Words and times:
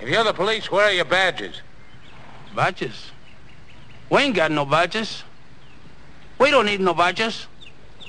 If 0.00 0.10
you're 0.10 0.24
the 0.24 0.34
police, 0.34 0.70
where 0.70 0.86
are 0.86 0.92
your 0.92 1.06
badges? 1.06 1.62
Badges? 2.54 3.10
We 4.10 4.18
ain't 4.18 4.36
got 4.36 4.52
no 4.52 4.66
badges. 4.66 5.24
We 6.38 6.50
don't 6.50 6.66
need 6.66 6.80
no 6.80 6.92
badges. 6.92 7.46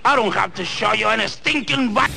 I 0.03 0.15
don't 0.15 0.33
have 0.33 0.53
to 0.55 0.65
show 0.65 0.91
you 0.93 1.07
any 1.07 1.27
stinking 1.27 1.93
badge. 1.93 2.11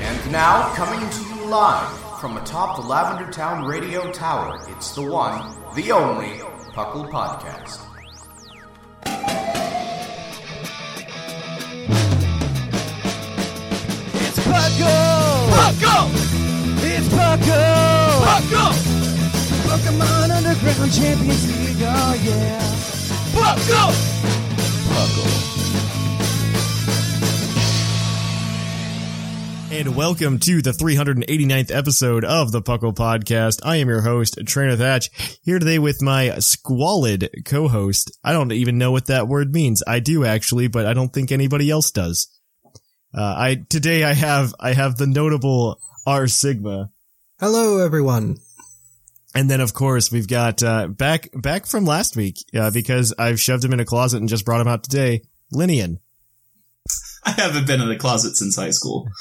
And 0.00 0.32
now, 0.32 0.74
coming 0.74 1.08
to 1.08 1.20
you 1.34 1.46
live 1.46 2.20
from 2.20 2.36
atop 2.36 2.76
the 2.76 2.82
Lavender 2.82 3.30
Town 3.30 3.64
Radio 3.64 4.10
Tower, 4.10 4.60
it's 4.68 4.92
the 4.92 5.02
one, 5.02 5.56
the 5.76 5.92
only, 5.92 6.40
Puckle 6.74 7.08
Podcast. 7.08 7.84
It's 14.14 14.38
Puckle! 14.40 15.37
Puckle! 15.48 16.10
It's 16.84 17.08
Puckle! 17.08 18.20
Puckle! 18.24 18.74
Pokemon 19.64 20.30
Underground 20.30 20.92
Champions 20.92 21.46
League, 21.48 21.82
oh 21.82 22.14
yeah! 22.22 22.60
Puckle! 23.32 23.92
Puckle. 24.88 25.48
And 29.70 29.94
welcome 29.94 30.38
to 30.40 30.60
the 30.60 30.72
389th 30.72 31.74
episode 31.74 32.24
of 32.24 32.52
the 32.52 32.62
Puckle 32.62 32.94
Podcast. 32.94 33.60
I 33.62 33.76
am 33.76 33.88
your 33.88 34.00
host, 34.00 34.38
Trainer 34.46 34.76
Thatch, 34.76 35.38
here 35.42 35.58
today 35.58 35.78
with 35.78 36.02
my 36.02 36.38
squalid 36.38 37.30
co-host. 37.44 38.10
I 38.24 38.32
don't 38.32 38.52
even 38.52 38.78
know 38.78 38.90
what 38.92 39.06
that 39.06 39.28
word 39.28 39.52
means. 39.52 39.82
I 39.86 40.00
do 40.00 40.24
actually, 40.24 40.68
but 40.68 40.86
I 40.86 40.94
don't 40.94 41.12
think 41.12 41.30
anybody 41.32 41.70
else 41.70 41.90
does. 41.90 42.28
Uh, 43.14 43.34
I, 43.36 43.64
today 43.68 44.04
I 44.04 44.12
have, 44.12 44.54
I 44.60 44.72
have 44.72 44.96
the 44.96 45.06
notable 45.06 45.80
R 46.06 46.26
Sigma. 46.26 46.90
Hello, 47.40 47.84
everyone. 47.84 48.36
And 49.34 49.50
then 49.50 49.60
of 49.60 49.74
course 49.74 50.10
we've 50.10 50.28
got, 50.28 50.62
uh, 50.62 50.88
back, 50.88 51.28
back 51.34 51.66
from 51.66 51.84
last 51.84 52.16
week, 52.16 52.36
uh, 52.54 52.70
because 52.70 53.14
I've 53.18 53.40
shoved 53.40 53.64
him 53.64 53.72
in 53.72 53.80
a 53.80 53.84
closet 53.84 54.18
and 54.18 54.28
just 54.28 54.44
brought 54.44 54.60
him 54.60 54.68
out 54.68 54.84
today, 54.84 55.22
Linian. 55.54 55.98
I 57.24 57.32
haven't 57.32 57.66
been 57.66 57.80
in 57.80 57.90
a 57.90 57.98
closet 57.98 58.36
since 58.36 58.56
high 58.56 58.70
school. 58.70 59.08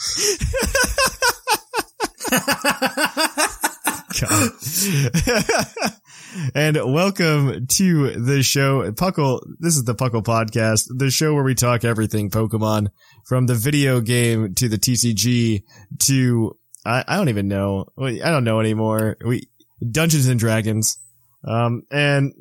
and 6.53 6.77
welcome 6.93 7.67
to 7.67 8.11
the 8.11 8.43
show, 8.43 8.91
Puckle. 8.91 9.41
This 9.59 9.75
is 9.75 9.85
the 9.85 9.95
Puckle 9.95 10.23
Podcast, 10.23 10.85
the 10.89 11.09
show 11.09 11.33
where 11.33 11.43
we 11.43 11.55
talk 11.55 11.83
everything 11.83 12.29
Pokemon, 12.29 12.87
from 13.25 13.47
the 13.47 13.55
video 13.55 14.01
game 14.01 14.53
to 14.55 14.69
the 14.69 14.77
TCG 14.77 15.63
to 15.99 16.57
I, 16.85 17.03
I 17.07 17.17
don't 17.17 17.29
even 17.29 17.47
know. 17.47 17.85
I 17.99 18.17
don't 18.17 18.43
know 18.43 18.59
anymore. 18.59 19.17
We 19.25 19.47
Dungeons 19.89 20.27
and 20.27 20.39
Dragons, 20.39 20.97
um, 21.43 21.83
and 21.91 22.33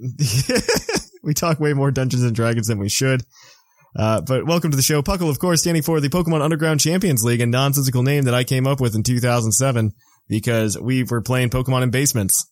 we 1.23 1.35
talk 1.35 1.61
way 1.61 1.73
more 1.73 1.91
Dungeons 1.91 2.23
and 2.23 2.35
Dragons 2.35 2.67
than 2.67 2.79
we 2.79 2.89
should. 2.89 3.23
Uh, 3.99 4.21
but 4.21 4.47
welcome 4.47 4.71
to 4.71 4.77
the 4.77 4.83
show. 4.83 5.01
Puckle, 5.01 5.31
of 5.31 5.39
course, 5.39 5.63
standing 5.63 5.83
for 5.83 6.01
the 6.01 6.09
Pokemon 6.11 6.43
Underground 6.43 6.81
Champions 6.81 7.25
League, 7.25 7.41
a 7.41 7.47
nonsensical 7.47 8.03
name 8.03 8.25
that 8.25 8.35
I 8.35 8.45
came 8.45 8.67
up 8.67 8.81
with 8.81 8.95
in 8.95 9.03
2007 9.03 9.93
because 10.29 10.79
we 10.79 11.03
were 11.05 11.23
playing 11.23 11.51
Pokemon 11.51 11.83
in 11.83 11.91
basements. 11.91 12.47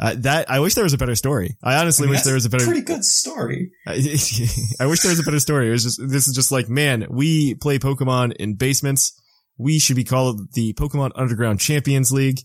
Uh, 0.00 0.14
that, 0.18 0.50
I 0.50 0.60
wish 0.60 0.74
there 0.74 0.84
was 0.84 0.94
a 0.94 0.98
better 0.98 1.14
story. 1.14 1.56
I 1.62 1.76
honestly 1.76 2.04
I 2.04 2.06
mean, 2.06 2.12
wish 2.14 2.22
there 2.22 2.34
was 2.34 2.46
a 2.46 2.50
better, 2.50 2.64
pretty 2.64 2.80
good 2.80 3.04
story. 3.04 3.72
I, 3.86 3.92
I 4.80 4.86
wish 4.86 5.00
there 5.00 5.10
was 5.10 5.20
a 5.20 5.24
better 5.24 5.40
story. 5.40 5.68
It 5.68 5.72
was 5.72 5.84
just, 5.84 6.00
this 6.08 6.26
is 6.26 6.34
just 6.34 6.50
like, 6.50 6.68
man, 6.68 7.06
we 7.10 7.54
play 7.54 7.78
Pokemon 7.78 8.34
in 8.36 8.54
basements. 8.54 9.18
We 9.58 9.78
should 9.78 9.96
be 9.96 10.04
called 10.04 10.52
the 10.54 10.72
Pokemon 10.74 11.12
Underground 11.14 11.60
Champions 11.60 12.10
League 12.10 12.40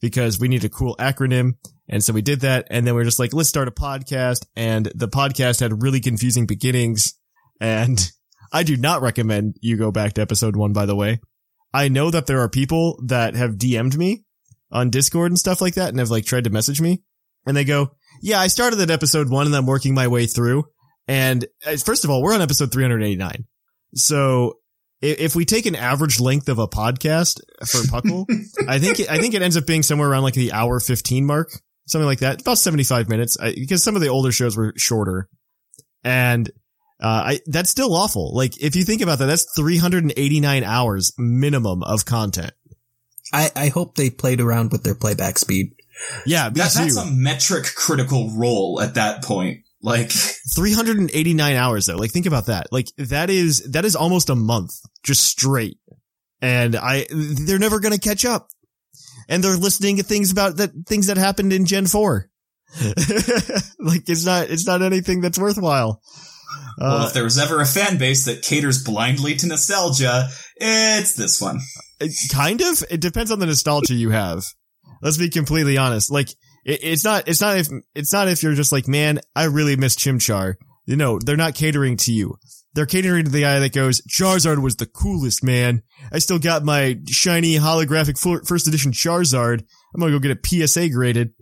because 0.00 0.38
we 0.38 0.48
need 0.48 0.64
a 0.64 0.68
cool 0.68 0.94
acronym. 0.98 1.52
And 1.88 2.04
so 2.04 2.12
we 2.12 2.22
did 2.22 2.40
that. 2.40 2.66
And 2.70 2.86
then 2.86 2.94
we 2.94 3.00
are 3.00 3.04
just 3.04 3.18
like, 3.18 3.34
let's 3.34 3.48
start 3.48 3.68
a 3.68 3.72
podcast. 3.72 4.46
And 4.54 4.86
the 4.94 5.08
podcast 5.08 5.60
had 5.60 5.82
really 5.82 6.00
confusing 6.00 6.46
beginnings. 6.46 7.14
And 7.60 7.98
I 8.52 8.62
do 8.62 8.76
not 8.76 9.02
recommend 9.02 9.56
you 9.60 9.76
go 9.76 9.90
back 9.90 10.14
to 10.14 10.22
episode 10.22 10.56
one, 10.56 10.72
by 10.72 10.86
the 10.86 10.96
way. 10.96 11.20
I 11.72 11.88
know 11.88 12.10
that 12.10 12.26
there 12.26 12.40
are 12.40 12.48
people 12.48 13.00
that 13.06 13.34
have 13.34 13.52
DM'd 13.52 13.96
me 13.96 14.24
on 14.70 14.90
Discord 14.90 15.30
and 15.30 15.38
stuff 15.38 15.60
like 15.60 15.74
that 15.74 15.88
and 15.88 15.98
have 15.98 16.10
like 16.10 16.24
tried 16.24 16.44
to 16.44 16.50
message 16.50 16.80
me 16.80 17.02
and 17.46 17.56
they 17.56 17.64
go, 17.64 17.96
yeah, 18.22 18.40
I 18.40 18.48
started 18.48 18.80
at 18.80 18.90
episode 18.90 19.30
one 19.30 19.46
and 19.46 19.54
I'm 19.54 19.66
working 19.66 19.94
my 19.94 20.08
way 20.08 20.26
through. 20.26 20.64
And 21.08 21.44
uh, 21.66 21.76
first 21.76 22.04
of 22.04 22.10
all, 22.10 22.22
we're 22.22 22.34
on 22.34 22.42
episode 22.42 22.72
389. 22.72 23.44
So 23.94 24.58
if 25.00 25.34
we 25.34 25.44
take 25.44 25.66
an 25.66 25.74
average 25.74 26.20
length 26.20 26.48
of 26.48 26.58
a 26.58 26.68
podcast 26.68 27.40
for 27.60 27.78
Puckle, 27.78 28.26
I 28.68 28.78
think, 28.78 29.00
I 29.10 29.18
think 29.18 29.34
it 29.34 29.42
ends 29.42 29.56
up 29.56 29.66
being 29.66 29.82
somewhere 29.82 30.10
around 30.10 30.22
like 30.22 30.34
the 30.34 30.52
hour 30.52 30.78
15 30.78 31.24
mark, 31.24 31.50
something 31.86 32.06
like 32.06 32.20
that, 32.20 32.42
about 32.42 32.58
75 32.58 33.08
minutes 33.08 33.36
because 33.38 33.82
some 33.82 33.96
of 33.96 34.02
the 34.02 34.08
older 34.08 34.30
shows 34.30 34.56
were 34.56 34.74
shorter 34.76 35.28
and 36.04 36.50
uh, 37.02 37.22
I, 37.24 37.40
that's 37.46 37.70
still 37.70 37.94
awful. 37.94 38.34
Like, 38.34 38.60
if 38.62 38.76
you 38.76 38.84
think 38.84 39.00
about 39.00 39.18
that, 39.20 39.26
that's 39.26 39.46
389 39.56 40.64
hours 40.64 41.12
minimum 41.18 41.82
of 41.82 42.04
content. 42.04 42.52
I, 43.32 43.50
I 43.54 43.68
hope 43.68 43.94
they 43.94 44.10
played 44.10 44.40
around 44.40 44.72
with 44.72 44.82
their 44.82 44.94
playback 44.94 45.38
speed. 45.38 45.74
Yeah, 46.26 46.48
that, 46.48 46.72
that's 46.74 46.96
a 46.96 47.10
metric 47.10 47.66
critical 47.74 48.30
role 48.36 48.80
at 48.80 48.94
that 48.94 49.22
point. 49.22 49.64
Like 49.82 50.10
389 50.10 51.56
hours 51.56 51.86
though. 51.86 51.96
Like 51.96 52.10
think 52.10 52.26
about 52.26 52.46
that. 52.46 52.66
Like 52.70 52.88
that 52.98 53.30
is, 53.30 53.70
that 53.72 53.84
is 53.84 53.96
almost 53.96 54.30
a 54.30 54.34
month 54.34 54.72
just 55.02 55.24
straight. 55.24 55.78
And 56.42 56.76
I, 56.76 57.06
they're 57.10 57.58
never 57.58 57.80
going 57.80 57.94
to 57.94 58.00
catch 58.00 58.24
up. 58.24 58.48
And 59.28 59.44
they're 59.44 59.56
listening 59.56 59.96
to 59.98 60.02
things 60.02 60.32
about 60.32 60.56
that, 60.56 60.70
things 60.86 61.06
that 61.06 61.16
happened 61.16 61.52
in 61.52 61.66
Gen 61.66 61.86
4. 61.86 62.28
like 63.78 64.08
it's 64.08 64.24
not, 64.24 64.50
it's 64.50 64.66
not 64.66 64.82
anything 64.82 65.20
that's 65.20 65.38
worthwhile. 65.38 66.02
Well, 66.78 67.02
uh, 67.02 67.06
if 67.06 67.12
there 67.12 67.24
was 67.24 67.38
ever 67.38 67.60
a 67.60 67.66
fan 67.66 67.98
base 67.98 68.24
that 68.24 68.42
caters 68.42 68.82
blindly 68.82 69.36
to 69.36 69.46
nostalgia, 69.46 70.28
it's 70.56 71.14
this 71.14 71.40
one. 71.40 71.60
Kind 72.32 72.60
of. 72.60 72.82
It 72.90 73.00
depends 73.00 73.30
on 73.30 73.38
the 73.38 73.46
nostalgia 73.46 73.94
you 73.94 74.10
have. 74.10 74.42
Let's 75.02 75.16
be 75.16 75.30
completely 75.30 75.76
honest. 75.78 76.10
Like, 76.10 76.28
it, 76.64 76.80
it's 76.82 77.04
not, 77.04 77.28
it's 77.28 77.40
not 77.40 77.58
if, 77.58 77.68
it's 77.94 78.12
not 78.12 78.28
if 78.28 78.42
you're 78.42 78.54
just 78.54 78.72
like, 78.72 78.88
man, 78.88 79.20
I 79.34 79.44
really 79.44 79.76
miss 79.76 79.96
Chimchar. 79.96 80.54
You 80.86 80.96
know, 80.96 81.18
they're 81.18 81.36
not 81.36 81.54
catering 81.54 81.96
to 81.98 82.12
you. 82.12 82.36
They're 82.74 82.86
catering 82.86 83.24
to 83.24 83.30
the 83.30 83.42
guy 83.42 83.58
that 83.58 83.72
goes, 83.72 84.00
Charizard 84.02 84.62
was 84.62 84.76
the 84.76 84.86
coolest, 84.86 85.42
man. 85.42 85.82
I 86.12 86.18
still 86.18 86.38
got 86.38 86.64
my 86.64 86.98
shiny 87.08 87.56
holographic 87.56 88.18
first 88.46 88.68
edition 88.68 88.92
Charizard. 88.92 89.64
I'm 89.94 90.00
gonna 90.00 90.12
go 90.12 90.18
get 90.20 90.36
a 90.36 90.66
PSA 90.68 90.90
graded 90.90 91.32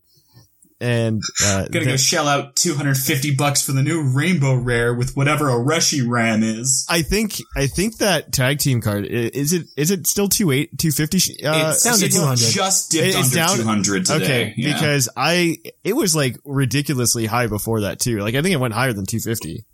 and 0.81 1.22
uh, 1.44 1.66
gonna 1.72 1.84
go 1.84 1.97
shell 1.97 2.28
out 2.28 2.56
250 2.56 3.34
bucks 3.34 3.65
for 3.65 3.72
the 3.72 3.83
new 3.83 4.03
rainbow 4.03 4.55
rare 4.55 4.94
with 4.94 5.16
whatever 5.16 5.49
a 5.49 5.55
Reshiram 5.55 6.43
is 6.43 6.87
i 6.89 7.03
think 7.03 7.41
i 7.56 7.66
think 7.66 7.99
that 7.99 8.33
tag 8.33 8.59
team 8.59 8.81
card 8.81 9.05
is 9.06 9.53
it 9.53 9.66
is 9.77 9.91
it 9.91 10.07
still 10.07 10.28
28 10.28 10.78
250 10.78 11.45
uh 11.45 11.71
it's, 11.71 11.84
down 11.84 11.98
to 11.98 12.09
200 12.09 12.39
just 12.39 12.91
dipped 12.91 13.07
it's 13.09 13.16
under 13.16 13.34
down, 13.36 13.57
200 13.57 14.07
today 14.07 14.25
okay 14.25 14.54
yeah. 14.57 14.72
because 14.72 15.09
i 15.16 15.57
it 15.84 15.95
was 15.95 16.15
like 16.15 16.36
ridiculously 16.45 17.27
high 17.27 17.47
before 17.47 17.83
that 17.83 17.98
too 17.98 18.19
like 18.19 18.34
i 18.34 18.42
think 18.42 18.54
it 18.54 18.59
went 18.60 18.74
higher 18.74 18.92
than 18.92 19.07
250 19.07 19.65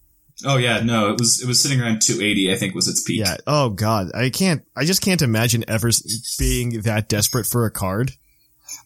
Oh 0.45 0.57
yeah, 0.57 0.81
no, 0.81 1.13
it 1.13 1.19
was 1.19 1.41
it 1.41 1.47
was 1.47 1.63
sitting 1.63 1.81
around 1.81 2.03
280. 2.03 2.53
I 2.53 2.57
think 2.57 2.75
was 2.75 2.89
its 2.89 3.03
peak. 3.03 3.21
Yeah. 3.21 3.37
Oh 3.47 3.71
god, 3.71 4.09
I 4.15 4.31
can't. 4.31 4.63
I 4.77 4.85
just 4.85 5.01
can't 5.01 5.23
imagine 5.23 5.65
ever 5.69 5.91
being 6.39 6.81
that 6.83 7.09
desperate 7.09 7.47
for 7.47 7.67
a 7.67 7.71
card. 7.71 8.13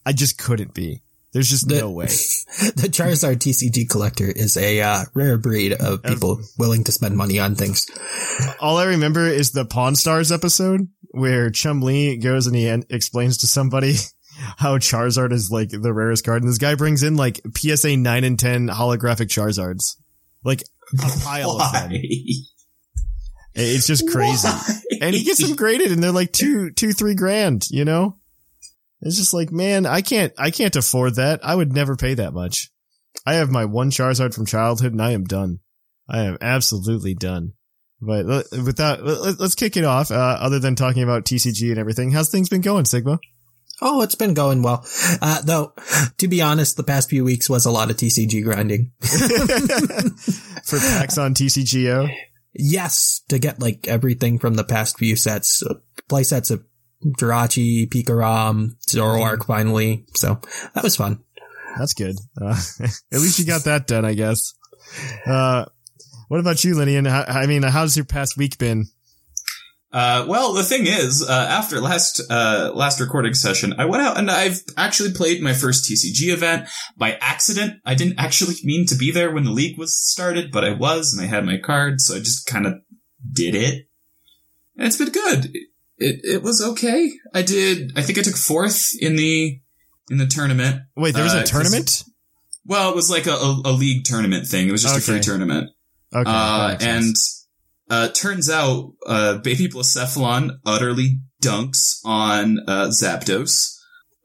I 0.05 0.12
just 0.12 0.37
couldn't 0.38 0.75
be. 0.75 1.03
There's 1.32 1.50
just 1.50 1.69
the, 1.69 1.80
no 1.80 1.90
way. 1.90 2.06
the 2.76 2.88
Charizard 2.90 3.36
TCG 3.36 3.88
collector 3.88 4.25
is 4.25 4.56
a 4.56 4.80
uh, 4.80 5.04
rare 5.14 5.36
breed 5.36 5.75
of 5.75 6.02
people 6.02 6.40
willing 6.58 6.84
to 6.84 6.92
spend 6.92 7.16
money 7.16 7.38
on 7.38 7.54
things. 7.54 7.86
All 8.60 8.78
I 8.78 8.84
remember 8.84 9.26
is 9.26 9.52
the 9.52 9.64
Pawn 9.64 9.94
Stars 9.94 10.32
episode 10.32 10.88
where 11.10 11.50
Chumlee 11.50 12.22
goes 12.22 12.46
and 12.46 12.56
he 12.56 12.66
explains 12.66 13.38
to 13.38 13.46
somebody 13.46 13.94
how 14.58 14.78
Charizard 14.78 15.32
is 15.32 15.50
like 15.50 15.70
the 15.70 15.92
rarest 15.92 16.25
card, 16.25 16.42
and 16.42 16.50
this 16.50 16.58
guy 16.58 16.75
brings 16.75 17.02
in 17.02 17.16
like 17.16 17.40
PSA 17.56 17.96
nine 17.96 18.25
and 18.25 18.38
ten 18.38 18.69
holographic 18.69 19.28
Charizards, 19.28 19.96
like 20.44 20.62
a 20.94 21.20
pile 21.25 21.60
of 21.60 21.72
them. 21.72 21.90
It's 23.54 23.86
just 23.86 24.08
crazy. 24.08 24.46
Why? 24.46 24.80
And 25.00 25.14
he 25.14 25.25
gets 25.25 25.44
them 25.44 25.56
graded 25.56 25.90
and 25.90 26.02
they're 26.02 26.12
like 26.12 26.32
two, 26.32 26.70
two, 26.70 26.92
three 26.92 27.14
grand, 27.14 27.69
you 27.70 27.84
know? 27.84 28.18
It's 29.00 29.17
just 29.17 29.35
like, 29.35 29.53
man, 29.53 29.87
I 29.87 30.00
can't, 30.00 30.33
I 30.39 30.50
can't 30.50 30.75
afford 30.77 31.17
that. 31.17 31.41
I 31.45 31.55
would 31.55 31.73
never 31.73 31.97
pay 31.97 32.15
that 32.15 32.33
much. 32.33 32.71
I 33.27 33.35
have 33.35 33.50
my 33.50 33.65
one 33.65 33.91
Charizard 33.91 34.35
from 34.35 34.47
childhood 34.47 34.93
and 34.93 35.03
I 35.03 35.12
am 35.12 35.25
done. 35.25 35.61
I 36.09 36.23
am 36.23 36.39
absolutely 36.41 37.15
done. 37.15 37.53
But 38.00 38.27
without, 38.53 39.05
let- 39.05 39.41
let's 39.41 39.55
kick 39.55 39.77
it 39.77 39.85
off. 39.85 40.11
Uh, 40.11 40.15
other 40.41 40.59
than 40.59 40.75
talking 40.75 41.03
about 41.03 41.25
TCG 41.25 41.71
and 41.71 41.79
everything, 41.79 42.11
how's 42.11 42.31
things 42.31 42.49
been 42.49 42.61
going, 42.61 42.85
Sigma? 42.85 43.19
Oh, 43.81 44.03
it's 44.03 44.17
been 44.17 44.35
going 44.35 44.62
well. 44.62 44.85
Uh, 45.23 45.41
though, 45.43 45.73
to 46.19 46.27
be 46.27 46.43
honest, 46.43 46.77
the 46.77 46.83
past 46.83 47.09
few 47.09 47.25
weeks 47.25 47.49
was 47.49 47.65
a 47.65 47.71
lot 47.71 47.91
of 47.91 47.97
TCG 47.97 48.43
grinding. 48.43 48.91
For 50.65 50.79
packs 50.79 51.17
on 51.17 51.35
TCGO? 51.35 52.12
Yes, 52.55 53.23
to 53.29 53.39
get 53.39 53.61
like 53.61 53.87
everything 53.87 54.41
from 54.41 54.55
the 54.55 54.65
past 54.65 54.99
few 54.99 55.15
sets, 55.15 55.62
uh, 55.62 55.75
play 56.09 56.25
sets 56.25 56.50
of 56.50 56.65
Jirachi, 57.05 57.89
Pikarom, 57.89 58.77
Zoroark 58.89 59.47
finally. 59.47 60.05
So 60.15 60.41
that 60.75 60.85
was 60.85 60.97
fun. 60.97 61.23
That's 61.79 61.95
good. 61.95 62.17
Uh, 62.41 62.61
at 63.12 63.21
least 63.21 63.39
you 63.39 63.47
got 63.47 63.65
that 63.65 63.87
done, 63.87 64.05
I 64.05 64.15
guess. 64.15 64.55
Uh, 65.27 65.67
what 66.29 66.41
about 66.41 66.65
you, 66.65 66.75
Linian? 66.75 67.09
I 67.09 67.47
mean, 67.47 67.62
how's 67.62 67.97
your 67.97 68.05
past 68.05 68.37
week 68.37 68.59
been? 68.59 68.87
Uh, 69.91 70.27
well, 70.29 70.53
the 70.53 70.62
thing 70.62 70.87
is, 70.87 71.27
uh, 71.27 71.33
after 71.33 71.81
last, 71.81 72.21
uh, 72.31 72.71
last 72.75 73.00
recording 73.00 73.33
session, 73.33 73.75
I 73.79 73.87
went 73.87 74.03
out 74.03 74.19
and 74.19 74.31
I've 74.31 74.62
actually 74.77 75.12
played 75.12 75.41
my 75.41 75.55
first 75.55 75.91
TCG 75.91 76.31
event 76.31 76.69
by 76.97 77.12
accident. 77.21 77.81
I 77.87 77.95
didn't 77.95 78.19
actually 78.19 78.56
mean 78.65 78.87
to 78.87 78.97
be 78.97 79.11
there 79.11 79.33
when 79.33 79.45
the 79.45 79.50
league 79.50 79.79
was 79.79 79.99
started, 79.99 80.50
but 80.53 80.65
I 80.65 80.75
was 80.75 81.15
and 81.15 81.25
I 81.25 81.29
had 81.29 81.47
my 81.47 81.56
card, 81.56 82.00
so 82.00 82.17
I 82.17 82.19
just 82.19 82.47
kind 82.47 82.67
of 82.67 82.75
did 83.33 83.55
it. 83.55 83.87
And 84.77 84.87
it's 84.87 84.99
been 84.99 85.11
good. 85.11 85.56
It, 85.99 86.21
it, 86.23 86.43
was 86.43 86.62
okay. 86.62 87.11
I 87.35 87.43
did, 87.43 87.93
I 87.97 88.03
think 88.03 88.19
I 88.19 88.23
took 88.23 88.37
fourth 88.37 88.91
in 89.00 89.17
the, 89.17 89.61
in 90.11 90.19
the 90.19 90.27
tournament. 90.27 90.83
Wait, 90.97 91.15
there 91.15 91.25
was 91.25 91.35
Uh, 91.35 91.41
a 91.41 91.45
tournament? 91.45 92.05
Well, 92.65 92.91
it 92.91 92.97
was 92.97 93.11
like 93.11 93.27
a, 93.27 93.33
a, 93.33 93.62
a 93.65 93.73
league 93.73 94.05
tournament 94.05 94.47
thing. 94.47 94.69
It 94.69 94.73
was 94.73 94.83
just 94.83 94.97
a 94.99 95.00
free 95.00 95.21
tournament. 95.21 95.71
Okay. 96.15 96.31
Uh, 96.31 96.77
and 96.81 97.15
uh, 97.91 98.09
turns 98.09 98.50
out 98.50 98.93
uh, 99.06 99.39
Baby 99.39 99.69
Blacephalon 99.69 100.59
utterly 100.65 101.21
dunks 101.43 102.00
on 102.05 102.59
uh, 102.67 102.89
Zapdos. 102.89 103.75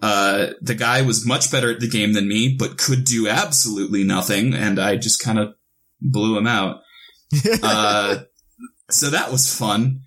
Uh, 0.02 0.48
the 0.62 0.76
guy 0.76 1.02
was 1.02 1.26
much 1.26 1.50
better 1.50 1.72
at 1.72 1.80
the 1.80 1.90
game 1.90 2.12
than 2.14 2.28
me, 2.28 2.56
but 2.60 2.78
could 2.78 3.06
do 3.06 3.28
absolutely 3.30 4.04
nothing, 4.04 4.54
and 4.54 4.78
I 4.78 4.98
just 4.98 5.22
kind 5.24 5.40
of 5.40 5.54
blew 6.02 6.38
him 6.38 6.48
out. 6.48 6.82
Uh, 7.64 8.20
so 8.92 9.10
that 9.10 9.32
was 9.32 9.52
fun. 9.58 10.02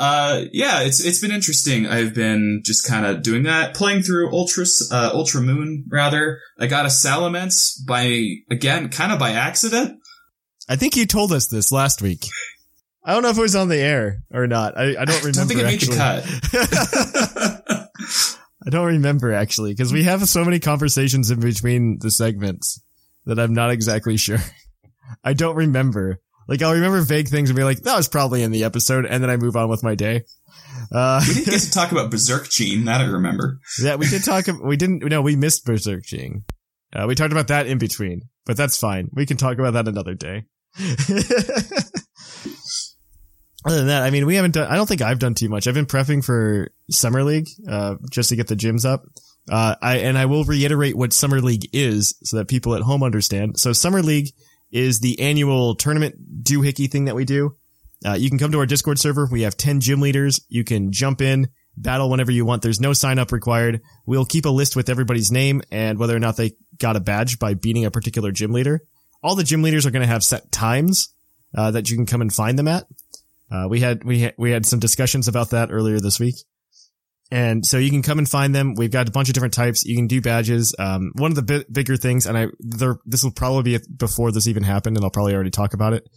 Uh, 0.00 0.46
yeah, 0.50 0.80
it's 0.80 1.04
it's 1.04 1.18
been 1.18 1.30
interesting. 1.30 1.86
I've 1.86 2.14
been 2.14 2.62
just 2.64 2.88
kind 2.88 3.04
of 3.04 3.22
doing 3.22 3.42
that, 3.42 3.74
playing 3.74 4.00
through 4.00 4.32
Ultras, 4.32 4.90
uh, 4.90 5.10
Ultra 5.12 5.42
Moon 5.42 5.84
rather. 5.90 6.40
I 6.58 6.68
got 6.68 6.86
a 6.86 6.88
Salamence 6.88 7.74
by 7.86 8.36
again, 8.50 8.88
kind 8.88 9.12
of 9.12 9.18
by 9.18 9.32
accident. 9.32 10.00
I 10.70 10.76
think 10.76 10.96
you 10.96 11.04
told 11.04 11.32
us 11.32 11.48
this 11.48 11.70
last 11.70 12.00
week. 12.00 12.24
I 13.04 13.12
don't 13.12 13.22
know 13.22 13.28
if 13.28 13.36
it 13.36 13.42
was 13.42 13.56
on 13.56 13.68
the 13.68 13.76
air 13.76 14.22
or 14.32 14.46
not. 14.46 14.78
I, 14.78 14.96
I 14.98 15.04
don't 15.04 15.22
remember. 15.22 15.32
don't 15.32 15.48
think 15.48 15.60
it 15.60 15.64
made 15.64 15.80
the 15.82 15.96
cut. 15.96 17.86
I 18.66 18.70
don't 18.70 18.86
remember 18.86 19.34
actually 19.34 19.72
because 19.72 19.92
we 19.92 20.04
have 20.04 20.26
so 20.26 20.46
many 20.46 20.60
conversations 20.60 21.30
in 21.30 21.40
between 21.40 21.98
the 22.00 22.10
segments 22.10 22.80
that 23.26 23.38
I'm 23.38 23.52
not 23.52 23.70
exactly 23.70 24.16
sure. 24.16 24.38
I 25.24 25.34
don't 25.34 25.56
remember. 25.56 26.20
Like 26.50 26.60
I'll 26.62 26.74
remember 26.74 27.00
vague 27.00 27.28
things 27.28 27.48
and 27.48 27.56
be 27.56 27.62
like, 27.62 27.82
that 27.82 27.96
was 27.96 28.08
probably 28.08 28.42
in 28.42 28.50
the 28.50 28.64
episode, 28.64 29.06
and 29.06 29.22
then 29.22 29.30
I 29.30 29.36
move 29.36 29.54
on 29.54 29.68
with 29.68 29.84
my 29.84 29.94
day. 29.94 30.24
Uh, 30.90 31.22
we 31.26 31.34
didn't 31.34 31.52
get 31.52 31.60
to 31.60 31.70
talk 31.72 31.92
about 31.92 32.10
Berserk 32.10 32.50
Gene. 32.50 32.86
That 32.86 33.00
I 33.00 33.04
remember. 33.04 33.60
yeah, 33.80 33.94
we 33.94 34.08
did 34.08 34.24
talk. 34.24 34.46
We 34.60 34.76
didn't. 34.76 35.04
No, 35.04 35.22
we 35.22 35.36
missed 35.36 35.64
Berserk 35.64 36.02
Gene. 36.02 36.44
Uh, 36.92 37.04
we 37.06 37.14
talked 37.14 37.30
about 37.30 37.46
that 37.48 37.68
in 37.68 37.78
between, 37.78 38.22
but 38.46 38.56
that's 38.56 38.76
fine. 38.76 39.10
We 39.12 39.26
can 39.26 39.36
talk 39.36 39.58
about 39.58 39.74
that 39.74 39.86
another 39.86 40.14
day. 40.14 40.46
Other 43.64 43.76
than 43.76 43.88
that, 43.88 44.02
I 44.02 44.10
mean, 44.10 44.26
we 44.26 44.34
haven't 44.34 44.54
done. 44.54 44.66
I 44.66 44.74
don't 44.74 44.88
think 44.88 45.02
I've 45.02 45.18
done 45.20 45.34
too 45.34 45.48
much. 45.48 45.68
I've 45.68 45.74
been 45.74 45.86
prepping 45.86 46.24
for 46.24 46.72
Summer 46.90 47.22
League, 47.22 47.46
uh, 47.68 47.94
just 48.10 48.30
to 48.30 48.36
get 48.36 48.48
the 48.48 48.56
gyms 48.56 48.84
up. 48.84 49.04
Uh, 49.48 49.76
I 49.80 49.98
and 49.98 50.18
I 50.18 50.26
will 50.26 50.44
reiterate 50.44 50.96
what 50.96 51.12
Summer 51.12 51.40
League 51.40 51.68
is, 51.72 52.18
so 52.24 52.38
that 52.38 52.48
people 52.48 52.74
at 52.74 52.82
home 52.82 53.04
understand. 53.04 53.60
So 53.60 53.72
Summer 53.72 54.02
League 54.02 54.32
is 54.70 55.00
the 55.00 55.20
annual 55.20 55.74
tournament 55.74 56.44
doohickey 56.44 56.90
thing 56.90 57.06
that 57.06 57.14
we 57.14 57.24
do. 57.24 57.56
Uh, 58.04 58.14
you 58.14 58.28
can 58.28 58.38
come 58.38 58.52
to 58.52 58.58
our 58.58 58.66
Discord 58.66 58.98
server. 58.98 59.28
We 59.30 59.42
have 59.42 59.56
10 59.56 59.80
gym 59.80 60.00
leaders. 60.00 60.40
You 60.48 60.64
can 60.64 60.92
jump 60.92 61.20
in, 61.20 61.48
battle 61.76 62.08
whenever 62.08 62.30
you 62.30 62.44
want. 62.44 62.62
There's 62.62 62.80
no 62.80 62.92
sign 62.92 63.18
up 63.18 63.32
required. 63.32 63.82
We'll 64.06 64.24
keep 64.24 64.46
a 64.46 64.50
list 64.50 64.76
with 64.76 64.88
everybody's 64.88 65.30
name 65.30 65.62
and 65.70 65.98
whether 65.98 66.16
or 66.16 66.20
not 66.20 66.36
they 66.36 66.52
got 66.78 66.96
a 66.96 67.00
badge 67.00 67.38
by 67.38 67.54
beating 67.54 67.84
a 67.84 67.90
particular 67.90 68.32
gym 68.32 68.52
leader. 68.52 68.80
All 69.22 69.34
the 69.34 69.44
gym 69.44 69.62
leaders 69.62 69.84
are 69.84 69.90
going 69.90 70.02
to 70.02 70.08
have 70.08 70.24
set 70.24 70.50
times, 70.50 71.12
uh, 71.54 71.72
that 71.72 71.90
you 71.90 71.96
can 71.96 72.06
come 72.06 72.22
and 72.22 72.32
find 72.32 72.58
them 72.58 72.68
at. 72.68 72.86
Uh, 73.50 73.66
we 73.68 73.80
had, 73.80 74.04
we 74.04 74.30
we 74.38 74.52
had 74.52 74.64
some 74.64 74.78
discussions 74.78 75.26
about 75.26 75.50
that 75.50 75.70
earlier 75.72 75.98
this 75.98 76.20
week. 76.20 76.36
And 77.30 77.64
so 77.64 77.78
you 77.78 77.90
can 77.90 78.02
come 78.02 78.18
and 78.18 78.28
find 78.28 78.54
them. 78.54 78.74
We've 78.74 78.90
got 78.90 79.08
a 79.08 79.12
bunch 79.12 79.28
of 79.28 79.34
different 79.34 79.54
types. 79.54 79.84
You 79.84 79.96
can 79.96 80.08
do 80.08 80.20
badges. 80.20 80.74
Um, 80.78 81.12
one 81.14 81.30
of 81.30 81.36
the 81.36 81.42
bi- 81.42 81.64
bigger 81.70 81.96
things, 81.96 82.26
and 82.26 82.36
I, 82.36 82.46
there, 82.58 82.96
this 83.06 83.22
will 83.22 83.30
probably 83.30 83.78
be 83.78 83.84
before 83.96 84.32
this 84.32 84.48
even 84.48 84.64
happened, 84.64 84.96
and 84.96 85.04
I'll 85.04 85.10
probably 85.10 85.34
already 85.34 85.50
talk 85.50 85.72
about 85.72 85.92
it. 85.92 86.08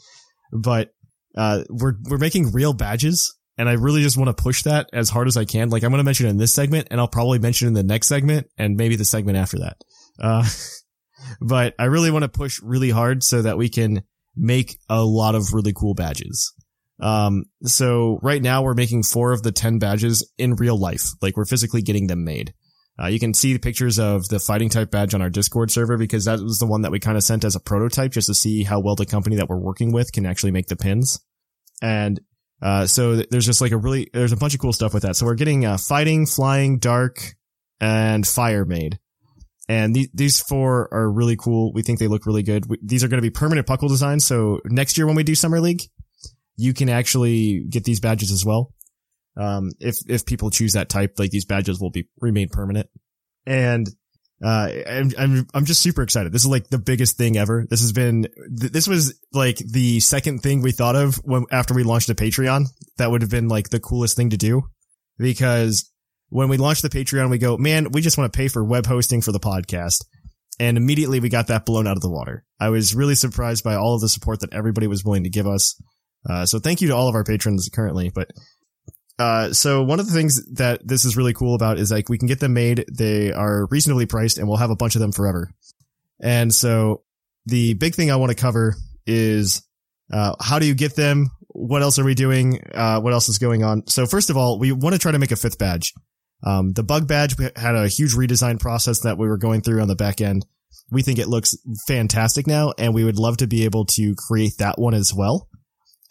But, 0.51 0.89
uh, 1.37 1.63
we're, 1.69 1.93
we're 2.09 2.17
making 2.17 2.51
real 2.51 2.73
badges. 2.73 3.37
And 3.57 3.69
I 3.69 3.73
really 3.73 4.01
just 4.01 4.17
want 4.17 4.35
to 4.35 4.43
push 4.43 4.63
that 4.63 4.89
as 4.93 5.09
hard 5.09 5.27
as 5.27 5.37
I 5.37 5.45
can. 5.45 5.69
Like 5.69 5.83
I'm 5.83 5.91
going 5.91 5.99
to 5.99 6.03
mention 6.03 6.25
it 6.25 6.31
in 6.31 6.37
this 6.37 6.53
segment 6.53 6.87
and 6.89 6.99
I'll 6.99 7.07
probably 7.07 7.37
mention 7.37 7.67
it 7.67 7.69
in 7.69 7.73
the 7.75 7.83
next 7.83 8.07
segment 8.07 8.47
and 8.57 8.75
maybe 8.75 8.95
the 8.95 9.05
segment 9.05 9.37
after 9.37 9.59
that. 9.59 9.77
Uh, 10.19 10.47
but 11.41 11.75
I 11.77 11.85
really 11.85 12.09
want 12.09 12.23
to 12.23 12.29
push 12.29 12.59
really 12.63 12.89
hard 12.89 13.23
so 13.23 13.43
that 13.43 13.57
we 13.57 13.69
can 13.69 14.03
make 14.35 14.79
a 14.89 15.03
lot 15.03 15.35
of 15.35 15.53
really 15.53 15.73
cool 15.73 15.93
badges. 15.93 16.51
Um, 16.99 17.45
so 17.63 18.19
right 18.21 18.41
now 18.41 18.61
we're 18.61 18.73
making 18.73 19.03
four 19.03 19.31
of 19.31 19.43
the 19.43 19.51
10 19.51 19.79
badges 19.79 20.29
in 20.37 20.55
real 20.55 20.77
life. 20.77 21.11
Like 21.21 21.35
we're 21.37 21.45
physically 21.45 21.81
getting 21.81 22.07
them 22.07 22.23
made. 22.23 22.53
Uh, 23.01 23.07
you 23.07 23.19
can 23.19 23.33
see 23.33 23.53
the 23.53 23.59
pictures 23.59 23.97
of 23.97 24.27
the 24.27 24.39
fighting 24.39 24.69
type 24.69 24.91
badge 24.91 25.15
on 25.15 25.21
our 25.21 25.29
Discord 25.29 25.71
server 25.71 25.97
because 25.97 26.25
that 26.25 26.39
was 26.39 26.59
the 26.59 26.67
one 26.67 26.83
that 26.83 26.91
we 26.91 26.99
kind 26.99 27.17
of 27.17 27.23
sent 27.23 27.43
as 27.43 27.55
a 27.55 27.59
prototype 27.59 28.11
just 28.11 28.27
to 28.27 28.35
see 28.35 28.63
how 28.63 28.79
well 28.79 28.95
the 28.95 29.05
company 29.05 29.35
that 29.37 29.49
we're 29.49 29.57
working 29.57 29.91
with 29.91 30.11
can 30.11 30.25
actually 30.25 30.51
make 30.51 30.67
the 30.67 30.75
pins. 30.75 31.19
And, 31.81 32.21
uh, 32.61 32.85
so 32.85 33.15
th- 33.15 33.29
there's 33.29 33.47
just 33.47 33.61
like 33.61 33.71
a 33.71 33.77
really, 33.77 34.09
there's 34.13 34.31
a 34.31 34.37
bunch 34.37 34.53
of 34.53 34.59
cool 34.59 34.73
stuff 34.73 34.93
with 34.93 35.03
that. 35.03 35.15
So 35.15 35.25
we're 35.25 35.33
getting, 35.33 35.65
uh, 35.65 35.77
fighting, 35.77 36.27
flying, 36.27 36.77
dark, 36.77 37.17
and 37.81 38.27
fire 38.27 38.63
made. 38.63 38.99
And 39.67 39.95
the, 39.95 40.07
these 40.13 40.39
four 40.39 40.93
are 40.93 41.11
really 41.11 41.35
cool. 41.35 41.73
We 41.73 41.81
think 41.81 41.97
they 41.97 42.07
look 42.07 42.27
really 42.27 42.43
good. 42.43 42.67
We, 42.67 42.77
these 42.83 43.03
are 43.03 43.07
going 43.07 43.17
to 43.17 43.27
be 43.27 43.31
permanent 43.31 43.65
puckle 43.65 43.89
designs. 43.89 44.23
So 44.23 44.59
next 44.65 44.97
year 44.97 45.07
when 45.07 45.15
we 45.15 45.23
do 45.23 45.35
summer 45.35 45.59
league, 45.59 45.81
you 46.55 46.73
can 46.73 46.89
actually 46.89 47.65
get 47.69 47.83
these 47.83 47.99
badges 47.99 48.31
as 48.31 48.45
well. 48.45 48.73
Um, 49.35 49.71
if, 49.79 49.97
if 50.07 50.25
people 50.25 50.51
choose 50.51 50.73
that 50.73 50.89
type, 50.89 51.13
like 51.17 51.31
these 51.31 51.45
badges 51.45 51.79
will 51.79 51.89
be 51.89 52.07
remain 52.21 52.49
permanent. 52.49 52.87
And, 53.45 53.87
uh, 54.43 54.69
I'm, 54.87 55.11
I'm, 55.17 55.47
I'm 55.53 55.65
just 55.65 55.81
super 55.81 56.01
excited. 56.01 56.33
This 56.33 56.43
is 56.43 56.49
like 56.49 56.67
the 56.69 56.77
biggest 56.77 57.17
thing 57.17 57.37
ever. 57.37 57.65
This 57.69 57.81
has 57.81 57.93
been, 57.93 58.27
th- 58.59 58.71
this 58.71 58.87
was 58.87 59.17
like 59.31 59.57
the 59.57 60.01
second 60.01 60.39
thing 60.39 60.61
we 60.61 60.71
thought 60.71 60.95
of 60.95 61.15
when, 61.23 61.45
after 61.49 61.73
we 61.73 61.83
launched 61.83 62.09
a 62.09 62.15
Patreon. 62.15 62.65
That 62.97 63.09
would 63.09 63.21
have 63.21 63.31
been 63.31 63.47
like 63.47 63.69
the 63.69 63.79
coolest 63.79 64.17
thing 64.17 64.31
to 64.31 64.37
do 64.37 64.63
because 65.17 65.89
when 66.29 66.49
we 66.49 66.57
launched 66.57 66.81
the 66.81 66.89
Patreon, 66.89 67.29
we 67.29 67.37
go, 67.37 67.57
man, 67.57 67.91
we 67.91 68.01
just 68.01 68.17
want 68.17 68.33
to 68.33 68.37
pay 68.37 68.47
for 68.47 68.63
web 68.63 68.85
hosting 68.85 69.21
for 69.21 69.31
the 69.31 69.39
podcast. 69.39 70.03
And 70.59 70.77
immediately 70.77 71.19
we 71.19 71.29
got 71.29 71.47
that 71.47 71.65
blown 71.65 71.87
out 71.87 71.95
of 71.95 72.01
the 72.01 72.11
water. 72.11 72.43
I 72.59 72.69
was 72.69 72.93
really 72.93 73.15
surprised 73.15 73.63
by 73.63 73.75
all 73.75 73.95
of 73.95 74.01
the 74.01 74.09
support 74.09 74.41
that 74.41 74.53
everybody 74.53 74.87
was 74.87 75.03
willing 75.03 75.23
to 75.23 75.29
give 75.29 75.47
us. 75.47 75.81
Uh, 76.29 76.45
so 76.45 76.59
thank 76.59 76.81
you 76.81 76.87
to 76.87 76.95
all 76.95 77.07
of 77.07 77.15
our 77.15 77.23
patrons 77.23 77.69
currently, 77.73 78.09
but, 78.09 78.31
uh, 79.19 79.53
so 79.53 79.83
one 79.83 79.99
of 79.99 80.07
the 80.07 80.13
things 80.13 80.43
that 80.53 80.85
this 80.85 81.05
is 81.05 81.15
really 81.15 81.33
cool 81.33 81.55
about 81.55 81.77
is 81.77 81.91
like 81.91 82.09
we 82.09 82.17
can 82.17 82.27
get 82.27 82.39
them 82.39 82.53
made. 82.53 82.85
They 82.91 83.31
are 83.31 83.67
reasonably 83.69 84.05
priced 84.05 84.37
and 84.37 84.47
we'll 84.47 84.57
have 84.57 84.71
a 84.71 84.75
bunch 84.75 84.95
of 84.95 85.01
them 85.01 85.11
forever. 85.11 85.51
And 86.19 86.53
so 86.53 87.03
the 87.45 87.73
big 87.75 87.93
thing 87.95 88.09
I 88.09 88.15
want 88.15 88.31
to 88.31 88.35
cover 88.35 88.75
is, 89.05 89.61
uh, 90.11 90.35
how 90.41 90.59
do 90.59 90.65
you 90.65 90.73
get 90.73 90.95
them? 90.95 91.29
What 91.49 91.83
else 91.83 91.99
are 91.99 92.03
we 92.03 92.15
doing? 92.15 92.59
Uh, 92.73 92.99
what 93.01 93.13
else 93.13 93.29
is 93.29 93.37
going 93.37 93.63
on? 93.63 93.87
So 93.87 94.05
first 94.05 94.29
of 94.29 94.37
all, 94.37 94.57
we 94.57 94.71
want 94.71 94.93
to 94.93 94.99
try 94.99 95.11
to 95.11 95.19
make 95.19 95.31
a 95.31 95.35
fifth 95.35 95.59
badge. 95.59 95.93
Um, 96.45 96.73
the 96.73 96.83
bug 96.83 97.07
badge 97.07 97.37
we 97.37 97.49
had 97.55 97.75
a 97.75 97.87
huge 97.87 98.15
redesign 98.15 98.59
process 98.59 99.01
that 99.01 99.17
we 99.17 99.27
were 99.27 99.37
going 99.37 99.61
through 99.61 99.81
on 99.81 99.87
the 99.87 99.95
back 99.95 100.19
end. 100.19 100.45
We 100.91 101.01
think 101.01 101.19
it 101.19 101.27
looks 101.27 101.55
fantastic 101.87 102.47
now 102.47 102.73
and 102.77 102.93
we 102.93 103.03
would 103.03 103.17
love 103.17 103.37
to 103.37 103.47
be 103.47 103.65
able 103.65 103.85
to 103.85 104.15
create 104.15 104.57
that 104.57 104.77
one 104.77 104.93
as 104.93 105.13
well. 105.13 105.47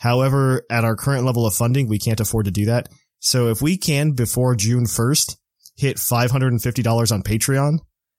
However, 0.03 0.67
at 0.69 0.85
our 0.85 0.97
current 0.97 1.25
level 1.25 1.47
of 1.47 1.55
funding, 1.55 1.87
we 1.89 2.01
can't 2.01 2.19
afford 2.19 2.47
to 2.47 2.51
do 2.51 2.65
that. 2.65 2.89
So 3.21 3.51
if 3.51 3.63
we 3.63 3.77
can 3.77 4.13
before 4.13 4.57
June 4.57 4.85
1st 4.85 5.37
hit 5.77 5.97
$550 5.97 7.13
on 7.13 7.23
Patreon 7.23 7.79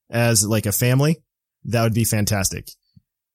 as 0.09 0.47
like 0.47 0.65
a 0.65 0.71
family, 0.71 1.17
that 1.65 1.83
would 1.83 1.93
be 1.93 2.05
fantastic. 2.05 2.69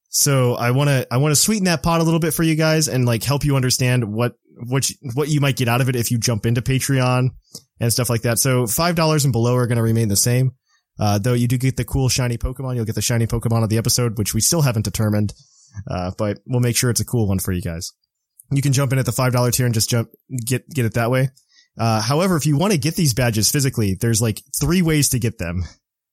So 0.09 0.55
I 0.55 0.71
want 0.71 0.89
to 0.89 1.07
I 1.11 1.19
want 1.19 1.33
to 1.33 1.37
sweeten 1.37 1.67
that 1.67 1.83
pot 1.83 2.01
a 2.01 2.05
little 2.05 2.21
bit 2.21 2.33
for 2.33 2.43
you 2.43 2.55
guys 2.55 2.89
and 2.89 3.05
like 3.05 3.23
help 3.23 3.45
you 3.45 3.55
understand 3.55 4.11
what 4.11 4.33
what 4.57 4.89
you, 4.89 4.97
what 5.13 5.29
you 5.29 5.43
might 5.43 5.57
get 5.57 5.69
out 5.69 5.83
of 5.83 5.91
it 5.91 5.97
if 5.97 6.11
you 6.11 6.17
jump 6.17 6.47
into 6.47 6.63
Patreon 6.63 7.29
and 7.81 7.93
stuff 7.93 8.09
like 8.09 8.23
that. 8.23 8.39
So 8.39 8.67
five 8.67 8.95
dollars 8.95 9.25
and 9.27 9.33
below 9.33 9.57
are 9.57 9.67
going 9.67 9.77
to 9.77 9.83
remain 9.83 10.09
the 10.09 10.17
same. 10.17 10.53
Uh, 10.99 11.19
though 11.19 11.35
you 11.35 11.49
do 11.49 11.59
get 11.59 11.77
the 11.77 11.85
cool 11.85 12.09
shiny 12.09 12.39
Pokemon, 12.39 12.77
you'll 12.77 12.87
get 12.87 12.95
the 12.95 13.03
shiny 13.03 13.27
Pokemon 13.27 13.63
of 13.63 13.69
the 13.69 13.77
episode, 13.77 14.17
which 14.17 14.33
we 14.33 14.41
still 14.41 14.63
haven't 14.63 14.87
determined. 14.87 15.35
Uh, 15.87 16.13
but 16.17 16.39
we'll 16.47 16.61
make 16.61 16.79
sure 16.79 16.89
it's 16.89 17.01
a 17.01 17.05
cool 17.05 17.29
one 17.29 17.41
for 17.41 17.53
you 17.53 17.61
guys. 17.61 17.93
You 18.51 18.63
can 18.63 18.73
jump 18.73 18.93
in 18.93 18.99
at 18.99 19.07
the 19.07 19.13
five 19.13 19.33
dollar 19.33 19.51
tier 19.51 19.67
and 19.67 19.75
just 19.75 19.91
jump 19.91 20.11
get 20.45 20.69
get 20.69 20.87
it 20.87 20.95
that 20.95 21.11
way. 21.11 21.31
Uh, 21.79 22.01
however, 22.01 22.37
if 22.37 22.47
you 22.47 22.57
want 22.57 22.73
to 22.73 22.79
get 22.79 22.97
these 22.97 23.15
badges 23.15 23.51
physically, 23.51 23.95
there's 23.95 24.21
like 24.21 24.43
three 24.59 24.83
ways 24.83 25.11
to 25.11 25.19
get 25.19 25.39
them, 25.39 25.65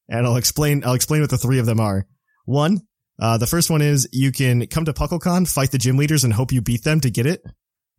and 0.09 0.27
I'll 0.27 0.37
explain. 0.37 0.83
I'll 0.85 0.93
explain 0.93 1.21
what 1.21 1.29
the 1.29 1.37
three 1.37 1.59
of 1.59 1.65
them 1.65 1.79
are. 1.79 2.05
One, 2.45 2.81
uh, 3.19 3.37
the 3.37 3.47
first 3.47 3.69
one 3.69 3.81
is 3.81 4.07
you 4.11 4.31
can 4.31 4.67
come 4.67 4.85
to 4.85 4.93
PuckleCon, 4.93 5.51
fight 5.51 5.71
the 5.71 5.77
gym 5.77 5.97
leaders, 5.97 6.23
and 6.23 6.33
hope 6.33 6.51
you 6.51 6.61
beat 6.61 6.83
them 6.83 6.99
to 7.01 7.09
get 7.09 7.25
it. 7.25 7.41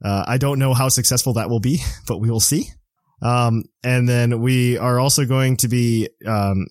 Uh, 0.05 0.25
I 0.26 0.38
don't 0.38 0.59
know 0.59 0.75
how 0.75 0.88
successful 0.88 1.35
that 1.35 1.49
will 1.49 1.61
be, 1.61 1.81
but 2.07 2.19
we 2.19 2.31
will 2.31 2.40
see. 2.40 2.69
Um, 3.23 3.64
and 3.83 4.09
then 4.09 4.40
we 4.43 4.76
are 4.76 5.00
also 5.00 5.25
going 5.25 5.57
to 5.59 5.69
be 5.69 6.09
um, 6.26 6.66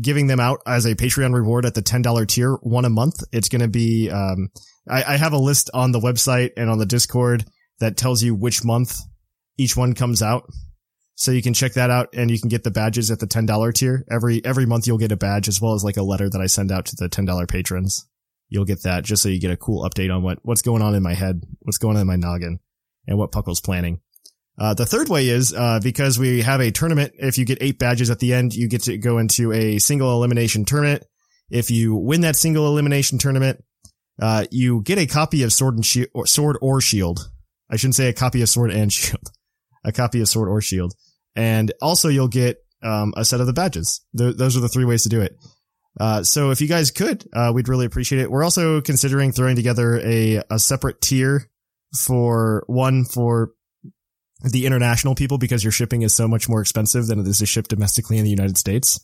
giving 0.00 0.26
them 0.26 0.40
out 0.40 0.60
as 0.66 0.84
a 0.84 0.94
Patreon 0.94 1.34
reward 1.34 1.64
at 1.64 1.74
the 1.74 1.82
$10 1.82 2.28
tier, 2.28 2.52
one 2.56 2.84
a 2.84 2.90
month. 2.90 3.22
It's 3.32 3.48
going 3.48 3.62
to 3.62 3.68
be, 3.68 4.10
um, 4.10 4.50
I, 4.88 5.14
I 5.14 5.16
have 5.16 5.32
a 5.32 5.38
list 5.38 5.70
on 5.74 5.92
the 5.92 6.00
website 6.00 6.52
and 6.56 6.70
on 6.70 6.78
the 6.78 6.86
Discord 6.86 7.44
that 7.80 7.96
tells 7.96 8.22
you 8.22 8.34
which 8.34 8.64
month 8.64 9.00
each 9.58 9.76
one 9.76 9.94
comes 9.94 10.22
out. 10.22 10.48
So 11.14 11.30
you 11.32 11.42
can 11.42 11.54
check 11.54 11.74
that 11.74 11.90
out 11.90 12.10
and 12.12 12.30
you 12.30 12.38
can 12.38 12.50
get 12.50 12.62
the 12.62 12.70
badges 12.70 13.10
at 13.10 13.20
the 13.20 13.26
$10 13.26 13.74
tier. 13.74 14.04
Every, 14.10 14.44
every 14.44 14.66
month 14.66 14.86
you'll 14.86 14.98
get 14.98 15.12
a 15.12 15.16
badge 15.16 15.48
as 15.48 15.60
well 15.60 15.74
as 15.74 15.82
like 15.82 15.96
a 15.96 16.02
letter 16.02 16.28
that 16.28 16.40
I 16.40 16.46
send 16.46 16.70
out 16.70 16.86
to 16.86 16.96
the 16.96 17.08
$10 17.08 17.48
patrons. 17.48 18.06
You'll 18.48 18.66
get 18.66 18.82
that 18.82 19.04
just 19.04 19.22
so 19.22 19.28
you 19.28 19.40
get 19.40 19.50
a 19.50 19.56
cool 19.56 19.88
update 19.88 20.14
on 20.14 20.22
what, 20.22 20.38
what's 20.42 20.62
going 20.62 20.82
on 20.82 20.94
in 20.94 21.02
my 21.02 21.14
head, 21.14 21.42
what's 21.60 21.78
going 21.78 21.96
on 21.96 22.02
in 22.02 22.06
my 22.06 22.16
noggin 22.16 22.60
and 23.06 23.18
what 23.18 23.32
Puckle's 23.32 23.60
planning. 23.60 24.00
Uh, 24.58 24.74
the 24.74 24.86
third 24.86 25.08
way 25.08 25.28
is, 25.28 25.52
uh, 25.52 25.80
because 25.82 26.18
we 26.18 26.42
have 26.42 26.60
a 26.60 26.70
tournament. 26.70 27.12
If 27.18 27.38
you 27.38 27.44
get 27.44 27.58
eight 27.60 27.78
badges 27.78 28.10
at 28.10 28.20
the 28.20 28.32
end, 28.32 28.54
you 28.54 28.68
get 28.68 28.84
to 28.84 28.96
go 28.96 29.18
into 29.18 29.52
a 29.52 29.78
single 29.78 30.12
elimination 30.12 30.64
tournament. 30.64 31.04
If 31.50 31.70
you 31.70 31.94
win 31.94 32.22
that 32.22 32.36
single 32.36 32.66
elimination 32.66 33.18
tournament, 33.18 33.62
uh, 34.20 34.46
you 34.50 34.82
get 34.82 34.98
a 34.98 35.06
copy 35.06 35.42
of 35.42 35.52
Sword 35.52 35.74
and 35.74 35.84
Shield, 35.84 36.08
or 36.14 36.26
Sword 36.26 36.56
or 36.60 36.80
Shield. 36.80 37.30
I 37.70 37.76
shouldn't 37.76 37.96
say 37.96 38.08
a 38.08 38.12
copy 38.12 38.42
of 38.42 38.48
Sword 38.48 38.70
and 38.70 38.92
Shield. 38.92 39.30
A 39.84 39.92
copy 39.92 40.20
of 40.20 40.28
Sword 40.28 40.48
or 40.48 40.60
Shield. 40.60 40.94
And 41.34 41.72
also 41.80 42.08
you'll 42.08 42.28
get, 42.28 42.58
um, 42.82 43.12
a 43.16 43.24
set 43.24 43.40
of 43.40 43.46
the 43.46 43.52
badges. 43.52 44.04
Th- 44.16 44.36
those 44.36 44.56
are 44.56 44.60
the 44.60 44.68
three 44.68 44.84
ways 44.84 45.02
to 45.04 45.08
do 45.08 45.20
it. 45.20 45.36
Uh, 45.98 46.22
so 46.22 46.50
if 46.50 46.60
you 46.60 46.68
guys 46.68 46.90
could, 46.90 47.26
uh, 47.32 47.52
we'd 47.54 47.68
really 47.68 47.86
appreciate 47.86 48.20
it. 48.20 48.30
We're 48.30 48.44
also 48.44 48.80
considering 48.80 49.32
throwing 49.32 49.56
together 49.56 49.98
a, 50.00 50.42
a 50.50 50.58
separate 50.58 51.00
tier 51.00 51.48
for 51.98 52.64
one 52.66 53.04
for 53.04 53.52
the 54.42 54.66
international 54.66 55.14
people 55.14 55.38
because 55.38 55.64
your 55.64 55.72
shipping 55.72 56.02
is 56.02 56.14
so 56.14 56.28
much 56.28 56.48
more 56.48 56.60
expensive 56.60 57.06
than 57.06 57.18
it 57.18 57.26
is 57.26 57.38
to 57.38 57.46
ship 57.46 57.68
domestically 57.68 58.18
in 58.18 58.24
the 58.24 58.30
United 58.30 58.58
States. 58.58 59.00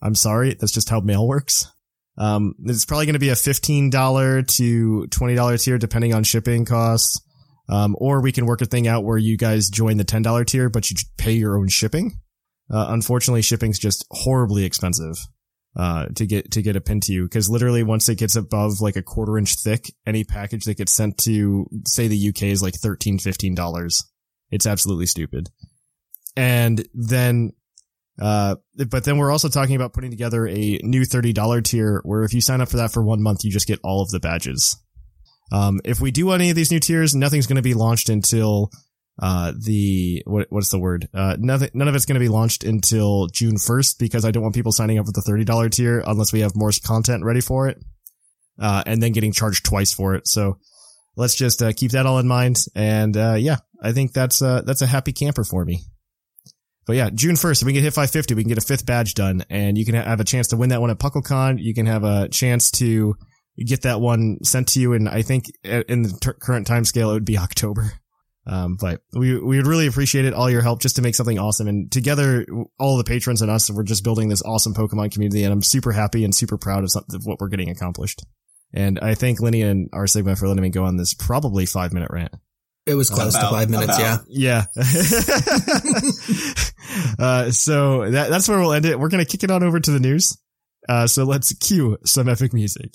I'm 0.00 0.14
sorry. 0.14 0.54
That's 0.54 0.72
just 0.72 0.88
how 0.88 1.00
mail 1.00 1.26
works. 1.26 1.72
Um, 2.18 2.54
it's 2.64 2.84
probably 2.84 3.06
going 3.06 3.14
to 3.14 3.20
be 3.20 3.28
a 3.28 3.34
$15 3.34 4.56
to 4.56 5.06
$20 5.08 5.64
tier 5.64 5.78
depending 5.78 6.14
on 6.14 6.24
shipping 6.24 6.64
costs. 6.64 7.22
Um, 7.70 7.94
or 7.98 8.22
we 8.22 8.32
can 8.32 8.46
work 8.46 8.62
a 8.62 8.66
thing 8.66 8.88
out 8.88 9.04
where 9.04 9.18
you 9.18 9.36
guys 9.36 9.68
join 9.68 9.98
the 9.98 10.04
$10 10.04 10.46
tier, 10.46 10.70
but 10.70 10.90
you 10.90 10.96
pay 11.18 11.32
your 11.32 11.58
own 11.58 11.68
shipping. 11.68 12.18
Uh, 12.72 12.86
unfortunately, 12.90 13.42
shipping's 13.42 13.78
just 13.78 14.06
horribly 14.10 14.64
expensive, 14.64 15.16
uh, 15.76 16.06
to 16.16 16.26
get, 16.26 16.50
to 16.52 16.62
get 16.62 16.76
a 16.76 16.80
pin 16.80 17.00
to 17.00 17.12
you. 17.12 17.28
Cause 17.28 17.50
literally 17.50 17.82
once 17.82 18.08
it 18.08 18.16
gets 18.16 18.36
above 18.36 18.80
like 18.80 18.96
a 18.96 19.02
quarter 19.02 19.38
inch 19.38 19.54
thick, 19.62 19.92
any 20.06 20.24
package 20.24 20.64
that 20.64 20.78
gets 20.78 20.94
sent 20.94 21.18
to, 21.18 21.66
say 21.86 22.08
the 22.08 22.28
UK 22.30 22.44
is 22.44 22.62
like 22.62 22.74
$13, 22.74 23.20
$15. 23.20 24.04
It's 24.50 24.66
absolutely 24.66 25.06
stupid. 25.06 25.50
And 26.36 26.88
then, 26.94 27.52
uh, 28.20 28.56
but 28.88 29.04
then 29.04 29.16
we're 29.16 29.30
also 29.30 29.48
talking 29.48 29.76
about 29.76 29.92
putting 29.92 30.10
together 30.10 30.46
a 30.46 30.80
new 30.82 31.02
$30 31.02 31.64
tier 31.64 32.00
where 32.04 32.24
if 32.24 32.34
you 32.34 32.40
sign 32.40 32.60
up 32.60 32.68
for 32.68 32.78
that 32.78 32.92
for 32.92 33.02
one 33.02 33.22
month, 33.22 33.44
you 33.44 33.50
just 33.50 33.68
get 33.68 33.80
all 33.84 34.02
of 34.02 34.10
the 34.10 34.20
badges. 34.20 34.76
Um, 35.52 35.80
if 35.84 36.00
we 36.00 36.10
do 36.10 36.32
any 36.32 36.50
of 36.50 36.56
these 36.56 36.70
new 36.70 36.80
tiers, 36.80 37.14
nothing's 37.14 37.46
going 37.46 37.56
to 37.56 37.62
be 37.62 37.74
launched 37.74 38.08
until, 38.08 38.70
uh, 39.20 39.52
the, 39.58 40.22
what, 40.26 40.48
what's 40.50 40.70
the 40.70 40.78
word? 40.78 41.08
Uh, 41.14 41.36
nothing, 41.38 41.70
none 41.74 41.88
of 41.88 41.94
it's 41.94 42.06
going 42.06 42.14
to 42.14 42.20
be 42.20 42.28
launched 42.28 42.64
until 42.64 43.28
June 43.28 43.56
1st 43.56 43.98
because 43.98 44.24
I 44.24 44.30
don't 44.30 44.42
want 44.42 44.54
people 44.54 44.72
signing 44.72 44.98
up 44.98 45.06
for 45.06 45.12
the 45.12 45.22
$30 45.22 45.70
tier 45.70 46.02
unless 46.06 46.32
we 46.32 46.40
have 46.40 46.52
more 46.54 46.70
content 46.84 47.24
ready 47.24 47.40
for 47.40 47.68
it. 47.68 47.82
Uh, 48.60 48.82
and 48.86 49.00
then 49.00 49.12
getting 49.12 49.32
charged 49.32 49.64
twice 49.64 49.92
for 49.94 50.16
it. 50.16 50.26
So 50.26 50.58
let's 51.16 51.36
just, 51.36 51.62
uh, 51.62 51.72
keep 51.72 51.92
that 51.92 52.06
all 52.06 52.18
in 52.18 52.26
mind. 52.26 52.58
And, 52.74 53.16
uh, 53.16 53.36
yeah, 53.38 53.58
I 53.80 53.92
think 53.92 54.12
that's, 54.12 54.42
uh, 54.42 54.62
that's 54.62 54.82
a 54.82 54.86
happy 54.86 55.12
camper 55.12 55.44
for 55.44 55.64
me. 55.64 55.84
But 56.88 56.96
yeah, 56.96 57.10
June 57.12 57.34
1st, 57.34 57.60
if 57.60 57.66
we 57.66 57.74
can 57.74 57.82
hit 57.82 57.92
550, 57.92 58.32
we 58.34 58.42
can 58.42 58.48
get 58.48 58.56
a 58.56 58.66
fifth 58.66 58.86
badge 58.86 59.12
done 59.12 59.44
and 59.50 59.76
you 59.76 59.84
can 59.84 59.94
have 59.94 60.20
a 60.20 60.24
chance 60.24 60.48
to 60.48 60.56
win 60.56 60.70
that 60.70 60.80
one 60.80 60.88
at 60.88 60.98
PuckleCon. 60.98 61.62
You 61.62 61.74
can 61.74 61.84
have 61.84 62.02
a 62.02 62.30
chance 62.30 62.70
to 62.72 63.14
get 63.58 63.82
that 63.82 64.00
one 64.00 64.38
sent 64.42 64.68
to 64.68 64.80
you. 64.80 64.94
And 64.94 65.06
I 65.06 65.20
think 65.20 65.44
in 65.62 66.00
the 66.00 66.18
ter- 66.18 66.32
current 66.32 66.66
time 66.66 66.86
scale, 66.86 67.10
it 67.10 67.12
would 67.12 67.26
be 67.26 67.36
October. 67.36 67.92
Um, 68.46 68.78
but 68.80 69.02
we, 69.12 69.38
we 69.38 69.58
would 69.58 69.66
really 69.66 69.86
appreciate 69.86 70.24
it, 70.24 70.32
all 70.32 70.48
your 70.48 70.62
help 70.62 70.80
just 70.80 70.96
to 70.96 71.02
make 71.02 71.14
something 71.14 71.38
awesome. 71.38 71.68
And 71.68 71.92
together, 71.92 72.46
all 72.78 72.96
the 72.96 73.04
patrons 73.04 73.42
and 73.42 73.50
us, 73.50 73.70
we're 73.70 73.82
just 73.82 74.02
building 74.02 74.30
this 74.30 74.42
awesome 74.42 74.72
Pokemon 74.72 75.12
community. 75.12 75.44
And 75.44 75.52
I'm 75.52 75.62
super 75.62 75.92
happy 75.92 76.24
and 76.24 76.34
super 76.34 76.56
proud 76.56 76.84
of, 76.84 76.90
of 76.96 77.26
what 77.26 77.38
we're 77.38 77.48
getting 77.48 77.68
accomplished. 77.68 78.24
And 78.72 78.98
I 78.98 79.14
thank 79.14 79.42
Lenny 79.42 79.60
and 79.60 79.90
R 79.92 80.06
Sigma 80.06 80.36
for 80.36 80.48
letting 80.48 80.62
me 80.62 80.70
go 80.70 80.84
on 80.84 80.96
this 80.96 81.12
probably 81.12 81.66
five 81.66 81.92
minute 81.92 82.10
rant. 82.10 82.34
It 82.88 82.94
was 82.94 83.10
close 83.10 83.34
About- 83.34 83.50
to 83.50 83.56
five 83.56 83.70
minutes, 83.70 83.98
about. 83.98 84.20
yeah. 84.28 84.64
Yeah. 84.76 84.76
uh, 87.18 87.50
so 87.50 88.10
that, 88.10 88.30
that's 88.30 88.48
where 88.48 88.58
we'll 88.58 88.72
end 88.72 88.86
it. 88.86 88.98
We're 88.98 89.10
going 89.10 89.24
to 89.24 89.30
kick 89.30 89.44
it 89.44 89.50
on 89.50 89.62
over 89.62 89.78
to 89.78 89.90
the 89.90 90.00
news. 90.00 90.36
Uh, 90.88 91.06
so 91.06 91.24
let's 91.24 91.52
cue 91.54 91.98
some 92.04 92.28
epic 92.28 92.52
music. 92.54 92.94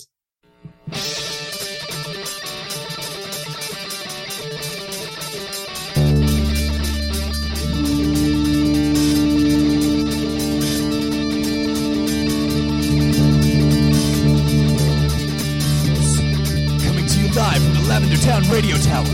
The 18.46 18.52
Lavender 18.52 18.52
Town 18.52 18.52
Radio 18.52 18.76
Tower. 18.76 19.04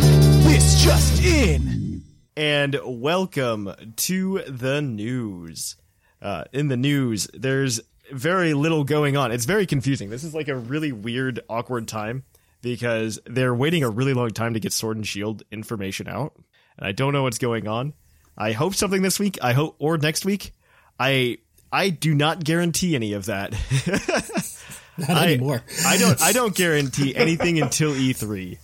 This 0.49 0.83
just 0.83 1.23
in. 1.25 2.03
And 2.37 2.79
welcome 2.85 3.73
to 3.97 4.43
the 4.47 4.81
news. 4.81 5.77
Uh, 6.23 6.45
in 6.53 6.69
the 6.69 6.77
news, 6.77 7.29
there's 7.35 7.81
very 8.13 8.55
little 8.55 8.85
going 8.85 9.17
on. 9.17 9.33
It's 9.33 9.45
very 9.45 9.67
confusing. 9.67 10.11
This 10.11 10.25
is 10.25 10.35
like 10.35 10.49
a 10.49 10.57
really 10.57 10.93
weird, 10.93 11.41
awkward 11.49 11.89
time 11.89 12.25
because 12.63 13.19
they're 13.27 13.55
waiting 13.55 13.83
a 13.85 13.91
really 13.91 14.15
long 14.15 14.31
time 14.31 14.55
to 14.55 14.61
get 14.61 14.73
Sword 14.73 14.97
and 14.97 15.07
Shield 15.07 15.43
information 15.51 16.09
out. 16.09 16.35
And 16.79 16.87
I 16.87 16.93
don't 16.93 17.13
know 17.13 17.23
what's 17.23 17.39
going 17.39 17.69
on. 17.69 17.95
I 18.37 18.53
hope 18.53 18.75
something 18.75 19.03
this 19.03 19.19
week. 19.19 19.39
I 19.43 19.53
hope, 19.53 19.77
or 19.79 19.99
next 19.99 20.25
week. 20.25 20.53
I, 20.99 21.39
I 21.73 21.91
do 21.91 22.15
not 22.15 22.45
guarantee 22.45 22.95
any 22.95 23.15
of 23.15 23.27
that. 23.27 23.53
Not 24.99 25.11
I- 25.11 25.33
anymore. 25.33 25.63
I 25.87 25.97
don't. 25.97 26.21
I 26.21 26.33
don't 26.33 26.55
guarantee 26.55 27.17
anything 27.17 27.59
until 27.61 27.93
E3. 27.93 28.59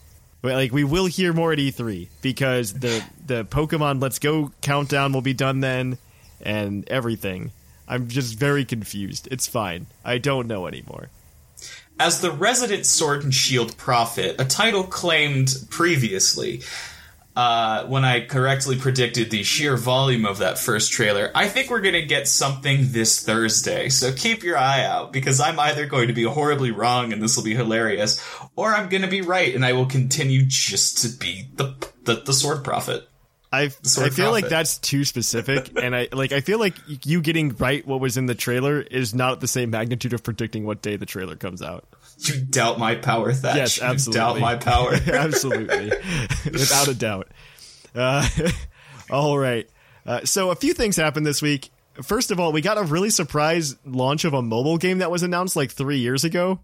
Like 0.54 0.72
we 0.72 0.84
will 0.84 1.06
hear 1.06 1.32
more 1.32 1.52
at 1.52 1.58
E3 1.58 2.08
because 2.22 2.72
the 2.72 3.02
the 3.24 3.44
Pokemon 3.44 4.00
Let's 4.00 4.18
Go 4.18 4.52
countdown 4.60 5.12
will 5.12 5.22
be 5.22 5.34
done 5.34 5.60
then, 5.60 5.98
and 6.40 6.88
everything. 6.88 7.52
I'm 7.88 8.08
just 8.08 8.38
very 8.38 8.64
confused. 8.64 9.28
It's 9.30 9.46
fine. 9.46 9.86
I 10.04 10.18
don't 10.18 10.48
know 10.48 10.66
anymore. 10.66 11.08
As 11.98 12.20
the 12.20 12.30
resident 12.30 12.84
Sword 12.84 13.24
and 13.24 13.34
Shield 13.34 13.76
prophet, 13.76 14.36
a 14.38 14.44
title 14.44 14.82
claimed 14.82 15.54
previously, 15.70 16.62
uh, 17.36 17.84
when 17.84 18.02
I 18.02 18.24
correctly 18.24 18.76
predicted 18.76 19.30
the 19.30 19.42
sheer 19.42 19.76
volume 19.76 20.24
of 20.24 20.38
that 20.38 20.58
first 20.58 20.90
trailer, 20.90 21.30
I 21.34 21.48
think 21.48 21.68
we're 21.68 21.82
going 21.82 21.92
to 21.92 22.06
get 22.06 22.26
something 22.26 22.92
this 22.92 23.22
Thursday. 23.22 23.90
So 23.90 24.12
keep 24.12 24.42
your 24.42 24.56
eye 24.56 24.84
out 24.84 25.12
because 25.12 25.38
I'm 25.38 25.60
either 25.60 25.84
going 25.84 26.08
to 26.08 26.14
be 26.14 26.22
horribly 26.22 26.70
wrong 26.70 27.12
and 27.12 27.22
this 27.22 27.36
will 27.36 27.44
be 27.44 27.54
hilarious, 27.54 28.24
or 28.56 28.74
I'm 28.74 28.88
going 28.88 29.02
to 29.02 29.08
be 29.08 29.20
right 29.20 29.54
and 29.54 29.66
I 29.66 29.74
will 29.74 29.86
continue 29.86 30.46
just 30.46 30.98
to 31.02 31.08
be 31.08 31.48
the 31.54 31.74
the, 32.04 32.22
the 32.24 32.32
sword 32.32 32.64
prophet. 32.64 33.06
I 33.52 33.64
I 33.98 34.10
feel 34.10 34.30
like 34.32 34.48
that's 34.48 34.78
too 34.78 35.04
specific, 35.04 35.70
and 35.80 35.94
I 35.94 36.08
like 36.12 36.32
I 36.32 36.40
feel 36.40 36.58
like 36.58 36.74
you 37.06 37.20
getting 37.20 37.54
right 37.56 37.86
what 37.86 38.00
was 38.00 38.16
in 38.16 38.26
the 38.26 38.34
trailer 38.34 38.80
is 38.80 39.14
not 39.14 39.40
the 39.40 39.48
same 39.48 39.70
magnitude 39.70 40.12
of 40.12 40.22
predicting 40.22 40.64
what 40.64 40.82
day 40.82 40.96
the 40.96 41.06
trailer 41.06 41.36
comes 41.36 41.62
out. 41.62 41.86
You 42.18 42.40
doubt 42.40 42.78
my 42.78 42.94
power, 42.94 43.32
Thatch. 43.32 43.56
Yes, 43.56 43.82
absolutely. 43.82 44.20
You 44.20 44.26
doubt 44.26 44.40
my 44.40 44.56
power. 44.56 44.94
absolutely, 45.06 45.88
without 46.44 46.88
a 46.88 46.94
doubt. 46.94 47.28
Uh, 47.94 48.26
all 49.10 49.38
right. 49.38 49.68
Uh, 50.04 50.24
so 50.24 50.50
a 50.50 50.56
few 50.56 50.72
things 50.72 50.96
happened 50.96 51.26
this 51.26 51.42
week. 51.42 51.70
First 52.02 52.30
of 52.30 52.38
all, 52.38 52.52
we 52.52 52.60
got 52.60 52.78
a 52.78 52.82
really 52.82 53.10
surprise 53.10 53.76
launch 53.84 54.24
of 54.24 54.34
a 54.34 54.42
mobile 54.42 54.76
game 54.78 54.98
that 54.98 55.10
was 55.10 55.22
announced 55.22 55.56
like 55.56 55.70
three 55.70 55.98
years 55.98 56.24
ago 56.24 56.60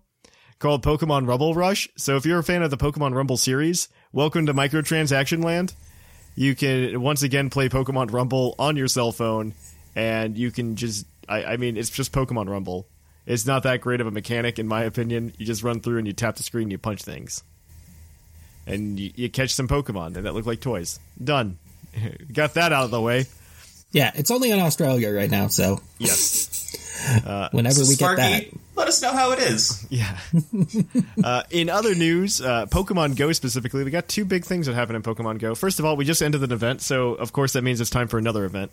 called 0.58 0.84
Pokemon 0.84 1.26
Rumble 1.26 1.54
Rush. 1.54 1.88
So 1.96 2.16
if 2.16 2.24
you're 2.24 2.38
a 2.38 2.44
fan 2.44 2.62
of 2.62 2.70
the 2.70 2.76
Pokemon 2.76 3.14
Rumble 3.14 3.36
series, 3.36 3.88
welcome 4.12 4.46
to 4.46 4.54
microtransaction 4.54 5.42
land. 5.42 5.74
You 6.34 6.54
can 6.54 7.00
once 7.00 7.22
again 7.22 7.50
play 7.50 7.68
Pokemon 7.68 8.12
Rumble 8.12 8.54
on 8.58 8.76
your 8.76 8.88
cell 8.88 9.10
phone, 9.12 9.54
and 9.96 10.38
you 10.38 10.50
can 10.50 10.76
just, 10.76 11.06
I, 11.28 11.44
I 11.44 11.56
mean, 11.56 11.76
it's 11.76 11.90
just 11.90 12.12
Pokemon 12.12 12.48
Rumble. 12.48 12.86
It's 13.26 13.46
not 13.46 13.62
that 13.62 13.80
great 13.80 14.00
of 14.00 14.06
a 14.06 14.10
mechanic, 14.10 14.58
in 14.58 14.66
my 14.66 14.82
opinion. 14.82 15.32
You 15.38 15.46
just 15.46 15.62
run 15.62 15.80
through 15.80 15.98
and 15.98 16.06
you 16.06 16.12
tap 16.12 16.36
the 16.36 16.42
screen, 16.42 16.64
and 16.64 16.72
you 16.72 16.78
punch 16.78 17.02
things, 17.02 17.42
and 18.66 18.98
you, 18.98 19.12
you 19.14 19.30
catch 19.30 19.54
some 19.54 19.68
Pokemon, 19.68 20.14
that 20.14 20.34
look 20.34 20.46
like 20.46 20.60
toys. 20.60 20.98
Done. 21.22 21.58
Got 22.32 22.54
that 22.54 22.72
out 22.72 22.84
of 22.84 22.90
the 22.90 23.00
way. 23.00 23.26
Yeah, 23.92 24.10
it's 24.14 24.30
only 24.30 24.50
in 24.50 24.58
Australia 24.58 25.12
right 25.12 25.30
now, 25.30 25.48
so 25.48 25.80
Yes. 25.98 26.48
whenever 27.52 27.80
we 27.80 27.88
get 27.88 27.96
Sparky, 27.98 28.22
that. 28.22 28.46
let 28.74 28.88
us 28.88 29.02
know 29.02 29.12
how 29.12 29.32
it 29.32 29.38
is. 29.40 29.86
Yeah. 29.90 30.16
uh, 31.24 31.42
in 31.50 31.68
other 31.68 31.94
news, 31.94 32.40
uh, 32.40 32.66
Pokemon 32.66 33.16
Go 33.16 33.32
specifically, 33.32 33.84
we 33.84 33.90
got 33.90 34.08
two 34.08 34.24
big 34.24 34.44
things 34.46 34.66
that 34.66 34.74
happened 34.74 34.96
in 34.96 35.02
Pokemon 35.02 35.38
Go. 35.40 35.54
First 35.54 35.78
of 35.78 35.84
all, 35.84 35.96
we 35.96 36.04
just 36.06 36.22
ended 36.22 36.42
an 36.42 36.52
event, 36.52 36.80
so 36.80 37.14
of 37.14 37.32
course 37.32 37.52
that 37.52 37.62
means 37.62 37.80
it's 37.80 37.90
time 37.90 38.08
for 38.08 38.18
another 38.18 38.44
event. 38.46 38.70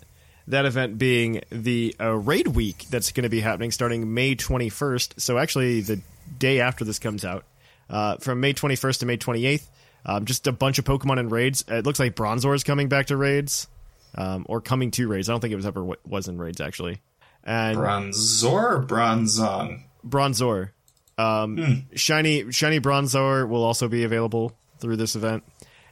That 0.49 0.65
event 0.65 0.97
being 0.97 1.41
the 1.51 1.95
uh, 1.99 2.11
Raid 2.15 2.47
Week 2.47 2.85
that's 2.89 3.11
going 3.11 3.23
to 3.23 3.29
be 3.29 3.39
happening 3.39 3.71
starting 3.71 4.13
May 4.13 4.35
21st. 4.35 5.21
So 5.21 5.37
actually, 5.37 5.81
the 5.81 6.01
day 6.37 6.59
after 6.59 6.83
this 6.83 6.99
comes 6.99 7.23
out, 7.23 7.45
uh, 7.89 8.17
from 8.17 8.39
May 8.39 8.53
21st 8.53 8.99
to 8.99 9.05
May 9.05 9.17
28th, 9.17 9.67
um, 10.05 10.25
just 10.25 10.47
a 10.47 10.51
bunch 10.51 10.79
of 10.79 10.85
Pokemon 10.85 11.19
in 11.19 11.29
raids. 11.29 11.63
It 11.67 11.85
looks 11.85 11.99
like 11.99 12.15
Bronzor 12.15 12.55
is 12.55 12.63
coming 12.63 12.87
back 12.89 13.07
to 13.07 13.17
raids, 13.17 13.67
um, 14.15 14.45
or 14.47 14.61
coming 14.61 14.91
to 14.91 15.07
raids. 15.07 15.29
I 15.29 15.33
don't 15.33 15.39
think 15.39 15.53
it 15.53 15.57
was 15.57 15.65
ever 15.65 15.83
what 15.83 15.99
was 16.07 16.27
in 16.27 16.37
raids 16.37 16.61
actually. 16.61 16.99
And 17.43 17.77
Bronzor 17.77 18.51
or 18.51 18.85
Bronzong? 18.85 19.83
Bronzor. 20.07 20.71
Um, 21.17 21.87
Shiny 21.95 22.51
Shiny 22.51 22.79
Bronzor 22.79 23.47
will 23.47 23.63
also 23.63 23.87
be 23.87 24.03
available 24.03 24.57
through 24.79 24.95
this 24.95 25.15
event, 25.15 25.43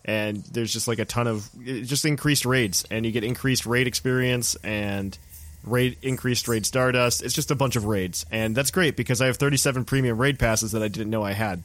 and 0.08 0.38
there's 0.46 0.72
just 0.72 0.88
like 0.88 1.00
a 1.00 1.06
ton 1.06 1.28
of 1.28 1.50
just 1.64 2.06
increased 2.06 2.46
raids, 2.46 2.86
and 2.90 3.06
you 3.06 3.12
get 3.12 3.24
increased 3.24 3.66
raid 3.66 3.88
experience 3.88 4.56
and 4.64 5.18
raid 5.64 5.98
increased 6.02 6.48
raid 6.48 6.66
Stardust. 6.66 7.22
It's 7.22 7.36
just 7.36 7.52
a 7.52 7.56
bunch 7.56 7.76
of 7.76 7.86
raids, 7.86 8.26
and 8.32 8.56
that's 8.56 8.72
great 8.72 8.96
because 8.96 9.22
I 9.22 9.28
have 9.28 9.38
37 9.38 9.86
premium 9.86 10.18
raid 10.18 10.40
passes 10.40 10.72
that 10.72 10.82
I 10.82 10.88
didn't 10.88 11.10
know 11.10 11.24
I 11.24 11.34
had. 11.34 11.62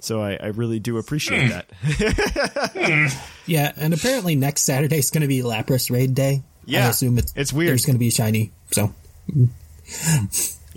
So 0.00 0.20
I, 0.20 0.38
I 0.40 0.46
really 0.48 0.78
do 0.78 0.98
appreciate 0.98 1.44
hmm. 1.44 1.48
that. 1.48 1.70
Hmm. 2.78 3.06
Yeah, 3.46 3.72
and 3.76 3.94
apparently 3.94 4.36
next 4.36 4.62
Saturday 4.62 4.98
is 4.98 5.10
going 5.10 5.22
to 5.22 5.28
be 5.28 5.40
Lapras 5.40 5.90
Raid 5.90 6.14
Day. 6.14 6.42
Yeah, 6.64 6.86
I 6.86 6.90
assume 6.90 7.18
it's, 7.18 7.32
it's 7.34 7.52
weird. 7.52 7.70
There's 7.70 7.86
going 7.86 7.94
to 7.94 8.00
be 8.00 8.10
shiny, 8.10 8.52
so 8.70 8.92
hmm. 9.32 9.46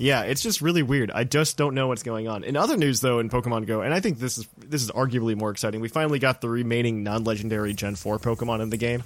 Yeah, 0.02 0.24
it's 0.24 0.42
just 0.42 0.62
really 0.62 0.82
weird. 0.84 1.12
I 1.12 1.24
just 1.24 1.58
don't 1.58 1.76
know 1.76 1.88
what's 1.88 2.04
going 2.04 2.28
on. 2.28 2.44
In 2.44 2.58
other 2.58 2.76
news, 2.76 3.02
though, 3.02 3.20
in 3.20 3.30
Pokemon 3.30 3.68
Go, 3.68 3.82
and 3.82 3.94
I 3.94 4.00
think 4.00 4.18
this 4.20 4.38
is 4.40 4.48
this 4.58 4.82
is 4.82 4.90
arguably 4.92 5.36
more 5.36 5.52
exciting. 5.52 5.80
We 5.80 5.90
finally 5.90 6.18
got 6.20 6.42
the 6.42 6.50
remaining 6.50 7.04
non-legendary 7.04 7.74
Gen 7.74 7.96
Four 7.96 8.18
Pokemon 8.20 8.62
in 8.62 8.70
the 8.72 8.78
game. 8.78 9.04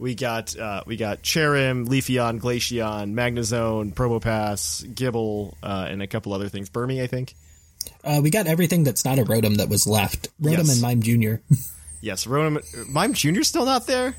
We 0.00 0.16
got 0.16 0.56
uh, 0.58 0.82
we 0.86 0.96
got 0.96 1.22
Cherrim, 1.22 1.86
Leafeon, 1.86 2.40
Glaceon, 2.40 3.12
Magnezone, 3.14 3.94
Probopass, 3.94 4.84
Gible, 4.94 5.54
uh, 5.62 5.86
and 5.88 6.02
a 6.02 6.06
couple 6.08 6.32
other 6.32 6.48
things. 6.48 6.68
Burmy, 6.68 7.00
I 7.02 7.06
think. 7.06 7.34
uh, 8.02 8.20
we 8.22 8.30
got 8.30 8.48
everything 8.48 8.82
that's 8.82 9.04
not 9.04 9.18
a 9.20 9.24
Rotom 9.24 9.58
that 9.58 9.68
was 9.68 9.86
left. 9.86 10.28
Rotom 10.42 10.58
Yes. 10.58 10.72
and 10.72 10.82
Mime 10.82 11.02
Junior. 11.02 11.42
Yes, 12.00 12.26
Rotom. 12.26 12.60
Mime 12.90 13.14
Junior's 13.14 13.48
still 13.48 13.64
not 13.64 13.86
there. 13.86 14.14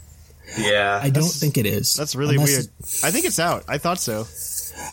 Yeah. 0.57 0.99
I 1.03 1.11
don't 1.11 1.29
think 1.29 1.55
it 1.59 1.67
is. 1.67 1.93
That's 1.93 2.15
really 2.15 2.33
Unless- 2.37 2.49
weird. 2.51 2.67
I 3.03 3.11
think 3.11 3.25
it's 3.25 3.37
out. 3.37 3.63
I 3.67 3.77
thought 3.77 3.99
so. 3.99 4.23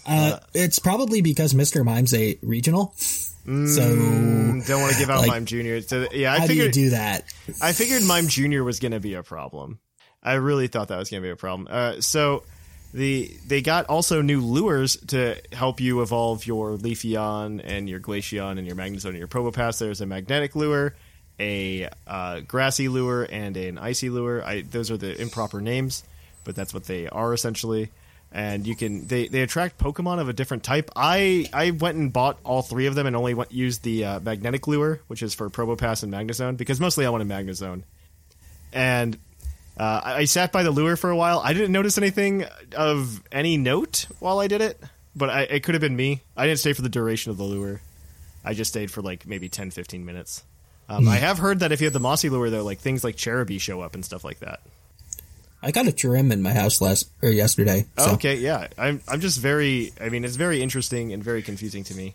Uh, 0.07 0.39
it's 0.55 0.79
probably 0.79 1.21
because 1.23 1.55
Mr. 1.55 1.85
Mime's 1.85 2.15
a 2.15 2.39
regional. 2.43 2.95
so 2.97 3.45
Don't 3.47 4.81
want 4.81 4.93
to 4.93 4.99
give 4.99 5.11
out 5.11 5.21
Like, 5.21 5.29
Mime 5.29 5.47
Junior. 5.47 5.81
So, 5.83 6.07
yeah, 6.13 6.33
I 6.33 6.39
how 6.39 6.47
do 6.47 6.55
you 6.55 6.61
figured. 6.61 6.75
do 6.75 6.91
that? 6.91 7.25
I 7.61 7.73
figured 7.73 8.03
Mime 8.03 8.29
Junior 8.29 8.65
was 8.65 8.79
going 8.79 8.93
to 8.93 9.01
be 9.01 9.15
a 9.15 9.23
problem. 9.23 9.79
I 10.23 10.35
really 10.35 10.69
thought 10.69 10.89
that 10.89 10.99
was 10.99 11.11
going 11.11 11.23
to 11.23 11.27
be 11.27 11.33
a 11.33 11.37
problem. 11.37 11.67
Uh, 11.69 12.01
so 12.01 12.45
the 12.95 13.31
they 13.47 13.63
got 13.63 13.87
also 13.87 14.23
new 14.23 14.41
lures 14.41 14.97
to 15.09 15.37
help 15.53 15.81
you 15.81 16.03
evolve 16.03 16.47
your 16.47 16.77
Leafeon 16.77 17.61
and 17.65 17.89
your 17.89 18.01
Glaceon 18.01 18.59
and 18.59 18.67
your 18.67 18.77
Magnezone 18.77 19.11
and 19.11 19.19
your 19.19 19.29
Probopass. 19.29 19.79
There's 19.79 20.01
a 20.01 20.07
magnetic 20.07 20.55
lure, 20.55 20.95
a 21.41 21.89
uh, 22.07 22.41
grassy 22.41 22.89
lure, 22.89 23.27
and 23.31 23.57
an 23.57 23.79
icy 23.79 24.11
lure. 24.11 24.45
I, 24.45 24.63
those 24.63 24.91
are 24.91 24.97
the 24.97 25.21
improper 25.21 25.61
names, 25.61 26.05
but 26.45 26.55
that's 26.55 26.73
what 26.73 26.85
they 26.85 27.09
are 27.09 27.33
essentially. 27.33 27.91
And 28.35 28.67
you 28.67 28.75
can 28.75 29.07
they, 29.07 29.29
they 29.29 29.43
attract 29.43 29.79
Pokemon 29.79 30.19
of 30.19 30.29
a 30.29 30.33
different 30.33 30.63
type. 30.63 30.91
I 30.97 31.47
I 31.53 31.73
went 31.73 31.99
and 31.99 32.13
bought 32.13 32.39
all 32.45 32.63
three 32.63 32.87
of 32.87 32.95
them 32.95 33.07
and 33.07 33.15
only 33.15 33.35
went, 33.35 33.53
used 33.53 33.83
the 33.83 34.05
uh, 34.07 34.21
magnetic 34.21 34.67
lure, 34.67 35.01
which 35.07 35.23
is 35.23 35.35
for 35.35 35.51
Probopass 35.51 36.03
and 36.03 36.13
Magnezone, 36.13 36.57
because 36.57 36.81
mostly 36.81 37.05
I 37.05 37.11
wanted 37.11 37.29
Magnezone. 37.29 37.83
And 38.73 39.19
uh, 39.77 40.01
I 40.03 40.15
I 40.21 40.25
sat 40.25 40.51
by 40.51 40.63
the 40.63 40.71
lure 40.71 40.97
for 40.97 41.11
a 41.11 41.17
while. 41.17 41.41
I 41.41 41.53
didn't 41.53 41.73
notice 41.73 41.99
anything 41.99 42.47
of 42.75 43.23
any 43.31 43.59
note 43.59 44.07
while 44.19 44.39
I 44.39 44.47
did 44.47 44.63
it, 44.63 44.81
but 45.15 45.29
I, 45.29 45.43
it 45.43 45.63
could 45.63 45.75
have 45.75 45.83
been 45.83 45.97
me. 45.97 46.23
I 46.35 46.47
didn't 46.47 46.61
stay 46.61 46.73
for 46.73 46.83
the 46.83 46.89
duration 46.89 47.31
of 47.31 47.37
the 47.37 47.45
lure. 47.45 47.83
I 48.45 48.55
just 48.55 48.71
stayed 48.71 48.91
for 48.91 49.03
like 49.03 49.27
maybe 49.27 49.49
10, 49.49 49.71
15 49.71 50.05
minutes. 50.05 50.43
Um, 50.89 51.09
I 51.09 51.17
have 51.17 51.39
heard 51.39 51.61
that 51.61 51.73
if 51.73 51.81
you 51.81 51.87
have 51.87 51.93
the 51.93 52.01
mossy 52.01 52.29
lure, 52.29 52.51
though, 52.51 52.65
like 52.65 52.79
things 52.79 53.05
like 53.05 53.17
Cherubi 53.17 53.61
show 53.61 53.81
up 53.81 53.95
and 53.95 54.05
stuff 54.05 54.25
like 54.25 54.41
that. 54.41 54.61
I 55.63 55.71
got 55.71 55.87
a 55.87 55.93
Cherrim 55.93 56.33
in 56.33 56.43
my 56.43 56.53
house 56.53 56.81
last 56.81 57.09
or 57.23 57.31
yesterday. 57.31 57.87
So, 57.99 58.13
Okay, 58.15 58.37
yeah, 58.37 58.67
I'm 58.77 59.01
I'm 59.09 59.21
just 59.21 59.39
very. 59.41 59.93
I 60.01 60.09
mean, 60.09 60.25
it's 60.25 60.37
very 60.37 60.61
interesting 60.63 61.13
and 61.13 61.23
very 61.23 61.43
confusing 61.43 61.85
to 61.85 61.95
me. 61.95 62.15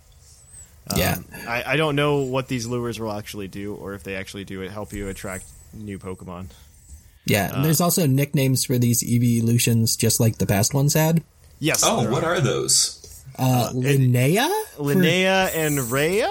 yeah. 0.95 1.17
I, 1.47 1.63
I 1.73 1.75
don't 1.77 1.95
know 1.95 2.17
what 2.21 2.47
these 2.47 2.65
lures 2.65 2.99
will 2.99 3.11
actually 3.11 3.47
do, 3.47 3.73
or 3.75 3.93
if 3.93 4.03
they 4.03 4.15
actually 4.15 4.45
do 4.45 4.61
it 4.61 4.71
help 4.71 4.93
you 4.93 5.07
attract 5.09 5.45
new 5.73 5.99
Pokemon. 5.99 6.47
Yeah, 7.25 7.51
Uh, 7.53 7.61
there's 7.63 7.81
also 7.81 8.05
nicknames 8.07 8.63
for 8.65 8.77
these 8.77 9.03
Eevee 9.03 9.37
evolutions, 9.39 9.95
just 9.97 10.19
like 10.21 10.37
the 10.37 10.45
past 10.45 10.73
ones 10.73 10.93
had. 10.93 11.23
Yes. 11.59 11.83
Oh, 11.85 12.09
what 12.09 12.23
are 12.23 12.35
are 12.35 12.41
those? 12.41 13.23
Uh, 13.37 13.69
Linnea? 13.73 14.47
Linnea 14.77 15.53
and 15.53 15.91
Rhea? 15.91 16.29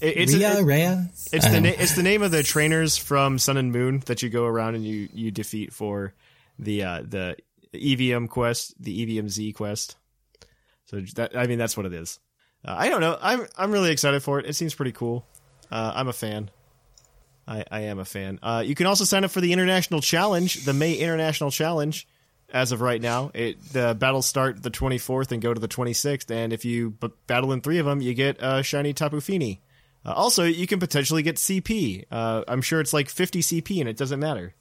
It- 0.00 0.16
It's 0.16 0.34
Rhea, 0.34 0.58
it- 0.58 0.62
Rhea? 0.64 1.10
It's 1.32 1.44
the 1.44 1.60
na- 1.60 1.72
it's 1.76 1.94
the 1.96 2.02
name 2.04 2.22
of 2.22 2.30
the 2.30 2.42
trainers 2.44 2.96
from 2.96 3.38
Sun 3.38 3.56
and 3.56 3.72
Moon 3.72 4.02
that 4.06 4.22
you 4.22 4.28
go 4.30 4.44
around 4.44 4.76
and 4.76 4.84
you 4.86 5.08
you 5.12 5.30
defeat 5.32 5.72
for 5.72 6.12
the 6.58 6.82
uh, 6.82 7.02
the 7.06 7.36
Eevium 7.74 8.28
quest, 8.28 8.74
the 8.82 9.06
Eevium 9.06 9.28
Z 9.28 9.52
quest. 9.52 9.96
So 10.86 11.00
that 11.16 11.36
I 11.36 11.46
mean 11.46 11.58
that's 11.58 11.76
what 11.76 11.86
it 11.86 11.92
is. 11.92 12.18
Uh, 12.64 12.74
I 12.76 12.88
don't 12.88 13.00
know. 13.00 13.18
I'm 13.20 13.46
I'm 13.56 13.70
really 13.70 13.90
excited 13.90 14.22
for 14.22 14.38
it. 14.38 14.46
It 14.46 14.54
seems 14.54 14.74
pretty 14.74 14.92
cool. 14.92 15.26
Uh, 15.70 15.92
I'm 15.94 16.08
a 16.08 16.12
fan. 16.12 16.50
I, 17.46 17.64
I 17.70 17.80
am 17.82 17.98
a 17.98 18.04
fan. 18.04 18.38
Uh, 18.42 18.62
you 18.64 18.74
can 18.74 18.86
also 18.86 19.04
sign 19.04 19.24
up 19.24 19.30
for 19.30 19.40
the 19.40 19.52
international 19.52 20.00
challenge, 20.00 20.64
the 20.66 20.74
May 20.74 20.94
International 20.94 21.50
Challenge. 21.50 22.06
As 22.50 22.72
of 22.72 22.80
right 22.80 23.00
now, 23.00 23.30
it 23.34 23.60
the 23.72 23.94
battles 23.98 24.26
start 24.26 24.62
the 24.62 24.70
24th 24.70 25.32
and 25.32 25.42
go 25.42 25.52
to 25.52 25.60
the 25.60 25.68
26th. 25.68 26.30
And 26.30 26.52
if 26.52 26.64
you 26.64 26.90
b- 26.90 27.10
battle 27.26 27.52
in 27.52 27.60
three 27.60 27.78
of 27.78 27.84
them, 27.84 28.00
you 28.00 28.14
get 28.14 28.38
a 28.40 28.62
shiny 28.62 28.94
Tapu 28.94 29.20
Fini. 29.20 29.60
Uh, 30.04 30.12
also, 30.12 30.44
you 30.44 30.66
can 30.66 30.80
potentially 30.80 31.22
get 31.22 31.36
CP. 31.36 32.04
Uh, 32.10 32.44
I'm 32.48 32.62
sure 32.62 32.80
it's 32.80 32.94
like 32.94 33.10
50 33.10 33.40
CP, 33.40 33.80
and 33.80 33.88
it 33.88 33.98
doesn't 33.98 34.20
matter 34.20 34.54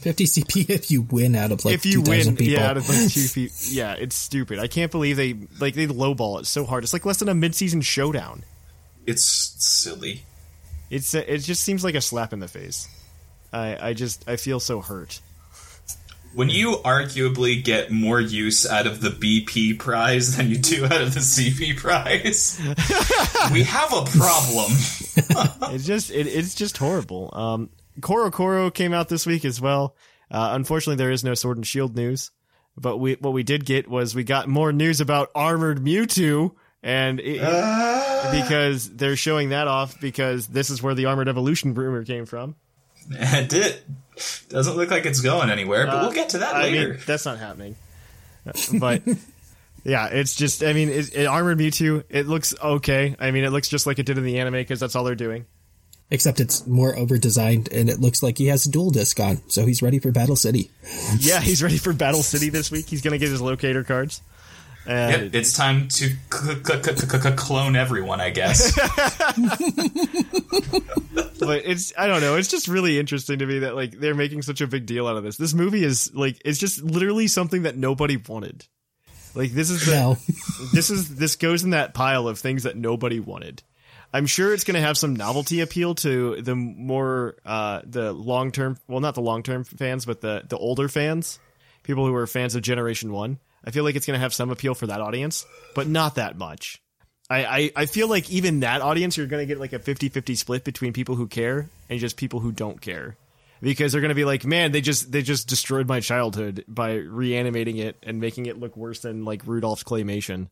50 0.00 0.24
CP 0.24 0.70
if 0.70 0.90
you 0.90 1.02
win 1.02 1.36
out 1.36 1.52
of 1.52 1.64
like 1.64 1.74
if 1.74 1.84
you 1.86 2.02
2,000 2.02 2.32
win. 2.32 2.36
people. 2.36 2.52
Yeah, 2.54 2.70
out 2.70 2.76
of 2.76 2.88
like 2.88 3.10
two 3.12 3.28
people. 3.34 3.56
Yeah, 3.68 3.92
it's 3.94 4.16
stupid. 4.16 4.58
I 4.58 4.66
can't 4.66 4.90
believe 4.90 5.16
they 5.16 5.34
like 5.58 5.74
they 5.74 5.86
lowball 5.86 6.40
it 6.40 6.46
so 6.46 6.64
hard. 6.64 6.84
It's 6.84 6.92
like 6.92 7.04
less 7.04 7.18
than 7.18 7.28
a 7.28 7.34
mid-season 7.34 7.82
showdown. 7.82 8.44
It's 9.06 9.24
silly. 9.24 10.22
It's 10.90 11.14
it 11.14 11.38
just 11.38 11.62
seems 11.62 11.84
like 11.84 11.94
a 11.94 12.00
slap 12.00 12.32
in 12.32 12.40
the 12.40 12.48
face. 12.48 12.88
I 13.52 13.88
I 13.90 13.94
just 13.94 14.28
I 14.28 14.36
feel 14.36 14.58
so 14.60 14.80
hurt. 14.80 15.20
When 16.32 16.48
you 16.48 16.76
arguably 16.84 17.62
get 17.62 17.90
more 17.90 18.20
use 18.20 18.64
out 18.64 18.86
of 18.86 19.00
the 19.00 19.08
BP 19.08 19.80
prize 19.80 20.36
than 20.36 20.48
you 20.48 20.58
do 20.58 20.84
out 20.84 21.00
of 21.00 21.12
the 21.12 21.18
CP 21.18 21.76
prize, 21.76 22.56
we 23.52 23.64
have 23.64 23.92
a 23.92 24.04
problem. 24.16 24.70
It's 25.74 25.84
just 25.84 26.10
it, 26.12 26.28
it's 26.28 26.54
just 26.54 26.78
horrible. 26.78 27.30
Um, 27.32 27.68
CoroCoro 28.00 28.72
came 28.72 28.92
out 28.92 29.08
this 29.08 29.26
week 29.26 29.44
as 29.44 29.60
well. 29.60 29.94
Uh, 30.30 30.50
unfortunately, 30.52 30.96
there 30.96 31.10
is 31.10 31.24
no 31.24 31.34
Sword 31.34 31.56
and 31.56 31.66
Shield 31.66 31.96
news, 31.96 32.30
but 32.76 32.98
we 32.98 33.14
what 33.14 33.32
we 33.32 33.42
did 33.42 33.64
get 33.64 33.88
was 33.88 34.14
we 34.14 34.24
got 34.24 34.48
more 34.48 34.72
news 34.72 35.00
about 35.00 35.30
Armored 35.34 35.80
Mewtwo, 35.80 36.52
and 36.82 37.20
it, 37.20 37.40
ah! 37.42 38.28
because 38.32 38.94
they're 38.94 39.16
showing 39.16 39.50
that 39.50 39.66
off 39.68 40.00
because 40.00 40.46
this 40.46 40.70
is 40.70 40.82
where 40.82 40.94
the 40.94 41.06
Armored 41.06 41.28
Evolution 41.28 41.74
rumor 41.74 42.04
came 42.04 42.26
from. 42.26 42.54
and 43.18 43.52
it 43.52 43.82
doesn't 44.48 44.76
look 44.76 44.90
like 44.90 45.04
it's 45.04 45.20
going 45.20 45.50
anywhere, 45.50 45.86
but 45.86 46.00
we'll 46.00 46.10
uh, 46.10 46.14
get 46.14 46.30
to 46.30 46.38
that 46.38 46.54
I 46.54 46.62
later. 46.62 46.88
mean, 46.90 46.98
that's 47.06 47.24
not 47.24 47.38
happening. 47.38 47.74
Uh, 48.46 48.52
but 48.78 49.02
yeah, 49.84 50.06
it's 50.06 50.34
just 50.36 50.62
I 50.62 50.72
mean, 50.72 50.90
it, 50.90 51.14
it, 51.14 51.26
Armored 51.26 51.58
Mewtwo, 51.58 52.04
it 52.08 52.26
looks 52.28 52.54
okay. 52.62 53.16
I 53.18 53.32
mean, 53.32 53.44
it 53.44 53.50
looks 53.50 53.68
just 53.68 53.86
like 53.86 53.98
it 53.98 54.06
did 54.06 54.16
in 54.16 54.24
the 54.24 54.38
anime 54.38 54.54
because 54.54 54.78
that's 54.78 54.94
all 54.94 55.02
they're 55.04 55.14
doing. 55.16 55.46
Except 56.12 56.40
it's 56.40 56.66
more 56.66 56.96
over 56.98 57.18
designed 57.18 57.68
and 57.72 57.88
it 57.88 58.00
looks 58.00 58.20
like 58.22 58.36
he 58.36 58.46
has 58.48 58.66
a 58.66 58.70
Duel 58.70 58.90
Disk 58.90 59.20
on, 59.20 59.40
so 59.48 59.64
he's 59.64 59.80
ready 59.80 59.98
for 60.00 60.10
Battle 60.10 60.36
City. 60.36 60.70
Yeah, 61.18 61.40
he's 61.40 61.62
ready 61.62 61.78
for 61.78 61.92
Battle 61.92 62.22
City 62.22 62.48
this 62.50 62.70
week. 62.70 62.86
He's 62.88 63.00
gonna 63.02 63.18
get 63.18 63.28
his 63.30 63.40
locator 63.40 63.84
cards. 63.84 64.20
And 64.86 65.24
Yep, 65.24 65.34
it's 65.34 65.52
time 65.52 65.88
to 65.88 66.08
c- 66.08 66.14
c- 66.32 66.82
c- 66.82 66.94
c- 66.96 67.18
c- 67.20 67.30
clone 67.36 67.76
everyone, 67.76 68.20
I 68.20 68.30
guess. 68.30 68.72
but 71.38 71.62
it's 71.64 71.92
I 71.96 72.06
don't 72.06 72.20
know. 72.20 72.36
It's 72.36 72.48
just 72.48 72.68
really 72.68 72.98
interesting 72.98 73.38
to 73.40 73.46
me 73.46 73.60
that 73.60 73.74
like 73.76 73.92
they're 73.92 74.14
making 74.14 74.42
such 74.42 74.60
a 74.60 74.66
big 74.66 74.86
deal 74.86 75.06
out 75.06 75.16
of 75.16 75.24
this. 75.24 75.36
This 75.36 75.54
movie 75.54 75.84
is 75.84 76.12
like 76.14 76.40
it's 76.44 76.58
just 76.58 76.82
literally 76.82 77.26
something 77.28 77.62
that 77.62 77.76
nobody 77.76 78.16
wanted. 78.16 78.66
Like 79.34 79.52
this 79.52 79.70
is 79.70 79.86
the 79.86 79.92
No. 79.92 80.16
this 80.72 80.90
is 80.90 81.14
this 81.16 81.36
goes 81.36 81.62
in 81.62 81.70
that 81.70 81.94
pile 81.94 82.26
of 82.28 82.38
things 82.38 82.64
that 82.64 82.76
nobody 82.76 83.20
wanted. 83.20 83.62
I'm 84.12 84.26
sure 84.26 84.52
it's 84.52 84.64
going 84.64 84.74
to 84.74 84.80
have 84.80 84.98
some 84.98 85.14
novelty 85.14 85.60
appeal 85.60 85.94
to 85.96 86.40
the 86.42 86.54
more 86.54 87.36
uh 87.44 87.82
the 87.84 88.12
long 88.12 88.50
term 88.52 88.76
well 88.88 89.00
not 89.00 89.14
the 89.14 89.20
long 89.20 89.42
term 89.42 89.64
fans 89.64 90.04
but 90.04 90.20
the 90.20 90.42
the 90.48 90.56
older 90.56 90.88
fans, 90.88 91.38
people 91.82 92.06
who 92.06 92.14
are 92.14 92.26
fans 92.26 92.54
of 92.54 92.62
Generation 92.62 93.12
1. 93.12 93.38
I 93.64 93.70
feel 93.70 93.84
like 93.84 93.94
it's 93.94 94.06
going 94.06 94.16
to 94.16 94.22
have 94.22 94.34
some 94.34 94.50
appeal 94.50 94.74
for 94.74 94.86
that 94.86 95.00
audience, 95.00 95.44
but 95.74 95.86
not 95.86 96.14
that 96.14 96.38
much. 96.38 96.80
I, 97.28 97.44
I, 97.44 97.72
I 97.76 97.86
feel 97.86 98.08
like 98.08 98.30
even 98.30 98.60
that 98.60 98.80
audience, 98.80 99.16
you're 99.16 99.26
going 99.28 99.42
to 99.42 99.46
get 99.46 99.60
like 99.60 99.72
a 99.72 99.78
50 99.78 100.08
50 100.08 100.34
split 100.34 100.64
between 100.64 100.92
people 100.92 101.14
who 101.14 101.28
care 101.28 101.68
and 101.88 102.00
just 102.00 102.16
people 102.16 102.40
who 102.40 102.50
don't 102.52 102.80
care. 102.80 103.16
Because 103.62 103.92
they're 103.92 104.00
going 104.00 104.08
to 104.08 104.14
be 104.14 104.24
like, 104.24 104.46
man, 104.46 104.72
they 104.72 104.80
just 104.80 105.12
they 105.12 105.20
just 105.20 105.46
destroyed 105.46 105.86
my 105.86 106.00
childhood 106.00 106.64
by 106.66 106.94
reanimating 106.94 107.76
it 107.76 107.96
and 108.02 108.18
making 108.18 108.46
it 108.46 108.58
look 108.58 108.74
worse 108.74 109.00
than 109.00 109.26
like 109.26 109.46
Rudolph's 109.46 109.84
claymation. 109.84 110.48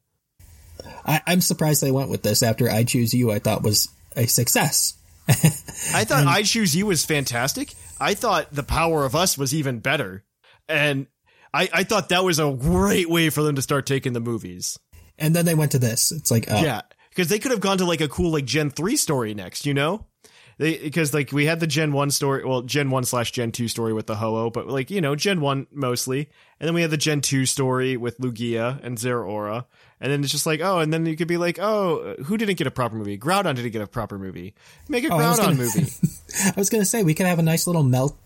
I, 1.05 1.21
I'm 1.27 1.41
surprised 1.41 1.83
they 1.83 1.91
went 1.91 2.11
with 2.11 2.23
this 2.23 2.43
after 2.43 2.71
I 2.71 2.85
Choose 2.85 3.15
You, 3.15 3.31
I 3.33 3.39
thought 3.39 3.63
was 3.63 3.89
a 4.17 4.27
success. 4.27 4.95
I 5.29 6.05
thought 6.05 6.27
I 6.27 6.43
Choose 6.43 6.75
You 6.75 6.87
was 6.87 7.05
fantastic. 7.05 7.75
I 8.01 8.15
thought 8.15 8.53
The 8.53 8.63
Power 8.63 9.05
of 9.05 9.15
Us 9.15 9.37
was 9.37 9.55
even 9.55 9.81
better. 9.81 10.25
And 10.69 11.07
I, 11.53 11.69
I 11.73 11.85
thought 11.85 12.11
that 12.11 12.25
was 12.25 12.39
a 12.39 12.53
great 12.53 13.09
way 13.09 13.31
for 13.31 13.43
them 13.43 13.57
to 13.57 13.63
start 13.63 13.87
taking 13.87 14.13
the 14.13 14.21
movies. 14.21 14.79
And 15.19 15.35
then 15.35 15.45
they 15.45 15.55
went 15.55 15.73
to 15.73 15.79
this. 15.79 16.13
It's 16.13 16.31
like, 16.31 16.47
oh, 16.51 16.63
Yeah, 16.63 16.83
because 17.11 17.29
they 17.29 17.39
could 17.39 17.51
have 17.51 17.61
gone 17.61 17.79
to 17.79 17.85
like 17.85 18.01
a 18.01 18.09
cool 18.09 18.31
like 18.31 18.45
Gen 18.45 18.71
three 18.71 18.97
story 18.97 19.35
next, 19.35 19.67
you 19.67 19.75
know. 19.75 20.05
They 20.59 20.77
because 20.77 21.15
like 21.15 21.31
we 21.33 21.47
had 21.47 21.61
the 21.61 21.67
Gen 21.69 21.93
one 21.93 22.11
story, 22.11 22.45
well 22.45 22.63
Gen 22.63 22.91
one 22.91 23.05
slash 23.05 23.31
Gen 23.31 23.53
two 23.53 23.69
story 23.69 23.93
with 23.93 24.07
the 24.07 24.17
Ho-Oh, 24.17 24.51
but 24.51 24.67
like 24.67 24.91
you 24.91 25.01
know 25.01 25.15
Gen 25.15 25.41
one 25.41 25.69
mostly, 25.73 26.29
and 26.59 26.67
then 26.67 26.75
we 26.75 26.83
had 26.83 26.91
the 26.91 26.97
Gen 26.97 27.21
two 27.21 27.47
story 27.47 27.97
with 27.97 28.19
Lugia 28.19 28.83
and 28.83 28.99
Zeraora, 28.99 29.67
and 30.01 30.13
then 30.13 30.23
it's 30.23 30.33
just 30.33 30.47
like 30.47 30.61
oh, 30.61 30.79
and 30.79 30.93
then 30.93 31.07
you 31.07 31.17
could 31.17 31.29
be 31.29 31.37
like 31.37 31.59
oh, 31.59 32.15
who 32.25 32.37
didn't 32.37 32.57
get 32.57 32.67
a 32.67 32.71
proper 32.71 32.97
movie? 32.97 33.19
Groudon 33.19 33.55
didn't 33.57 33.73
get 33.73 33.83
a 33.83 33.87
proper 33.87 34.19
movie. 34.19 34.55
Make 34.89 35.05
a 35.05 35.09
Oh, 35.13 35.19
I 35.19 35.29
was 35.31 35.39
Groudon 35.39 35.43
gonna- 35.45 35.55
movie. 35.57 35.93
I 36.47 36.53
was 36.57 36.71
gonna 36.71 36.85
say 36.85 37.03
we 37.03 37.15
could 37.15 37.27
have 37.27 37.39
a 37.39 37.43
nice 37.43 37.67
little 37.67 37.83
melt 37.83 38.17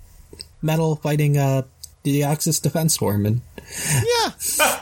metal 0.60 0.96
fighting 0.96 1.36
uh 1.38 1.62
Deoxys 2.04 2.60
defense 2.60 2.96
form 2.96 3.26
and 3.26 3.42
yeah, 3.56 4.32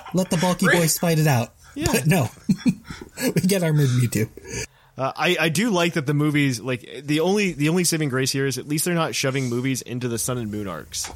let 0.14 0.31
the 0.31 0.38
bulky 0.40 0.66
boys 0.66 0.98
fight 0.98 1.18
it 1.18 1.26
out. 1.26 1.53
Yeah. 1.74 1.87
But 1.92 2.07
no. 2.07 2.29
we 3.22 3.40
get 3.42 3.62
armored 3.62 3.88
Mewtwo. 3.88 4.29
Uh, 4.98 5.12
I 5.16 5.37
I 5.38 5.48
do 5.50 5.70
like 5.70 5.94
that 5.94 6.07
the 6.07 6.14
movies 6.14 6.61
like 6.61 7.03
the 7.05 7.20
only 7.20 7.53
the 7.53 7.68
only 7.68 7.85
saving 7.85 8.09
grace 8.09 8.33
here 8.33 8.46
is 8.46 8.59
at 8.59 8.66
least 8.66 8.85
they're 8.87 8.94
not 8.94 9.14
shoving 9.14 9.48
movies 9.48 9.83
into 9.83 10.09
the 10.09 10.18
Sun 10.18 10.38
and 10.38 10.50
Moon 10.50 10.66
arcs. 10.66 11.11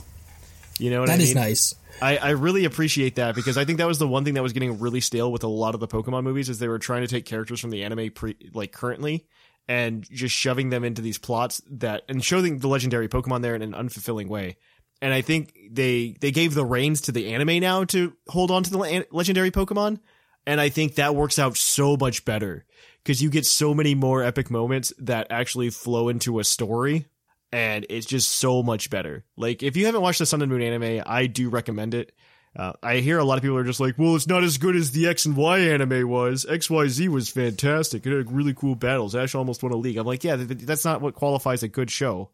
You 0.79 0.91
know 0.91 1.01
what 1.01 1.07
That 1.09 1.21
I 1.21 1.23
is 1.23 1.35
mean? 1.35 1.43
nice. 1.43 1.75
I, 2.03 2.17
I 2.19 2.31
really 2.31 2.65
appreciate 2.65 3.17
that 3.17 3.35
because 3.35 3.57
I 3.57 3.65
think 3.65 3.79
that 3.79 3.87
was 3.87 3.99
the 3.99 4.09
one 4.09 4.25
thing 4.25 4.35
that 4.35 4.43
was 4.43 4.53
getting 4.53 4.79
really 4.79 5.01
stale 5.01 5.33
with 5.33 5.45
a 5.45 5.49
lot 5.49 5.75
of 5.75 5.81
the 5.81 5.89
Pokemon 5.89 6.25
movies 6.25 6.49
is 6.49 6.59
they 6.59 6.69
were 6.69 6.79
trying 6.79 7.03
to 7.03 7.09
take 7.09 7.25
characters 7.25 7.61
from 7.61 7.71
the 7.71 7.85
anime 7.85 8.11
pre 8.11 8.37
like 8.53 8.73
currently 8.73 9.27
and 9.69 10.09
just 10.11 10.35
shoving 10.35 10.71
them 10.71 10.85
into 10.85 11.01
these 11.01 11.19
plots 11.19 11.63
that 11.71 12.03
and 12.09 12.25
showing 12.25 12.59
the 12.59 12.69
legendary 12.69 13.09
Pokemon 13.09 13.43
there 13.43 13.55
in 13.55 13.63
an 13.63 13.73
unfulfilling 13.73 14.29
way. 14.29 14.57
And 15.01 15.13
I 15.13 15.23
think 15.23 15.55
they 15.71 16.17
they 16.21 16.31
gave 16.31 16.55
the 16.55 16.65
reins 16.65 17.03
to 17.03 17.13
the 17.13 17.33
anime 17.33 17.61
now 17.61 17.85
to 17.85 18.15
hold 18.29 18.51
on 18.51 18.63
to 18.63 18.71
the 18.71 18.79
le- 18.79 19.05
legendary 19.11 19.51
Pokemon, 19.51 20.01
and 20.47 20.61
I 20.61 20.69
think 20.69 20.95
that 20.95 21.15
works 21.15 21.39
out 21.39 21.57
so 21.57 21.97
much 21.97 22.25
better 22.25 22.65
because 23.03 23.23
you 23.23 23.31
get 23.31 23.45
so 23.45 23.75
many 23.75 23.95
more 23.95 24.23
epic 24.23 24.51
moments 24.51 24.93
that 24.99 25.27
actually 25.31 25.71
flow 25.71 26.09
into 26.09 26.39
a 26.39 26.45
story 26.45 27.07
and 27.55 27.87
it's 27.89 28.07
just 28.07 28.31
so 28.33 28.63
much 28.63 28.91
better. 28.91 29.25
Like 29.37 29.63
if 29.63 29.77
you 29.77 29.87
haven't 29.87 30.01
watched 30.03 30.19
the 30.19 30.27
Sun 30.27 30.43
and 30.43 30.51
Moon 30.51 30.63
anime, 30.63 31.03
I 31.07 31.27
do 31.27 31.49
recommend 31.49 31.95
it. 31.95 32.13
Uh, 32.57 32.73
I 32.83 32.97
hear 32.99 33.19
a 33.19 33.25
lot 33.25 33.37
of 33.37 33.43
people 33.43 33.57
are 33.57 33.65
just 33.65 33.81
like, 33.81 33.99
"Well, 33.99 34.15
it's 34.15 34.29
not 34.29 34.45
as 34.45 34.59
good 34.59 34.77
as 34.77 34.93
the 34.93 35.09
X 35.09 35.25
and 35.27 35.37
Y 35.37 35.59
anime 35.59 36.09
was. 36.09 36.47
X 36.49 36.71
Y 36.71 36.87
Z 36.89 37.09
was 37.09 37.29
fantastic. 37.29 38.07
It 38.07 38.17
had 38.17 38.31
really 38.33 38.55
cool 38.55 38.75
battles. 38.77 39.15
Ash 39.17 39.35
almost 39.35 39.63
won 39.63 39.73
a 39.73 39.77
league." 39.77 39.97
I'm 39.97 40.07
like, 40.07 40.23
"Yeah, 40.25 40.37
th- 40.37 40.49
th- 40.49 40.61
that's 40.61 40.85
not 40.85 41.01
what 41.01 41.15
qualifies 41.15 41.63
a 41.65 41.69
good 41.69 41.91
show." 41.91 42.31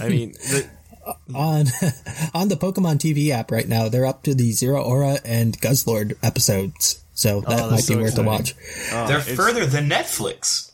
I 0.00 0.08
mean, 0.14 0.32
the, 0.32 0.68
On 1.34 1.66
on 2.34 2.48
the 2.48 2.56
Pokemon 2.56 2.98
TV 2.98 3.30
app 3.30 3.50
right 3.50 3.66
now, 3.66 3.88
they're 3.88 4.06
up 4.06 4.22
to 4.24 4.34
the 4.34 4.50
Zeraora 4.50 5.20
and 5.24 5.58
Guzzlord 5.60 6.16
episodes. 6.22 7.02
So 7.14 7.40
that 7.40 7.60
Oh, 7.60 7.70
might 7.72 7.80
so 7.80 7.94
be 7.96 8.02
worth 8.02 8.18
exciting. 8.18 8.26
a 8.26 8.30
watch. 8.30 8.54
They're 9.08 9.20
further 9.36 9.66
than 9.66 9.88
Netflix. 9.90 10.67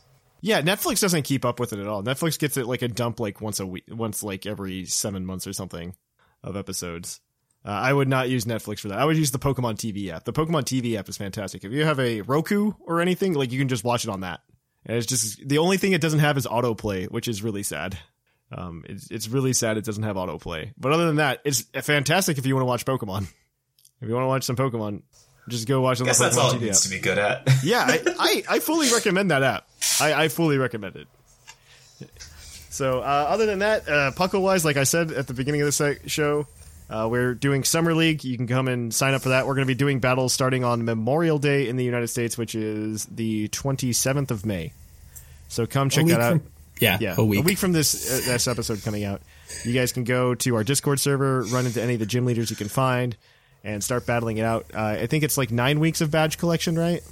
Yeah, 0.45 0.61
Netflix 0.61 1.01
doesn't 1.01 1.23
keep 1.23 1.47
up 1.47 1.59
with 1.59 1.73
it 1.73 1.79
at 1.79 1.87
all. 1.87 2.03
Netflix 2.03 2.39
gets 2.39 2.59
it 2.59 2.67
like 2.67 2.83
a 2.83 2.89
dump 2.89 3.19
like 3.19 3.41
once 3.41 3.61
a 3.61 3.67
week, 3.67 3.85
once 3.89 4.23
like 4.23 4.45
every 4.45 4.85
seven 4.85 5.25
months 5.25 5.47
or 5.47 5.55
something 5.55 5.95
of 6.43 6.55
episodes. 6.55 7.23
Uh, 7.65 7.71
I 7.71 7.91
would 7.91 8.09
not 8.09 8.29
use 8.29 8.45
Netflix 8.45 8.81
for 8.81 8.89
that. 8.89 8.99
I 8.99 9.07
would 9.07 9.17
use 9.17 9.31
the 9.31 9.39
Pokemon 9.39 9.77
TV 9.77 10.11
app. 10.11 10.25
The 10.25 10.35
Pokemon 10.35 10.65
TV 10.65 10.99
app 10.99 11.09
is 11.09 11.17
fantastic. 11.17 11.65
If 11.65 11.73
you 11.73 11.87
have 11.87 11.99
a 11.99 12.21
Roku 12.21 12.73
or 12.81 13.01
anything, 13.01 13.33
like 13.33 13.53
you 13.53 13.59
can 13.59 13.69
just 13.69 13.85
watch 13.85 14.05
it 14.05 14.11
on 14.11 14.21
that. 14.21 14.43
And 14.85 14.99
it's 14.99 15.07
just 15.07 15.49
the 15.49 15.57
only 15.57 15.79
thing 15.79 15.93
it 15.95 16.03
doesn't 16.03 16.21
have 16.21 16.37
is 16.37 16.47
autoplay, 16.47 17.11
which 17.11 17.27
is 17.27 17.43
really 17.43 17.63
sad. 17.63 17.97
Um, 18.53 18.85
it's 18.87 19.11
it's 19.11 19.29
really 19.29 19.55
sad 19.55 19.79
it 19.79 19.87
doesn't 19.87 20.03
have 20.03 20.17
autoplay. 20.17 20.75
But 20.77 20.93
other 20.93 21.07
than 21.07 21.17
that, 21.17 21.41
it's 21.47 21.63
fantastic 21.63 22.37
if 22.37 22.45
you 22.45 22.55
want 22.55 22.65
to 22.65 22.67
watch 22.67 22.85
Pokemon. 22.85 23.33
If 24.01 24.09
you 24.09 24.15
want 24.15 24.25
to 24.25 24.29
watch 24.29 24.45
some 24.45 24.57
Pokemon, 24.57 25.03
just 25.49 25.69
go 25.69 25.81
watch 25.81 25.99
the 25.99 26.05
I 26.05 26.07
guess 26.09 26.19
Pokemon 26.19 26.21
that's 26.23 26.37
all 26.39 26.53
it 26.55 26.61
needs 26.61 26.79
app. 26.79 26.91
to 26.91 26.97
be 26.97 27.01
good 27.01 27.19
at. 27.19 27.49
Yeah, 27.65 27.85
I, 27.89 28.03
I, 28.19 28.57
I 28.57 28.59
fully 28.61 28.91
recommend 28.93 29.31
that 29.31 29.43
app. 29.43 29.67
I, 30.01 30.25
I 30.25 30.29
fully 30.29 30.59
recommend 30.59 30.97
it. 30.97 31.09
So, 32.71 32.99
uh, 33.01 33.03
other 33.03 33.47
than 33.47 33.61
that, 33.61 33.89
uh, 33.89 34.11
Puckle 34.17 34.43
wise, 34.43 34.65
like 34.65 34.77
I 34.77 34.83
said 34.85 35.13
at 35.13 35.29
the 35.29 35.35
beginning 35.35 35.61
of 35.63 35.67
the 35.77 35.99
show, 36.07 36.47
uh, 36.91 37.07
we're 37.11 37.35
doing 37.35 37.63
Summer 37.63 37.95
League. 37.95 38.25
You 38.25 38.37
can 38.37 38.49
come 38.49 38.67
and 38.67 38.93
sign 38.93 39.15
up 39.15 39.23
for 39.23 39.29
that. 39.29 39.47
We're 39.47 39.55
going 39.55 39.67
to 39.67 39.71
be 39.71 39.77
doing 39.77 40.01
battles 40.01 40.33
starting 40.33 40.65
on 40.65 40.85
Memorial 40.85 41.39
Day 41.39 41.69
in 41.69 41.77
the 41.77 41.85
United 41.85 42.09
States, 42.09 42.37
which 42.37 42.55
is 42.57 43.05
the 43.07 43.49
27th 43.51 44.31
of 44.33 44.45
May. 44.45 44.73
So 45.49 45.67
come 45.67 45.89
check 45.89 46.03
a 46.03 46.05
week 46.07 46.15
that 46.15 46.21
out. 46.21 46.31
from, 46.41 46.51
yeah, 46.81 46.99
Yeah, 47.01 47.15
a 47.17 47.25
week. 47.25 47.59
from 47.59 47.71
this 47.73 48.11
uh, 48.11 48.33
this 48.33 48.49
episode 48.49 48.83
coming 48.83 49.05
out. 49.05 49.23
You 49.63 49.73
guys 49.73 49.93
can 49.93 50.03
go 50.03 50.35
to 50.35 50.57
our 50.57 50.65
Discord 50.65 50.99
server, 50.99 51.43
run 51.45 51.67
into 51.67 51.81
any 51.81 51.95
of 51.95 52.01
the 52.01 52.07
gym 52.07 52.25
leaders 52.27 52.51
you 52.51 52.57
can 52.57 52.69
find, 52.69 53.17
and 53.65 53.83
start 53.83 54.07
battling 54.07 54.37
it 54.37 54.45
out. 54.45 54.67
Uh, 54.73 54.99
I 55.01 55.07
think 55.07 55.25
it's 55.25 55.37
like 55.37 55.51
nine 55.51 55.81
weeks 55.81 56.01
of 56.01 56.11
badge 56.13 56.39
collection, 56.39 56.79
right? 56.79 57.03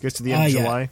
Goes 0.00 0.14
to 0.14 0.22
the 0.22 0.32
end 0.32 0.42
Uh, 0.42 0.46
of 0.46 0.52
yeah. 0.52 0.60
July. 0.62 0.90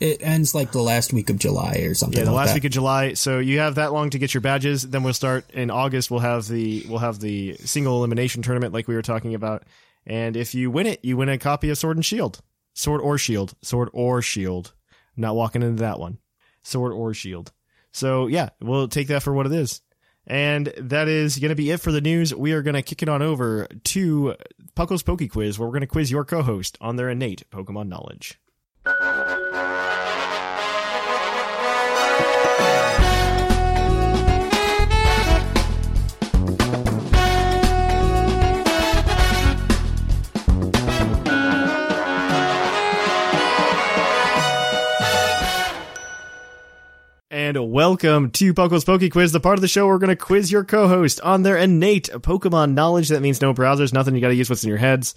It 0.00 0.22
ends 0.22 0.54
like 0.54 0.72
the 0.72 0.80
last 0.80 1.12
week 1.12 1.28
of 1.28 1.38
July 1.38 1.80
or 1.86 1.92
something. 1.92 2.18
Yeah, 2.18 2.24
the 2.24 2.30
like 2.32 2.38
last 2.38 2.48
that. 2.48 2.54
week 2.54 2.64
of 2.64 2.70
July. 2.70 3.12
So 3.12 3.38
you 3.38 3.58
have 3.58 3.74
that 3.74 3.92
long 3.92 4.08
to 4.10 4.18
get 4.18 4.32
your 4.32 4.40
badges. 4.40 4.82
Then 4.88 5.02
we'll 5.02 5.12
start 5.12 5.50
in 5.50 5.70
August. 5.70 6.10
We'll 6.10 6.20
have 6.20 6.48
the 6.48 6.86
we'll 6.88 7.00
have 7.00 7.20
the 7.20 7.56
single 7.58 7.98
elimination 7.98 8.40
tournament 8.40 8.72
like 8.72 8.88
we 8.88 8.94
were 8.94 9.02
talking 9.02 9.34
about. 9.34 9.64
And 10.06 10.38
if 10.38 10.54
you 10.54 10.70
win 10.70 10.86
it, 10.86 11.00
you 11.04 11.18
win 11.18 11.28
a 11.28 11.36
copy 11.36 11.68
of 11.68 11.76
Sword 11.76 11.98
and 11.98 12.06
Shield, 12.06 12.40
Sword 12.72 13.02
or 13.02 13.18
Shield, 13.18 13.52
Sword 13.60 13.90
or 13.92 14.22
Shield. 14.22 14.72
I'm 15.16 15.20
not 15.20 15.36
walking 15.36 15.62
into 15.62 15.82
that 15.82 16.00
one. 16.00 16.16
Sword 16.62 16.92
or 16.94 17.12
Shield. 17.12 17.52
So 17.92 18.26
yeah, 18.26 18.48
we'll 18.62 18.88
take 18.88 19.08
that 19.08 19.22
for 19.22 19.34
what 19.34 19.44
it 19.44 19.52
is. 19.52 19.82
And 20.26 20.72
that 20.76 21.08
is 21.08 21.38
going 21.38 21.48
to 21.48 21.56
be 21.56 21.70
it 21.70 21.80
for 21.80 21.92
the 21.92 22.00
news. 22.00 22.34
We 22.34 22.52
are 22.52 22.62
going 22.62 22.74
to 22.74 22.82
kick 22.82 23.02
it 23.02 23.08
on 23.08 23.22
over 23.22 23.66
to 23.84 24.36
Puckle's 24.74 25.02
Poke 25.02 25.28
Quiz, 25.30 25.58
where 25.58 25.66
we're 25.66 25.72
going 25.72 25.80
to 25.80 25.86
quiz 25.86 26.10
your 26.10 26.24
co-host 26.24 26.78
on 26.80 26.96
their 26.96 27.08
innate 27.08 27.48
Pokemon 27.50 27.88
knowledge. 27.88 28.38
And 47.50 47.72
welcome 47.72 48.30
to 48.30 48.54
Puckle's 48.54 48.84
Poke 48.84 49.10
Quiz, 49.10 49.32
the 49.32 49.40
part 49.40 49.58
of 49.58 49.60
the 49.60 49.66
show 49.66 49.84
where 49.84 49.96
we're 49.96 49.98
going 49.98 50.10
to 50.10 50.14
quiz 50.14 50.52
your 50.52 50.62
co-host 50.62 51.20
on 51.20 51.42
their 51.42 51.56
innate 51.56 52.08
Pokemon 52.08 52.74
knowledge. 52.74 53.08
That 53.08 53.22
means 53.22 53.40
no 53.40 53.52
browsers, 53.52 53.92
nothing. 53.92 54.14
You 54.14 54.20
got 54.20 54.28
to 54.28 54.36
use 54.36 54.48
what's 54.48 54.62
in 54.62 54.68
your 54.68 54.78
heads. 54.78 55.16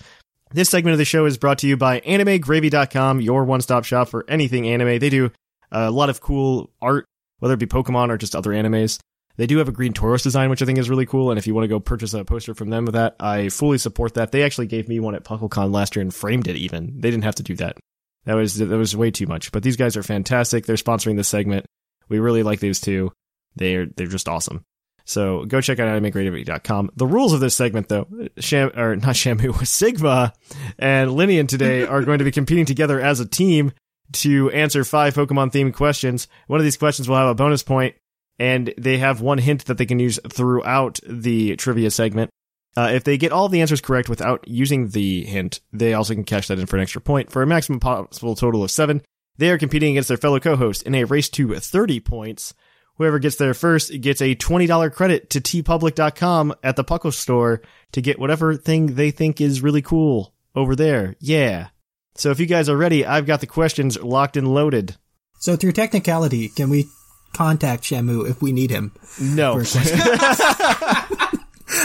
This 0.52 0.68
segment 0.68 0.94
of 0.94 0.98
the 0.98 1.06
show 1.06 1.28
is 1.28 1.38
brought 1.38 1.60
to 1.60 1.68
you 1.68 1.78
by 1.78 2.00
AnimeGravy.com, 2.00 3.22
your 3.22 3.46
one-stop 3.46 3.86
shop 3.86 4.10
for 4.10 4.26
anything 4.28 4.68
anime. 4.68 4.98
They 4.98 5.12
do 5.12 5.30
a 5.72 5.92
lot 5.92 6.10
of 6.10 6.22
cool 6.22 6.72
art, 6.82 7.06
whether 7.38 7.54
it 7.54 7.60
be 7.60 7.68
Pokemon 7.68 8.10
or 8.10 8.18
just 8.18 8.36
other 8.36 8.50
animes. 8.50 8.98
They 9.38 9.46
do 9.46 9.60
have 9.60 9.70
a 9.70 9.72
green 9.72 9.94
Tauros 9.94 10.24
design, 10.24 10.50
which 10.50 10.64
I 10.64 10.66
think 10.66 10.80
is 10.80 10.90
really 10.90 11.06
cool. 11.06 11.30
And 11.30 11.38
if 11.38 11.46
you 11.46 11.54
want 11.54 11.66
to 11.66 11.70
go 11.70 11.80
purchase 11.80 12.16
a 12.16 12.26
poster 12.26 12.56
from 12.56 12.72
them 12.72 12.86
with 12.86 12.96
that, 12.96 13.16
I 13.20 13.50
fully 13.50 13.78
support 13.78 14.16
that. 14.16 14.32
They 14.32 14.42
actually 14.42 14.66
gave 14.66 14.90
me 14.90 15.00
one 15.00 15.14
at 15.14 15.24
PuckleCon 15.24 15.72
last 15.72 15.96
year 15.96 16.02
and 16.02 16.12
framed 16.12 16.48
it. 16.48 16.56
Even 16.56 17.00
they 17.00 17.12
didn't 17.12 17.26
have 17.26 17.36
to 17.36 17.44
do 17.44 17.56
that. 17.58 17.78
That 18.26 18.34
was 18.34 18.56
that 18.56 18.70
was 18.70 18.98
way 18.98 19.12
too 19.12 19.28
much. 19.28 19.52
But 19.52 19.62
these 19.62 19.78
guys 19.78 19.96
are 19.96 20.02
fantastic. 20.02 20.66
They're 20.66 20.78
sponsoring 20.78 21.16
this 21.16 21.28
segment. 21.28 21.68
We 22.10 22.20
really 22.20 22.44
like 22.44 22.60
these 22.60 22.80
two. 22.80 23.12
They're 23.56 23.86
they're 23.86 24.08
just 24.08 24.28
awesome. 24.28 24.64
So 25.06 25.46
go 25.46 25.62
check 25.62 25.80
out 25.80 26.02
animegradivity.com. 26.02 26.92
The 26.96 27.08
rules 27.08 27.34
of 27.34 27.42
this 27.42 27.56
segment, 27.56 27.90
though, 27.90 28.08
Sham 28.40 28.72
or 28.76 28.96
not 28.96 29.16
Shamu, 29.16 29.66
Sigma 29.68 30.34
and 30.80 31.12
Linian 31.12 31.48
today 31.48 31.84
are 31.88 32.04
going 32.04 32.20
to 32.20 32.26
be 32.26 32.32
competing 32.32 32.66
together 32.66 33.00
as 33.00 33.20
a 33.20 33.26
team 33.26 33.74
to 34.14 34.50
answer 34.52 34.84
five 34.84 35.14
Pokemon 35.14 35.52
themed 35.52 35.74
questions. 35.74 36.28
One 36.48 36.60
of 36.60 36.64
these 36.64 36.78
questions 36.78 37.10
will 37.10 37.18
have 37.18 37.30
a 37.30 37.36
bonus 37.36 37.64
point, 37.64 37.96
and 38.40 38.74
they 38.78 38.98
have 39.00 39.22
one 39.22 39.40
hint 39.40 39.66
that 39.66 39.78
they 39.78 39.86
can 39.86 40.00
use 40.00 40.20
throughout 40.30 41.00
the 41.08 41.56
trivia 41.58 41.92
segment. 41.92 42.30
Uh, 42.76 42.90
if 42.94 43.04
they 43.04 43.18
get 43.18 43.32
all 43.32 43.50
the 43.50 43.62
answers 43.62 43.82
correct 43.82 44.10
without 44.10 44.48
using 44.48 44.90
the 44.90 45.24
hint, 45.26 45.60
they 45.72 45.94
also 45.94 46.14
can 46.14 46.24
cash 46.24 46.48
that 46.48 46.60
in 46.60 46.66
for 46.66 46.76
an 46.76 46.82
extra 46.82 47.02
point 47.02 47.32
for 47.32 47.44
a 47.44 47.48
maximum 47.48 47.80
possible 47.80 48.36
total 48.36 48.64
of 48.64 48.72
seven. 48.72 49.02
They 49.38 49.50
are 49.50 49.58
competing 49.58 49.92
against 49.92 50.10
their 50.10 50.18
fellow 50.18 50.40
co-host 50.40 50.84
in 50.84 50.96
a 50.96 51.06
race 51.06 51.30
to 51.30 51.56
30 51.56 52.00
points. 52.02 52.54
Whoever 52.98 53.18
gets 53.18 53.38
there 53.38 53.54
first 53.54 54.00
gets 54.02 54.22
a 54.22 54.36
$20 54.36 54.94
credit 54.94 55.32
to 55.32 55.42
teepublic.com 55.42 56.54
at 56.64 56.76
the 56.76 56.84
Puckle 56.84 57.14
store 57.14 57.62
to 57.92 58.02
get 58.02 58.20
whatever 58.20 58.56
thing 58.56 58.96
they 58.96 59.10
think 59.10 59.42
is 59.42 59.62
really 59.62 59.82
cool 59.82 60.34
over 60.56 60.76
there. 60.76 61.16
Yeah. 61.20 61.70
So 62.16 62.30
if 62.30 62.40
you 62.40 62.46
guys 62.46 62.70
are 62.70 62.78
ready, 62.78 63.06
I've 63.06 63.26
got 63.26 63.42
the 63.42 63.48
questions 63.48 64.00
locked 64.00 64.38
and 64.38 64.54
loaded. 64.54 64.98
So 65.40 65.56
through 65.56 65.72
technicality, 65.72 66.50
can 66.50 66.70
we 66.70 66.86
contact 67.34 67.84
Shamu 67.84 68.30
if 68.30 68.42
we 68.42 68.52
need 68.52 68.70
him? 68.70 68.94
No. 69.20 69.64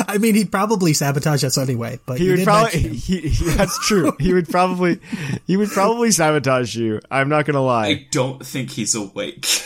I 0.06 0.18
mean, 0.18 0.34
he'd 0.34 0.52
probably 0.52 0.92
sabotage 0.92 1.42
us 1.44 1.58
anyway, 1.58 1.98
but 2.06 2.18
he 2.18 2.24
you 2.26 2.30
would 2.32 2.36
did 2.38 2.44
probably 2.44 2.82
mention 2.82 2.92
he, 2.94 3.20
he- 3.28 3.50
that's 3.50 3.86
true. 3.86 4.12
he 4.20 4.32
would 4.32 4.48
probably 4.48 5.00
he 5.46 5.56
would 5.56 5.70
probably 5.70 6.10
sabotage 6.10 6.76
you. 6.76 7.00
I'm 7.10 7.28
not 7.28 7.44
going 7.46 7.54
to 7.54 7.60
lie. 7.60 7.86
I 7.88 8.06
don't 8.10 8.44
think 8.44 8.70
he's 8.70 8.94
awake. 8.94 9.46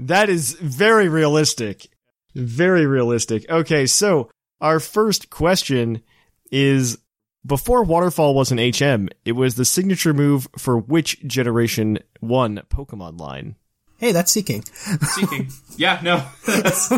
That 0.00 0.28
is 0.28 0.54
very 0.54 1.08
realistic. 1.08 1.86
Very 2.34 2.86
realistic. 2.86 3.48
Okay, 3.48 3.86
so 3.86 4.28
our 4.60 4.80
first 4.80 5.30
question 5.30 6.02
is 6.50 6.98
before 7.46 7.84
Waterfall 7.84 8.34
was 8.34 8.50
an 8.50 8.58
HM, 8.58 9.08
it 9.24 9.32
was 9.32 9.54
the 9.54 9.64
signature 9.64 10.12
move 10.12 10.48
for 10.58 10.76
which 10.76 11.24
generation 11.24 12.00
1 12.18 12.62
Pokemon 12.68 13.20
line? 13.20 13.54
Hey, 13.98 14.10
that's 14.10 14.32
Seaking. 14.32 14.64
Seaking. 14.64 15.50
Yeah, 15.76 16.00
no. 16.02 16.16
That's 16.46 16.88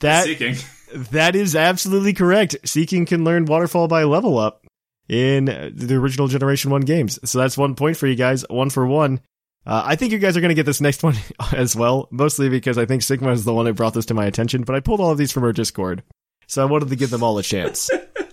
That 0.00 0.24
Seaking. 0.24 0.56
That 0.94 1.36
is 1.36 1.54
absolutely 1.54 2.12
correct. 2.12 2.56
Seaking 2.64 3.06
can 3.06 3.24
learn 3.24 3.44
Waterfall 3.44 3.88
by 3.88 4.04
level 4.04 4.38
up 4.38 4.66
in 5.08 5.46
the 5.46 5.94
original 5.96 6.28
generation 6.28 6.70
1 6.70 6.82
games. 6.82 7.18
So 7.28 7.38
that's 7.38 7.56
one 7.58 7.74
point 7.74 7.96
for 7.96 8.06
you 8.06 8.14
guys, 8.14 8.44
one 8.48 8.70
for 8.70 8.86
one. 8.86 9.20
Uh, 9.66 9.82
I 9.84 9.96
think 9.96 10.12
you 10.12 10.18
guys 10.18 10.36
are 10.36 10.40
going 10.40 10.50
to 10.50 10.54
get 10.54 10.66
this 10.66 10.80
next 10.80 11.02
one 11.02 11.16
as 11.52 11.76
well, 11.76 12.08
mostly 12.10 12.48
because 12.48 12.78
I 12.78 12.86
think 12.86 13.02
Sigma 13.02 13.32
is 13.32 13.44
the 13.44 13.54
one 13.54 13.66
who 13.66 13.74
brought 13.74 13.94
this 13.94 14.06
to 14.06 14.14
my 14.14 14.26
attention, 14.26 14.62
but 14.62 14.74
I 14.74 14.80
pulled 14.80 15.00
all 15.00 15.10
of 15.10 15.18
these 15.18 15.32
from 15.32 15.44
our 15.44 15.52
Discord. 15.52 16.02
So 16.46 16.62
I 16.62 16.64
wanted 16.64 16.88
to 16.88 16.96
give 16.96 17.10
them 17.10 17.22
all 17.22 17.36
a 17.36 17.42
chance. 17.42 17.90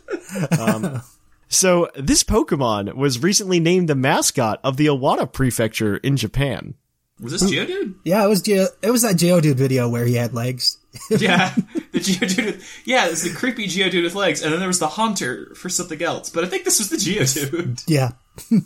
um, 0.60 1.02
so 1.50 1.90
this 1.96 2.24
Pokemon 2.24 2.94
was 2.96 3.22
recently 3.22 3.60
named 3.60 3.90
the 3.90 3.96
mascot 3.96 4.62
of 4.64 4.78
the 4.78 4.88
Iwate 4.88 5.34
Prefecture 5.34 5.98
in 5.98 6.16
Japan. 6.16 6.76
Was 7.20 7.34
this 7.34 7.50
Geodude? 7.50 7.96
Yeah, 8.04 8.26
it 8.26 8.28
was 8.28 8.42
Geo- 8.42 8.68
it 8.82 8.92
was 8.92 9.04
that 9.04 9.16
Geodude 9.16 9.56
video 9.56 9.88
where 9.88 10.06
he 10.06 10.16
had 10.16 10.34
legs. 10.34 10.78
Yeah, 11.10 11.54
the 11.96 12.00
Geodude. 12.02 12.46
With, 12.46 12.82
yeah, 12.86 13.08
it's 13.08 13.24
the 13.24 13.34
creepy 13.34 13.68
Geodude 13.68 14.04
with 14.04 14.16
legs, 14.16 14.42
and 14.42 14.52
then 14.52 14.60
there 14.60 14.68
was 14.68 14.80
the 14.80 14.88
Haunter 14.88 15.54
for 15.56 15.70
something 15.70 16.02
else. 16.02 16.30
But 16.30 16.44
I 16.44 16.48
think 16.48 16.64
this 16.66 16.80
was 16.80 16.90
the 16.90 16.98
Geodude. 16.98 17.84
Yeah. 17.88 18.12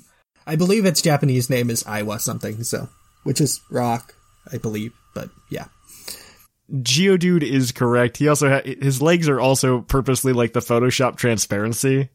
I 0.48 0.56
believe 0.56 0.86
its 0.86 1.02
Japanese 1.02 1.50
name 1.50 1.70
is 1.70 1.84
Aiwa 1.84 2.20
something, 2.20 2.64
so 2.64 2.90
which 3.24 3.40
is 3.40 3.62
rock, 3.70 4.16
I 4.52 4.58
believe. 4.58 4.94
But 5.14 5.30
yeah. 5.50 5.66
Geodude 6.72 7.44
is 7.44 7.72
correct. 7.72 8.18
He 8.18 8.28
also 8.28 8.50
ha- 8.50 8.62
his 8.64 9.02
legs 9.02 9.30
are 9.30 9.40
also 9.40 9.82
purposely 9.82 10.34
like 10.34 10.54
the 10.54 10.60
Photoshop 10.60 11.18
transparency, 11.18 12.10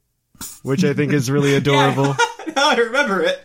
which 0.62 0.85
I 0.85 0.94
think 0.94 1.12
is 1.12 1.31
really 1.31 1.55
adorable. 1.57 2.16
now 2.57 2.70
I 2.70 2.77
remember 2.77 3.22
it. 3.22 3.40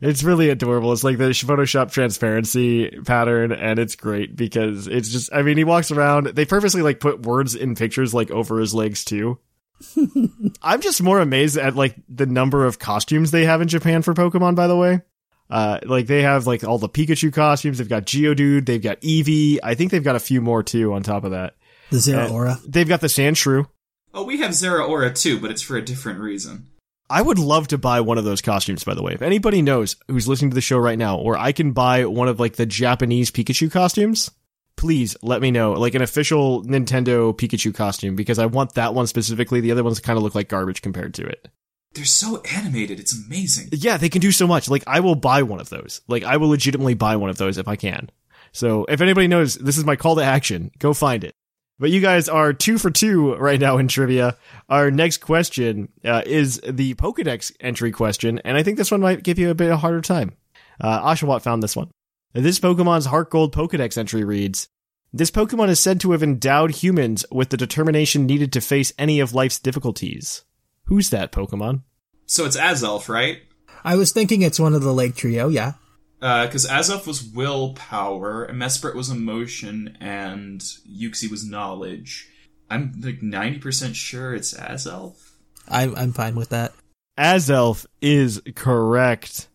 It's 0.00 0.22
really 0.22 0.50
adorable. 0.50 0.92
It's 0.92 1.04
like 1.04 1.18
the 1.18 1.30
Photoshop 1.30 1.90
transparency 1.90 2.90
pattern, 3.04 3.52
and 3.52 3.78
it's 3.78 3.96
great 3.96 4.36
because 4.36 4.86
it's 4.86 5.08
just. 5.08 5.32
I 5.32 5.42
mean, 5.42 5.56
he 5.56 5.64
walks 5.64 5.90
around. 5.90 6.28
They 6.28 6.44
purposely 6.44 6.82
like 6.82 7.00
put 7.00 7.22
words 7.22 7.54
in 7.54 7.74
pictures 7.74 8.12
like 8.12 8.30
over 8.30 8.58
his 8.58 8.74
legs 8.74 9.04
too. 9.04 9.38
I'm 10.62 10.80
just 10.80 11.02
more 11.02 11.20
amazed 11.20 11.56
at 11.56 11.74
like 11.74 11.96
the 12.08 12.26
number 12.26 12.64
of 12.64 12.78
costumes 12.78 13.30
they 13.30 13.44
have 13.44 13.60
in 13.60 13.68
Japan 13.68 14.02
for 14.02 14.14
Pokemon. 14.14 14.54
By 14.56 14.66
the 14.66 14.76
way, 14.76 15.02
uh, 15.50 15.80
like 15.84 16.06
they 16.06 16.22
have 16.22 16.46
like 16.46 16.64
all 16.64 16.78
the 16.78 16.88
Pikachu 16.88 17.32
costumes. 17.32 17.78
They've 17.78 17.88
got 17.88 18.04
Geodude. 18.06 18.66
They've 18.66 18.82
got 18.82 19.00
Eevee. 19.00 19.58
I 19.62 19.74
think 19.74 19.90
they've 19.90 20.04
got 20.04 20.16
a 20.16 20.20
few 20.20 20.40
more 20.40 20.62
too 20.62 20.92
on 20.92 21.02
top 21.02 21.24
of 21.24 21.32
that. 21.32 21.54
The 21.90 21.98
Zeraora. 21.98 22.56
Uh, 22.56 22.60
They've 22.66 22.88
got 22.88 23.00
the 23.00 23.08
Sandshrew. 23.08 23.66
Oh, 24.12 24.24
we 24.24 24.38
have 24.38 24.52
Zeraora 24.52 25.18
too, 25.18 25.40
but 25.40 25.50
it's 25.50 25.62
for 25.62 25.76
a 25.76 25.84
different 25.84 26.20
reason. 26.20 26.68
I 27.10 27.20
would 27.20 27.38
love 27.38 27.68
to 27.68 27.78
buy 27.78 28.00
one 28.00 28.18
of 28.18 28.24
those 28.24 28.40
costumes, 28.40 28.84
by 28.84 28.94
the 28.94 29.02
way. 29.02 29.12
If 29.12 29.22
anybody 29.22 29.62
knows 29.62 29.96
who's 30.08 30.26
listening 30.26 30.50
to 30.50 30.54
the 30.54 30.60
show 30.60 30.78
right 30.78 30.98
now, 30.98 31.18
or 31.18 31.36
I 31.36 31.52
can 31.52 31.72
buy 31.72 32.06
one 32.06 32.28
of 32.28 32.40
like 32.40 32.56
the 32.56 32.66
Japanese 32.66 33.30
Pikachu 33.30 33.70
costumes, 33.70 34.30
please 34.76 35.16
let 35.22 35.42
me 35.42 35.50
know. 35.50 35.72
Like 35.72 35.94
an 35.94 36.02
official 36.02 36.64
Nintendo 36.64 37.36
Pikachu 37.36 37.74
costume, 37.74 38.16
because 38.16 38.38
I 38.38 38.46
want 38.46 38.74
that 38.74 38.94
one 38.94 39.06
specifically. 39.06 39.60
The 39.60 39.72
other 39.72 39.84
ones 39.84 40.00
kind 40.00 40.16
of 40.16 40.22
look 40.22 40.34
like 40.34 40.48
garbage 40.48 40.82
compared 40.82 41.14
to 41.14 41.26
it. 41.26 41.48
They're 41.92 42.04
so 42.04 42.42
animated. 42.56 42.98
It's 42.98 43.14
amazing. 43.14 43.68
Yeah, 43.72 43.98
they 43.98 44.08
can 44.08 44.20
do 44.20 44.32
so 44.32 44.46
much. 44.46 44.68
Like 44.68 44.84
I 44.86 45.00
will 45.00 45.14
buy 45.14 45.42
one 45.42 45.60
of 45.60 45.68
those. 45.68 46.00
Like 46.08 46.24
I 46.24 46.38
will 46.38 46.48
legitimately 46.48 46.94
buy 46.94 47.16
one 47.16 47.30
of 47.30 47.36
those 47.36 47.58
if 47.58 47.68
I 47.68 47.76
can. 47.76 48.10
So 48.52 48.86
if 48.88 49.00
anybody 49.00 49.28
knows, 49.28 49.56
this 49.56 49.78
is 49.78 49.84
my 49.84 49.96
call 49.96 50.16
to 50.16 50.24
action. 50.24 50.70
Go 50.78 50.94
find 50.94 51.22
it. 51.22 51.34
But 51.78 51.90
you 51.90 52.00
guys 52.00 52.28
are 52.28 52.52
two 52.52 52.78
for 52.78 52.90
two 52.90 53.34
right 53.34 53.58
now 53.58 53.78
in 53.78 53.88
trivia. 53.88 54.36
Our 54.68 54.90
next 54.90 55.18
question 55.18 55.88
uh, 56.04 56.22
is 56.24 56.60
the 56.66 56.94
Pokedex 56.94 57.52
entry 57.60 57.90
question, 57.90 58.40
and 58.44 58.56
I 58.56 58.62
think 58.62 58.78
this 58.78 58.90
one 58.90 59.00
might 59.00 59.24
give 59.24 59.38
you 59.38 59.50
a 59.50 59.54
bit 59.54 59.68
of 59.68 59.74
a 59.74 59.78
harder 59.78 60.00
time. 60.00 60.32
Uh, 60.80 61.00
Oshawott 61.00 61.42
found 61.42 61.62
this 61.62 61.76
one. 61.76 61.90
This 62.32 62.60
Pokemon's 62.60 63.06
Heart 63.06 63.30
Gold 63.30 63.54
Pokedex 63.54 63.98
entry 63.98 64.24
reads, 64.24 64.68
This 65.12 65.30
Pokemon 65.30 65.68
is 65.68 65.80
said 65.80 66.00
to 66.00 66.12
have 66.12 66.22
endowed 66.22 66.72
humans 66.72 67.24
with 67.30 67.50
the 67.50 67.56
determination 67.56 68.26
needed 68.26 68.52
to 68.52 68.60
face 68.60 68.92
any 68.98 69.20
of 69.20 69.34
life's 69.34 69.58
difficulties. 69.58 70.44
Who's 70.84 71.10
that 71.10 71.32
Pokemon? 71.32 71.82
So 72.26 72.44
it's 72.44 72.56
Azelf, 72.56 73.08
right? 73.08 73.38
I 73.84 73.96
was 73.96 74.12
thinking 74.12 74.42
it's 74.42 74.60
one 74.60 74.74
of 74.74 74.82
the 74.82 74.94
Lake 74.94 75.14
Trio, 75.14 75.48
yeah. 75.48 75.74
Because 76.20 76.66
Azelf 76.66 77.06
was 77.06 77.22
willpower, 77.22 78.48
Mesprit 78.52 78.94
was 78.94 79.10
emotion, 79.10 79.98
and 80.00 80.60
Uxie 80.60 81.30
was 81.30 81.44
knowledge. 81.48 82.28
I'm 82.70 82.92
like 83.00 83.20
90% 83.20 83.94
sure 83.94 84.34
it's 84.34 84.54
Azelf. 84.54 85.32
I'm 85.68 85.94
I'm 85.96 86.12
fine 86.12 86.34
with 86.34 86.50
that. 86.50 86.72
Azelf 87.18 87.86
is 88.00 88.40
correct. 88.54 89.48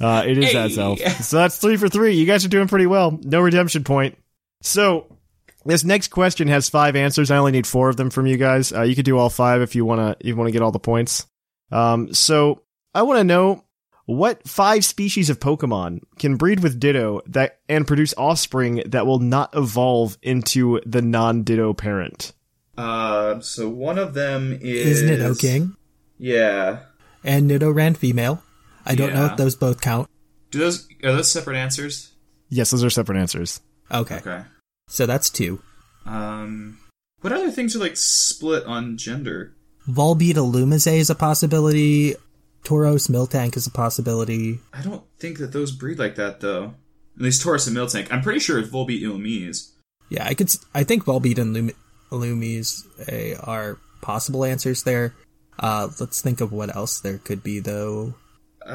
Uh, 0.00 0.24
it 0.26 0.38
is 0.38 0.52
Hey. 0.52 0.54
Azelf. 0.54 0.98
So 1.22 1.36
that's 1.38 1.58
three 1.58 1.76
for 1.76 1.88
three. 1.88 2.14
You 2.14 2.26
guys 2.26 2.44
are 2.44 2.48
doing 2.48 2.68
pretty 2.68 2.86
well. 2.86 3.18
No 3.22 3.40
redemption 3.40 3.84
point. 3.84 4.18
So 4.62 5.18
this 5.64 5.84
next 5.84 6.08
question 6.08 6.48
has 6.48 6.68
five 6.68 6.96
answers. 6.96 7.30
I 7.30 7.36
only 7.36 7.52
need 7.52 7.66
four 7.66 7.88
of 7.88 7.96
them 7.96 8.10
from 8.10 8.26
you 8.26 8.36
guys. 8.36 8.72
Uh, 8.72 8.82
you 8.82 8.94
could 8.94 9.04
do 9.04 9.18
all 9.18 9.30
five 9.30 9.62
if 9.62 9.74
you 9.74 9.84
wanna. 9.84 10.16
You 10.20 10.36
wanna 10.36 10.50
get 10.52 10.62
all 10.62 10.72
the 10.72 10.78
points. 10.78 11.26
Um, 11.70 12.12
so 12.12 12.62
I 12.94 13.02
want 13.02 13.18
to 13.18 13.24
know 13.24 13.64
what 14.06 14.46
five 14.48 14.84
species 14.84 15.30
of 15.30 15.38
Pokemon 15.40 16.00
can 16.18 16.36
breed 16.36 16.60
with 16.60 16.80
Ditto 16.80 17.20
that 17.26 17.60
and 17.68 17.86
produce 17.86 18.14
offspring 18.16 18.82
that 18.86 19.06
will 19.06 19.18
not 19.20 19.50
evolve 19.54 20.18
into 20.22 20.80
the 20.84 21.02
non-Ditto 21.02 21.72
parent. 21.74 22.32
Uh, 22.76 23.40
so 23.40 23.68
one 23.68 23.98
of 23.98 24.14
them 24.14 24.58
is. 24.60 25.02
Is 25.02 25.10
Nidoking 25.10 25.76
Yeah. 26.18 26.80
and 27.22 27.50
Nidoran 27.50 27.96
female. 27.96 28.42
I 28.84 28.94
don't 28.94 29.14
know 29.14 29.26
if 29.26 29.36
those 29.36 29.54
both 29.54 29.80
count. 29.80 30.08
Do 30.50 30.58
those 30.58 30.88
are 31.04 31.12
those 31.12 31.30
separate 31.30 31.56
answers? 31.56 32.12
Yes, 32.48 32.70
those 32.70 32.82
are 32.84 32.90
separate 32.90 33.18
answers. 33.18 33.60
Okay. 33.90 34.16
Okay. 34.16 34.42
So 34.88 35.06
that's 35.06 35.30
two. 35.30 35.62
Um, 36.04 36.78
what 37.20 37.32
other 37.32 37.50
things 37.50 37.76
are 37.76 37.78
like 37.78 37.96
split 37.96 38.64
on 38.64 38.96
gender? 38.98 39.54
Volbeat 39.88 40.34
Illumise 40.34 40.98
is 40.98 41.10
a 41.10 41.14
possibility. 41.14 42.14
Tauros 42.64 43.10
Miltank 43.10 43.56
is 43.56 43.66
a 43.66 43.70
possibility. 43.70 44.60
I 44.72 44.82
don't 44.82 45.02
think 45.18 45.38
that 45.38 45.52
those 45.52 45.72
breed 45.72 45.98
like 45.98 46.14
that 46.16 46.40
though. 46.40 46.74
At 47.16 47.22
least 47.22 47.42
Tauros 47.44 47.66
and 47.66 47.76
Miltank. 47.76 48.08
I'm 48.12 48.22
pretty 48.22 48.40
sure 48.40 48.58
it's 48.58 48.68
Volbeat 48.70 49.02
Illumise. 49.02 49.70
Yeah, 50.08 50.26
I 50.26 50.34
could. 50.34 50.48
s- 50.48 50.64
I 50.74 50.84
think 50.84 51.04
Volbeat 51.04 51.38
and 51.38 51.54
Lum- 51.54 51.70
Illumise 52.10 52.84
eh, 53.08 53.34
are 53.42 53.78
possible 54.00 54.44
answers 54.44 54.82
there. 54.84 55.14
Uh, 55.58 55.88
let's 56.00 56.20
think 56.22 56.40
of 56.40 56.52
what 56.52 56.74
else 56.74 57.00
there 57.00 57.18
could 57.18 57.42
be 57.42 57.58
though. 57.60 58.14
Uh, 58.64 58.68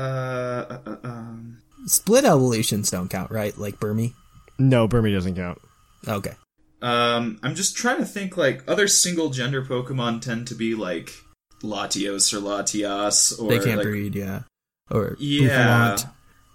uh, 0.70 0.80
uh, 0.86 0.96
um, 1.04 1.58
Split 1.86 2.26
evolutions 2.26 2.92
don't 2.92 3.10
count, 3.10 3.32
right? 3.32 3.58
Like 3.58 3.80
Burmy. 3.80 4.14
No, 4.60 4.88
Burmy 4.88 5.14
doesn't 5.14 5.36
count. 5.36 5.60
Okay. 6.08 6.34
um, 6.82 7.40
I'm 7.44 7.56
just 7.56 7.76
trying 7.78 7.98
to 8.00 8.06
think 8.06 8.38
like 8.38 8.64
other 8.68 8.88
single 8.88 9.30
gender 9.30 9.64
Pokemon 9.64 10.22
tend 10.22 10.48
to 10.48 10.56
be 10.56 10.76
like 10.76 11.12
Latios 11.62 12.34
or 12.34 12.40
Latias 12.40 13.40
or 13.40 13.50
they 13.50 13.60
can't 13.60 13.78
like, 13.78 13.86
breed, 13.88 14.16
yeah. 14.16 14.42
Or 14.90 15.16
Yeah. 15.20 15.98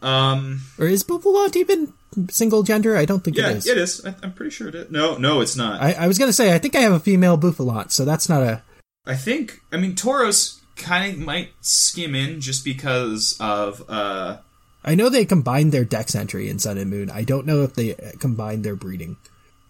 Um, 0.00 0.62
Or 0.78 0.86
is 0.86 1.04
Bouffalant 1.04 1.54
even 1.56 1.92
single 2.30 2.62
gender? 2.62 2.96
I 2.96 3.04
don't 3.04 3.22
think 3.22 3.36
yeah, 3.36 3.50
it 3.50 3.56
is. 3.58 3.66
it 3.66 3.78
is. 3.78 4.04
I, 4.04 4.14
I'm 4.22 4.32
pretty 4.32 4.50
sure 4.50 4.68
it 4.68 4.74
is. 4.74 4.90
No, 4.90 5.16
no, 5.16 5.40
it's 5.40 5.56
not. 5.56 5.80
I, 5.80 5.92
I 5.92 6.06
was 6.08 6.18
gonna 6.18 6.32
say 6.32 6.54
I 6.54 6.58
think 6.58 6.74
I 6.74 6.80
have 6.80 6.92
a 6.92 7.00
female 7.00 7.38
Bouffalant, 7.38 7.92
so 7.92 8.04
that's 8.04 8.28
not 8.28 8.42
a. 8.42 8.62
I 9.06 9.14
think. 9.14 9.60
I 9.70 9.76
mean, 9.76 9.94
Tauros 9.94 10.60
kind 10.76 11.14
of 11.14 11.20
might 11.20 11.50
skim 11.60 12.14
in 12.14 12.40
just 12.40 12.64
because 12.64 13.36
of. 13.40 13.84
uh 13.88 14.38
I 14.84 14.96
know 14.96 15.08
they 15.08 15.24
combined 15.24 15.70
their 15.70 15.84
dex 15.84 16.16
entry 16.16 16.48
in 16.48 16.58
Sun 16.58 16.78
and 16.78 16.90
Moon. 16.90 17.08
I 17.08 17.22
don't 17.22 17.46
know 17.46 17.62
if 17.62 17.74
they 17.74 17.94
combined 18.18 18.64
their 18.64 18.74
breeding. 18.74 19.16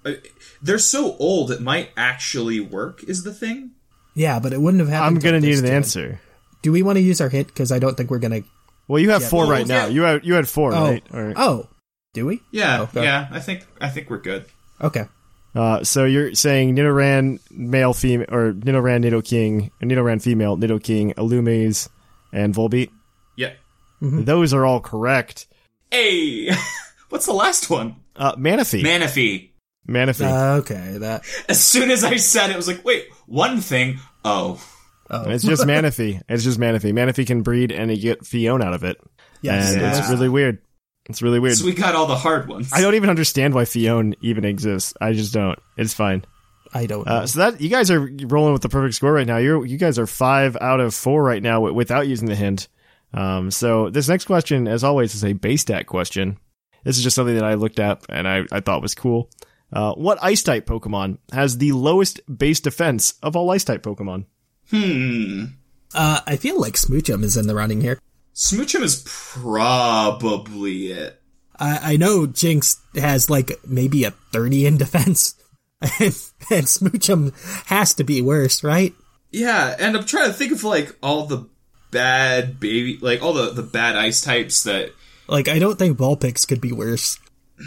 uh, 0.06 0.12
They're 0.62 0.78
so 0.78 1.16
old, 1.18 1.50
it 1.50 1.60
might 1.60 1.90
actually 1.98 2.60
work. 2.60 3.04
Is 3.04 3.22
the 3.22 3.34
thing? 3.34 3.72
Yeah, 4.14 4.38
but 4.40 4.52
it 4.52 4.60
wouldn't 4.60 4.80
have 4.80 4.88
happened. 4.90 5.16
I'm 5.18 5.22
gonna 5.22 5.40
need 5.40 5.58
an 5.58 5.64
turn. 5.64 5.74
answer. 5.74 6.20
Do 6.62 6.70
we 6.72 6.82
want 6.82 6.96
to 6.96 7.02
use 7.02 7.20
our 7.20 7.28
hint? 7.28 7.48
Because 7.48 7.72
I 7.72 7.78
don't 7.78 7.96
think 7.96 8.10
we're 8.10 8.18
gonna. 8.18 8.42
Well, 8.88 9.00
you 9.00 9.10
have 9.10 9.24
four 9.24 9.44
well, 9.44 9.52
right 9.52 9.66
now. 9.66 9.86
yeah. 9.86 9.88
You 9.88 10.02
had 10.02 10.24
you 10.26 10.34
had 10.34 10.48
four, 10.48 10.74
Oh, 10.74 10.82
right? 10.90 11.04
Or- 11.12 11.32
oh, 11.36 11.68
do 12.14 12.26
we? 12.26 12.40
Yeah, 12.50 12.82
Okay. 12.82 13.02
yeah. 13.04 13.28
I 13.30 13.40
think 13.40 13.66
I 13.80 13.88
think 13.88 14.10
we're 14.10 14.20
good. 14.20 14.44
Okay. 14.80 15.06
Uh, 15.54 15.84
so 15.84 16.04
you're 16.06 16.34
saying 16.34 16.74
Nidoran 16.76 17.38
male, 17.50 17.92
female, 17.92 18.26
or 18.30 18.52
Nidoran 18.54 19.04
Nidoking, 19.04 19.70
Nidoran 19.82 20.20
female, 20.22 20.56
Nidoking, 20.56 21.14
Illumise, 21.16 21.88
and 22.32 22.54
Volbeat. 22.54 22.90
Yeah. 23.36 23.52
Those 24.00 24.52
are 24.54 24.64
all 24.64 24.80
correct. 24.80 25.46
Hey, 25.90 26.50
what's 27.10 27.26
the 27.26 27.32
last 27.34 27.68
one? 27.70 27.96
Uh, 28.16 28.34
Manaphy. 28.36 28.82
Manaphy. 28.82 29.50
Manaphy. 29.88 30.24
Uh, 30.26 30.58
okay. 30.58 30.98
That. 30.98 31.24
As 31.48 31.64
soon 31.64 31.90
as 31.90 32.04
I 32.04 32.16
said 32.16 32.50
it, 32.50 32.54
it 32.54 32.56
was 32.56 32.68
like, 32.68 32.84
wait, 32.84 33.08
one 33.26 33.60
thing. 33.60 33.98
Oh, 34.24 34.62
Oh. 35.10 35.28
It's 35.28 35.44
just 35.44 35.64
Manaphy. 35.64 36.22
It's 36.26 36.42
just 36.44 36.58
Manaphy. 36.58 36.90
Manaphy 36.92 37.26
can 37.26 37.42
breed 37.42 37.70
and 37.70 37.90
you 37.90 38.00
get 38.00 38.22
Phione 38.22 38.64
out 38.64 38.72
of 38.72 38.82
it. 38.82 38.96
Yes. 39.42 39.72
and 39.72 39.82
Yeah. 39.82 39.98
it's 39.98 40.08
really 40.08 40.28
weird. 40.30 40.58
It's 41.10 41.20
really 41.20 41.38
weird. 41.40 41.56
so 41.56 41.66
we 41.66 41.74
got 41.74 41.94
all 41.94 42.06
the 42.06 42.16
hard 42.16 42.48
ones. 42.48 42.70
I 42.72 42.80
don't 42.80 42.94
even 42.94 43.10
understand 43.10 43.52
why 43.52 43.64
Phione 43.64 44.14
even 44.22 44.44
exists. 44.46 44.94
I 45.00 45.12
just 45.12 45.34
don't. 45.34 45.58
It's 45.76 45.92
fine. 45.92 46.24
I 46.72 46.86
don't. 46.86 47.06
Know. 47.06 47.12
Uh, 47.12 47.26
so 47.26 47.40
that 47.40 47.60
you 47.60 47.68
guys 47.68 47.90
are 47.90 48.08
rolling 48.22 48.54
with 48.54 48.62
the 48.62 48.70
perfect 48.70 48.94
score 48.94 49.12
right 49.12 49.26
now. 49.26 49.36
You're 49.36 49.66
you 49.66 49.76
guys 49.76 49.98
are 49.98 50.06
five 50.06 50.56
out 50.58 50.80
of 50.80 50.94
four 50.94 51.22
right 51.22 51.42
now 51.42 51.54
wi- 51.56 51.74
without 51.76 52.06
using 52.08 52.28
the 52.28 52.36
hint. 52.36 52.68
Um, 53.12 53.50
so 53.50 53.90
this 53.90 54.08
next 54.08 54.24
question, 54.24 54.66
as 54.66 54.82
always, 54.84 55.14
is 55.14 55.24
a 55.24 55.34
base 55.34 55.60
stat 55.62 55.86
question. 55.86 56.38
This 56.84 56.96
is 56.96 57.02
just 57.02 57.16
something 57.16 57.34
that 57.34 57.44
I 57.44 57.54
looked 57.54 57.80
at 57.80 58.02
and 58.08 58.26
I, 58.26 58.44
I 58.50 58.60
thought 58.60 58.80
was 58.80 58.94
cool. 58.94 59.28
Uh, 59.72 59.94
what 59.94 60.18
ice 60.22 60.42
type 60.42 60.66
Pokemon 60.66 61.18
has 61.32 61.58
the 61.58 61.72
lowest 61.72 62.20
base 62.38 62.60
defense 62.60 63.14
of 63.22 63.36
all 63.36 63.50
ice 63.50 63.64
type 63.64 63.82
Pokemon? 63.82 64.26
Hmm. 64.70 65.44
uh, 65.94 66.20
I 66.26 66.36
feel 66.36 66.60
like 66.60 66.74
Smoochum 66.74 67.22
is 67.24 67.36
in 67.36 67.46
the 67.46 67.54
running 67.54 67.80
here. 67.80 67.98
Smoochum 68.34 68.82
is 68.82 69.02
probably 69.06 70.92
it. 70.92 71.20
I, 71.58 71.92
I 71.92 71.96
know 71.96 72.26
Jynx 72.26 72.78
has 72.94 73.28
like 73.30 73.52
maybe 73.66 74.04
a 74.04 74.10
30 74.10 74.66
in 74.66 74.76
defense. 74.76 75.34
And, 75.98 76.14
and 76.48 76.66
Smoochum 76.66 77.32
has 77.66 77.92
to 77.94 78.04
be 78.04 78.22
worse, 78.22 78.62
right? 78.62 78.94
Yeah, 79.32 79.74
and 79.80 79.96
I'm 79.96 80.04
trying 80.04 80.28
to 80.28 80.32
think 80.32 80.52
of 80.52 80.62
like 80.62 80.96
all 81.02 81.26
the 81.26 81.48
bad 81.90 82.60
baby, 82.60 82.98
like 83.02 83.20
all 83.20 83.32
the 83.32 83.50
the 83.50 83.64
bad 83.64 83.96
ice 83.96 84.20
types 84.20 84.62
that 84.62 84.92
Like, 85.26 85.48
I 85.48 85.58
don't 85.58 85.76
think 85.80 85.98
Vulpix 85.98 86.46
could 86.46 86.60
be 86.60 86.70
worse. 86.70 87.18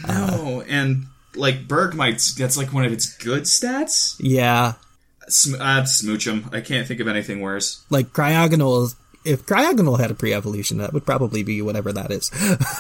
no, 0.08 0.64
and 0.66 1.08
like 1.36 1.68
Bergmite's 1.68 2.36
that's 2.36 2.58
like 2.58 2.74
one 2.74 2.86
of 2.86 2.94
its 2.94 3.16
good 3.18 3.44
stats. 3.44 4.16
Yeah. 4.20 4.74
Sm- 5.28 5.56
uh, 5.56 5.82
Smoochum. 5.84 6.54
I 6.54 6.62
can't 6.62 6.88
think 6.88 7.00
of 7.00 7.08
anything 7.08 7.42
worse. 7.42 7.84
Like, 7.90 8.08
Cryogonal, 8.10 8.94
if 9.24 9.46
Cryogonal 9.46 10.00
had 10.00 10.12
a 10.12 10.16
pre 10.16 10.34
evolution, 10.34 10.78
that 10.78 10.94
would 10.94 11.06
probably 11.06 11.44
be 11.44 11.62
whatever 11.62 11.92
that 11.94 12.12
is. 12.12 12.32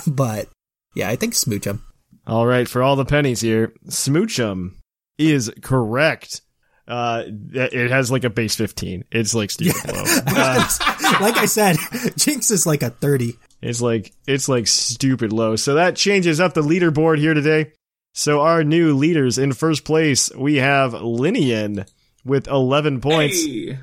but, 0.07 0.47
yeah, 0.93 1.09
I 1.09 1.15
think 1.15 1.33
Smoochum. 1.33 1.79
All 2.27 2.45
right, 2.45 2.67
for 2.67 2.81
all 2.81 2.95
the 2.95 3.05
pennies 3.05 3.41
here, 3.41 3.73
Smoochum 3.87 4.75
is 5.17 5.51
correct. 5.61 6.41
Uh, 6.87 7.23
it 7.53 7.89
has 7.89 8.11
like 8.11 8.23
a 8.23 8.29
base 8.29 8.55
15. 8.55 9.05
It's 9.11 9.33
like 9.33 9.49
stupid 9.49 9.91
low. 9.93 10.03
Uh, 10.05 10.67
like 11.21 11.37
I 11.37 11.45
said, 11.45 11.77
Jynx 12.15 12.51
is 12.51 12.65
like 12.67 12.83
a 12.83 12.91
30. 12.91 13.33
It's 13.61 13.81
like 13.81 14.13
it's 14.27 14.47
like 14.47 14.67
stupid 14.67 15.33
low. 15.33 15.55
So 15.55 15.75
that 15.75 15.95
changes 15.95 16.39
up 16.39 16.53
the 16.53 16.61
leaderboard 16.61 17.17
here 17.17 17.33
today. 17.33 17.71
So 18.17 18.39
our 18.39 18.63
new 18.63 18.95
leaders 18.95 19.37
in 19.37 19.51
first 19.51 19.83
place, 19.83 20.31
we 20.33 20.55
have 20.55 20.93
Linian 20.93 21.85
with 22.23 22.47
11 22.47 23.01
points, 23.01 23.43
Hey. 23.45 23.77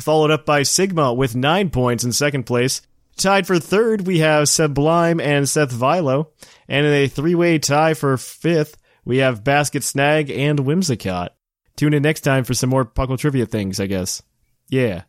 followed 0.00 0.30
up 0.30 0.46
by 0.46 0.62
Sigma 0.62 1.12
with 1.12 1.36
9 1.36 1.68
points 1.68 2.02
in 2.02 2.10
second 2.12 2.44
place. 2.44 2.80
Tied 3.18 3.46
for 3.46 3.58
third, 3.58 4.06
we 4.06 4.20
have 4.20 4.48
Sublime 4.48 5.20
and 5.20 5.46
Seth 5.46 5.70
Vilo, 5.70 6.28
and 6.66 6.86
in 6.86 6.92
a 6.94 7.08
three-way 7.08 7.58
tie 7.58 7.92
for 7.92 8.16
fifth, 8.16 8.78
we 9.04 9.18
have 9.18 9.44
Basket 9.44 9.84
Snag 9.84 10.30
and 10.30 10.60
Whimsicott. 10.60 11.28
Tune 11.76 11.92
in 11.92 12.02
next 12.02 12.22
time 12.22 12.44
for 12.44 12.54
some 12.54 12.70
more 12.70 12.86
Puckle 12.86 13.18
trivia 13.18 13.44
things, 13.44 13.80
I 13.80 13.86
guess. 13.86 14.22
Yeah. 14.70 15.02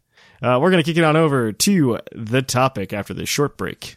Uh, 0.43 0.59
we're 0.61 0.69
going 0.69 0.83
to 0.83 0.88
kick 0.88 0.97
it 0.97 1.03
on 1.05 1.15
over 1.15 1.53
to 1.53 1.99
the 2.13 2.41
topic 2.41 2.91
after 2.91 3.13
this 3.13 3.29
short 3.29 3.57
break. 3.57 3.95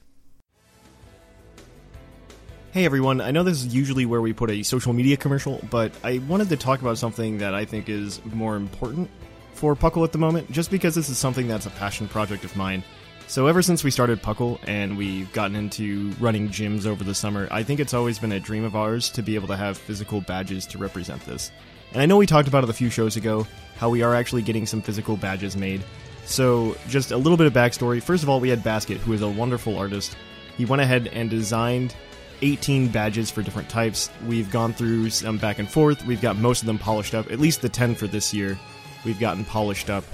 Hey 2.70 2.84
everyone, 2.84 3.22
I 3.22 3.30
know 3.30 3.44
this 3.44 3.64
is 3.64 3.74
usually 3.74 4.04
where 4.04 4.20
we 4.20 4.34
put 4.34 4.50
a 4.50 4.62
social 4.62 4.92
media 4.92 5.16
commercial, 5.16 5.58
but 5.70 5.90
I 6.04 6.18
wanted 6.28 6.50
to 6.50 6.56
talk 6.58 6.82
about 6.82 6.98
something 6.98 7.38
that 7.38 7.54
I 7.54 7.64
think 7.64 7.88
is 7.88 8.22
more 8.26 8.56
important 8.56 9.08
for 9.54 9.74
Puckle 9.74 10.04
at 10.04 10.12
the 10.12 10.18
moment, 10.18 10.52
just 10.52 10.70
because 10.70 10.94
this 10.94 11.08
is 11.08 11.16
something 11.16 11.48
that's 11.48 11.64
a 11.64 11.70
passion 11.70 12.08
project 12.08 12.44
of 12.44 12.54
mine. 12.56 12.84
So 13.26 13.46
ever 13.46 13.62
since 13.62 13.82
we 13.82 13.90
started 13.90 14.22
Puckle 14.22 14.58
and 14.66 14.98
we've 14.98 15.32
gotten 15.32 15.56
into 15.56 16.10
running 16.20 16.50
gyms 16.50 16.84
over 16.84 17.02
the 17.04 17.14
summer, 17.14 17.48
I 17.50 17.62
think 17.62 17.80
it's 17.80 17.94
always 17.94 18.18
been 18.18 18.32
a 18.32 18.40
dream 18.40 18.64
of 18.64 18.76
ours 18.76 19.08
to 19.12 19.22
be 19.22 19.34
able 19.34 19.48
to 19.48 19.56
have 19.56 19.78
physical 19.78 20.20
badges 20.20 20.66
to 20.66 20.78
represent 20.78 21.24
this. 21.24 21.50
And 21.92 22.02
I 22.02 22.06
know 22.06 22.18
we 22.18 22.26
talked 22.26 22.48
about 22.48 22.64
it 22.64 22.70
a 22.70 22.74
few 22.74 22.90
shows 22.90 23.16
ago, 23.16 23.46
how 23.78 23.88
we 23.88 24.02
are 24.02 24.14
actually 24.14 24.42
getting 24.42 24.66
some 24.66 24.82
physical 24.82 25.16
badges 25.16 25.56
made. 25.56 25.82
So, 26.26 26.76
just 26.90 27.12
a 27.12 27.16
little 27.16 27.38
bit 27.38 27.46
of 27.46 27.54
backstory. 27.54 28.02
First 28.02 28.24
of 28.24 28.28
all, 28.28 28.40
we 28.40 28.50
had 28.50 28.62
Basket, 28.62 28.98
who 28.98 29.14
is 29.14 29.22
a 29.22 29.28
wonderful 29.28 29.78
artist. 29.78 30.18
He 30.58 30.66
went 30.66 30.82
ahead 30.82 31.06
and 31.06 31.30
designed 31.30 31.94
18 32.42 32.88
badges 32.88 33.30
for 33.30 33.42
different 33.42 33.68
types. 33.68 34.10
We've 34.26 34.50
gone 34.50 34.72
through 34.72 35.10
some 35.10 35.38
back 35.38 35.58
and 35.58 35.68
forth. 35.68 36.04
We've 36.06 36.20
got 36.20 36.36
most 36.36 36.62
of 36.62 36.66
them 36.66 36.78
polished 36.78 37.14
up, 37.14 37.30
at 37.30 37.40
least 37.40 37.62
the 37.62 37.68
10 37.68 37.94
for 37.94 38.06
this 38.06 38.32
year. 38.32 38.58
We've 39.04 39.18
gotten 39.18 39.44
polished 39.44 39.90
up, 39.90 40.04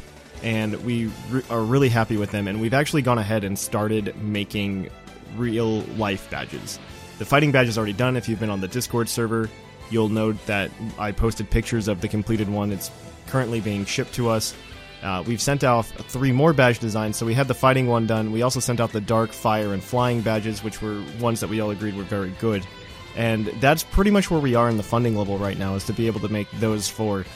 and 0.43 0.75
we 0.85 1.11
re- 1.31 1.43
are 1.51 1.63
really 1.63 1.89
happy 1.89 2.17
with 2.17 2.31
them. 2.31 2.49
And 2.49 2.61
we've 2.61 2.75
actually 2.75 3.03
gone 3.03 3.19
ahead 3.19 3.45
and 3.45 3.59
started 3.59 4.17
making 4.23 4.91
real 5.37 5.81
life 5.97 6.31
badges. 6.31 6.79
The 7.19 7.25
fighting 7.25 7.53
badge 7.53 7.69
is 7.69 7.79
already 7.79 7.93
done. 7.93 8.17
If 8.17 8.29
you've 8.29 8.41
been 8.41 8.51
on 8.51 8.61
the 8.61 8.69
Discord 8.69 9.09
server, 9.09 9.49
you'll 9.91 10.09
note 10.09 10.37
that 10.47 10.71
I 10.99 11.13
posted 11.13 11.51
pictures 11.51 11.89
of 11.89 12.01
the 12.01 12.09
completed 12.09 12.49
one. 12.49 12.73
It's 12.73 12.91
currently 13.27 13.61
being 13.61 13.85
shipped 13.85 14.15
to 14.15 14.29
us. 14.29 14.55
Uh, 15.05 15.23
we've 15.27 15.41
sent 15.41 15.63
out 15.63 15.85
three 15.85 16.33
more 16.33 16.55
badge 16.55 16.79
designs. 16.79 17.19
So 17.19 17.27
we 17.27 17.35
had 17.35 17.47
the 17.47 17.55
fighting 17.55 17.87
one 17.87 18.07
done. 18.07 18.33
We 18.33 18.41
also 18.43 18.59
sent 18.59 18.81
out 18.81 18.91
the 18.91 19.03
dark, 19.03 19.33
fire, 19.33 19.75
and 19.75 19.83
flying 19.83 20.23
badges, 20.23 20.65
which 20.65 20.81
were 20.81 21.05
ones 21.21 21.41
that 21.41 21.51
we 21.51 21.61
all 21.61 21.71
agreed 21.71 21.95
were 21.95 22.05
very 22.05 22.31
good. 22.41 22.67
And 23.15 23.47
that's 23.61 23.85
pretty 23.85 24.11
much 24.11 24.31
where 24.31 24.41
we 24.41 24.55
are 24.55 24.69
in 24.69 24.79
the 24.79 24.83
funding 24.83 25.15
level 25.15 25.37
right 25.39 25.59
now, 25.59 25.75
is 25.75 25.85
to 25.85 25.93
be 25.93 26.07
able 26.07 26.21
to 26.21 26.29
make 26.29 26.51
those 26.53 26.89
four. 26.89 27.27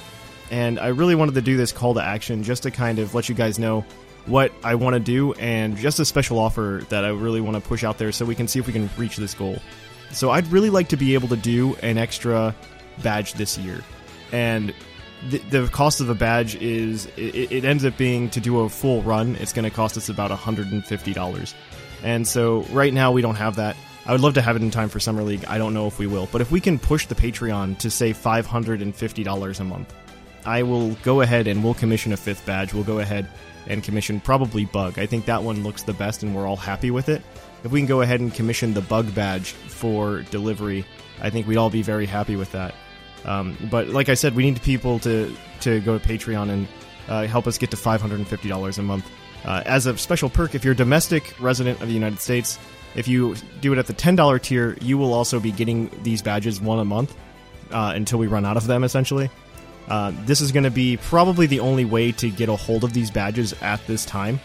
And 0.50 0.81
I 0.81 0.88
really 0.88 1.14
wanted 1.14 1.35
to 1.35 1.42
do 1.42 1.59
this 1.59 1.70
call 1.70 1.94
to 1.94 2.02
action 2.02 2.42
just 2.42 2.62
to 2.62 2.70
kind 2.70 2.98
of 2.98 3.14
let 3.14 3.28
you 3.28 3.35
guys 3.35 3.59
know 3.59 3.85
what 4.24 4.52
I 4.64 4.74
want 4.74 4.94
to 4.94 5.00
do 5.00 5.35
and 5.35 5.76
just 5.76 6.00
a 6.00 6.04
special 6.04 6.38
offer 6.38 6.83
that 6.88 7.04
I 7.04 7.09
really 7.09 7.40
want 7.40 7.62
to 7.62 7.66
push 7.66 7.85
out 7.85 7.98
there 7.98 8.12
so 8.12 8.24
we 8.24 8.35
can 8.35 8.48
see 8.48 8.59
if 8.59 8.66
we 8.66 8.72
can 8.72 8.88
reach 8.96 9.16
this 9.16 9.35
goal. 9.35 9.59
So 10.12 10.31
I'd 10.31 10.46
really 10.48 10.70
like 10.70 10.88
to 10.88 10.96
be 10.96 11.14
able 11.14 11.28
to 11.28 11.37
do 11.37 11.74
an 11.76 11.98
extra 11.98 12.54
badge 13.02 13.35
this 13.35 13.59
year. 13.59 13.83
And 14.33 14.74
the, 15.31 15.38
the 15.38 15.68
cost 15.68 16.00
of 16.00 16.09
a 16.11 16.14
badge 16.14 16.54
is 16.57 17.07
it, 17.16 17.52
it 17.52 17.64
ends 17.64 17.85
up 17.85 17.96
being 17.96 18.31
to 18.31 18.40
do 18.40 18.61
a 18.61 18.68
full 18.68 19.02
run 19.02 19.37
it's 19.37 19.52
going 19.52 19.64
to 19.64 19.70
cost 19.70 19.96
us 19.96 20.09
about 20.09 20.31
$150 20.31 21.54
and 22.04 22.26
so 22.26 22.62
right 22.70 22.94
now 22.94 23.11
we 23.11 23.22
don't 23.22 23.35
have 23.35 23.57
that. 23.57 23.76
I 24.07 24.12
would 24.12 24.20
love 24.20 24.35
to 24.35 24.42
have 24.42 24.57
it 24.57 24.62
in 24.62 24.70
time 24.70 24.88
for 24.88 25.00
summer 25.00 25.22
league. 25.22 25.44
I 25.46 25.59
don't 25.59 25.74
know 25.74 25.87
if 25.87 25.98
we 25.98 26.07
will. 26.07 26.28
But 26.31 26.40
if 26.40 26.50
we 26.50 26.61
can 26.61 26.78
push 26.78 27.07
the 27.07 27.14
patreon 27.14 27.76
to 27.78 27.90
say 27.90 28.12
$550 28.12 29.61
a 29.61 29.64
month 29.64 29.94
i 30.46 30.62
will 30.62 30.92
go 31.02 31.20
ahead 31.20 31.48
and 31.48 31.62
we'll 31.62 31.74
commission 31.74 32.12
a 32.12 32.16
fifth 32.16 32.46
badge. 32.46 32.72
We'll 32.72 32.85
go 32.85 33.00
ahead 33.00 33.28
and 33.66 33.83
commission 33.83 34.20
probably 34.20 34.64
bug. 34.64 34.98
I 34.98 35.07
think 35.07 35.26
that 35.26 35.42
one 35.42 35.62
looks 35.62 35.83
the 35.83 35.92
best 35.92 36.22
and 36.22 36.35
we're 36.35 36.46
all 36.46 36.57
happy 36.57 36.90
with 36.90 37.09
it. 37.09 37.22
If 37.64 37.72
we 37.72 37.81
can 37.81 37.88
go 37.88 38.00
ahead 38.02 38.20
and 38.20 38.33
commission 38.33 38.72
the 38.72 38.81
bug 38.81 39.12
badge 39.14 39.52
for 39.52 40.22
delivery 40.22 40.85
i 41.20 41.31
think 41.31 41.46
we'd 41.46 41.57
all 41.57 41.71
be 41.71 41.83
very 41.83 42.06
happy 42.06 42.37
with 42.37 42.52
that 42.52 42.75
um, 43.25 43.56
but 43.71 43.88
like 43.88 44.08
I 44.08 44.14
said, 44.14 44.35
we 44.35 44.42
need 44.44 44.60
people 44.62 44.98
to 45.00 45.35
to 45.60 45.81
go 45.81 45.98
to 45.98 46.08
Patreon 46.08 46.50
and 46.50 46.69
uh, 47.08 47.27
help 47.27 47.46
us 47.46 47.58
get 47.58 47.71
to 47.71 47.77
five 47.77 48.00
hundred 48.00 48.19
and 48.19 48.29
fifty 48.29 48.48
dollars 48.48 48.79
a 48.79 48.83
month. 48.83 49.08
Uh, 49.44 49.62
as 49.66 49.87
a 49.87 49.96
special 49.96 50.29
perk, 50.29 50.54
if 50.54 50.64
you're 50.64 50.73
a 50.73 50.77
domestic 50.77 51.35
resident 51.40 51.81
of 51.81 51.88
the 51.88 51.94
United 51.94 52.19
States, 52.19 52.58
if 52.94 53.06
you 53.06 53.37
do 53.60 53.73
it 53.73 53.79
at 53.79 53.87
the 53.87 53.92
ten 53.92 54.16
dollar 54.16 54.38
tier, 54.38 54.77
you 54.81 54.98
will 54.98 55.12
also 55.12 55.40
be 55.40 55.52
getting 55.52 55.90
these 56.02 56.23
badges 56.23 56.60
one 56.60 56.79
a 56.79 56.85
month 56.85 57.16
uh, 57.71 57.92
until 57.94 58.19
we 58.19 58.27
run 58.27 58.44
out 58.44 58.56
of 58.56 58.66
them. 58.66 58.85
Essentially, 58.85 59.31
uh, 59.88 60.12
this 60.25 60.40
is 60.40 60.52
going 60.52 60.64
to 60.64 60.71
be 60.71 60.96
probably 60.96 61.46
the 61.46 61.60
only 61.60 61.85
way 61.85 62.12
to 62.12 62.31
get 62.31 62.48
a 62.48 62.56
hold 62.56 62.85
of 62.85 62.92
these 62.92 63.10
badges 63.10 63.54
at 63.62 63.85
this 63.87 64.04
time. 64.04 64.40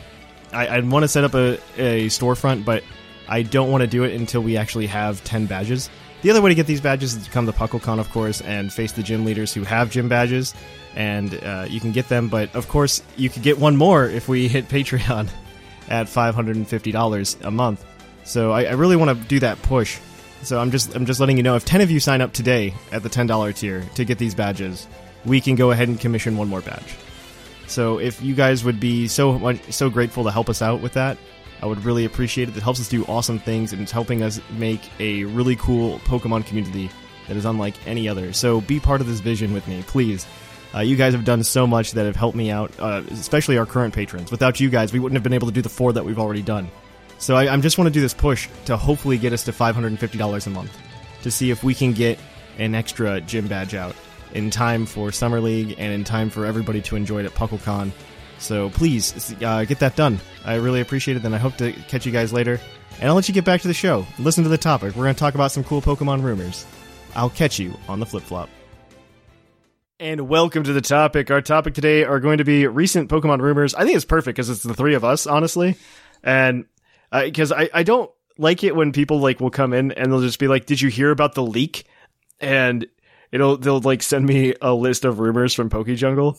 I, 0.51 0.67
I 0.67 0.79
want 0.81 1.03
to 1.03 1.07
set 1.07 1.23
up 1.23 1.33
a, 1.33 1.53
a 1.77 2.07
storefront, 2.07 2.63
but 2.63 2.83
I 3.27 3.41
don't 3.41 3.71
want 3.71 3.81
to 3.81 3.87
do 3.87 4.03
it 4.03 4.13
until 4.13 4.41
we 4.41 4.57
actually 4.57 4.87
have 4.87 5.23
10 5.23 5.47
badges. 5.47 5.89
The 6.23 6.29
other 6.29 6.41
way 6.41 6.49
to 6.49 6.55
get 6.55 6.67
these 6.67 6.79
badges 6.79 7.15
is 7.15 7.25
to 7.25 7.31
come 7.31 7.45
to 7.47 7.51
PuckleCon, 7.51 7.99
of 7.99 8.09
course, 8.09 8.39
and 8.39 8.71
face 8.71 8.93
the 8.93 9.03
gym 9.03 9.25
leaders 9.25 9.53
who 9.53 9.63
have 9.63 9.91
gym 9.91 10.07
badges, 10.07 10.55
and 10.95 11.33
uh, 11.43 11.65
you 11.69 11.81
can 11.81 11.91
get 11.91 12.07
them. 12.07 12.29
But 12.29 12.55
of 12.55 12.69
course, 12.69 13.03
you 13.17 13.29
could 13.29 13.43
get 13.43 13.59
one 13.59 13.75
more 13.75 14.05
if 14.05 14.29
we 14.29 14.47
hit 14.47 14.69
Patreon 14.69 15.29
at 15.89 16.07
$550 16.07 17.45
a 17.45 17.51
month. 17.51 17.85
So 18.23 18.51
I, 18.51 18.63
I 18.63 18.71
really 18.71 18.95
want 18.95 19.17
to 19.17 19.27
do 19.27 19.41
that 19.41 19.61
push. 19.63 19.99
So 20.43 20.59
I'm 20.59 20.71
just 20.71 20.95
I'm 20.95 21.05
just 21.05 21.19
letting 21.19 21.35
you 21.35 21.43
know 21.43 21.55
if 21.55 21.65
10 21.65 21.81
of 21.81 21.91
you 21.91 21.99
sign 21.99 22.21
up 22.21 22.31
today 22.31 22.73
at 22.93 23.03
the 23.03 23.09
$10 23.09 23.55
tier 23.55 23.83
to 23.95 24.05
get 24.05 24.17
these 24.17 24.33
badges, 24.33 24.87
we 25.25 25.41
can 25.41 25.55
go 25.55 25.71
ahead 25.71 25.89
and 25.89 25.99
commission 25.99 26.37
one 26.37 26.47
more 26.47 26.61
badge. 26.61 26.95
So 27.67 27.97
if 27.97 28.21
you 28.21 28.33
guys 28.33 28.63
would 28.63 28.79
be 28.79 29.09
so 29.09 29.37
much 29.39 29.73
so 29.73 29.89
grateful 29.89 30.23
to 30.23 30.31
help 30.31 30.49
us 30.49 30.61
out 30.61 30.81
with 30.81 30.93
that, 30.93 31.17
I 31.63 31.65
would 31.65 31.85
really 31.85 32.03
appreciate 32.03 32.49
it. 32.49 32.57
It 32.57 32.61
helps 32.61 32.81
us 32.81 32.89
do 32.89 33.05
awesome 33.05 33.39
things 33.39 33.71
and 33.71 33.81
it's 33.81 33.91
helping 33.91 34.21
us 34.21 34.41
make 34.57 34.81
a 34.99 35.23
really 35.23 35.55
cool 35.55 35.99
Pokemon 35.99 36.45
community 36.45 36.89
that 37.29 37.37
is 37.37 37.45
unlike 37.45 37.75
any 37.87 38.09
other. 38.09 38.33
So 38.33 38.59
be 38.59 38.81
part 38.81 38.99
of 38.99 39.07
this 39.07 39.21
vision 39.21 39.53
with 39.53 39.65
me, 39.65 39.81
please. 39.87 40.27
Uh, 40.75 40.81
you 40.81 40.97
guys 40.97 41.13
have 41.13 41.23
done 41.23 41.41
so 41.41 41.65
much 41.65 41.93
that 41.93 42.05
have 42.05 42.17
helped 42.17 42.35
me 42.35 42.51
out, 42.51 42.77
uh, 42.79 43.01
especially 43.11 43.57
our 43.57 43.65
current 43.65 43.93
patrons. 43.93 44.29
Without 44.29 44.59
you 44.59 44.69
guys, 44.69 44.91
we 44.91 44.99
wouldn't 44.99 45.15
have 45.15 45.23
been 45.23 45.31
able 45.31 45.47
to 45.47 45.53
do 45.53 45.61
the 45.61 45.69
four 45.69 45.93
that 45.93 46.03
we've 46.03 46.19
already 46.19 46.41
done. 46.41 46.69
So 47.17 47.37
I, 47.37 47.53
I 47.53 47.57
just 47.61 47.77
want 47.77 47.87
to 47.87 47.93
do 47.93 48.01
this 48.01 48.13
push 48.13 48.49
to 48.65 48.75
hopefully 48.75 49.17
get 49.17 49.31
us 49.31 49.45
to 49.45 49.53
$550 49.53 50.47
a 50.47 50.49
month 50.49 50.77
to 51.21 51.31
see 51.31 51.49
if 51.49 51.63
we 51.63 51.73
can 51.73 51.93
get 51.93 52.19
an 52.57 52.75
extra 52.75 53.21
gym 53.21 53.47
badge 53.47 53.73
out 53.73 53.95
in 54.33 54.49
time 54.49 54.85
for 54.85 55.13
Summer 55.13 55.39
League 55.39 55.75
and 55.77 55.93
in 55.93 56.03
time 56.03 56.29
for 56.29 56.45
everybody 56.45 56.81
to 56.81 56.97
enjoy 56.97 57.19
it 57.19 57.25
at 57.25 57.33
PuckleCon. 57.33 57.93
So 58.43 58.69
please 58.71 59.33
uh, 59.41 59.63
get 59.63 59.79
that 59.79 59.95
done. 59.95 60.19
I 60.43 60.55
really 60.55 60.81
appreciate 60.81 61.15
it, 61.15 61.23
and 61.23 61.33
I 61.33 61.37
hope 61.37 61.55
to 61.57 61.71
catch 61.71 62.05
you 62.05 62.11
guys 62.11 62.33
later. 62.33 62.59
And 62.99 63.07
I'll 63.07 63.15
let 63.15 63.29
you 63.29 63.33
get 63.33 63.45
back 63.45 63.61
to 63.61 63.69
the 63.69 63.73
show. 63.73 64.05
Listen 64.19 64.43
to 64.43 64.49
the 64.49 64.57
topic. 64.57 64.95
We're 64.95 65.03
going 65.03 65.15
to 65.15 65.19
talk 65.19 65.33
about 65.33 65.51
some 65.53 65.63
cool 65.63 65.81
Pokemon 65.81 66.21
rumors. 66.23 66.65
I'll 67.15 67.29
catch 67.29 67.57
you 67.57 67.73
on 67.87 68.01
the 68.01 68.05
flip 68.05 68.23
flop. 68.23 68.49
And 69.97 70.27
welcome 70.27 70.63
to 70.63 70.73
the 70.73 70.81
topic. 70.81 71.31
Our 71.31 71.41
topic 71.41 71.73
today 71.73 72.03
are 72.03 72.19
going 72.19 72.39
to 72.39 72.43
be 72.43 72.67
recent 72.67 73.09
Pokemon 73.09 73.39
rumors. 73.39 73.73
I 73.75 73.85
think 73.85 73.95
it's 73.95 74.03
perfect 74.03 74.35
because 74.35 74.49
it's 74.49 74.63
the 74.63 74.73
three 74.73 74.95
of 74.95 75.05
us, 75.05 75.25
honestly. 75.25 75.77
And 76.21 76.65
because 77.13 77.53
I, 77.53 77.69
I 77.73 77.83
don't 77.83 78.11
like 78.37 78.65
it 78.65 78.75
when 78.75 78.91
people 78.91 79.19
like 79.19 79.39
will 79.39 79.51
come 79.51 79.71
in 79.71 79.93
and 79.93 80.11
they'll 80.11 80.21
just 80.21 80.39
be 80.39 80.49
like, 80.49 80.65
"Did 80.65 80.81
you 80.81 80.89
hear 80.89 81.11
about 81.11 81.33
the 81.33 81.43
leak?" 81.43 81.85
And 82.41 82.87
it'll 83.31 83.55
they'll 83.57 83.79
like 83.79 84.03
send 84.03 84.25
me 84.25 84.53
a 84.61 84.73
list 84.73 85.05
of 85.05 85.19
rumors 85.19 85.53
from 85.53 85.69
Poke 85.69 85.87
Jungle, 85.87 86.37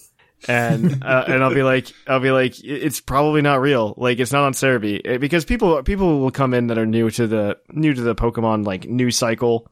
and 0.49 1.03
uh, 1.05 1.25
and 1.29 1.43
I'll 1.43 1.55
be 1.55 1.63
like 1.75 1.89
I'll 2.07 2.21
be 2.21 2.31
like 2.31 2.63
it's 2.63 3.01
probably 3.01 3.43
not 3.43 3.61
real. 3.61 3.95
Like 3.97 4.19
it's 4.19 4.33
not 4.33 4.45
on 4.45 4.53
Serebii 4.53 5.21
because 5.21 5.45
people 5.45 5.83
people 5.83 6.21
will 6.21 6.31
come 6.31 6.55
in 6.55 6.69
that 6.69 6.79
are 6.79 6.87
new 6.87 7.11
to 7.11 7.27
the 7.27 7.59
new 7.71 7.95
to 7.95 8.01
the 8.01 8.15
Pokemon 8.15 8.65
like 8.67 8.87
news 8.89 9.17
cycle, 9.17 9.69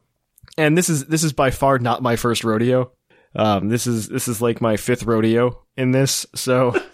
and 0.57 0.77
this 0.77 0.89
is 0.89 1.05
this 1.05 1.23
is 1.23 1.33
by 1.33 1.51
far 1.51 1.79
not 1.79 2.01
my 2.01 2.15
first 2.15 2.43
rodeo. 2.43 2.91
Um, 3.35 3.69
this 3.69 3.87
is 3.87 4.07
this 4.09 4.27
is 4.27 4.41
like 4.41 4.61
my 4.61 4.77
fifth 4.77 5.03
rodeo 5.03 5.61
in 5.77 5.91
this, 5.91 6.25
so. 6.35 6.75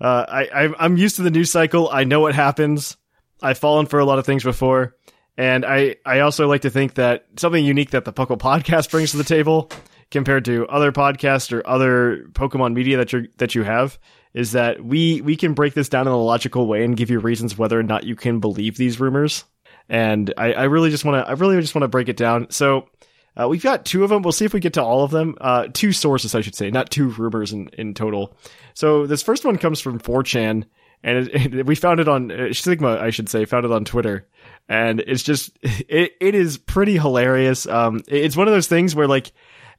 Uh, 0.00 0.26
I, 0.28 0.46
I'm- 0.46 0.74
I'm 0.80 0.96
used 0.96 1.14
to 1.16 1.22
the 1.22 1.30
news 1.30 1.52
cycle. 1.52 1.88
I 1.88 2.02
know 2.02 2.18
what 2.18 2.34
happens. 2.34 2.96
I've 3.40 3.58
fallen 3.58 3.86
for 3.86 4.00
a 4.00 4.04
lot 4.04 4.18
of 4.18 4.26
things 4.26 4.42
before. 4.42 4.96
And 5.36 5.64
I, 5.64 5.94
I 6.04 6.20
also 6.20 6.48
like 6.48 6.62
to 6.62 6.70
think 6.70 6.94
that 6.94 7.26
something 7.36 7.64
unique 7.64 7.90
that 7.90 8.04
the 8.04 8.12
Puckle 8.12 8.36
podcast 8.36 8.90
brings 8.90 9.12
to 9.12 9.16
the 9.16 9.22
table 9.22 9.70
compared 10.12 10.44
to 10.44 10.66
other 10.68 10.92
podcasts 10.92 11.52
or 11.52 11.66
other 11.66 12.24
Pokemon 12.32 12.74
media 12.74 12.98
that 12.98 13.12
you 13.12 13.26
that 13.38 13.54
you 13.56 13.64
have 13.64 13.98
is 14.34 14.52
that 14.52 14.82
we 14.84 15.20
we 15.22 15.36
can 15.36 15.54
break 15.54 15.74
this 15.74 15.88
down 15.88 16.06
in 16.06 16.12
a 16.12 16.16
logical 16.16 16.66
way 16.68 16.84
and 16.84 16.96
give 16.96 17.10
you 17.10 17.18
reasons 17.18 17.58
whether 17.58 17.78
or 17.78 17.82
not 17.82 18.04
you 18.04 18.14
can 18.14 18.38
believe 18.38 18.76
these 18.76 19.00
rumors. 19.00 19.44
And 19.88 20.32
I, 20.36 20.52
I 20.52 20.62
really 20.64 20.90
just 20.90 21.04
want 21.04 21.24
to 21.24 21.28
I 21.28 21.32
really 21.34 21.60
just 21.60 21.74
want 21.74 21.82
to 21.82 21.88
break 21.88 22.08
it 22.08 22.16
down. 22.16 22.50
So 22.50 22.88
uh, 23.36 23.48
we've 23.48 23.62
got 23.62 23.84
two 23.84 24.04
of 24.04 24.10
them. 24.10 24.22
We'll 24.22 24.32
see 24.32 24.44
if 24.44 24.52
we 24.54 24.60
get 24.60 24.74
to 24.74 24.82
all 24.82 25.02
of 25.04 25.10
them. 25.10 25.36
Uh, 25.40 25.66
two 25.72 25.90
sources, 25.92 26.34
I 26.34 26.40
should 26.42 26.54
say, 26.54 26.70
not 26.70 26.90
two 26.90 27.08
rumors 27.08 27.52
in, 27.52 27.68
in 27.68 27.94
total. 27.94 28.36
So 28.74 29.06
this 29.06 29.22
first 29.22 29.44
one 29.44 29.56
comes 29.56 29.80
from 29.80 29.98
4chan, 29.98 30.64
and 31.02 31.28
it, 31.28 31.54
it- 31.54 31.66
we 31.66 31.74
found 31.74 31.98
it 31.98 32.08
on 32.08 32.30
uh, 32.30 32.52
Sigma, 32.52 32.98
I 33.00 33.08
should 33.08 33.30
say, 33.30 33.46
found 33.46 33.64
it 33.64 33.72
on 33.72 33.86
Twitter, 33.86 34.28
and 34.68 35.00
it's 35.00 35.22
just 35.22 35.50
it 35.62 36.12
it 36.20 36.34
is 36.34 36.58
pretty 36.58 36.98
hilarious. 36.98 37.66
Um, 37.66 38.02
it- 38.06 38.24
it's 38.24 38.36
one 38.36 38.48
of 38.48 38.54
those 38.54 38.68
things 38.68 38.94
where 38.94 39.08
like 39.08 39.32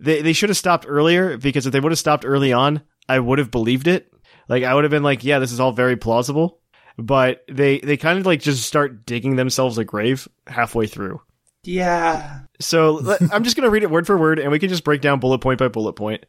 they 0.03 0.21
they 0.21 0.33
should 0.33 0.49
have 0.49 0.57
stopped 0.57 0.85
earlier 0.87 1.37
because 1.37 1.65
if 1.65 1.71
they 1.71 1.79
would 1.79 1.91
have 1.91 1.99
stopped 1.99 2.25
early 2.25 2.51
on, 2.53 2.81
I 3.07 3.19
would 3.19 3.39
have 3.39 3.51
believed 3.51 3.87
it. 3.87 4.11
Like 4.49 4.63
I 4.63 4.73
would 4.73 4.83
have 4.83 4.91
been 4.91 5.03
like, 5.03 5.23
yeah, 5.23 5.39
this 5.39 5.51
is 5.51 5.59
all 5.59 5.71
very 5.71 5.95
plausible. 5.95 6.59
But 6.97 7.43
they 7.49 7.79
they 7.79 7.97
kind 7.97 8.19
of 8.19 8.25
like 8.25 8.41
just 8.41 8.63
start 8.63 9.05
digging 9.05 9.35
themselves 9.35 9.77
a 9.77 9.85
grave 9.85 10.27
halfway 10.45 10.87
through. 10.87 11.21
Yeah. 11.63 12.41
So 12.59 13.15
I'm 13.31 13.43
just 13.43 13.55
going 13.55 13.65
to 13.65 13.71
read 13.71 13.83
it 13.83 13.89
word 13.89 14.05
for 14.05 14.17
word, 14.17 14.39
and 14.39 14.51
we 14.51 14.59
can 14.59 14.69
just 14.69 14.83
break 14.83 15.01
down 15.01 15.19
bullet 15.19 15.39
point 15.39 15.59
by 15.59 15.69
bullet 15.69 15.93
point. 15.93 16.25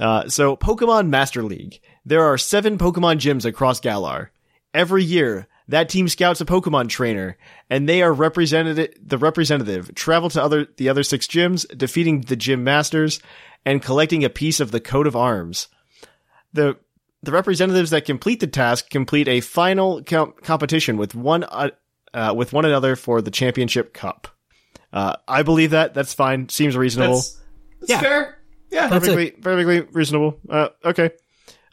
Uh, 0.00 0.28
so 0.28 0.56
Pokemon 0.56 1.08
Master 1.08 1.42
League. 1.42 1.80
There 2.04 2.24
are 2.24 2.38
seven 2.38 2.78
Pokemon 2.78 3.16
gyms 3.16 3.44
across 3.44 3.80
Galar. 3.80 4.32
Every 4.72 5.04
year, 5.04 5.48
that 5.68 5.88
team 5.88 6.08
scouts 6.08 6.40
a 6.40 6.44
Pokemon 6.44 6.88
trainer, 6.88 7.36
and 7.70 7.88
they 7.88 8.02
are 8.02 8.12
represented. 8.12 8.98
The 9.04 9.18
representative 9.18 9.94
travel 9.94 10.30
to 10.30 10.42
other 10.42 10.66
the 10.76 10.88
other 10.88 11.02
six 11.02 11.26
gyms, 11.26 11.66
defeating 11.76 12.22
the 12.22 12.36
gym 12.36 12.64
masters 12.64 13.20
and 13.64 13.82
collecting 13.82 14.24
a 14.24 14.30
piece 14.30 14.60
of 14.60 14.70
the 14.70 14.80
coat 14.80 15.06
of 15.06 15.14
arms. 15.16 15.68
The 16.52 16.76
the 17.22 17.32
representatives 17.32 17.90
that 17.90 18.04
complete 18.04 18.40
the 18.40 18.46
task 18.46 18.90
complete 18.90 19.28
a 19.28 19.40
final 19.40 20.02
com- 20.04 20.34
competition 20.42 20.96
with 20.96 21.14
one 21.14 21.44
uh, 21.44 21.70
uh, 22.14 22.32
with 22.36 22.52
one 22.52 22.64
another 22.64 22.96
for 22.96 23.20
the 23.20 23.30
championship 23.30 23.92
cup. 23.92 24.28
Uh, 24.92 25.16
I 25.26 25.42
believe 25.42 25.72
that. 25.72 25.92
That's 25.94 26.14
fine. 26.14 26.48
Seems 26.48 26.76
reasonable. 26.76 27.16
That's, 27.16 27.40
that's 27.80 27.90
Yeah. 27.90 28.00
fair. 28.00 28.38
Yeah. 28.70 28.88
That's 28.88 29.06
perfectly, 29.06 29.30
perfectly 29.32 29.80
reasonable. 29.92 30.38
Uh, 30.48 30.68
okay. 30.84 31.10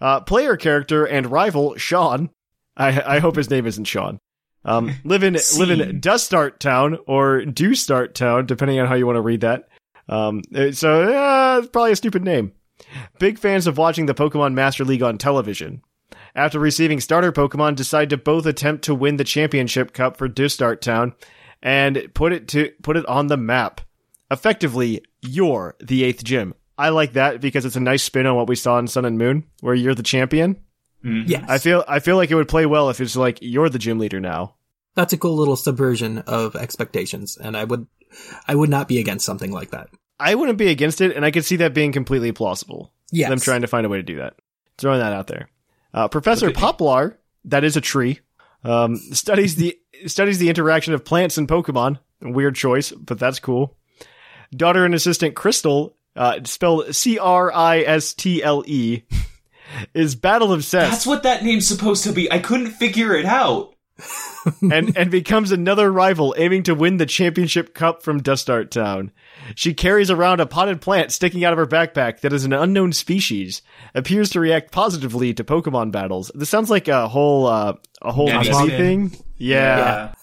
Uh, 0.01 0.19
player 0.21 0.57
character 0.57 1.05
and 1.05 1.31
rival 1.31 1.75
Sean. 1.77 2.29
I 2.77 3.15
I 3.15 3.19
hope 3.19 3.35
his 3.35 3.49
name 3.49 3.65
isn't 3.65 3.85
Sean. 3.85 4.19
Um, 4.63 4.95
live 5.03 5.23
in 5.23 5.33
live 5.57 5.69
in 5.69 6.01
Dustart 6.01 6.59
Town 6.59 6.97
or 7.07 7.45
Do 7.45 7.75
Start 7.75 8.15
Town, 8.15 8.45
depending 8.45 8.79
on 8.79 8.87
how 8.87 8.95
you 8.95 9.05
want 9.05 9.17
to 9.17 9.21
read 9.21 9.41
that. 9.41 9.69
Um, 10.07 10.41
uh, 10.53 10.71
so 10.71 11.03
uh, 11.03 11.59
it's 11.59 11.69
probably 11.69 11.91
a 11.91 11.95
stupid 11.95 12.23
name. 12.23 12.51
Big 13.19 13.39
fans 13.39 13.67
of 13.67 13.77
watching 13.77 14.05
the 14.05 14.13
Pokemon 14.13 14.53
Master 14.53 14.83
League 14.83 15.03
on 15.03 15.17
television. 15.17 15.81
After 16.35 16.59
receiving 16.59 16.99
starter 16.99 17.31
Pokemon, 17.31 17.75
decide 17.75 18.09
to 18.09 18.17
both 18.17 18.45
attempt 18.45 18.83
to 18.85 18.95
win 18.95 19.15
the 19.15 19.23
championship 19.23 19.93
cup 19.93 20.17
for 20.17 20.27
Dustart 20.27 20.81
Town 20.81 21.13
and 21.61 22.11
put 22.13 22.33
it 22.33 22.47
to 22.49 22.71
put 22.83 22.97
it 22.97 23.05
on 23.05 23.27
the 23.27 23.37
map. 23.37 23.81
Effectively, 24.29 25.01
you're 25.21 25.75
the 25.79 26.03
eighth 26.03 26.23
gym. 26.23 26.53
I 26.77 26.89
like 26.89 27.13
that 27.13 27.39
because 27.39 27.63
it's 27.63 27.77
a 27.77 27.81
nice 27.81 28.03
spin 28.03 28.25
on 28.25 28.35
what 28.35 28.49
we 28.49 28.55
saw 28.55 28.77
in 28.79 28.87
Sun 28.87 29.05
and 29.05 29.17
Moon, 29.17 29.45
where 29.61 29.75
you're 29.75 29.95
the 29.95 30.03
champion. 30.03 30.57
Yes. 31.05 31.45
I 31.47 31.59
feel 31.59 31.83
I 31.87 31.99
feel 31.99 32.15
like 32.15 32.31
it 32.31 32.35
would 32.35 32.47
play 32.47 32.65
well 32.65 32.89
if 32.89 32.99
it's 32.99 33.15
like 33.15 33.37
you're 33.41 33.69
the 33.69 33.77
gym 33.79 33.99
leader 33.99 34.19
now. 34.19 34.55
That's 34.95 35.13
a 35.13 35.17
cool 35.17 35.35
little 35.35 35.55
subversion 35.55 36.19
of 36.19 36.55
expectations, 36.55 37.37
and 37.37 37.55
I 37.55 37.63
would, 37.65 37.85
I 38.47 38.55
would 38.55 38.69
not 38.69 38.87
be 38.87 38.97
against 38.99 39.25
something 39.25 39.51
like 39.51 39.71
that. 39.71 39.89
I 40.19 40.35
wouldn't 40.35 40.57
be 40.57 40.69
against 40.69 41.01
it, 41.01 41.15
and 41.15 41.25
I 41.25 41.31
could 41.31 41.43
see 41.45 41.57
that 41.57 41.73
being 41.73 41.91
completely 41.91 42.31
plausible. 42.31 42.91
Yes. 43.11 43.29
them 43.29 43.39
trying 43.39 43.61
to 43.61 43.67
find 43.67 43.85
a 43.85 43.89
way 43.89 43.97
to 43.97 44.03
do 44.03 44.15
that. 44.17 44.35
Throwing 44.77 44.99
that 44.99 45.13
out 45.13 45.27
there. 45.27 45.49
Uh, 45.93 46.07
Professor 46.07 46.47
Okay. 46.47 46.55
Poplar, 46.59 47.19
that 47.45 47.63
is 47.63 47.75
a 47.77 47.81
tree, 47.81 48.19
um, 48.63 48.95
studies 48.95 49.57
the 49.57 49.77
studies 50.07 50.39
the 50.39 50.49
interaction 50.49 50.93
of 50.93 51.05
plants 51.05 51.37
and 51.37 51.47
Pokemon. 51.47 51.99
Weird 52.21 52.55
choice, 52.55 52.91
but 52.91 53.19
that's 53.19 53.39
cool. 53.39 53.77
Daughter 54.55 54.85
and 54.85 54.95
assistant 54.95 55.35
Crystal, 55.35 55.95
uh, 56.15 56.39
spelled 56.45 56.95
C 56.95 57.19
R 57.19 57.51
I 57.53 57.79
S 57.81 58.13
T 58.13 58.41
L 58.41 58.63
E, 58.65 59.03
is 59.93 60.15
battle 60.15 60.53
obsessed. 60.53 60.91
That's 60.91 61.07
what 61.07 61.23
that 61.23 61.43
name's 61.43 61.67
supposed 61.67 62.03
to 62.05 62.11
be. 62.13 62.31
I 62.31 62.39
couldn't 62.39 62.71
figure 62.71 63.13
it 63.15 63.25
out. 63.25 63.71
and 64.61 64.95
and 64.97 65.09
becomes 65.09 65.51
another 65.51 65.89
rival 65.89 66.35
aiming 66.37 66.63
to 66.63 66.75
win 66.75 66.97
the 66.97 67.05
championship 67.05 67.73
cup 67.73 68.03
from 68.03 68.19
Dustart 68.21 68.69
Town. 68.69 69.11
She 69.55 69.73
carries 69.73 70.11
around 70.11 70.41
a 70.41 70.45
potted 70.45 70.81
plant 70.81 71.13
sticking 71.13 71.45
out 71.45 71.53
of 71.53 71.59
her 71.59 71.65
backpack 71.65 72.19
that 72.19 72.33
is 72.33 72.43
an 72.43 72.51
unknown 72.51 72.91
species. 72.91 73.61
Appears 73.93 74.31
to 74.31 74.41
react 74.41 74.73
positively 74.73 75.33
to 75.35 75.45
Pokemon 75.45 75.91
battles. 75.91 76.29
This 76.35 76.49
sounds 76.49 76.69
like 76.69 76.89
a 76.89 77.07
whole 77.07 77.47
uh, 77.47 77.73
a 78.01 78.11
whole 78.11 78.27
Yeah, 78.27 78.43
Eevee 78.43 78.69
yeah. 78.69 78.77
thing. 78.77 79.17
Yeah. 79.37 80.13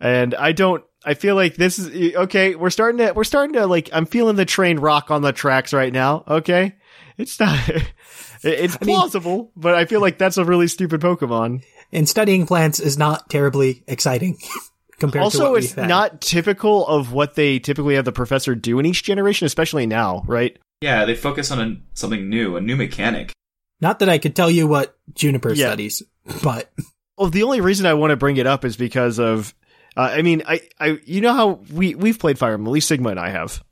and 0.00 0.34
I 0.36 0.52
don't. 0.52 0.84
I 1.04 1.14
feel 1.14 1.34
like 1.34 1.56
this 1.56 1.80
is 1.80 2.14
okay. 2.14 2.54
We're 2.54 2.70
starting 2.70 2.98
to. 2.98 3.12
We're 3.12 3.24
starting 3.24 3.54
to 3.54 3.66
like. 3.66 3.90
I'm 3.92 4.06
feeling 4.06 4.36
the 4.36 4.44
train 4.44 4.78
rock 4.78 5.10
on 5.10 5.22
the 5.22 5.32
tracks 5.32 5.72
right 5.72 5.92
now. 5.92 6.22
Okay, 6.28 6.76
it's 7.16 7.40
not. 7.40 7.58
It's 8.42 8.80
mean- 8.80 8.94
plausible, 8.96 9.52
but 9.56 9.74
I 9.74 9.84
feel 9.84 10.00
like 10.00 10.18
that's 10.18 10.36
a 10.36 10.44
really 10.44 10.68
stupid 10.68 11.00
Pokemon. 11.00 11.62
And 11.92 12.08
studying 12.08 12.46
plants 12.46 12.80
is 12.80 12.98
not 12.98 13.30
terribly 13.30 13.82
exciting 13.86 14.36
compared 14.98 15.20
to 15.20 15.24
also 15.24 15.52
what 15.52 15.64
it's 15.64 15.72
had. 15.72 15.88
not 15.88 16.20
typical 16.20 16.86
of 16.86 17.12
what 17.12 17.34
they 17.34 17.58
typically 17.58 17.94
have 17.94 18.04
the 18.04 18.12
professor 18.12 18.54
do 18.54 18.78
in 18.78 18.84
each 18.86 19.02
generation 19.04 19.46
especially 19.46 19.86
now 19.86 20.22
right 20.26 20.58
Yeah, 20.82 21.04
they 21.06 21.14
focus 21.14 21.50
on 21.50 21.60
a, 21.60 21.76
something 21.94 22.28
new, 22.28 22.56
a 22.56 22.60
new 22.60 22.76
mechanic. 22.76 23.32
Not 23.80 24.00
that 24.00 24.08
I 24.10 24.18
could 24.18 24.34
tell 24.36 24.50
you 24.50 24.66
what 24.66 24.98
Juniper 25.14 25.52
Yeah. 25.54 25.68
studies, 25.68 26.02
but 26.42 26.70
well 27.16 27.30
the 27.30 27.42
only 27.44 27.60
reason 27.62 27.86
i 27.86 27.94
want 27.94 28.10
to 28.10 28.16
bring 28.16 28.36
it 28.36 28.46
up 28.46 28.64
is 28.64 28.76
because 28.76 29.18
of 29.18 29.54
Uh, 29.96 30.12
I 30.18 30.22
mean, 30.22 30.42
I, 30.46 30.60
I, 30.78 30.98
you 31.06 31.20
know 31.22 31.32
how 31.32 31.60
we 31.72 31.94
we've 31.94 32.18
played 32.18 32.38
Fire 32.38 32.52
Emblem, 32.52 32.68
at 32.68 32.74
least 32.74 32.88
Sigma 32.88 33.08
and 33.10 33.18
I 33.18 33.30
have, 33.30 33.64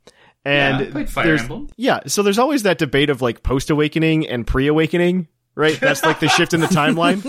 and 0.47 0.93
Yeah, 0.93 1.05
Fire 1.05 1.25
there's- 1.25 1.41
Emblem. 1.41 1.69
Yeah, 1.77 1.99
so 2.07 2.23
there's 2.23 2.39
always 2.39 2.63
that 2.63 2.77
debate 2.77 3.09
of 3.09 3.21
like 3.21 3.43
post 3.43 3.69
awakening 3.69 4.27
and 4.27 4.45
pre 4.47 4.67
awakening, 4.67 5.27
right? 5.55 5.79
That's 5.79 6.03
like 6.03 6.19
the 6.19 6.29
shift 6.29 6.53
in 6.53 6.61
the 6.61 6.67
timeline. 6.67 7.23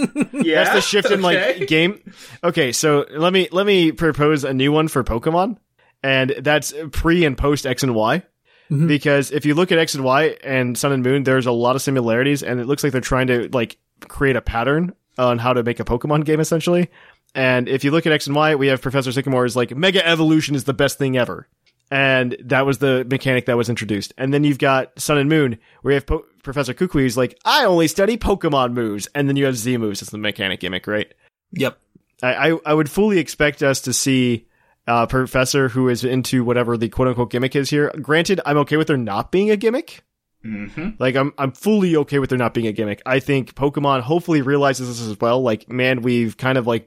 Yeah, 0.45 0.65
That's 0.65 0.75
the 0.77 0.81
shift 0.81 1.11
in 1.11 1.21
like 1.23 1.67
game. 1.67 2.01
Okay, 2.45 2.73
so 2.73 3.07
let 3.11 3.33
me 3.33 3.49
let 3.53 3.67
me 3.67 3.93
propose 3.93 4.45
a 4.45 4.55
new 4.55 4.71
one 4.73 4.89
for 4.89 5.03
Pokemon, 5.05 5.59
and 6.03 6.35
that's 6.41 6.73
pre 6.93 7.25
and 7.25 7.37
post 7.37 7.67
X 7.67 7.83
and 7.83 7.95
Y. 7.95 8.23
Mm-hmm. 8.71 8.87
Because 8.87 9.31
if 9.31 9.47
you 9.47 9.55
look 9.55 9.73
at 9.73 9.79
X 9.79 9.95
and 9.95 10.05
Y 10.05 10.37
and 10.45 10.77
Sun 10.77 10.93
and 10.93 11.03
Moon, 11.03 11.25
there's 11.25 11.47
a 11.47 11.53
lot 11.53 11.75
of 11.75 11.83
similarities, 11.83 12.43
and 12.43 12.61
it 12.61 12.67
looks 12.67 12.83
like 12.85 12.93
they're 12.93 13.01
trying 13.01 13.29
to 13.29 13.49
like 13.53 13.79
create 14.09 14.37
a 14.37 14.43
pattern 14.43 14.93
on 15.17 15.39
how 15.39 15.53
to 15.55 15.63
make 15.63 15.81
a 15.81 15.85
Pokemon 15.85 16.25
game, 16.25 16.39
essentially. 16.39 16.91
And 17.35 17.69
if 17.69 17.83
you 17.83 17.91
look 17.91 18.07
at 18.07 18.13
X 18.13 18.27
and 18.27 18.37
Y, 18.37 18.55
we 18.55 18.69
have 18.69 18.81
Professor 18.83 19.11
Sycamore 19.11 19.47
Sycamore's 19.47 19.57
like 19.57 19.77
Mega 19.77 20.07
Evolution 20.07 20.55
is 20.55 20.65
the 20.65 20.75
best 20.75 20.99
thing 20.99 21.17
ever, 21.17 21.49
and 21.91 22.37
that 22.45 22.67
was 22.67 22.79
the 22.79 23.07
mechanic 23.11 23.47
that 23.47 23.57
was 23.57 23.69
introduced. 23.69 24.13
And 24.19 24.33
then 24.33 24.45
you've 24.45 24.59
got 24.59 24.99
Sun 25.01 25.19
and 25.19 25.29
Moon, 25.29 25.59
where 25.83 25.93
you 25.93 25.97
have 25.97 26.07
po- 26.07 26.25
Professor 26.43 26.75
Kukui 26.75 27.03
who's 27.03 27.17
like, 27.17 27.39
I 27.45 27.65
only 27.65 27.89
study 27.89 28.17
Pokemon 28.17 28.73
moves, 28.73 29.09
and 29.15 29.29
then 29.29 29.37
you 29.37 29.47
have 29.47 29.57
Z 29.57 29.77
moves 29.77 30.03
as 30.03 30.11
the 30.11 30.19
mechanic 30.19 30.61
gimmick, 30.61 30.87
right? 30.87 31.13
Yep. 31.53 31.79
I, 32.23 32.51
I, 32.51 32.59
I 32.67 32.75
would 32.75 32.91
fully 32.91 33.19
expect 33.19 33.63
us 33.63 33.81
to 33.83 33.93
see 33.93 34.47
a 34.87 35.07
professor 35.07 35.69
who 35.69 35.89
is 35.89 36.05
into 36.05 36.43
whatever 36.45 36.77
the 36.77 36.89
quote 36.89 37.09
unquote 37.09 37.31
gimmick 37.31 37.55
is 37.55 37.71
here. 37.71 37.93
Granted, 38.01 38.41
I'm 38.47 38.57
okay 38.59 38.77
with 38.77 38.89
there 38.89 38.97
not 38.97 39.31
being 39.31 39.51
a 39.51 39.57
gimmick. 39.57 40.03
Mm-hmm. 40.45 40.91
Like 40.99 41.15
I'm 41.15 41.33
I'm 41.37 41.53
fully 41.53 41.97
okay 41.97 42.19
with 42.19 42.31
there 42.31 42.39
not 42.39 42.55
being 42.55 42.67
a 42.67 42.73
gimmick. 42.73 43.03
I 43.05 43.21
think 43.21 43.55
Pokemon 43.55 44.01
hopefully 44.01 44.41
realizes 44.41 44.89
this 44.89 45.07
as 45.07 45.21
well. 45.21 45.43
Like, 45.43 45.69
man, 45.69 46.01
we've 46.03 46.37
kind 46.37 46.57
of 46.57 46.67
like 46.67 46.87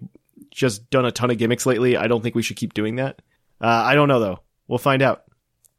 just 0.51 0.89
done 0.89 1.05
a 1.05 1.11
ton 1.11 1.31
of 1.31 1.37
gimmicks 1.37 1.65
lately. 1.65 1.95
I 1.95 2.07
don't 2.07 2.21
think 2.21 2.33
we 2.33 2.41
should 2.41 2.57
keep 2.57 2.73
doing 2.73 2.95
that. 2.95 3.21
Uh, 3.59 3.67
I 3.67 3.93
don't 3.93 4.07
know 4.07 4.19
though. 4.19 4.39
We'll 4.71 4.77
find 4.77 5.01
out. 5.01 5.25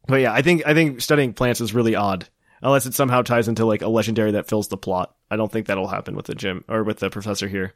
But 0.07 0.20
yeah, 0.20 0.34
I 0.34 0.43
think 0.43 0.66
I 0.66 0.74
think 0.74 1.01
studying 1.01 1.32
plants 1.32 1.62
is 1.62 1.72
really 1.72 1.95
odd. 1.95 2.28
Unless 2.61 2.84
it 2.84 2.93
somehow 2.93 3.22
ties 3.22 3.49
into 3.49 3.64
like 3.64 3.80
a 3.80 3.88
legendary 3.88 4.32
that 4.32 4.49
fills 4.49 4.68
the 4.68 4.76
plot. 4.76 5.14
I 5.30 5.36
don't 5.36 5.51
think 5.51 5.66
that'll 5.66 5.88
happen 5.88 6.14
with 6.14 6.26
the 6.26 6.34
gym 6.34 6.62
or 6.68 6.84
with 6.84 6.99
the 6.99 7.09
professor 7.09 7.49
here. 7.49 7.72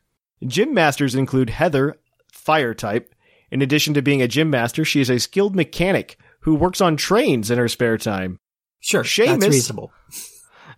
Gym 0.47 0.75
masters 0.75 1.14
include 1.14 1.49
Heather, 1.49 1.97
fire 2.31 2.75
type. 2.75 3.14
In 3.51 3.62
addition 3.62 3.95
to 3.95 4.03
being 4.03 4.21
a 4.21 4.29
gym 4.29 4.51
master, 4.51 4.85
she 4.85 5.01
is 5.01 5.09
a 5.09 5.19
skilled 5.19 5.57
mechanic 5.57 6.19
who 6.41 6.55
works 6.55 6.83
on 6.83 6.99
trains 6.99 7.51
in 7.51 7.57
her 7.57 7.67
spare 7.67 7.97
time. 7.97 8.39
Sure. 8.81 9.03
Seamus. 9.03 9.41
That's 9.41 9.47
reasonable. 9.47 9.93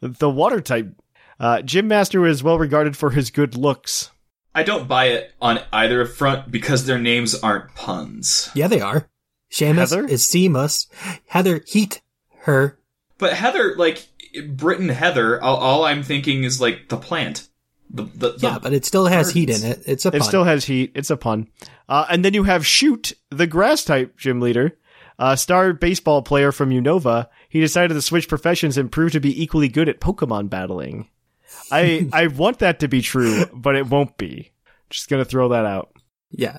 The 0.00 0.30
water 0.30 0.60
type. 0.60 0.94
Uh, 1.40 1.62
gym 1.62 1.88
master 1.88 2.24
is 2.24 2.44
well 2.44 2.60
regarded 2.60 2.96
for 2.96 3.10
his 3.10 3.32
good 3.32 3.56
looks. 3.56 4.12
I 4.54 4.62
don't 4.62 4.86
buy 4.86 5.06
it 5.06 5.32
on 5.40 5.58
either 5.72 6.06
front 6.06 6.52
because 6.52 6.86
their 6.86 7.00
names 7.00 7.34
aren't 7.34 7.74
puns. 7.74 8.50
Yeah, 8.54 8.68
they 8.68 8.80
are. 8.80 9.08
Seamus 9.50 9.76
Heather? 9.76 10.06
is 10.06 10.22
Seamus. 10.22 10.86
Heather 11.26 11.62
Heat 11.66 12.00
her. 12.40 12.78
But 13.18 13.32
Heather, 13.34 13.74
like 13.76 14.06
Britain 14.48 14.88
Heather, 14.88 15.42
all, 15.42 15.56
all 15.56 15.84
I'm 15.84 16.02
thinking 16.02 16.44
is 16.44 16.60
like 16.60 16.88
the 16.88 16.96
plant. 16.96 17.48
The, 17.90 18.02
the, 18.02 18.32
the 18.32 18.38
Yeah, 18.42 18.58
but 18.60 18.72
it 18.74 18.84
still 18.84 19.06
has 19.06 19.30
heat 19.30 19.48
in 19.50 19.64
it. 19.64 19.82
It's 19.86 20.04
a 20.04 20.08
It 20.08 20.12
pun. 20.20 20.22
still 20.22 20.44
has 20.44 20.64
heat. 20.66 20.92
It's 20.94 21.10
a 21.10 21.16
pun. 21.16 21.48
Uh, 21.88 22.04
and 22.10 22.24
then 22.24 22.34
you 22.34 22.44
have 22.44 22.66
Shoot, 22.66 23.12
the 23.30 23.46
grass 23.46 23.82
type 23.84 24.16
gym 24.18 24.40
leader, 24.40 24.76
a 25.18 25.36
star 25.38 25.72
baseball 25.72 26.20
player 26.22 26.52
from 26.52 26.70
Unova. 26.70 27.28
He 27.48 27.60
decided 27.60 27.94
to 27.94 28.02
switch 28.02 28.28
professions 28.28 28.76
and 28.76 28.92
prove 28.92 29.12
to 29.12 29.20
be 29.20 29.42
equally 29.42 29.68
good 29.68 29.88
at 29.88 30.00
Pokemon 30.00 30.50
battling. 30.50 31.08
I 31.72 32.08
I 32.12 32.26
want 32.26 32.58
that 32.58 32.80
to 32.80 32.88
be 32.88 33.00
true, 33.00 33.46
but 33.54 33.74
it 33.74 33.86
won't 33.86 34.18
be. 34.18 34.52
Just 34.90 35.08
gonna 35.08 35.24
throw 35.24 35.48
that 35.48 35.64
out. 35.64 35.90
yeah. 36.30 36.58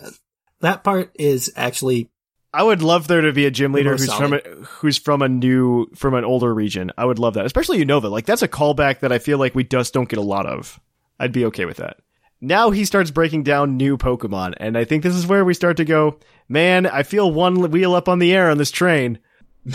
That 0.61 0.83
part 0.83 1.11
is 1.17 1.53
actually 1.55 2.09
I 2.53 2.63
would 2.63 2.81
love 2.81 3.07
there 3.07 3.21
to 3.21 3.31
be 3.31 3.45
a 3.45 3.51
gym 3.51 3.73
leader 3.73 3.91
More 3.91 3.97
who's 3.97 4.13
from 4.13 4.33
a, 4.33 4.39
who's 4.39 4.97
from 4.97 5.21
a 5.21 5.29
new 5.29 5.87
from 5.95 6.15
an 6.15 6.25
older 6.25 6.53
region. 6.53 6.91
I 6.97 7.05
would 7.05 7.19
love 7.19 7.35
that, 7.35 7.45
especially 7.45 7.83
Unova. 7.83 8.09
Like 8.09 8.25
that's 8.25 8.41
a 8.41 8.47
callback 8.47 8.99
that 8.99 9.11
I 9.11 9.19
feel 9.19 9.37
like 9.37 9.53
we 9.53 9.63
just 9.63 9.93
don't 9.93 10.09
get 10.09 10.19
a 10.19 10.23
lot 10.23 10.45
of. 10.45 10.79
I'd 11.19 11.31
be 11.31 11.45
okay 11.45 11.65
with 11.65 11.77
that. 11.77 11.97
Now 12.41 12.71
he 12.71 12.85
starts 12.85 13.11
breaking 13.11 13.43
down 13.43 13.77
new 13.77 13.97
Pokemon, 13.97 14.55
and 14.57 14.77
I 14.77 14.85
think 14.85 15.03
this 15.03 15.15
is 15.15 15.27
where 15.27 15.43
we 15.45 15.53
start 15.53 15.77
to 15.77 15.85
go. 15.85 16.19
Man, 16.47 16.85
I 16.85 17.03
feel 17.03 17.31
one 17.31 17.69
wheel 17.69 17.93
up 17.93 18.09
on 18.09 18.19
the 18.19 18.33
air 18.33 18.49
on 18.49 18.57
this 18.57 18.71
train. 18.71 19.19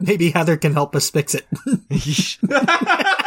maybe 0.00 0.30
Heather 0.30 0.56
can 0.56 0.72
help 0.72 0.94
us 0.94 1.10
fix 1.10 1.34
it. 1.34 1.46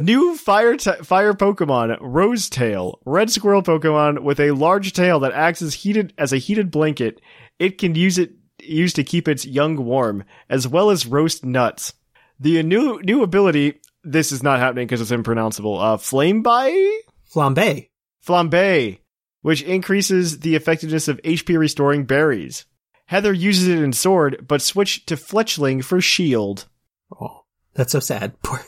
New 0.00 0.36
fire 0.36 0.76
t- 0.76 0.92
fire 1.02 1.34
Pokemon, 1.34 1.98
Rose 2.00 2.48
Tail, 2.48 3.00
red 3.04 3.30
squirrel 3.30 3.62
Pokemon 3.62 4.22
with 4.22 4.40
a 4.40 4.52
large 4.52 4.92
tail 4.92 5.20
that 5.20 5.32
acts 5.32 5.62
as 5.62 5.74
heated 5.74 6.12
as 6.18 6.32
a 6.32 6.38
heated 6.38 6.70
blanket. 6.70 7.20
It 7.58 7.78
can 7.78 7.94
use 7.94 8.18
it 8.18 8.32
used 8.60 8.96
to 8.96 9.04
keep 9.04 9.28
its 9.28 9.44
young 9.44 9.84
warm, 9.84 10.24
as 10.48 10.66
well 10.66 10.90
as 10.90 11.06
roast 11.06 11.44
nuts. 11.44 11.94
The 12.40 12.62
new 12.62 13.00
new 13.02 13.22
ability. 13.22 13.80
This 14.04 14.32
is 14.32 14.42
not 14.42 14.58
happening 14.58 14.86
because 14.86 15.00
it's 15.00 15.12
impronounceable. 15.12 15.78
Uh, 15.78 15.96
Flame 15.96 16.42
by 16.42 16.70
Flambe. 17.32 17.88
Flambe, 18.26 18.98
which 19.42 19.62
increases 19.62 20.40
the 20.40 20.56
effectiveness 20.56 21.08
of 21.08 21.20
HP 21.22 21.56
restoring 21.58 22.04
berries. 22.04 22.64
Heather 23.06 23.32
uses 23.32 23.68
it 23.68 23.78
in 23.78 23.92
Sword, 23.92 24.46
but 24.48 24.62
switched 24.62 25.06
to 25.08 25.16
Fletchling 25.16 25.84
for 25.84 26.00
Shield. 26.00 26.66
Oh, 27.20 27.41
that's 27.74 27.92
so 27.92 28.00
sad. 28.00 28.34
Poor- 28.42 28.60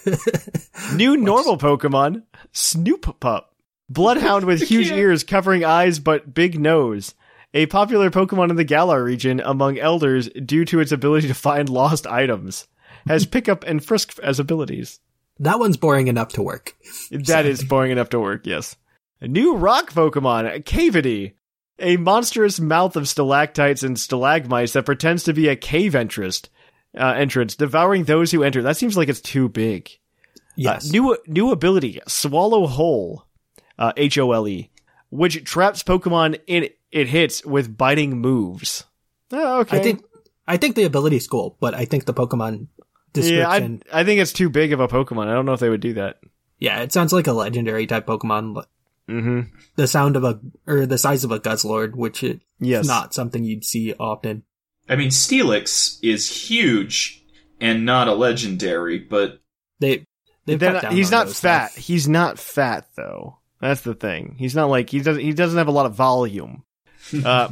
New 0.94 1.16
normal 1.16 1.59
Pokemon, 1.59 2.22
Snoop 2.52 3.20
Pup. 3.20 3.55
Bloodhound 3.88 4.44
with 4.44 4.62
huge 4.68 4.90
ears 4.90 5.24
covering 5.24 5.64
eyes 5.64 5.98
but 5.98 6.34
big 6.34 6.59
nose. 6.59 7.14
A 7.52 7.66
popular 7.66 8.11
Pokemon 8.11 8.50
in 8.50 8.57
the 8.57 8.64
Galar 8.64 9.02
region 9.05 9.40
among 9.44 9.78
elders 9.78 10.28
due 10.30 10.64
to 10.64 10.80
its 10.80 10.90
ability 10.90 11.28
to 11.28 11.34
find 11.34 11.68
lost 11.68 12.07
items. 12.07 12.66
Has 13.07 13.26
pickup 13.26 13.64
and 13.64 13.84
frisk 13.84 14.18
as 14.20 14.40
abilities. 14.40 14.98
that 15.38 15.59
one's 15.59 15.76
boring 15.76 16.09
enough 16.09 16.28
to 16.32 16.42
work. 16.42 16.74
That 17.11 17.44
is 17.44 17.62
boring 17.62 17.92
enough 17.92 18.09
to 18.11 18.18
work, 18.20 18.46
yes. 18.46 18.76
A 19.20 19.28
new 19.28 19.57
rock 19.57 19.92
Pokemon, 19.92 20.64
Cavity. 20.64 21.34
A 21.78 21.96
monstrous 21.96 22.59
mouth 22.61 22.96
of 22.96 23.09
stalactites 23.09 23.82
and 23.82 23.98
stalagmites 23.98 24.72
that 24.72 24.86
pretends 24.86 25.24
to 25.24 25.32
be 25.34 25.48
a 25.48 25.57
cave 25.57 25.94
entrance, 25.94 26.42
uh, 26.99 27.14
entrance, 27.16 27.57
devouring 27.57 28.05
those 28.05 28.30
who 28.30 28.42
enter. 28.42 28.62
That 28.62 28.76
seems 28.76 28.97
like 28.97 29.09
it's 29.09 29.20
too 29.20 29.49
big. 29.49 29.90
Yes. 30.57 30.88
Uh, 30.88 30.92
new 30.92 31.18
new 31.26 31.51
ability, 31.51 32.01
Swallow 32.07 32.66
Hole, 32.66 33.26
uh, 33.78 33.92
H 33.97 34.18
O 34.18 34.32
L 34.32 34.47
E, 34.49 34.70
which 35.11 35.42
traps 35.45 35.82
Pokemon 35.82 36.40
in 36.47 36.68
it 36.92 37.09
hits 37.09 37.45
with 37.45 37.76
biting 37.76 38.18
moves. 38.18 38.84
Oh, 39.32 39.61
okay. 39.61 39.78
I 39.78 39.82
think 39.82 40.05
I 40.47 40.57
think 40.57 40.76
the 40.76 40.84
ability's 40.84 41.26
cool, 41.26 41.57
but 41.61 41.74
I 41.74 41.84
think 41.86 42.05
the 42.05 42.14
Pokemon 42.14 42.68
description. 43.12 43.82
yeah, 43.86 43.97
I. 43.97 44.01
I 44.01 44.05
think 44.05 44.20
it's 44.20 44.32
too 44.32 44.49
big 44.49 44.72
of 44.72 44.80
a 44.80 44.86
Pokemon. 44.88 45.26
I 45.26 45.32
don't 45.34 45.47
know 45.47 45.55
if 45.55 45.61
they 45.61 45.70
would 45.70 45.80
do 45.80 45.95
that. 45.95 46.20
Yeah, 46.61 46.80
it 46.80 46.92
sounds 46.92 47.12
like 47.12 47.26
a 47.26 47.32
legendary 47.32 47.86
type 47.86 48.07
Pokemon. 48.07 48.55
but 48.55 48.68
Mm-hmm. 49.09 49.55
The 49.76 49.86
sound 49.86 50.16
of 50.16 50.24
a 50.24 50.40
or 50.66 50.86
the 50.86 50.97
size 50.97 51.24
of 51.24 51.30
a 51.30 51.38
Guzzlord, 51.38 51.95
which 51.95 52.22
is 52.22 52.38
Yes. 52.59 52.86
not 52.86 53.12
something 53.12 53.45
you'd 53.45 53.64
see 53.64 53.92
often. 54.01 54.45
I 54.89 54.97
mean, 54.97 55.11
Steelix 55.11 55.99
is 56.03 56.30
huge 56.30 57.24
and 57.61 57.87
not 57.87 58.09
a 58.09 58.14
legendary, 58.14 58.99
but 58.99 59.41
They 59.80 60.05
they 60.47 60.57
Then 60.57 60.82
down 60.82 60.95
he's 60.95 61.12
on 61.12 61.18
not 61.20 61.26
those 61.26 61.41
fat. 61.41 61.70
stuff. 61.72 61.85
He's 61.85 62.09
not 62.09 62.39
fat 62.39 62.87
though. 62.97 63.39
That's 63.61 63.80
the 63.80 63.95
thing. 63.95 64.37
He's 64.39 64.55
not 64.55 64.68
like 64.68 64.91
he 64.91 65.01
doesn't. 65.01 65.22
He 65.22 65.32
doesn't 65.32 65.57
have 65.57 65.68
a 65.68 65.72
lot 65.72 65.87
of 65.87 65.95
volume. 65.95 66.64
uh, 67.24 67.49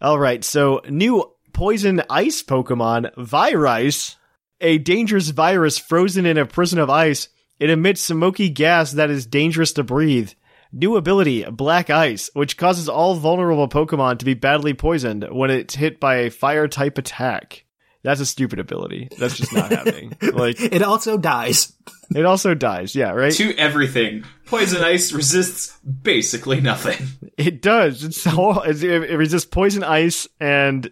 all 0.00 0.18
right. 0.18 0.42
So 0.42 0.80
new 0.88 1.30
poison 1.52 2.02
ice 2.10 2.42
Pokemon, 2.42 3.14
Virice, 3.14 4.16
a 4.60 4.78
dangerous 4.78 5.28
virus 5.30 5.78
frozen 5.78 6.26
in 6.26 6.36
a 6.38 6.46
prison 6.46 6.80
of 6.80 6.90
ice. 6.90 7.28
It 7.60 7.70
emits 7.70 8.00
smoky 8.00 8.48
gas 8.48 8.92
that 8.92 9.10
is 9.10 9.26
dangerous 9.26 9.72
to 9.74 9.84
breathe. 9.84 10.32
New 10.72 10.96
ability, 10.96 11.44
Black 11.44 11.90
Ice, 11.90 12.30
which 12.34 12.56
causes 12.56 12.88
all 12.88 13.14
vulnerable 13.14 13.68
Pokemon 13.68 14.18
to 14.20 14.24
be 14.24 14.34
badly 14.34 14.72
poisoned 14.74 15.26
when 15.30 15.50
it's 15.50 15.74
hit 15.74 16.00
by 16.00 16.16
a 16.16 16.30
fire 16.30 16.66
type 16.68 16.96
attack. 16.98 17.64
That's 18.02 18.20
a 18.20 18.26
stupid 18.26 18.58
ability. 18.58 19.08
That's 19.18 19.36
just 19.36 19.52
not 19.52 19.70
happening. 19.70 20.16
Like 20.32 20.60
It 20.60 20.82
also 20.82 21.18
dies. 21.18 21.72
it 22.16 22.24
also 22.24 22.54
dies. 22.54 22.96
Yeah, 22.96 23.10
right. 23.10 23.32
to 23.34 23.54
everything. 23.56 24.24
Poison 24.46 24.82
Ice 24.82 25.12
resists 25.12 25.78
basically 25.84 26.60
nothing. 26.60 27.06
It 27.38 27.62
does. 27.62 28.02
It's 28.02 28.26
all, 28.26 28.60
it, 28.62 28.82
it 28.82 29.16
resists 29.16 29.44
poison, 29.46 29.84
ice, 29.84 30.26
and 30.40 30.90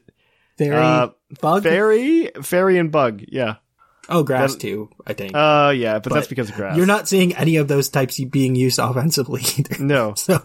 Fairy 0.56 0.76
uh, 0.76 1.08
bug. 1.40 1.62
fairy, 1.64 2.30
fairy, 2.42 2.78
and 2.78 2.90
bug. 2.92 3.22
Yeah. 3.28 3.56
Oh, 4.10 4.22
grass 4.22 4.52
that- 4.54 4.60
too. 4.60 4.90
I 5.06 5.12
think. 5.14 5.34
Uh, 5.34 5.72
yeah, 5.76 5.98
but, 6.00 6.12
that's 6.12 6.26
because 6.26 6.48
of 6.50 6.56
grass. 6.56 6.76
You're 6.76 6.86
not 6.86 7.08
seeing 7.08 7.34
any 7.36 7.56
of 7.56 7.68
those 7.68 7.88
types 7.88 8.22
being 8.24 8.54
used 8.54 8.78
offensively 8.78 9.42
either. 9.58 9.82
No. 9.82 10.14
So 10.14 10.40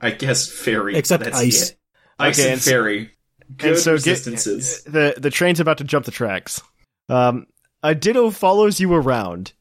I 0.00 0.10
guess 0.10 0.50
fairy. 0.50 0.96
Except 0.96 1.24
that's 1.24 1.36
ice. 1.36 1.70
it. 1.70 1.76
Ice 2.18 2.38
Okay, 2.38 2.48
and, 2.48 2.52
and 2.54 2.62
fairy. 2.62 3.10
Good 3.56 3.70
and 3.72 3.78
so 3.78 3.98
get- 3.98 4.24
the 4.24 5.14
the 5.18 5.30
train's 5.30 5.60
about 5.60 5.78
to 5.78 5.84
jump 5.84 6.04
the 6.06 6.10
tracks. 6.12 6.62
Um, 7.08 7.46
a 7.82 7.94
Ditto 7.94 8.30
follows 8.30 8.78
you 8.80 8.92
around. 8.94 9.52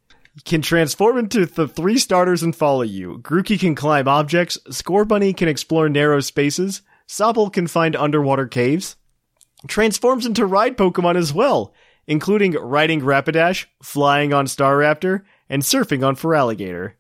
can 0.46 0.62
transform 0.62 1.18
into 1.18 1.46
the 1.46 1.68
three 1.68 1.98
starters 1.98 2.44
and 2.44 2.56
follow 2.56 2.84
you. 2.84 3.20
Grookey 3.24 3.60
can 3.60 3.76
climb 3.76 4.08
objects. 4.08 4.58
Scorbunny 4.70 5.36
can 5.36 5.48
explore 5.50 5.90
narrow 5.90 6.20
spaces. 6.20 6.82
Sobble 7.08 7.52
can 7.52 7.66
find 7.68 7.96
underwater 7.96 8.46
caves. 8.48 8.96
Transforms 9.68 10.26
into 10.26 10.46
ride 10.46 10.78
Pokemon 10.78 11.16
as 11.18 11.34
well, 11.34 11.74
including 12.10 12.54
riding 12.54 13.02
Rapidash, 13.02 13.68
flying 13.84 14.34
on 14.34 14.48
Staraptor, 14.48 15.22
and 15.48 15.62
surfing 15.62 16.06
on 16.06 16.16
Feraligatr. 16.16 16.94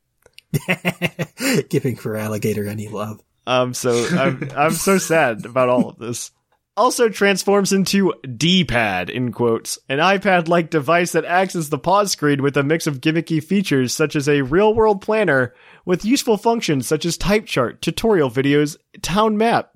Giving 1.70 1.98
Feraligatr 1.98 2.70
any 2.70 2.88
love. 2.88 3.20
Um, 3.46 3.74
so 3.74 4.08
I'm 4.12 4.50
I'm 4.56 4.74
so 4.74 5.00
sad 5.00 5.46
about 5.46 5.68
all 5.68 5.90
of 5.90 5.98
this. 5.98 6.32
Also 6.78 7.10
transforms 7.10 7.74
into 7.74 8.14
D-pad 8.38 9.10
in 9.10 9.34
quotes, 9.34 9.80
an 9.90 9.98
iPad-like 9.98 10.70
device 10.70 11.12
that 11.12 11.26
acts 11.26 11.56
as 11.56 11.70
the 11.70 11.78
pause 11.78 12.12
screen 12.12 12.42
with 12.42 12.56
a 12.56 12.64
mix 12.64 12.88
of 12.88 13.02
gimmicky 13.02 13.44
features 13.44 13.94
such 13.94 14.16
as 14.16 14.30
a 14.30 14.44
real-world 14.44 15.02
planner 15.02 15.54
with 15.84 16.06
useful 16.06 16.38
functions 16.38 16.88
such 16.88 17.04
as 17.04 17.18
type 17.18 17.46
chart, 17.48 17.82
tutorial 17.82 18.30
videos, 18.30 18.78
town 19.02 19.38
map. 19.38 19.72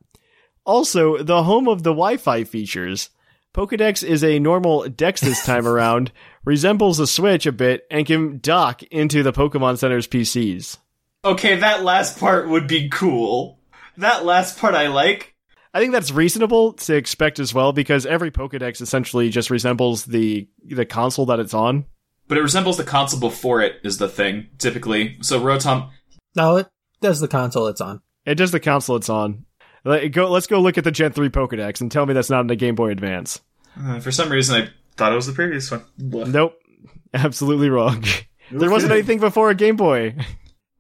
Also, 0.66 1.22
the 1.22 1.44
home 1.44 1.68
of 1.68 1.84
the 1.84 1.90
Wi-Fi 1.90 2.46
features. 2.46 3.10
Pokedex 3.54 4.04
is 4.04 4.24
a 4.24 4.40
normal 4.40 4.90
Dex 4.90 5.22
this 5.22 5.46
time 5.46 5.68
around, 5.68 6.12
resembles 6.44 7.00
a 7.00 7.06
Switch 7.06 7.46
a 7.46 7.52
bit, 7.52 7.86
and 7.92 8.06
can 8.06 8.40
dock 8.40 8.82
into 8.84 9.22
the 9.22 9.32
Pokemon 9.32 9.78
Center's 9.78 10.08
PCs. 10.08 10.78
Okay, 11.24 11.56
that 11.58 11.84
last 11.84 12.20
part 12.20 12.50
would 12.50 12.68
be 12.68 12.90
cool. 12.90 13.60
That 13.98 14.26
last 14.26 14.58
part 14.58 14.74
I 14.74 14.88
like. 14.88 15.36
I 15.74 15.80
think 15.80 15.92
that's 15.92 16.12
reasonable 16.12 16.74
to 16.74 16.96
expect 16.96 17.40
as 17.40 17.54
well 17.54 17.74
because 17.74 18.06
every 18.06 18.32
Pokedex 18.32 18.82
essentially 18.82 19.30
just 19.30 19.50
resembles 19.50 20.06
the 20.06 20.48
the 20.64 20.86
console 20.86 21.26
that 21.28 21.40
it's 21.40 21.54
on. 21.54 21.86
But 22.28 22.38
it 22.38 22.42
resembles 22.42 22.78
the 22.78 22.84
console 22.84 23.20
before 23.20 23.62
it 23.62 23.76
is 23.84 23.98
the 23.98 24.10
thing, 24.10 24.48
typically. 24.58 25.18
So 25.22 25.40
Rotom 25.40 25.90
No, 26.36 26.58
it 26.58 26.68
does 27.02 27.20
the 27.20 27.28
console 27.28 27.68
it's 27.68 27.82
on. 27.82 28.02
It 28.26 28.36
does 28.36 28.52
the 28.52 28.60
console 28.60 28.96
it's 28.96 29.10
on. 29.10 29.46
Let- 29.86 30.08
Go, 30.12 30.30
let's 30.30 30.48
go 30.48 30.60
look 30.62 30.78
at 30.78 30.84
the 30.84 30.92
Gen 30.92 31.12
3 31.12 31.30
Pokedex 31.30 31.82
and 31.82 31.92
tell 31.92 32.06
me 32.06 32.14
that's 32.14 32.30
not 32.30 32.42
in 32.42 32.48
the 32.48 32.56
Game 32.56 32.76
Boy 32.76 32.90
Advance. 32.92 33.42
uh, 33.80 34.00
for 34.00 34.12
some 34.12 34.30
reason 34.30 34.62
I 34.62 34.70
thought 34.96 35.12
it 35.12 35.16
was 35.16 35.28
the 35.28 35.34
previous 35.34 35.70
one. 35.72 35.84
Blah. 35.98 36.26
Nope. 36.26 36.60
Absolutely 37.14 37.70
wrong. 37.70 38.04
there 38.52 38.72
wasn't 38.72 38.92
anything 38.92 39.20
before 39.20 39.50
a 39.50 39.56
Game 39.56 39.76
Boy. 39.76 40.16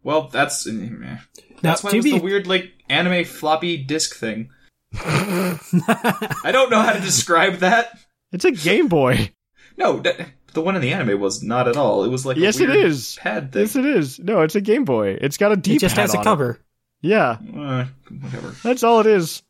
Well, 0.04 0.28
that's 0.30 0.68
eh, 0.68 0.72
meh. 0.72 1.08
Now, 1.08 1.20
that's 1.62 1.84
why 1.84 1.91
to 1.91 1.95
it 1.95 1.99
was 1.99 2.04
be- 2.06 2.18
the 2.18 2.24
weird 2.24 2.47
like 2.47 2.72
anime 2.89 3.24
floppy 3.26 3.78
disk 3.78 4.16
thing. 4.16 4.49
I 4.95 6.49
don't 6.51 6.70
know 6.70 6.82
how 6.82 6.93
to 6.93 6.99
describe 6.99 7.56
that. 7.58 7.97
It's 8.32 8.45
a 8.45 8.51
Game 8.51 8.88
Boy. 8.88 9.32
No, 9.78 9.99
that, 9.99 10.28
the 10.54 10.62
one 10.62 10.76
in 10.76 10.82
the 10.82 10.93
anime 10.93 11.20
was 11.20 11.41
not 11.41 11.68
at 11.68 11.78
all. 11.78 12.04
It 12.04 12.10
was 12.10 12.26
like 12.26 12.38
yes, 12.38 12.60
a 12.60 12.64
it 12.64 12.70
weird 12.70 12.86
is. 12.86 13.16
pad 13.20 13.51
thing. 13.51 13.62
Yes, 13.62 13.76
it 13.76 13.86
is. 13.86 14.20
No, 14.20 14.41
it's 14.41 14.56
a 14.56 14.62
Game 14.62 14.86
Boy. 14.86 15.18
It's 15.20 15.38
got 15.38 15.51
a 15.51 15.56
D 15.56 15.76
It 15.76 15.80
just 15.80 15.95
has 15.95 16.14
a 16.14 16.18
on 16.20 16.24
cover. 16.24 16.60
Yeah, 17.04 17.38
Uh, 17.56 17.86
whatever. 18.10 18.56
that's 18.64 18.82
all 18.84 18.99
it 19.01 19.06
is. 19.08 19.43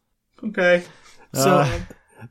Okay. 0.43 0.83
So 1.33 1.59
Uh, 1.59 1.79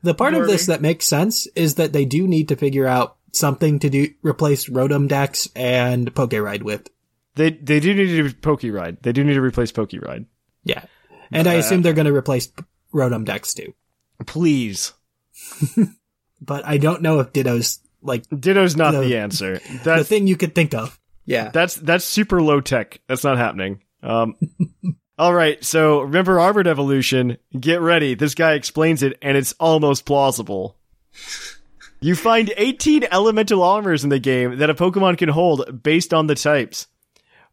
the 0.03 0.13
part 0.13 0.33
of 0.35 0.45
this 0.47 0.63
Normie. 0.63 0.67
that 0.67 0.81
makes 0.81 1.07
sense 1.07 1.47
is 1.55 1.75
that 1.75 1.93
they 1.93 2.05
do 2.05 2.27
need 2.27 2.49
to 2.49 2.55
figure 2.55 2.85
out 2.85 3.15
something 3.31 3.79
to 3.79 3.89
do 3.89 4.09
replace 4.21 4.67
Rotom 4.69 5.07
Dex 5.07 5.47
and 5.55 6.13
Poke 6.13 6.33
Ride 6.33 6.61
with. 6.63 6.89
They 7.35 7.49
they 7.51 7.79
do 7.79 7.93
need 7.95 8.07
to 8.07 8.23
do 8.29 8.33
Poke 8.35 8.63
Ride. 8.63 8.97
They 9.01 9.11
do 9.13 9.23
need 9.23 9.33
to 9.33 9.41
replace 9.41 9.71
Poke 9.71 9.93
Ride. 9.99 10.25
Yeah. 10.63 10.83
And 11.31 11.47
I 11.47 11.53
assume 11.55 11.81
they're 11.81 11.93
going 11.93 12.05
to 12.05 12.13
replace 12.15 12.51
Rotom 12.93 13.25
Dex 13.25 13.53
too. 13.55 13.73
Please. 14.27 14.93
But 16.45 16.65
I 16.67 16.77
don't 16.77 17.01
know 17.01 17.21
if 17.21 17.31
Ditto's 17.31 17.79
like 18.01 18.25
Ditto's 18.29 18.75
not 18.75 18.93
No. 18.93 19.01
the 19.01 19.15
answer. 19.17 19.59
the 19.85 20.03
thing 20.03 20.27
you 20.27 20.35
could 20.35 20.53
think 20.53 20.73
of. 20.73 20.99
Yeah. 21.25 21.51
that's 21.51 21.75
that's 21.75 22.03
super 22.03 22.41
low 22.41 22.59
tech. 22.59 22.99
That's 23.07 23.23
not 23.23 23.37
happening. 23.37 23.81
Um 24.03 24.35
All 25.17 25.33
right, 25.33 25.63
so 25.63 26.01
remember 26.01 26.39
Armored 26.39 26.67
Evolution. 26.67 27.37
Get 27.59 27.81
ready. 27.81 28.15
This 28.15 28.33
guy 28.33 28.53
explains 28.53 29.03
it 29.03 29.17
and 29.21 29.37
it's 29.37 29.53
almost 29.59 30.05
plausible. 30.05 30.75
You 32.01 32.15
find 32.15 32.51
18 32.57 33.05
elemental 33.11 33.61
armors 33.61 34.03
in 34.03 34.09
the 34.09 34.19
game 34.19 34.57
that 34.57 34.71
a 34.71 34.75
Pokemon 34.75 35.19
can 35.19 35.29
hold 35.29 35.83
based 35.83 36.13
on 36.13 36.25
the 36.25 36.35
types. 36.35 36.87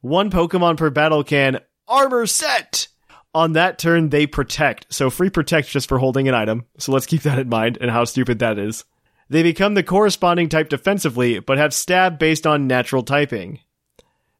One 0.00 0.30
Pokemon 0.30 0.78
per 0.78 0.88
battle 0.88 1.22
can 1.22 1.60
armor 1.86 2.26
set. 2.26 2.88
On 3.34 3.52
that 3.52 3.78
turn, 3.78 4.08
they 4.08 4.26
protect. 4.26 4.92
So 4.92 5.10
free 5.10 5.30
protect 5.30 5.68
just 5.68 5.86
for 5.86 5.98
holding 5.98 6.28
an 6.28 6.34
item. 6.34 6.64
So 6.78 6.92
let's 6.92 7.06
keep 7.06 7.22
that 7.22 7.38
in 7.38 7.48
mind 7.50 7.76
and 7.80 7.90
how 7.90 8.04
stupid 8.04 8.38
that 8.38 8.58
is. 8.58 8.84
They 9.28 9.42
become 9.42 9.74
the 9.74 9.84
corresponding 9.84 10.48
type 10.48 10.70
defensively, 10.70 11.38
but 11.38 11.58
have 11.58 11.74
stab 11.74 12.18
based 12.18 12.46
on 12.46 12.66
natural 12.66 13.02
typing. 13.02 13.60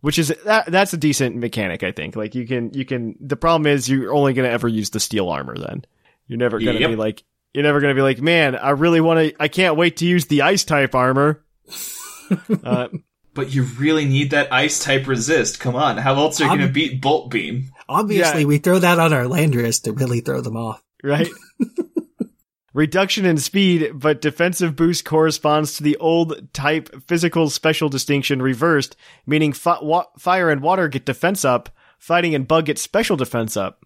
Which 0.00 0.18
is 0.18 0.34
that 0.44 0.66
that's 0.66 0.92
a 0.92 0.96
decent 0.96 1.36
mechanic, 1.36 1.82
I 1.82 1.92
think. 1.92 2.16
Like 2.16 2.34
you 2.34 2.46
can 2.46 2.72
you 2.72 2.84
can 2.84 3.16
the 3.20 3.36
problem 3.36 3.66
is 3.66 3.88
you're 3.88 4.14
only 4.14 4.32
gonna 4.32 4.48
ever 4.48 4.66
use 4.68 4.90
the 4.90 5.00
steel 5.00 5.28
armor 5.28 5.56
then. 5.58 5.84
You're 6.26 6.38
never 6.38 6.58
gonna 6.58 6.78
Yep. 6.78 6.90
be 6.90 6.96
like 6.96 7.22
you're 7.52 7.64
never 7.64 7.80
gonna 7.80 7.94
be 7.94 8.02
like, 8.02 8.20
man, 8.20 8.56
I 8.56 8.70
really 8.70 9.00
wanna 9.00 9.32
I 9.38 9.48
can't 9.48 9.76
wait 9.76 9.98
to 9.98 10.06
use 10.06 10.26
the 10.26 10.42
ice 10.42 10.64
type 10.64 10.94
armor. 10.94 11.44
uh, 12.64 12.88
But 13.34 13.54
you 13.54 13.62
really 13.78 14.06
need 14.06 14.30
that 14.30 14.52
ice 14.52 14.82
type 14.82 15.06
resist. 15.06 15.60
Come 15.60 15.76
on, 15.76 15.96
how 15.98 16.14
else 16.14 16.40
are 16.40 16.44
you 16.44 16.50
I'm- 16.50 16.58
going 16.58 16.68
to 16.68 16.72
beat 16.74 17.00
Bolt 17.00 17.30
Beam? 17.30 17.70
Obviously, 17.88 18.40
Yeah. 18.40 18.46
we 18.46 18.58
throw 18.58 18.78
that 18.80 18.98
on 18.98 19.12
our 19.12 19.24
Landorus 19.24 19.82
to 19.84 19.92
really 19.92 20.20
throw 20.20 20.40
them 20.40 20.56
off. 20.56 20.82
right? 21.04 21.28
Reduction 22.80 23.26
in 23.26 23.36
speed, 23.36 23.90
but 23.92 24.22
defensive 24.22 24.74
boost 24.74 25.04
corresponds 25.04 25.74
to 25.74 25.82
the 25.82 25.98
old 25.98 26.50
type 26.54 26.88
physical 27.06 27.50
special 27.50 27.90
distinction 27.90 28.40
reversed, 28.40 28.96
meaning 29.26 29.52
fi- 29.52 29.82
wa- 29.82 30.06
fire 30.18 30.48
and 30.48 30.62
water 30.62 30.88
get 30.88 31.04
defense 31.04 31.44
up, 31.44 31.68
fighting 31.98 32.34
and 32.34 32.48
bug 32.48 32.64
get 32.64 32.78
special 32.78 33.18
defense 33.18 33.54
up. 33.54 33.84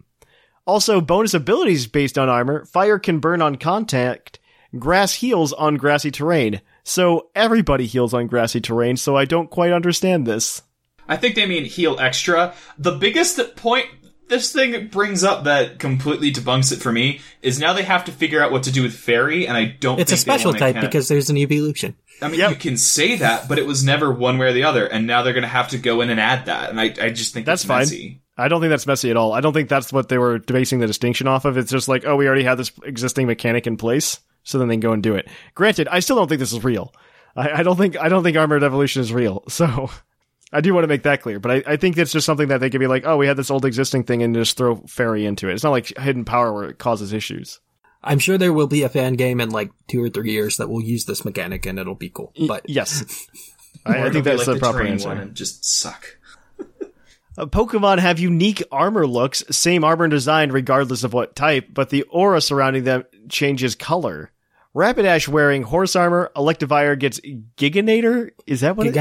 Also, 0.65 1.01
bonus 1.01 1.35
abilities 1.35 1.89
based 1.89 2.17
on 2.17 2.29
armor. 2.29 2.67
Fire 2.67 3.01
can 3.01 3.19
burn 3.19 3.43
on 3.43 3.57
contact. 3.57 4.39
Grass 4.79 5.15
heals 5.15 5.53
on 5.53 5.75
grassy 5.75 6.13
terrain. 6.13 6.61
So 6.85 7.31
everybody 7.35 7.87
heals 7.87 8.15
on 8.15 8.29
grassy 8.29 8.61
terrain, 8.61 8.97
so 8.97 9.17
I 9.17 9.25
don't 9.25 9.51
quite 9.51 9.73
understand 9.73 10.25
this. 10.25 10.63
I 11.09 11.17
think 11.17 11.35
they 11.35 11.47
mean 11.47 11.65
heal 11.65 11.99
extra. 11.99 12.55
The 12.79 12.93
biggest 12.93 13.57
point 13.57 13.89
this 14.29 14.53
thing 14.53 14.89
brings 14.89 15.23
up 15.25 15.45
that 15.45 15.79
completely 15.79 16.33
debunks 16.33 16.73
it 16.73 16.81
for 16.81 16.91
me 16.93 17.21
is 17.43 17.59
now 17.59 17.73
they 17.73 17.83
have 17.83 18.05
to 18.07 18.13
figure 18.13 18.43
out 18.43 18.51
what 18.53 18.63
to 18.65 18.73
do 18.73 18.83
with 18.83 18.95
Fairy, 18.95 19.47
and 19.47 19.57
I 19.57 19.65
don't 19.67 19.99
It's 20.01 20.11
a 20.13 20.17
think 20.17 20.27
they 20.27 20.33
special 20.33 20.49
wanna 20.51 20.59
type 20.61 20.75
kinda- 20.77 20.89
because 20.89 21.09
there's 21.09 21.31
an 21.31 21.37
evolution. 21.37 21.95
I 22.23 22.29
mean, 22.29 22.41
Yep. 22.41 22.51
you 22.51 22.57
can 22.57 22.77
say 22.77 23.17
that, 23.17 23.49
but 23.49 23.59
it 23.59 23.67
was 23.67 23.83
never 23.85 24.11
one 24.13 24.39
way 24.39 24.47
or 24.47 24.53
the 24.53 24.65
other, 24.65 24.87
and 24.87 25.07
now 25.07 25.23
they're 25.23 25.33
going 25.33 25.43
to 25.43 25.49
have 25.49 25.69
to 25.71 25.79
go 25.79 26.01
in 26.01 26.11
and 26.11 26.21
add 26.21 26.47
that, 26.47 26.71
and 26.71 26.81
I, 26.81 26.95
I 27.03 27.11
just 27.11 27.35
think 27.35 27.45
That's 27.45 27.63
it's 27.63 27.69
fine. 27.69 27.81
messy. 27.81 28.21
I 28.39 28.49
don't 28.49 28.61
think 28.61 28.71
that's 28.71 28.87
messy 28.87 29.11
at 29.11 29.17
all. 29.17 29.33
I 29.33 29.41
don't 29.41 29.53
think 29.53 29.69
that's 29.69 29.93
what 29.93 30.09
they 30.09 30.19
were 30.19 30.39
basing 30.39 30.79
the 30.81 30.87
distinction 30.87 31.27
off 31.29 31.45
of. 31.45 31.57
It's 31.59 31.71
just 31.71 31.89
like, 31.89 32.05
oh, 32.07 32.17
we 32.17 32.27
already 32.27 32.45
have 32.45 32.57
this 32.59 32.73
existing 32.85 33.27
mechanic 33.27 33.67
in 33.67 33.77
place, 33.77 34.21
so 34.45 34.59
then 34.59 34.69
they 34.69 34.75
can 34.75 34.81
go 34.81 34.93
and 34.93 35.03
do 35.03 35.15
it. 35.15 35.29
Granted, 35.55 35.87
I 35.89 36.01
still 36.01 36.17
don't 36.17 36.29
think 36.29 36.39
this 36.41 36.53
is 36.53 36.63
real. 36.65 36.93
I, 37.37 37.51
I 37.51 37.63
don't 37.65 37.77
think 37.77 37.97
I 38.01 38.09
don't 38.09 38.23
think 38.23 38.37
armored 38.37 38.63
evolution 38.63 39.03
is 39.03 39.13
real. 39.13 39.43
So 39.49 39.91
I 40.55 40.61
do 40.61 40.73
want 40.73 40.85
to 40.85 40.89
make 40.89 41.03
that 41.03 41.21
clear. 41.21 41.41
But 41.41 41.51
I, 41.51 41.73
I 41.73 41.77
think 41.77 41.99
it's 41.99 42.13
just 42.13 42.25
something 42.25 42.49
that 42.49 42.61
they 42.61 42.71
could 42.71 42.79
be 42.79 42.87
like, 42.87 43.05
oh, 43.05 43.17
we 43.17 43.27
had 43.27 43.37
this 43.37 43.51
old 43.51 43.65
existing 43.65 44.05
thing 44.05 44.23
and 44.23 44.35
just 44.35 44.57
throw 44.57 44.77
fairy 44.87 45.27
into 45.27 45.49
it. 45.49 45.55
It's 45.55 45.65
not 45.65 45.71
like 45.71 45.99
hidden 45.99 46.25
power 46.25 46.53
where 46.53 46.71
it 46.71 46.79
causes 46.79 47.13
issues. 47.13 47.59
I'm 48.05 48.21
sure 48.21 48.39
there 48.39 48.53
will 48.53 48.69
be 48.69 48.83
a 48.83 48.89
fan 48.89 49.15
game 49.15 49.41
in 49.41 49.51
like 49.51 49.73
two 49.89 50.03
or 50.03 50.11
three 50.11 50.31
years 50.31 50.59
that 50.59 50.69
will 50.69 50.83
use 50.83 51.07
this 51.07 51.25
mechanic 51.25 51.67
and 51.67 51.79
it'll 51.79 51.95
be 51.95 52.11
cool. 52.11 52.33
But 52.47 52.69
Yes, 52.69 53.27
I, 53.87 54.05
I 54.05 54.11
think 54.11 54.25
that's 54.25 54.47
like 54.47 54.55
the 54.55 54.61
proper 54.61 54.79
terrain 54.79 54.93
answer. 54.93 55.09
one 55.09 55.19
and 55.19 55.35
just 55.35 55.65
suck. 55.65 56.19
Uh, 57.37 57.47
Pokemon 57.47 57.99
have 57.99 58.21
unique 58.21 58.63
armor 58.71 59.09
looks, 59.09 59.43
same 59.51 59.83
armor 59.83 60.07
design 60.07 60.53
regardless 60.53 61.03
of 61.03 61.13
what 61.13 61.35
type, 61.35 61.67
but 61.73 61.91
the 61.91 62.05
aura 62.05 62.41
surrounding 62.41 62.85
them 62.85 63.03
changes 63.29 63.75
color. 63.75 64.31
Rapidash 64.73 65.27
wearing 65.27 65.65
horse 65.65 65.97
armor, 65.97 66.31
Electivire 66.37 66.97
gets 66.97 67.19
Giganator? 67.57 68.31
Is 68.47 68.61
that 68.61 68.77
what 68.77 68.87
it 68.87 68.95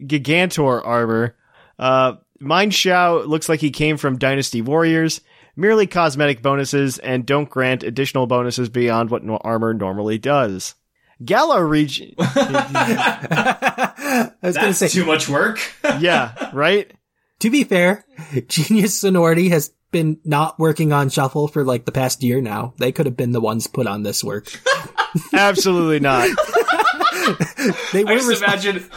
Gigantor, 0.00 0.06
Gigantor 0.06 0.86
armor. 0.86 1.36
Uh, 1.78 2.14
Mienshao 2.40 3.26
looks 3.26 3.48
like 3.48 3.60
he 3.60 3.70
came 3.70 3.96
from 3.96 4.18
Dynasty 4.18 4.62
Warriors. 4.62 5.20
Merely 5.56 5.86
cosmetic 5.86 6.42
bonuses 6.42 6.98
and 6.98 7.26
don't 7.26 7.50
grant 7.50 7.82
additional 7.82 8.26
bonuses 8.26 8.68
beyond 8.68 9.10
what 9.10 9.24
no- 9.24 9.38
armor 9.38 9.74
normally 9.74 10.18
does. 10.18 10.74
Galar 11.22 11.66
region. 11.66 12.14
I 12.18 14.30
was 14.42 14.56
going 14.56 14.72
to 14.72 14.78
That's 14.78 14.78
say, 14.78 14.88
too 14.88 15.04
much 15.04 15.28
work. 15.28 15.58
yeah, 15.98 16.50
right? 16.52 16.90
to 17.40 17.50
be 17.50 17.64
fair, 17.64 18.04
Genius 18.48 18.98
Sonority 18.98 19.48
has 19.50 19.72
been 19.90 20.18
not 20.24 20.58
working 20.58 20.92
on 20.92 21.08
Shuffle 21.08 21.48
for 21.48 21.64
like 21.64 21.84
the 21.84 21.92
past 21.92 22.22
year 22.22 22.40
now. 22.40 22.74
They 22.78 22.92
could 22.92 23.06
have 23.06 23.16
been 23.16 23.32
the 23.32 23.40
ones 23.40 23.66
put 23.66 23.86
on 23.86 24.02
this 24.02 24.22
work. 24.22 24.46
Absolutely 25.32 26.00
not. 26.00 26.28
They 27.92 28.04
were 28.04 28.12
I 28.12 28.16
just 28.16 28.30
resp- 28.30 28.44
imagine, 28.44 28.90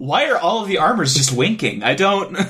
why 0.00 0.30
are 0.30 0.38
all 0.38 0.62
of 0.62 0.68
the 0.68 0.78
armors 0.78 1.14
just 1.14 1.32
winking? 1.32 1.82
I 1.82 1.94
don't. 1.94 2.36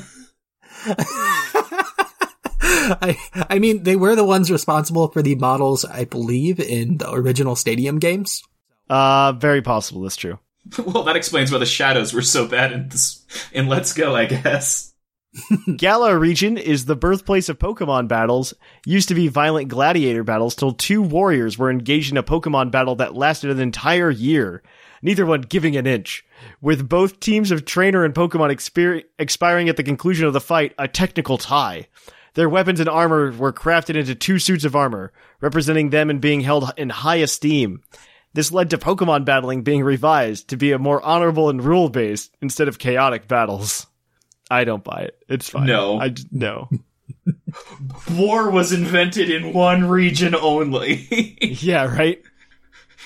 I, 2.62 3.18
I 3.50 3.58
mean, 3.58 3.82
they 3.82 3.96
were 3.96 4.14
the 4.14 4.24
ones 4.24 4.50
responsible 4.50 5.08
for 5.08 5.20
the 5.20 5.34
models, 5.34 5.84
I 5.84 6.04
believe, 6.04 6.60
in 6.60 6.98
the 6.98 7.12
original 7.12 7.56
Stadium 7.56 7.98
games. 7.98 8.42
Uh, 8.88 9.32
very 9.32 9.62
possible. 9.62 10.02
That's 10.02 10.16
true. 10.16 10.38
well, 10.86 11.02
that 11.04 11.16
explains 11.16 11.50
why 11.50 11.58
the 11.58 11.66
shadows 11.66 12.14
were 12.14 12.22
so 12.22 12.46
bad 12.46 12.72
in 12.72 12.88
this, 12.88 13.24
in 13.52 13.66
Let's 13.66 13.92
Go, 13.92 14.14
I 14.14 14.26
guess. 14.26 14.94
Galar 15.76 16.18
region 16.18 16.56
is 16.56 16.84
the 16.84 16.96
birthplace 16.96 17.48
of 17.48 17.58
Pokemon 17.58 18.08
battles. 18.08 18.54
Used 18.86 19.08
to 19.08 19.14
be 19.14 19.28
violent 19.28 19.68
gladiator 19.68 20.22
battles 20.24 20.54
till 20.54 20.72
two 20.72 21.02
warriors 21.02 21.58
were 21.58 21.70
engaged 21.70 22.12
in 22.12 22.16
a 22.16 22.22
Pokemon 22.22 22.70
battle 22.70 22.96
that 22.96 23.14
lasted 23.14 23.50
an 23.50 23.60
entire 23.60 24.10
year, 24.10 24.62
neither 25.02 25.26
one 25.26 25.42
giving 25.42 25.76
an 25.76 25.86
inch. 25.86 26.24
With 26.60 26.88
both 26.88 27.20
teams 27.20 27.50
of 27.50 27.64
trainer 27.64 28.04
and 28.04 28.14
Pokemon 28.14 28.50
exper- 28.50 29.04
expiring 29.18 29.68
at 29.68 29.76
the 29.76 29.82
conclusion 29.82 30.26
of 30.26 30.32
the 30.32 30.40
fight, 30.40 30.74
a 30.78 30.88
technical 30.88 31.38
tie. 31.38 31.88
Their 32.34 32.48
weapons 32.48 32.80
and 32.80 32.88
armor 32.88 33.32
were 33.32 33.52
crafted 33.52 33.96
into 33.96 34.14
two 34.14 34.38
suits 34.38 34.64
of 34.64 34.76
armor, 34.76 35.12
representing 35.40 35.90
them 35.90 36.10
and 36.10 36.20
being 36.20 36.40
held 36.40 36.72
in 36.76 36.90
high 36.90 37.16
esteem. 37.16 37.82
This 38.32 38.52
led 38.52 38.70
to 38.70 38.78
Pokemon 38.78 39.24
battling 39.24 39.62
being 39.62 39.82
revised 39.82 40.48
to 40.48 40.56
be 40.56 40.70
a 40.72 40.78
more 40.78 41.02
honorable 41.02 41.50
and 41.50 41.62
rule 41.62 41.88
based 41.88 42.36
instead 42.40 42.68
of 42.68 42.78
chaotic 42.78 43.26
battles. 43.26 43.86
I 44.50 44.64
don't 44.64 44.84
buy 44.84 45.00
it. 45.02 45.18
It's 45.28 45.48
fine. 45.48 45.66
No. 45.66 46.00
I 46.00 46.14
no. 46.30 46.68
War 48.12 48.50
was 48.50 48.72
invented 48.72 49.30
in 49.30 49.52
one 49.52 49.88
region 49.88 50.34
only. 50.34 51.38
yeah, 51.40 51.84
right. 51.84 52.22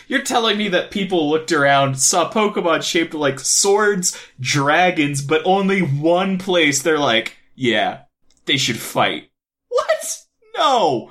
You're 0.09 0.23
telling 0.23 0.59
me 0.59 0.69
that 0.69 0.91
people 0.91 1.31
looked 1.31 1.53
around, 1.53 1.99
saw 1.99 2.31
Pokemon 2.31 2.83
shaped 2.83 3.15
like 3.15 3.41
swords, 3.41 4.19
dragons, 4.39 5.23
but 5.23 5.43
only 5.45 5.81
one 5.81 6.39
place 6.39 6.83
they're 6.83 6.99
like, 6.99 7.37
yeah, 7.55 8.03
they 8.47 8.57
should 8.57 8.79
fight. 8.79 9.31
What? 9.69 10.23
No! 10.57 11.11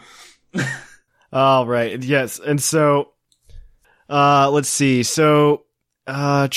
All 1.33 1.65
right. 1.65 2.01
Yes. 2.03 2.39
And 2.39 2.61
so, 2.61 3.13
uh, 4.09 4.49
let's 4.51 4.69
see. 4.69 5.03
So, 5.03 5.65
uh, 6.05 6.47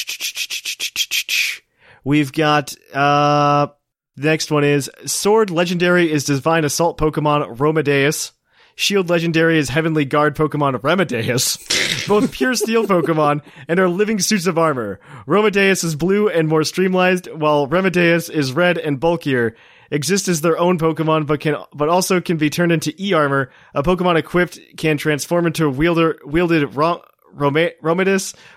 we've 2.05 2.33
got, 2.33 2.75
uh, 2.93 3.69
the 4.17 4.29
next 4.29 4.51
one 4.51 4.65
is 4.65 4.91
Sword 5.07 5.51
Legendary 5.51 6.11
is 6.11 6.25
Divine 6.25 6.65
Assault 6.65 6.99
Pokemon 6.99 7.59
Romadeus. 7.59 8.33
Shield 8.79 9.09
Legendary 9.09 9.59
is 9.59 9.71
Heavenly 9.71 10.05
Guard 10.05 10.37
Pokemon 10.37 10.79
Remedius. 10.83 12.07
Both 12.07 12.31
pure 12.31 12.55
steel 12.55 12.87
Pokemon 12.87 13.41
and 13.69 13.81
are 13.81 13.89
living 13.89 14.21
suits 14.21 14.47
of 14.47 14.59
armor. 14.59 15.01
Romadeus 15.27 15.83
is 15.83 15.97
blue 15.97 16.29
and 16.29 16.47
more 16.47 16.63
streamlined, 16.63 17.27
while 17.29 17.67
Remedius 17.67 18.31
is 18.31 18.53
red 18.53 18.77
and 18.77 19.01
bulkier. 19.01 19.57
Exist 19.91 20.29
as 20.29 20.43
their 20.43 20.59
own 20.59 20.79
Pokemon, 20.79 21.27
but 21.27 21.41
can 21.41 21.57
but 21.75 21.89
also 21.89 22.21
can 22.21 22.37
be 22.37 22.51
turned 22.51 22.71
into 22.71 22.95
E 23.03 23.15
armor. 23.15 23.51
A 23.75 23.83
Pokemon 23.83 24.17
equipped 24.19 24.61
can 24.77 24.99
transform 24.99 25.47
into 25.47 25.65
a 25.65 25.71
wielder 25.71 26.19
wielded 26.27 26.77
Rom- 26.77 27.01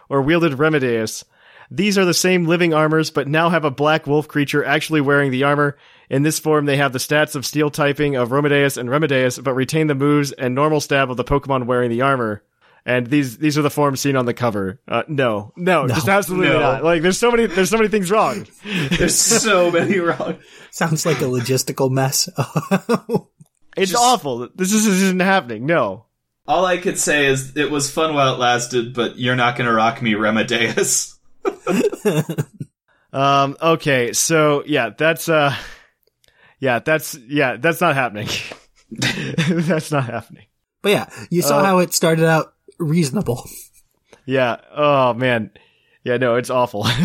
or 0.09 0.22
wielded 0.22 0.51
Remedius. 0.51 1.24
These 1.72 1.97
are 1.97 2.05
the 2.05 2.13
same 2.13 2.45
living 2.45 2.74
armors, 2.74 3.09
but 3.09 3.28
now 3.28 3.49
have 3.49 3.63
a 3.63 3.72
black 3.72 4.05
wolf 4.05 4.28
creature 4.28 4.65
actually 4.65 5.01
wearing 5.01 5.32
the 5.32 5.43
armor. 5.43 5.78
In 6.10 6.24
this 6.24 6.39
form, 6.39 6.66
they 6.66 6.78
have 6.78 6.91
the 6.91 6.99
stats 6.99 7.36
of 7.36 7.45
steel 7.45 7.70
typing 7.70 8.16
of 8.16 8.32
Romadeus 8.32 8.78
and 8.78 8.89
Remedius, 8.89 9.43
but 9.43 9.53
retain 9.53 9.88
the 9.88 9.95
moves 9.95 10.32
and 10.32 10.55
normal 10.55 10.82
stab 10.82 11.12
of 11.12 11.18
the 11.18 11.24
Pokemon 11.24 11.66
wearing 11.68 11.89
the 11.91 12.01
armor. 12.01 12.43
And 12.86 13.05
these 13.07 13.38
these 13.38 13.57
are 13.57 13.62
the 13.62 13.70
forms 13.70 13.99
seen 13.99 14.16
on 14.16 14.26
the 14.26 14.34
cover. 14.34 14.80
Uh, 14.88 15.03
no, 15.07 15.51
no, 15.55 15.86
No. 15.86 15.93
just 15.93 16.07
absolutely 16.10 16.47
No. 16.49 16.60
not. 16.60 16.84
Like 16.84 17.01
there's 17.03 17.20
so 17.20 17.30
many 17.30 17.45
there's 17.45 17.70
so 17.70 17.78
many 17.78 17.89
things 17.89 18.10
wrong. 18.10 18.47
There's 18.64 19.14
so 19.16 19.70
many 19.70 19.99
wrong. 19.99 20.38
Sounds 20.72 21.05
like 21.05 21.20
a 21.22 21.26
logistical 21.26 21.91
mess. 21.91 22.28
It's 23.78 23.91
Just- 23.91 24.03
awful. 24.03 24.49
This 24.55 24.74
is- 24.74 24.86
this 24.86 24.95
isn't 25.03 25.22
happening. 25.22 25.66
No. 25.66 26.05
All 26.47 26.66
I 26.66 26.78
could 26.78 26.97
say 26.97 27.28
is 27.28 27.55
it 27.55 27.70
was 27.70 27.91
fun 27.91 28.16
while 28.16 28.34
it 28.34 28.39
lasted, 28.39 28.93
but 28.95 29.20
you're 29.20 29.36
not 29.36 29.55
gonna 29.57 29.74
rock 29.74 30.01
me, 30.01 30.14
Remedius. 30.14 31.16
Um. 33.12 33.57
Okay. 33.62 34.14
So 34.14 34.64
yeah, 34.66 34.89
that's 34.95 35.30
uh, 35.30 35.55
yeah, 36.60 36.80
that's 36.80 37.16
yeah, 37.16 37.57
that's 37.57 37.82
not 37.82 37.95
happening. 37.95 38.28
that's 38.91 39.91
not 39.91 40.05
happening. 40.05 40.45
but 40.82 40.91
yeah, 40.91 41.10
you 41.30 41.41
saw 41.41 41.60
Uh, 41.60 41.64
how 41.66 41.80
it 41.80 41.93
started 41.93 42.26
out 42.26 42.53
reasonable. 42.80 43.47
Yeah. 44.26 44.57
Oh 44.76 45.14
man. 45.14 45.51
Yeah. 46.03 46.18
No, 46.18 46.36
it's 46.36 46.49
awful. 46.49 46.86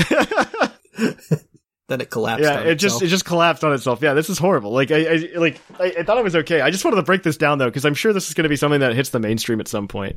Then 1.86 2.00
it 2.00 2.08
collapsed. 2.10 2.42
yeah. 2.44 2.60
on 2.60 2.66
It 2.66 2.76
just 2.76 3.02
it 3.02 3.08
just 3.08 3.26
collapsed 3.26 3.62
on 3.62 3.74
itself. 3.74 4.00
Yeah. 4.00 4.14
This 4.14 4.30
is 4.30 4.38
horrible. 4.38 4.70
Like 4.72 4.90
I, 4.90 5.04
I 5.06 5.28
like 5.36 5.60
I, 5.78 5.94
I 5.98 6.02
thought 6.02 6.16
it 6.16 6.24
was 6.24 6.36
okay. 6.36 6.62
I 6.62 6.70
just 6.70 6.82
wanted 6.82 6.96
to 6.96 7.02
break 7.02 7.22
this 7.22 7.36
down 7.36 7.58
though 7.58 7.66
because 7.66 7.84
I'm 7.84 7.92
sure 7.94 8.14
this 8.14 8.28
is 8.28 8.34
going 8.34 8.44
to 8.44 8.48
be 8.48 8.56
something 8.56 8.80
that 8.80 8.94
hits 8.94 9.10
the 9.10 9.20
mainstream 9.20 9.60
at 9.60 9.68
some 9.68 9.86
point. 9.86 10.16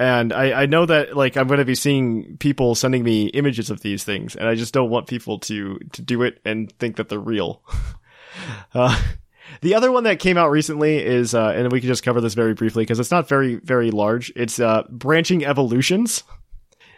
And 0.00 0.32
I, 0.32 0.62
I 0.62 0.66
know 0.66 0.86
that 0.86 1.16
like 1.16 1.36
I'm 1.36 1.46
going 1.46 1.58
to 1.58 1.64
be 1.64 1.76
seeing 1.76 2.36
people 2.38 2.74
sending 2.74 3.04
me 3.04 3.26
images 3.28 3.70
of 3.70 3.80
these 3.80 4.02
things, 4.02 4.34
and 4.34 4.48
I 4.48 4.56
just 4.56 4.74
don't 4.74 4.90
want 4.90 5.06
people 5.06 5.38
to 5.40 5.78
to 5.92 6.02
do 6.02 6.22
it 6.22 6.40
and 6.44 6.72
think 6.78 6.96
that 6.96 7.08
they're 7.08 7.18
real. 7.20 7.62
uh, 8.74 9.00
the 9.60 9.74
other 9.74 9.90
one 9.92 10.04
that 10.04 10.18
came 10.18 10.36
out 10.36 10.50
recently 10.50 10.98
is, 10.98 11.34
uh, 11.34 11.52
and 11.54 11.70
we 11.72 11.80
can 11.80 11.88
just 11.88 12.02
cover 12.02 12.20
this 12.20 12.34
very 12.34 12.54
briefly 12.54 12.82
because 12.82 13.00
it's 13.00 13.10
not 13.10 13.28
very 13.28 13.56
very 13.56 13.90
large. 13.90 14.32
It's 14.36 14.60
uh, 14.60 14.84
branching 14.88 15.44
evolutions. 15.44 16.22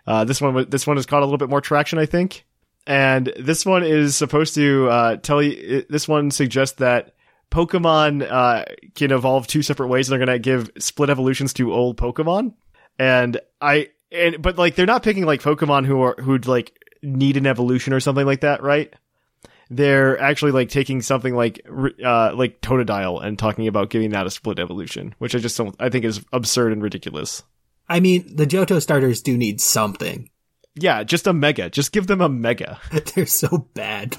Uh, 0.07 0.25
this 0.25 0.41
one 0.41 0.69
this 0.69 0.87
one 0.87 0.97
has 0.97 1.07
caught 1.07 1.23
a 1.23 1.25
little 1.25 1.39
bit 1.39 1.51
more 1.51 1.61
traction, 1.61 1.99
I 1.99 2.07
think. 2.07 2.45
And 2.87 3.33
this 3.39 3.67
one 3.67 3.85
is 3.85 4.17
supposed 4.17 4.55
to 4.55 4.89
uh, 4.89 5.17
tell 5.17 5.43
you. 5.43 5.85
This 5.89 6.09
one 6.09 6.31
suggests 6.31 6.77
that 6.79 7.15
Pokemon 7.51 8.29
uh, 8.31 8.65
can 8.95 9.13
evolve 9.13 9.47
two 9.47 9.63
separate 9.63 9.89
ways, 9.89 10.09
and 10.09 10.13
they're 10.13 10.27
going 10.27 10.37
to 10.37 10.43
give 10.43 10.71
split 10.79 11.11
evolutions 11.11 11.53
to 11.55 11.73
old 11.73 11.97
Pokemon. 11.97 12.55
And 12.99 13.41
I 13.61 13.89
and 14.13 14.41
but 14.41 14.59
like 14.59 14.75
they're 14.75 14.87
not 14.87 15.03
picking 15.03 15.25
like 15.25 15.43
Pokemon 15.43 15.87
who 15.87 16.01
are 16.03 16.15
who'd 16.21 16.47
like 16.47 16.73
need 17.03 17.37
an 17.37 17.47
evolution 17.47 17.93
or 17.93 18.01
something 18.01 18.27
like 18.27 18.41
that, 18.41 18.63
right? 18.63 18.93
They're 19.71 20.21
actually 20.21 20.51
like 20.53 20.69
taking 20.69 21.01
something 21.01 21.35
like 21.35 21.65
r- 21.71 21.93
uh 22.05 22.35
like 22.35 22.61
Totodile 22.61 23.23
and 23.25 23.39
talking 23.39 23.69
about 23.69 23.91
giving 23.91 24.11
that 24.11 24.27
a 24.27 24.31
split 24.31 24.59
evolution, 24.59 25.15
which 25.19 25.35
I 25.35 25.39
just 25.39 25.57
don't 25.57 25.77
I 25.79 25.89
think 25.89 26.05
is 26.05 26.25
absurd 26.33 26.73
and 26.73 26.83
ridiculous. 26.83 27.45
I 27.89 28.01
mean, 28.01 28.37
the 28.37 28.47
Johto 28.47 28.81
starters 28.83 29.23
do 29.23 29.37
need 29.37 29.61
something. 29.61 30.31
Yeah, 30.75 31.03
just 31.03 31.27
a 31.27 31.33
mega. 31.33 31.71
Just 31.71 31.93
give 31.93 32.07
them 32.07 32.21
a 32.21 32.29
mega. 32.29 32.79
They're 33.15 33.27
so 33.27 33.69
bad. 33.75 34.17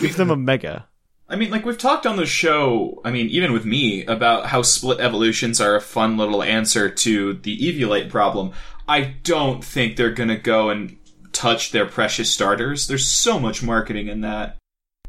Give 0.00 0.16
them 0.16 0.30
a 0.30 0.36
mega. 0.36 0.86
I 1.28 1.36
mean, 1.36 1.50
like 1.50 1.64
we've 1.66 1.78
talked 1.78 2.06
on 2.06 2.16
the 2.16 2.26
show, 2.26 3.00
I 3.04 3.10
mean, 3.10 3.28
even 3.28 3.52
with 3.52 3.64
me, 3.64 4.04
about 4.06 4.46
how 4.46 4.62
split 4.62 4.98
evolutions 5.00 5.60
are 5.60 5.76
a 5.76 5.80
fun 5.80 6.16
little 6.16 6.42
answer 6.42 6.88
to 6.88 7.34
the 7.34 7.58
Eviolite 7.58 8.08
problem. 8.10 8.52
I 8.88 9.16
don't 9.22 9.62
think 9.62 9.96
they're 9.96 10.10
gonna 10.10 10.38
go 10.38 10.70
and 10.70 10.96
touch 11.32 11.70
their 11.72 11.86
precious 11.86 12.32
starters. 12.32 12.88
There's 12.88 13.06
so 13.06 13.38
much 13.38 13.62
marketing 13.62 14.08
in 14.08 14.22
that. 14.22 14.56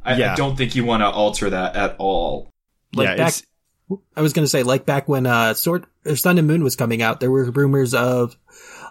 I, 0.03 0.31
I 0.31 0.35
don't 0.35 0.55
think 0.57 0.75
you 0.75 0.85
want 0.85 1.01
to 1.01 1.07
alter 1.07 1.49
that 1.51 1.75
at 1.75 1.95
all. 1.99 2.49
Like 2.93 3.09
yeah, 3.09 3.15
back, 3.15 3.33
I 4.15 4.21
was 4.21 4.33
going 4.33 4.43
to 4.45 4.49
say, 4.49 4.63
like 4.63 4.85
back 4.85 5.07
when 5.07 5.25
uh, 5.25 5.53
Sword 5.53 5.85
Sun 6.15 6.37
and 6.37 6.47
Moon 6.47 6.63
was 6.63 6.75
coming 6.75 7.01
out, 7.01 7.19
there 7.19 7.29
were 7.31 7.49
rumors 7.51 7.93
of 7.93 8.35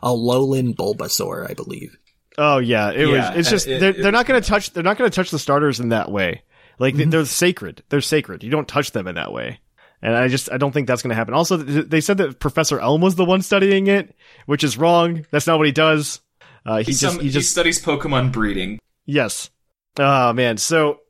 a 0.03 0.13
Lowland 0.13 0.77
Bulbasaur, 0.77 1.51
I 1.51 1.55
believe. 1.55 1.97
Oh 2.37 2.59
yeah, 2.59 2.91
it 2.91 3.09
Yeah, 3.09 3.31
was. 3.31 3.39
It's 3.41 3.51
just 3.51 3.67
it- 3.67 3.81
they're 3.81 3.91
it- 3.91 4.03
they're 4.03 4.13
not 4.13 4.27
going 4.27 4.41
to 4.41 4.47
touch. 4.49 4.73
They're 4.73 4.83
not 4.85 4.97
going 4.99 5.11
to 5.11 5.15
touch 5.15 5.31
the 5.31 5.39
starters 5.39 5.81
in 5.81 5.89
that 5.89 6.11
way. 6.11 6.43
Like 6.79 6.95
they- 6.95 7.05
they're 7.05 7.25
sacred. 7.25 7.83
They're 7.89 8.01
sacred. 8.01 8.45
You 8.45 8.51
don't 8.51 8.69
touch 8.69 8.93
them 8.93 9.09
in 9.09 9.17
that 9.17 9.33
way. 9.33 9.59
And 10.01 10.15
I 10.15 10.29
just 10.29 10.53
I 10.53 10.59
don't 10.59 10.71
think 10.71 10.87
that's 10.87 11.03
going 11.03 11.11
to 11.11 11.17
happen. 11.17 11.35
Also, 11.35 11.57
they 11.57 12.01
said 12.01 12.19
that 12.19 12.39
Professor 12.39 12.79
Elm 12.79 13.01
was 13.01 13.17
the 13.17 13.25
one 13.25 13.43
studying 13.43 13.89
it, 13.89 14.15
which 14.47 14.63
is 14.63 14.79
wrong. 14.79 15.27
That's 15.33 15.49
not 15.49 15.59
what 15.59 15.67
he 15.67 15.73
does. 15.73 16.21
Uh, 16.65 16.77
he 16.79 16.85
He, 16.85 16.93
just 16.93 17.01
some, 17.01 17.19
he 17.19 17.27
he 17.27 17.31
just 17.33 17.51
studies 17.51 17.83
Pokemon 17.85 18.31
breeding. 18.31 18.79
yes. 19.07 19.51
Oh 19.99 20.33
man, 20.33 20.57
so 20.57 21.01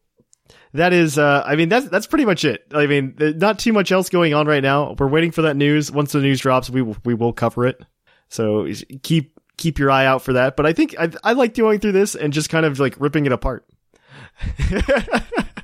that 0.73 0.93
is. 0.93 1.19
uh 1.19 1.43
I 1.47 1.57
mean 1.57 1.69
that's 1.69 1.89
that's 1.89 2.07
pretty 2.07 2.25
much 2.25 2.45
it. 2.45 2.65
I 2.73 2.87
mean, 2.87 3.15
not 3.19 3.59
too 3.59 3.73
much 3.73 3.93
else 3.93 4.09
going 4.09 4.35
on 4.35 4.47
right 4.47 4.63
now. 4.63 4.95
We're 4.99 5.09
waiting 5.09 5.31
for 5.31 5.43
that 5.43 5.57
news. 5.57 5.91
Once 5.93 6.13
the 6.13 6.21
news 6.21 6.41
drops, 6.41 6.71
we 6.71 6.83
will, 6.83 6.97
we 7.05 7.15
will 7.15 7.33
cover 7.33 7.67
it. 7.67 7.81
So 8.29 8.67
keep 9.03 9.39
keep 9.57 9.79
your 9.79 9.91
eye 9.91 10.07
out 10.07 10.23
for 10.23 10.35
that. 10.35 10.57
But 10.57 10.67
I 10.67 10.73
think 10.73 10.95
I 10.99 11.11
I 11.23 11.33
like 11.33 11.55
going 11.55 11.81
through 11.81 11.93
this 11.93 12.15
and 12.15 12.33
just 12.33 12.49
kind 12.51 12.65
of 12.67 12.79
like 12.81 12.95
ripping 12.99 13.27
it 13.27 13.33
apart. 13.33 13.67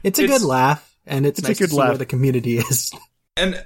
It's 0.05 0.19
a 0.19 0.25
It's- 0.25 0.39
good 0.41 0.47
laugh, 0.47 0.97
and 1.07 1.25
it's, 1.25 1.39
It's 1.39 1.49
a 1.49 1.55
good 1.55 1.65
to 1.65 1.71
see 1.71 1.77
laugh. 1.77 1.89
where 1.91 1.99
the 1.99 2.07
community 2.07 2.59
is. 2.59 2.93
And 3.37 3.65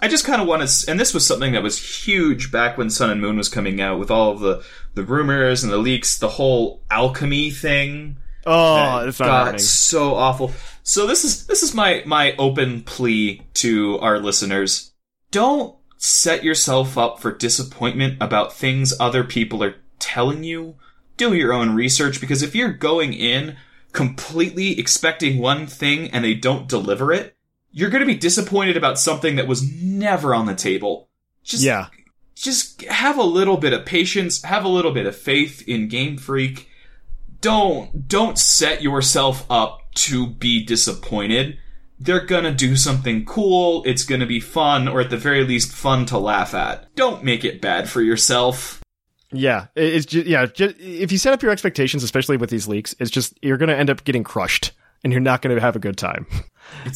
I 0.00 0.08
just 0.08 0.24
kind 0.24 0.42
of 0.42 0.48
want 0.48 0.66
to, 0.68 0.90
and 0.90 0.98
this 0.98 1.14
was 1.14 1.24
something 1.26 1.52
that 1.52 1.62
was 1.62 1.78
huge 1.78 2.50
back 2.50 2.76
when 2.76 2.90
Sun 2.90 3.10
and 3.10 3.20
Moon 3.20 3.36
was 3.36 3.48
coming 3.48 3.80
out 3.80 3.98
with 4.00 4.10
all 4.10 4.32
of 4.32 4.40
the, 4.40 4.64
the 4.94 5.04
rumors 5.04 5.62
and 5.62 5.72
the 5.72 5.76
leaks, 5.78 6.18
the 6.18 6.28
whole 6.28 6.82
alchemy 6.90 7.50
thing. 7.52 8.16
Oh, 8.46 9.06
it's 9.06 9.18
not 9.20 9.28
happening. 9.46 9.58
so 9.60 10.14
awful. 10.14 10.52
So 10.82 11.06
this 11.06 11.24
is 11.24 11.46
this 11.46 11.62
is 11.62 11.74
my 11.74 12.02
my 12.06 12.34
open 12.36 12.82
plea 12.82 13.42
to 13.54 13.98
our 14.00 14.18
listeners. 14.18 14.92
Don't 15.30 15.76
set 15.96 16.44
yourself 16.44 16.98
up 16.98 17.20
for 17.20 17.32
disappointment 17.32 18.18
about 18.20 18.52
things 18.52 18.92
other 19.00 19.24
people 19.24 19.62
are 19.64 19.76
telling 19.98 20.44
you. 20.44 20.76
Do 21.16 21.32
your 21.32 21.52
own 21.52 21.74
research 21.74 22.20
because 22.20 22.42
if 22.42 22.54
you're 22.54 22.72
going 22.72 23.12
in 23.14 23.56
completely 23.92 24.78
expecting 24.78 25.38
one 25.38 25.66
thing 25.66 26.10
and 26.10 26.24
they 26.24 26.34
don't 26.34 26.68
deliver 26.68 27.12
it, 27.12 27.36
you're 27.70 27.90
going 27.90 28.00
to 28.00 28.06
be 28.06 28.16
disappointed 28.16 28.76
about 28.76 28.98
something 28.98 29.36
that 29.36 29.46
was 29.46 29.72
never 29.80 30.34
on 30.34 30.46
the 30.46 30.54
table. 30.54 31.08
Just 31.44 31.62
Yeah. 31.62 31.86
just 32.34 32.82
have 32.82 33.16
a 33.16 33.22
little 33.22 33.56
bit 33.56 33.72
of 33.72 33.86
patience, 33.86 34.42
have 34.42 34.64
a 34.64 34.68
little 34.68 34.90
bit 34.90 35.06
of 35.06 35.16
faith 35.16 35.62
in 35.68 35.88
Game 35.88 36.16
Freak. 36.18 36.68
Don't 37.44 38.08
don't 38.08 38.38
set 38.38 38.80
yourself 38.80 39.44
up 39.50 39.80
to 39.96 40.28
be 40.28 40.64
disappointed. 40.64 41.58
They're 41.98 42.24
gonna 42.24 42.54
do 42.54 42.74
something 42.74 43.26
cool, 43.26 43.82
it's 43.84 44.04
gonna 44.04 44.24
be 44.24 44.40
fun, 44.40 44.88
or 44.88 45.02
at 45.02 45.10
the 45.10 45.18
very 45.18 45.44
least 45.44 45.70
fun 45.70 46.06
to 46.06 46.16
laugh 46.16 46.54
at. 46.54 46.94
Don't 46.96 47.22
make 47.22 47.44
it 47.44 47.60
bad 47.60 47.90
for 47.90 48.00
yourself. 48.00 48.80
Yeah, 49.30 49.66
it's 49.76 50.06
just 50.06 50.26
yeah. 50.26 50.46
Just, 50.46 50.76
if 50.78 51.12
you 51.12 51.18
set 51.18 51.34
up 51.34 51.42
your 51.42 51.52
expectations, 51.52 52.02
especially 52.02 52.38
with 52.38 52.48
these 52.48 52.66
leaks, 52.66 52.94
it's 52.98 53.10
just 53.10 53.38
you're 53.42 53.58
going 53.58 53.68
to 53.68 53.76
end 53.76 53.90
up 53.90 54.04
getting 54.04 54.24
crushed, 54.24 54.72
and 55.02 55.12
you're 55.12 55.20
not 55.20 55.42
going 55.42 55.54
to 55.54 55.60
have 55.60 55.76
a 55.76 55.80
good 55.80 55.98
time. 55.98 56.26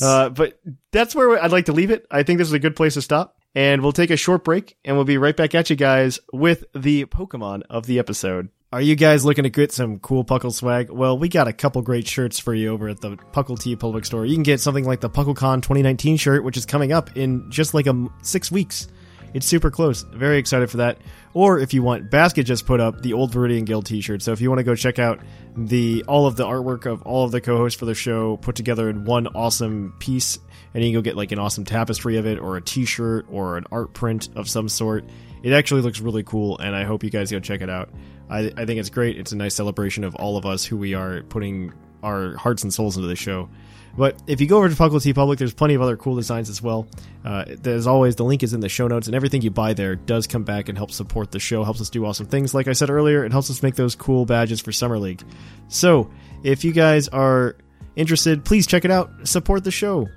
Uh, 0.01 0.31
but 0.31 0.59
that's 0.93 1.15
where 1.15 1.43
I'd 1.43 1.53
like 1.53 1.67
to 1.67 1.73
leave 1.75 1.91
it. 1.91 2.07
I 2.11 2.23
think 2.23 2.39
this 2.39 2.49
is 2.49 2.55
a 2.55 2.59
good 2.59 2.75
place 2.75 2.95
to 2.95 3.03
stop, 3.03 3.37
and 3.55 3.83
we'll 3.83 3.93
take 3.93 4.09
a 4.09 4.17
short 4.17 4.45
break, 4.45 4.79
and 4.83 4.97
we'll 4.97 5.05
be 5.05 5.19
right 5.19 5.37
back 5.37 5.55
at 5.55 5.69
you 5.69 5.77
guys 5.77 6.19
with 6.33 6.65
the 6.75 7.05
Pokemon 7.05 7.65
of 7.69 7.85
the 7.85 7.99
episode. 7.99 8.49
Are 8.71 8.83
you 8.83 8.97
guys 8.97 9.25
looking 9.25 9.45
to 9.45 9.51
get 9.51 9.73
some 9.73 9.99
cool 9.99 10.27
Puckle 10.27 10.53
swag? 10.53 10.91
Well, 10.91 11.17
we 11.19 11.31
got 11.31 11.49
a 11.49 11.55
couple 11.55 11.81
great 11.81 12.07
shirts 12.07 12.39
for 12.39 12.53
you 12.53 12.69
over 12.69 12.91
at 12.91 13.01
the 13.01 13.17
Puckle 13.17 13.57
TeePublic 13.57 14.05
Store. 14.05 14.27
You 14.27 14.35
can 14.35 14.43
get 14.43 14.61
something 14.61 14.85
like 14.85 15.01
the 15.01 15.09
PuckleCon 15.09 15.63
2019 15.63 16.19
shirt, 16.19 16.45
which 16.45 16.59
is 16.59 16.67
coming 16.67 16.93
up 16.93 17.17
in 17.17 17.51
just 17.51 17.73
like 17.73 17.87
a 17.87 18.09
six 18.21 18.53
weeks. 18.53 18.89
It's 19.33 19.47
super 19.47 19.71
close. 19.71 20.03
Very 20.03 20.37
excited 20.37 20.71
for 20.71 20.77
that. 20.79 20.99
Or 21.33 21.59
if 21.59 21.73
you 21.73 21.83
want, 21.83 22.11
Basket 22.11 22.45
just 22.45 22.67
put 22.67 22.79
up 22.79 23.01
the 23.01 23.15
Old 23.15 23.33
Viridian 23.33 23.65
Guild 23.65 23.87
t-shirt. 23.87 24.21
So 24.21 24.33
if 24.33 24.41
you 24.43 24.51
want 24.51 24.59
to 24.59 24.65
go 24.65 24.75
check 24.75 24.99
out 24.99 25.21
the 25.57 26.05
all 26.07 26.27
of 26.27 26.37
the 26.37 26.45
artwork 26.45 26.85
of 26.85 27.01
all 27.03 27.25
of 27.25 27.33
the 27.33 27.41
co-hosts 27.41 27.79
for 27.79 27.87
the 27.87 27.95
show 27.95 28.37
put 28.37 28.55
together 28.55 28.91
in 28.91 29.07
one 29.07 29.29
awesome 29.29 29.95
piece, 29.99 30.39
and 30.75 30.85
you 30.85 30.91
can 30.91 30.99
go 30.99 31.03
get 31.03 31.17
like 31.17 31.33
an 31.33 31.39
awesome 31.39 31.65
tapestry 31.65 32.19
of 32.19 32.27
it, 32.27 32.39
or 32.39 32.59
a 32.59 32.61
t-shirt, 32.61 33.29
or 33.31 33.57
an 33.57 33.65
art 33.73 33.95
print 33.95 34.29
of 34.37 34.47
some 34.47 34.69
sort. 34.69 35.07
It 35.43 35.55
actually 35.55 35.81
looks 35.81 36.01
really 36.01 36.23
cool, 36.23 36.59
and 36.59 36.77
I 36.77 36.85
hope 36.85 37.03
you 37.03 37.11
guys 37.11 37.31
go 37.31 37.41
check 37.41 37.63
it 37.63 37.71
out. 37.71 37.89
I, 38.31 38.53
I 38.57 38.65
think 38.67 38.81
it's 38.81 38.91
great. 38.91 39.19
It's 39.19 39.33
a 39.33 39.37
nice 39.37 39.55
celebration 39.55 40.05
of 40.05 40.15
all 40.17 40.37
of 40.37 40.47
us 40.47 40.65
who 40.65 40.77
we 40.77 40.95
are 40.95 41.23
putting 41.23 41.73
our 42.03 42.37
hearts 42.37 42.63
and 42.63 42.73
souls 42.73 42.97
into 42.97 43.09
the 43.09 43.17
show. 43.17 43.49
But 43.97 44.23
if 44.29 44.41
you 44.41 44.47
go 44.47 44.59
over 44.59 44.69
to 44.69 44.75
TeePublic, 44.75 45.39
there's 45.39 45.55
plenty 45.55 45.75
of 45.75 45.83
other 45.83 45.97
cool 45.97 46.15
designs 46.15 46.49
as 46.49 46.63
well. 46.63 46.87
Uh, 47.25 47.45
as 47.65 47.89
always, 47.89 48.15
the 48.15 48.25
link 48.25 48.45
is 48.45 48.55
in 48.55 48.61
the 48.61 48.69
show 48.69 48.87
notes, 48.87 49.09
and 49.09 49.17
everything 49.17 49.43
you 49.43 49.51
buy 49.51 49.73
there 49.73 49.97
does 49.97 50.29
come 50.29 50.45
back 50.45 50.69
and 50.69 50.79
help 50.79 50.93
support 50.93 51.33
the 51.33 51.41
show, 51.41 51.65
helps 51.65 51.81
us 51.81 51.91
do 51.91 52.07
awesome 52.07 52.27
things. 52.27 52.55
Like 52.55 52.69
I 52.69 52.75
said 52.75 52.91
earlier, 52.91 53.25
it 53.25 53.33
helps 53.33 53.51
us 53.51 53.61
make 53.61 53.75
those 53.75 53.97
cool 53.97 54.25
badges 54.25 54.61
for 54.61 54.71
Summer 54.71 54.99
League. 55.01 55.23
So 55.67 56.11
if 56.45 56.65
you 56.65 56.73
guys 56.73 57.09
are 57.09 57.57
interested, 57.97 58.45
please 58.45 58.69
check 58.69 58.85
it 58.85 58.93
out. 58.93 59.11
Support 59.25 59.65
the 59.65 59.73
show. 59.73 60.09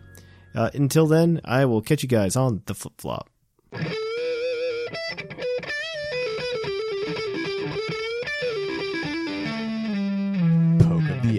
Uh, 0.54 0.70
until 0.76 1.08
then, 1.08 1.42
I 1.44 1.66
will 1.66 1.82
catch 1.82 2.04
you 2.04 2.10
guys 2.10 2.36
on 2.36 2.62
the 2.66 2.76
flip 2.76 3.00
flop. 3.00 3.30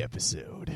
The 0.03 0.05
episode. 0.05 0.73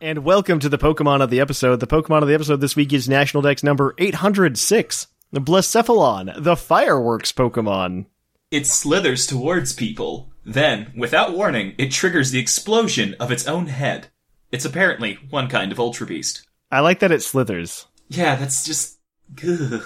And 0.00 0.24
welcome 0.24 0.58
to 0.60 0.68
the 0.68 0.78
Pokemon 0.78 1.22
of 1.22 1.30
the 1.30 1.40
episode. 1.40 1.80
The 1.80 1.86
Pokemon 1.86 2.22
of 2.22 2.28
the 2.28 2.34
episode 2.34 2.60
this 2.60 2.76
week 2.76 2.92
is 2.92 3.08
National 3.08 3.42
Dex 3.42 3.62
number 3.62 3.94
806, 3.98 5.06
the 5.32 5.40
Blacephalon, 5.40 6.42
the 6.42 6.56
fireworks 6.56 7.32
Pokemon. 7.32 8.06
It 8.50 8.66
slithers 8.66 9.26
towards 9.26 9.72
people. 9.72 10.30
Then, 10.46 10.92
without 10.96 11.34
warning, 11.34 11.74
it 11.78 11.90
triggers 11.90 12.30
the 12.30 12.38
explosion 12.38 13.14
of 13.20 13.30
its 13.30 13.46
own 13.46 13.66
head. 13.66 14.08
It's 14.50 14.64
apparently 14.64 15.18
one 15.30 15.48
kind 15.48 15.72
of 15.72 15.80
Ultra 15.80 16.06
Beast. 16.06 16.46
I 16.70 16.80
like 16.80 17.00
that 17.00 17.12
it 17.12 17.22
slithers. 17.22 17.86
Yeah, 18.08 18.36
that's 18.36 18.64
just. 18.64 18.98
Ugh. 19.42 19.82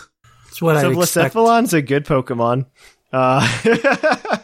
It's 0.48 0.62
what 0.62 0.80
so 0.80 0.90
I 0.90 0.92
expect. 0.92 1.34
Blacephalon's 1.34 1.74
a 1.74 1.82
good 1.82 2.04
Pokemon. 2.04 2.66
Uh, 3.12 3.40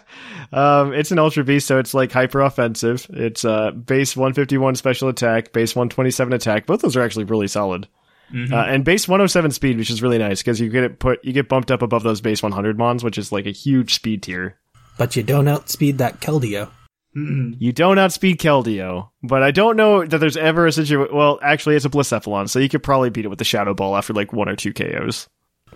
um, 0.54 0.92
it's 0.92 1.10
an 1.10 1.18
Ultra 1.18 1.44
Beast, 1.44 1.66
so 1.66 1.78
it's 1.78 1.94
like 1.94 2.12
hyper 2.12 2.40
offensive. 2.40 3.06
It's 3.10 3.44
uh, 3.44 3.72
base 3.72 4.16
151 4.16 4.76
special 4.76 5.08
attack, 5.08 5.52
base 5.52 5.74
127 5.74 6.32
attack. 6.32 6.66
Both 6.66 6.82
those 6.82 6.96
are 6.96 7.02
actually 7.02 7.24
really 7.24 7.48
solid. 7.48 7.88
Uh, 8.32 8.56
and 8.56 8.84
base 8.84 9.06
107 9.06 9.50
speed, 9.52 9.76
which 9.76 9.90
is 9.90 10.02
really 10.02 10.18
nice 10.18 10.42
because 10.42 10.60
you 10.60 10.68
get 10.68 10.82
it 10.82 10.98
put 10.98 11.24
you 11.24 11.32
get 11.32 11.48
bumped 11.48 11.70
up 11.70 11.82
above 11.82 12.02
those 12.02 12.20
base 12.20 12.42
100 12.42 12.78
mons, 12.78 13.04
which 13.04 13.18
is 13.18 13.30
like 13.30 13.46
a 13.46 13.50
huge 13.50 13.94
speed 13.94 14.22
tier. 14.22 14.58
But 14.96 15.14
you 15.14 15.22
don't 15.22 15.46
outspeed 15.46 15.98
that 15.98 16.20
Keldeo. 16.20 16.70
You 17.16 17.72
don't 17.72 17.98
outspeed 17.98 18.40
Keldeo, 18.40 19.10
but 19.22 19.44
I 19.44 19.52
don't 19.52 19.76
know 19.76 20.04
that 20.04 20.18
there's 20.18 20.36
ever 20.36 20.66
a 20.66 20.72
situation. 20.72 21.14
Well, 21.14 21.38
actually, 21.42 21.76
it's 21.76 21.84
a 21.84 21.90
Blacephalon, 21.90 22.48
so 22.48 22.58
you 22.58 22.68
could 22.68 22.82
probably 22.82 23.10
beat 23.10 23.24
it 23.24 23.28
with 23.28 23.38
the 23.38 23.44
Shadow 23.44 23.72
Ball 23.72 23.96
after 23.96 24.12
like 24.12 24.32
one 24.32 24.48
or 24.48 24.56
two 24.56 24.72
KOs 24.72 25.28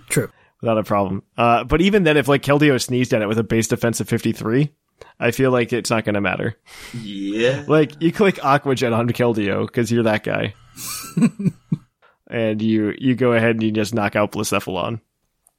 True. 0.09 0.31
Without 0.61 0.79
a 0.79 0.85
problem. 0.85 1.23
Uh, 1.37 1.65
but 1.65 1.81
even 1.81 2.05
then, 2.05 2.17
if 2.17 2.29
like 2.29 2.43
Keldeo 2.43 2.81
sneezed 2.81 3.15
at 3.15 3.23
it 3.23 3.29
with 3.29 3.39
a 3.39 3.45
base 3.45 3.69
defense 3.69 4.01
of 4.01 4.09
53, 4.09 4.73
I 5.21 5.31
feel 5.31 5.51
like 5.51 5.73
it's 5.73 5.91
not 5.91 6.05
going 6.05 6.15
to 6.15 6.21
matter. 6.21 6.57
Yeah. 6.95 7.65
Like 7.67 8.01
you 8.03 8.13
click 8.13 8.45
Aqua 8.45 8.75
Jet 8.75 8.93
on 8.93 9.09
Keldeo 9.09 9.67
because 9.67 9.91
you're 9.91 10.05
that 10.05 10.25
guy, 10.25 10.55
and 12.31 12.63
you 12.63 12.95
you 12.99 13.15
go 13.15 13.33
ahead 13.33 13.51
and 13.51 13.63
you 13.63 13.71
just 13.73 13.95
knock 13.95 14.17
out 14.17 14.33
Blacephalon. 14.33 15.01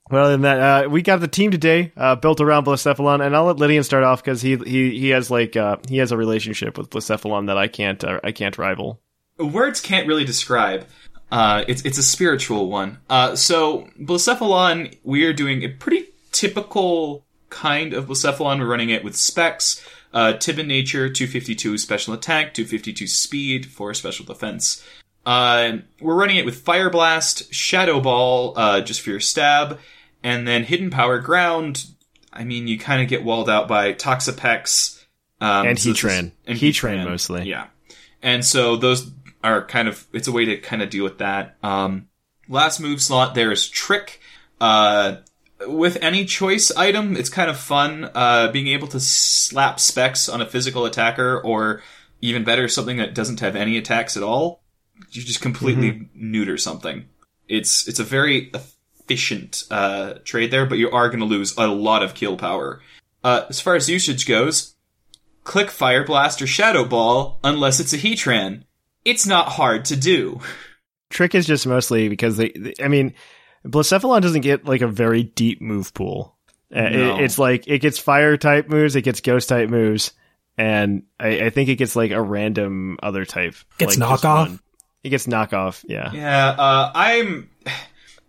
Well, 0.10 0.24
other 0.24 0.32
than 0.32 0.42
that, 0.42 0.86
uh, 0.86 0.90
we 0.90 1.04
got 1.04 1.20
the 1.20 1.28
team 1.28 1.52
today 1.52 1.92
uh, 1.96 2.16
built 2.16 2.42
around 2.42 2.66
Blacephalon, 2.66 3.24
and 3.24 3.36
I'll 3.36 3.46
let 3.46 3.58
Lydian 3.58 3.84
start 3.84 4.04
off 4.04 4.24
because 4.24 4.42
he 4.42 4.56
he 4.58 4.98
he 4.98 5.10
has 5.10 5.30
like 5.30 5.56
uh, 5.56 5.78
he 5.88 5.98
has 5.98 6.12
a 6.12 6.18
relationship 6.18 6.78
with 6.78 6.90
Blacephalon 6.90 7.48
that 7.48 7.58
I 7.58 7.68
can't 7.68 8.04
uh, 8.04 8.20
I 8.24 8.32
can't 8.32 8.58
rival. 8.58 9.00
words 9.38 9.82
can't 9.82 10.08
really 10.08 10.26
describe. 10.26 10.88
Uh, 11.32 11.64
it's 11.68 11.84
it's 11.84 11.98
a 11.98 12.04
spiritual 12.04 12.70
one. 12.70 12.98
Uh, 13.10 13.36
so 13.36 13.88
Blacephalon, 14.00 14.98
we 15.04 15.26
are 15.26 15.34
doing 15.34 15.64
a 15.64 15.70
pretty 15.70 16.08
typical 16.32 17.26
kind 17.50 17.94
of 17.94 18.08
Blacephalon. 18.08 18.60
We're 18.60 18.68
running 18.68 18.90
it 18.90 19.04
with 19.04 19.16
specs. 19.16 19.86
Uh, 20.12 20.34
Timid 20.34 20.68
Nature, 20.68 21.08
252 21.08 21.78
special 21.78 22.16
attack, 22.16 22.56
252 22.56 23.06
speed 23.06 23.68
for 23.68 23.94
special 23.94 24.26
defense. 24.26 24.84
Uh, 25.24 25.74
we're 26.02 26.16
running 26.16 26.38
it 26.38 26.46
with 26.46 26.62
Fire 26.62 26.90
Blast, 26.90 27.54
Shadow 27.54 28.00
Ball, 28.00 28.54
uh, 28.58 28.82
just 28.82 29.02
for 29.02 29.12
your 29.12 29.20
stab, 29.20 29.78
and 30.24 30.48
then 30.48 30.64
Hidden 30.64 30.90
Power 30.90 31.20
Ground. 31.20 31.86
I 32.34 32.44
mean, 32.44 32.68
you 32.68 32.80
kind 32.80 33.04
of 33.04 33.08
get 33.08 33.24
walled 33.24 33.50
out 33.50 33.68
by 33.68 33.94
Toxapex. 33.94 35.04
Um, 35.42 35.68
And 35.68 35.80
so 35.80 35.92
Heatran. 35.92 36.32
and 36.48 36.58
Heatran 36.58 37.06
mostly. 37.06 37.44
Yeah. 37.48 37.68
And 38.24 38.44
so 38.44 38.76
those 38.78 39.10
are 39.44 39.66
kind 39.66 39.88
of, 39.88 40.06
it's 40.14 40.28
a 40.28 40.32
way 40.32 40.46
to 40.46 40.58
kind 40.58 40.82
of 40.82 40.90
deal 40.90 41.04
with 41.04 41.20
that. 41.20 41.58
Um, 41.64 42.08
last 42.48 42.80
move 42.80 43.02
slot, 43.02 43.36
there's 43.36 43.70
Trick. 43.70 44.20
Uh, 44.60 45.18
with 45.68 45.98
any 46.02 46.26
choice 46.26 46.72
item, 46.72 47.16
it's 47.16 47.30
kind 47.30 47.50
of 47.50 47.58
fun, 47.58 48.10
uh, 48.14 48.52
being 48.52 48.68
able 48.68 48.88
to 48.88 49.00
slap 49.00 49.80
specs 49.80 50.30
on 50.30 50.42
a 50.42 50.46
physical 50.46 50.86
attacker, 50.86 51.40
or 51.40 51.82
even 52.22 52.44
better, 52.44 52.68
something 52.68 52.98
that 52.98 53.16
doesn't 53.16 53.40
have 53.40 53.56
any 53.56 53.78
attacks 53.78 54.18
at 54.18 54.24
all. 54.24 54.62
You 55.12 55.22
just 55.22 55.42
completely 55.42 56.10
neuter 56.14 56.58
something. 56.58 57.06
It's, 57.48 57.88
it's 57.88 58.00
a 58.00 58.04
very 58.04 58.52
efficient, 58.54 59.64
uh, 59.72 60.16
trade 60.26 60.52
there, 60.52 60.66
but 60.66 60.78
you 60.78 60.92
are 60.92 61.08
going 61.08 61.22
to 61.22 61.26
lose 61.26 61.58
a 61.58 61.68
lot 61.68 62.04
of 62.04 62.14
kill 62.14 62.38
power. 62.38 62.82
Uh, 63.24 63.46
as 63.50 63.60
far 63.60 63.76
as 63.76 63.90
usage 63.90 64.28
goes, 64.28 64.76
click 65.44 65.72
Fire 65.72 66.06
Blast 66.06 66.42
or 66.42 66.48
Shadow 66.48 66.86
Ball 66.86 67.40
unless 67.44 67.80
it's 67.80 67.94
a 67.94 67.98
Heatran. 67.98 68.64
It's 69.06 69.26
not 69.26 69.48
hard 69.50 69.86
to 69.86 69.96
do. 69.96 70.40
Trick 71.10 71.34
is 71.36 71.48
just 71.48 71.66
mostly 71.66 72.10
because 72.10 72.38
they, 72.38 72.50
they- 72.50 72.74
I 72.84 72.88
mean, 72.88 73.14
Blacephalon 73.66 74.22
doesn't 74.22 74.42
get 74.42 74.66
like 74.66 74.82
a 74.82 74.88
very 74.88 75.24
deep 75.24 75.62
move 75.62 75.94
pool. 75.94 76.38
Uh, 76.76 76.82
it- 76.84 77.22
it's 77.24 77.40
like 77.40 77.68
it 77.68 77.80
gets 77.80 77.98
fire 77.98 78.38
type 78.38 78.70
moves, 78.70 78.96
it 78.96 79.02
gets 79.02 79.22
ghost 79.22 79.50
type 79.50 79.70
moves, 79.70 80.12
and 80.58 81.04
I, 81.20 81.46
I 81.46 81.50
think 81.50 81.70
it 81.70 81.76
gets 81.76 81.96
like 81.96 82.12
a 82.12 82.22
random 82.22 82.98
other 83.02 83.26
type. 83.26 83.56
Gets 83.78 83.98
like, 83.98 84.10
just 84.10 84.24
knockoff? 84.24 84.48
one. 84.50 84.60
It 85.04 85.10
gets 85.10 85.26
knockoff. 85.28 85.84
Yeah. 85.88 86.12
Yeah, 86.14 86.50
uh, 86.50 86.92
I'm. 86.94 87.50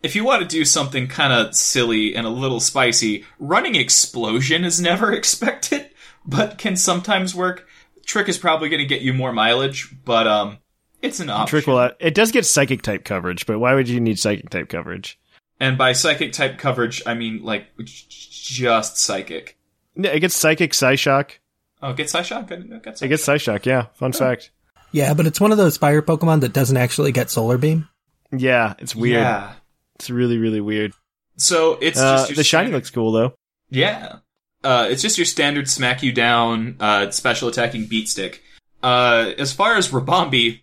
If 0.03 0.17
you 0.17 0.25
want 0.25 0.41
to 0.43 0.49
do 0.49 0.65
something 0.65 1.09
kind 1.09 1.31
of 1.33 1.55
silly 1.55 2.15
and 2.15 2.27
a 2.27 2.31
little 2.31 2.61
spicy, 2.61 3.27
running 3.39 3.75
Explosion 3.75 4.65
is 4.65 4.81
never 4.81 5.13
expected, 5.21 5.91
but 6.25 6.57
can 6.57 6.77
sometimes 6.77 7.35
work. 7.35 7.67
Trick 8.11 8.29
is 8.29 8.39
probably 8.39 8.69
going 8.69 8.81
to 8.81 8.87
get 8.87 9.03
you 9.03 9.15
more 9.15 9.33
mileage, 9.33 9.95
but 10.05 10.27
um, 10.27 10.59
it's 11.01 11.21
an 11.21 11.31
option. 11.31 11.47
Trick 11.47 11.67
will. 11.69 11.93
It 12.01 12.13
does 12.13 12.33
get 12.33 12.45
psychic 12.45 12.83
type 12.83 13.05
coverage, 13.05 13.47
but 13.47 13.61
why 13.61 13.73
would 13.75 13.89
you 13.89 14.01
need 14.01 14.19
psychic 14.19 14.51
type 14.51 14.69
coverage? 14.69 15.17
And 15.61 15.79
by 15.79 15.93
psychic 15.93 16.33
type 16.33 16.59
coverage, 16.59 17.03
I 17.07 17.15
mean 17.15 17.45
like 17.45 17.67
just 17.85 18.97
psychic. 18.99 19.57
No, 19.95 20.11
It 20.11 20.19
gets 20.19 20.35
psychic 20.35 20.73
Psyshock. 20.73 21.33
Oh, 21.81 21.93
get 21.93 22.09
Psyshock? 22.09 22.49
Get, 22.49 22.83
get 22.83 23.01
It 23.01 23.09
gets 23.09 23.25
Psyshock. 23.25 23.65
Yeah. 23.65 23.87
Fun 23.95 24.13
fact. 24.13 24.51
Yeah, 24.91 25.15
but 25.15 25.27
it's 25.29 25.41
one 25.41 25.53
of 25.53 25.59
those 25.59 25.77
fire 25.77 26.03
Pokemon 26.03 26.41
that 26.41 26.53
doesn't 26.53 26.77
actually 26.77 27.13
get 27.13 27.31
Solar 27.31 27.59
Beam. 27.59 27.89
Yeah, 28.33 28.75
it's 28.81 28.97
weird. 28.97 29.21
Yeah. 29.23 29.53
It's 29.95 30.11
really 30.11 30.39
really 30.39 30.61
weird. 30.61 30.95
So 31.37 31.79
it's 31.81 31.99
Uh, 31.99 32.27
just 32.27 32.35
the 32.37 32.43
shiny 32.45 32.73
looks 32.73 32.91
cool 32.91 33.13
though. 33.13 33.35
Yeah. 33.71 34.17
Uh, 34.63 34.89
it's 34.91 35.03
just 35.03 35.17
your 35.19 35.25
standard 35.25 35.69
smack 35.69 36.03
you 36.03 36.13
down, 36.13 36.77
uh, 36.81 37.11
special 37.11 37.49
attacking 37.49 37.87
beat 37.87 38.09
stick. 38.09 38.43
Uh, 38.83 39.33
as 39.39 39.53
far 39.53 39.77
as 39.77 39.89
Ribombee, 39.91 40.61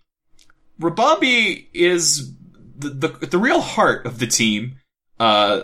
Ribombee 0.79 1.65
is 1.73 2.31
the, 2.77 2.89
the, 2.89 3.07
the 3.27 3.37
real 3.37 3.61
heart 3.61 4.05
of 4.05 4.19
the 4.19 4.27
team. 4.27 4.75
Uh, 5.19 5.63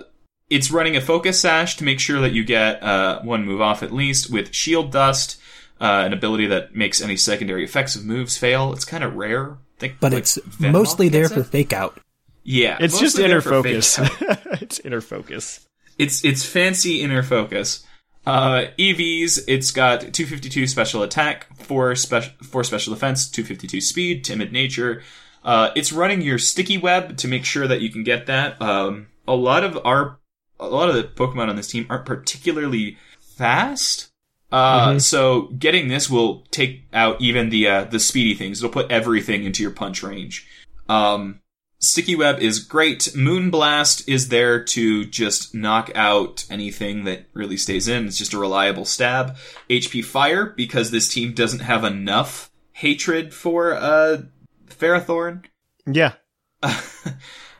it's 0.49 0.71
running 0.71 0.95
a 0.95 1.01
focus 1.01 1.39
sash 1.39 1.77
to 1.77 1.83
make 1.83 1.99
sure 1.99 2.21
that 2.21 2.31
you 2.33 2.43
get 2.43 2.81
uh, 2.83 3.21
one 3.21 3.45
move 3.45 3.61
off 3.61 3.83
at 3.83 3.91
least 3.91 4.31
with 4.31 4.53
shield 4.53 4.91
dust, 4.91 5.39
uh, 5.79 6.03
an 6.05 6.13
ability 6.13 6.47
that 6.47 6.75
makes 6.75 7.01
any 7.01 7.17
secondary 7.17 7.63
effects 7.63 7.95
of 7.95 8.05
moves 8.05 8.37
fail. 8.37 8.73
It's 8.73 8.85
kind 8.85 9.03
of 9.03 9.15
rare. 9.15 9.57
Think, 9.79 9.95
But 9.99 10.11
like, 10.11 10.19
it's 10.21 10.37
Venomoth 10.37 10.71
mostly 10.71 11.09
there 11.09 11.29
for 11.29 11.41
it. 11.41 11.47
fake 11.47 11.73
out. 11.73 11.99
Yeah, 12.43 12.77
It's 12.79 12.99
just 12.99 13.17
inner 13.19 13.41
focus. 13.41 13.97
it's 14.61 14.79
inner 14.79 15.01
focus. 15.01 15.65
It's 15.97 16.25
it's 16.25 16.43
fancy 16.43 17.01
inner 17.01 17.23
focus. 17.23 17.85
Uh, 18.25 18.67
EVs, 18.77 19.43
it's 19.47 19.71
got 19.71 19.99
252 19.99 20.67
special 20.67 21.03
attack, 21.03 21.47
4 21.57 21.95
special, 21.95 22.31
4 22.41 22.63
special 22.63 22.93
defense, 22.93 23.29
252 23.29 23.81
speed, 23.81 24.23
timid 24.23 24.51
nature. 24.51 25.01
Uh, 25.43 25.71
it's 25.75 25.91
running 25.91 26.21
your 26.21 26.37
sticky 26.37 26.77
web 26.77 27.17
to 27.17 27.27
make 27.27 27.43
sure 27.43 27.67
that 27.67 27.81
you 27.81 27.89
can 27.89 28.03
get 28.03 28.27
that. 28.27 28.61
Um, 28.61 29.07
a 29.27 29.35
lot 29.35 29.63
of 29.63 29.77
our, 29.85 30.19
a 30.59 30.67
lot 30.67 30.87
of 30.87 30.95
the 30.95 31.03
Pokemon 31.03 31.49
on 31.49 31.57
this 31.57 31.67
team 31.67 31.85
aren't 31.89 32.05
particularly 32.05 32.97
fast. 33.19 34.09
Uh, 34.51 34.99
so 34.99 35.47
getting 35.57 35.87
this 35.87 36.09
will 36.09 36.45
take 36.51 36.83
out 36.93 37.19
even 37.19 37.49
the, 37.49 37.67
uh, 37.67 37.83
the 37.85 37.99
speedy 37.99 38.35
things. 38.35 38.59
It'll 38.59 38.71
put 38.71 38.91
everything 38.91 39.43
into 39.43 39.63
your 39.63 39.71
punch 39.71 40.03
range. 40.03 40.47
Um, 40.87 41.41
Sticky 41.83 42.15
Web 42.15 42.39
is 42.39 42.59
great. 42.59 42.99
Moonblast 43.13 44.07
is 44.07 44.29
there 44.29 44.63
to 44.63 45.05
just 45.05 45.53
knock 45.53 45.91
out 45.95 46.45
anything 46.49 47.03
that 47.03 47.25
really 47.33 47.57
stays 47.57 47.87
in. 47.87 48.07
It's 48.07 48.17
just 48.17 48.33
a 48.33 48.39
reliable 48.39 48.85
stab. 48.85 49.35
HP 49.69 50.03
Fire, 50.03 50.45
because 50.45 50.91
this 50.91 51.07
team 51.13 51.33
doesn't 51.33 51.59
have 51.59 51.83
enough 51.83 52.49
hatred 52.71 53.33
for, 53.33 53.73
uh, 53.73 54.21
Ferrothorn. 54.67 55.43
Yeah. 55.85 56.13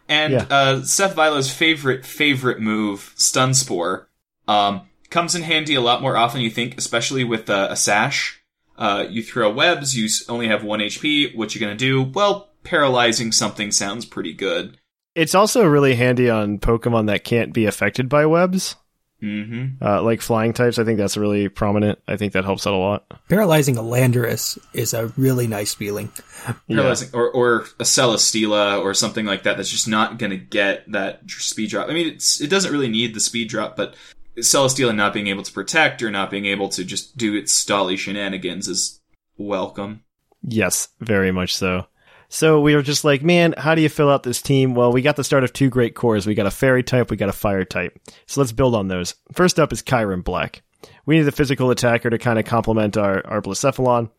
and, 0.07 0.33
Yeah. 0.33 0.45
uh, 0.49 0.81
Seth 0.83 1.15
Vilo's 1.15 1.51
favorite, 1.51 2.05
favorite 2.05 2.59
move, 2.59 3.13
Stun 3.15 3.53
Spore, 3.53 4.07
um, 4.47 4.81
comes 5.09 5.35
in 5.35 5.41
handy 5.43 5.75
a 5.75 5.81
lot 5.81 6.01
more 6.01 6.17
often 6.17 6.37
than 6.37 6.43
you 6.45 6.49
think, 6.49 6.77
especially 6.77 7.23
with 7.23 7.49
uh, 7.49 7.67
a 7.69 7.75
sash. 7.75 8.41
Uh, 8.77 9.05
you 9.07 9.21
throw 9.21 9.51
webs, 9.51 9.95
you 9.95 10.07
only 10.29 10.47
have 10.47 10.63
one 10.63 10.79
HP. 10.79 11.35
What 11.35 11.53
you 11.53 11.61
gonna 11.61 11.75
do? 11.75 12.01
Well, 12.01 12.49
paralyzing 12.63 13.31
something 13.31 13.71
sounds 13.71 14.05
pretty 14.05 14.33
good. 14.33 14.77
It's 15.15 15.35
also 15.35 15.65
really 15.65 15.95
handy 15.95 16.29
on 16.29 16.57
Pokemon 16.59 17.07
that 17.07 17.23
can't 17.23 17.53
be 17.53 17.65
affected 17.65 18.09
by 18.09 18.25
webs, 18.25 18.75
Mm-hmm. 19.21 19.81
uh, 19.81 20.01
like 20.01 20.19
flying 20.19 20.51
types. 20.51 20.77
I 20.77 20.83
think 20.83 20.97
that's 20.97 21.15
really 21.15 21.47
prominent. 21.47 21.97
I 22.09 22.17
think 22.17 22.33
that 22.33 22.43
helps 22.43 22.67
out 22.67 22.73
a 22.73 22.77
lot. 22.77 23.05
Paralyzing 23.29 23.77
a 23.77 23.81
Landorus 23.81 24.57
is 24.73 24.93
a 24.93 25.13
really 25.15 25.47
nice 25.47 25.73
feeling. 25.73 26.11
Paralyzing, 26.67 27.07
or 27.13 27.31
or 27.31 27.61
a 27.79 27.83
Celesteela 27.83 28.81
or 28.81 28.93
something 28.93 29.25
like 29.25 29.43
that. 29.43 29.55
That's 29.55 29.69
just 29.69 29.87
not 29.87 30.17
gonna 30.17 30.35
get 30.35 30.91
that 30.91 31.21
speed 31.29 31.69
drop. 31.69 31.87
I 31.89 31.93
mean, 31.93 32.07
it's 32.07 32.41
it 32.41 32.49
doesn't 32.49 32.71
really 32.73 32.89
need 32.89 33.13
the 33.13 33.21
speed 33.21 33.47
drop, 33.47 33.77
but 33.77 33.95
Celesteela 34.39 34.93
not 34.93 35.13
being 35.13 35.27
able 35.27 35.43
to 35.43 35.53
protect 35.53 36.01
or 36.03 36.11
not 36.11 36.29
being 36.29 36.45
able 36.45 36.67
to 36.69 36.83
just 36.83 37.15
do 37.15 37.33
its 37.33 37.53
stolly 37.53 37.95
shenanigans 37.95 38.67
is 38.67 38.99
welcome. 39.37 40.03
Yes, 40.41 40.89
very 40.99 41.31
much 41.31 41.55
so. 41.55 41.85
So 42.33 42.61
we 42.61 42.75
were 42.75 42.81
just 42.81 43.05
like, 43.05 43.21
man, 43.21 43.53
how 43.55 43.75
do 43.75 43.83
you 43.83 43.89
fill 43.89 44.09
out 44.09 44.23
this 44.23 44.41
team? 44.41 44.73
Well, 44.73 44.91
we 44.91 45.03
got 45.03 45.15
the 45.15 45.23
start 45.23 45.43
of 45.43 45.53
two 45.53 45.69
great 45.69 45.93
cores. 45.93 46.25
We 46.25 46.33
got 46.33 46.47
a 46.47 46.51
fairy 46.51 46.81
type, 46.81 47.11
we 47.11 47.15
got 47.15 47.29
a 47.29 47.31
fire 47.31 47.63
type. 47.63 47.95
So 48.25 48.41
let's 48.41 48.51
build 48.51 48.73
on 48.73 48.87
those. 48.87 49.13
First 49.33 49.59
up 49.59 49.71
is 49.71 49.83
Kyurem 49.83 50.23
Black. 50.23 50.63
We 51.05 51.15
need 51.15 51.27
a 51.27 51.31
physical 51.31 51.69
attacker 51.69 52.09
to 52.09 52.17
kind 52.17 52.39
of 52.39 52.45
complement 52.45 52.97
our, 52.97 53.23
our 53.27 53.39
Blacephalon. 53.39 54.09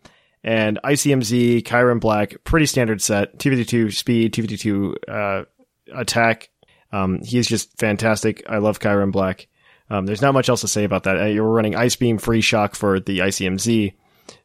And 0.45 0.79
ICMZ, 0.85 1.65
Kyurem 1.65 1.99
Black, 1.99 2.37
pretty 2.45 2.67
standard 2.67 3.03
set. 3.03 3.41
252 3.41 3.91
speed, 3.91 4.33
252 4.33 4.95
uh, 5.09 5.45
attack. 5.93 6.51
Um, 6.93 7.19
he's 7.21 7.49
just 7.49 7.77
fantastic. 7.81 8.45
I 8.49 8.59
love 8.59 8.79
Kyurem 8.79 9.11
Black. 9.11 9.49
Um, 9.91 10.07
there's 10.07 10.23
not 10.23 10.35
much 10.35 10.49
else 10.49 10.61
to 10.61 10.69
say 10.69 10.85
about 10.85 11.03
that. 11.03 11.21
Uh, 11.21 11.25
you're 11.25 11.51
running 11.51 11.75
Ice 11.75 11.97
Beam, 11.97 12.19
Freeze 12.19 12.45
Shock 12.45 12.77
for 12.77 13.01
the 13.01 13.19
Icium 13.19 13.59
Z. 13.59 13.93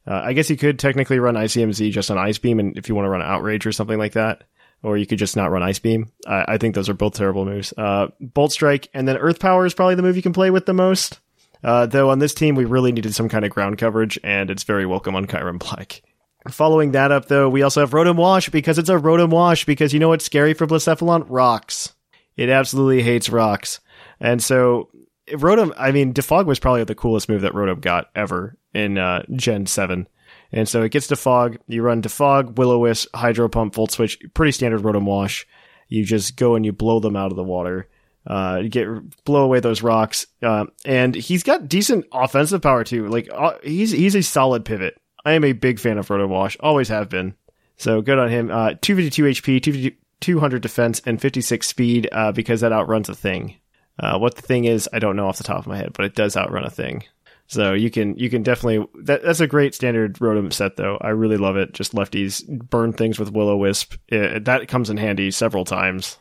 Uh, 0.08 0.22
I 0.24 0.34
guess 0.34 0.50
you 0.50 0.58
could 0.58 0.80
technically 0.80 1.20
run 1.20 1.36
Icium 1.36 1.74
Z 1.74 1.91
just 1.91 2.10
on 2.10 2.18
Ice 2.18 2.38
Beam, 2.38 2.60
and 2.60 2.78
if 2.78 2.89
you 2.89 2.95
want 2.95 3.06
to 3.06 3.10
run 3.10 3.22
Outrage 3.22 3.66
or 3.66 3.72
something 3.72 3.97
like 3.97 4.14
that, 4.14 4.43
or 4.82 4.97
you 4.97 5.06
could 5.06 5.20
just 5.20 5.36
not 5.36 5.52
run 5.52 5.64
Ice 5.64 5.80
Beam. 5.80 6.12
I, 6.26 6.54
I 6.54 6.58
think 6.58 6.76
those 6.76 6.89
are 6.89 6.93
both 6.93 7.14
terrible 7.14 7.45
moves. 7.45 7.74
Uh, 7.78 8.08
Bolt 8.20 8.52
Strike 8.52 8.88
and 8.93 9.08
then 9.08 9.18
Earth 9.18 9.39
Power 9.39 9.66
is 9.66 9.74
probably 9.74 9.95
the 9.95 10.02
move 10.02 10.16
you 10.16 10.22
can 10.22 10.34
play 10.34 10.50
with 10.52 10.66
the 10.66 10.74
most. 10.74 11.20
Uh, 11.64 11.86
though 11.86 12.10
on 12.10 12.20
this 12.20 12.34
team, 12.34 12.56
we 12.56 12.66
really 12.66 12.91
needed 12.91 13.14
some 13.14 13.30
kind 13.30 13.43
of 13.43 13.52
ground 13.52 13.78
coverage, 13.78 14.18
and 14.24 14.50
it's 14.50 14.64
very 14.64 14.86
welcome 14.86 15.16
on 15.16 15.28
Kyurem 15.28 15.60
Black. 15.60 16.02
Following 16.47 16.91
that 16.91 17.12
up, 17.12 17.26
though, 17.26 17.50
we 17.50 17.64
also 17.64 17.82
have 17.82 17.91
Rotom 17.91 18.16
Wash 18.16 18.50
because 18.50 18.78
it's 18.78 18.89
a 18.89 18.95
Rotom 18.95 19.30
Wash 19.30 19.66
because 19.66 19.93
you 19.93 20.00
know 20.00 20.10
what's 20.10 20.24
scary 20.24 20.54
for 20.54 20.66
Blacephalon? 20.66 21.26
Rocks. 21.28 21.93
It 22.38 22.50
absolutely 22.50 23.04
hates 23.04 23.30
rocks. 23.30 23.82
And 24.22 24.41
so 24.41 24.89
Rotom, 25.32 25.73
I 25.77 25.91
mean, 25.91 26.13
Defog 26.13 26.45
was 26.45 26.59
probably 26.59 26.84
the 26.84 26.95
coolest 26.95 27.30
move 27.30 27.41
that 27.41 27.53
Rotom 27.53 27.82
got 27.82 28.09
ever 28.15 28.57
in 28.73 28.97
uh, 28.97 29.23
Gen 29.36 29.65
7. 29.65 30.07
And 30.51 30.67
so 30.67 30.82
it 30.82 30.91
gets 30.91 31.07
Defog, 31.07 31.57
you 31.67 31.82
run 31.82 32.01
Defog, 32.01 32.57
Will-O-Wisp, 32.57 33.15
Hydro 33.15 33.49
Pump, 33.49 33.75
Volt 33.75 33.91
Switch, 33.91 34.19
pretty 34.34 34.51
standard 34.51 34.82
Rotom 34.82 35.05
Wash. 35.05 35.47
You 35.88 36.03
just 36.03 36.36
go 36.36 36.55
and 36.55 36.65
you 36.65 36.71
blow 36.71 36.99
them 36.99 37.15
out 37.15 37.32
of 37.32 37.36
the 37.36 37.43
water. 37.43 37.88
Uh, 38.27 38.63
get 38.63 38.88
blow 39.23 39.43
away 39.43 39.59
those 39.59 39.82
rocks, 39.82 40.27
uh, 40.43 40.65
and 40.86 41.15
he's 41.15 41.41
got 41.41 41.69
decent 41.69 42.05
offensive 42.11 42.61
power 42.61 42.84
too. 42.84 43.07
Like 43.07 43.27
uh, 43.34 43.53
he's 43.63 43.89
he's 43.91 44.13
a 44.13 44.21
solid 44.21 44.65
pivot. 44.65 45.01
I 45.25 45.32
am 45.32 45.43
a 45.43 45.53
big 45.53 45.80
fan 45.80 45.97
of 45.97 46.07
Rotom 46.09 46.27
Wash, 46.27 46.55
always 46.59 46.89
have 46.89 47.09
been. 47.09 47.34
So 47.77 48.01
good 48.01 48.19
on 48.19 48.30
him. 48.30 48.51
Uh, 48.51 48.73
252 48.82 49.23
HP, 49.23 49.63
250 49.63 49.99
200 50.19 50.61
defense, 50.61 51.01
and 51.05 51.21
56 51.21 51.67
speed 51.67 52.09
uh, 52.11 52.32
because 52.32 52.61
that 52.61 52.73
outruns 52.73 53.09
a 53.09 53.15
thing. 53.15 53.55
Uh, 54.00 54.18
what 54.18 54.36
the 54.36 54.41
thing 54.41 54.66
is, 54.66 54.88
I 54.93 55.00
don't 55.00 55.16
know 55.16 55.28
off 55.28 55.38
the 55.38 55.43
top 55.43 55.60
of 55.60 55.68
my 55.68 55.78
head, 55.78 55.91
but 55.93 56.06
it 56.06 56.16
does 56.16 56.38
outrun 56.38 56.64
a 56.64 56.70
thing. 56.70 57.04
So 57.47 57.74
you 57.74 57.89
can 57.89 58.16
you 58.16 58.30
can 58.30 58.43
definitely 58.43 58.88
that, 59.06 59.24
that's 59.24 59.39
a 59.39 59.47
great 59.47 59.74
standard 59.74 60.16
Rotom 60.20 60.54
set 60.54 60.78
though. 60.78 60.97
I 61.02 61.10
really 61.10 61.38
love 61.38 61.58
it. 61.58 61.74
Just 61.74 61.93
lefties 61.93 62.47
burn 62.47 62.93
things 62.93 63.20
with 63.20 63.32
Will-O-Wisp. 63.32 63.95
that 64.10 64.68
comes 64.68 64.91
in 64.91 64.97
handy 64.97 65.32
several 65.32 65.66
times. 65.66 66.18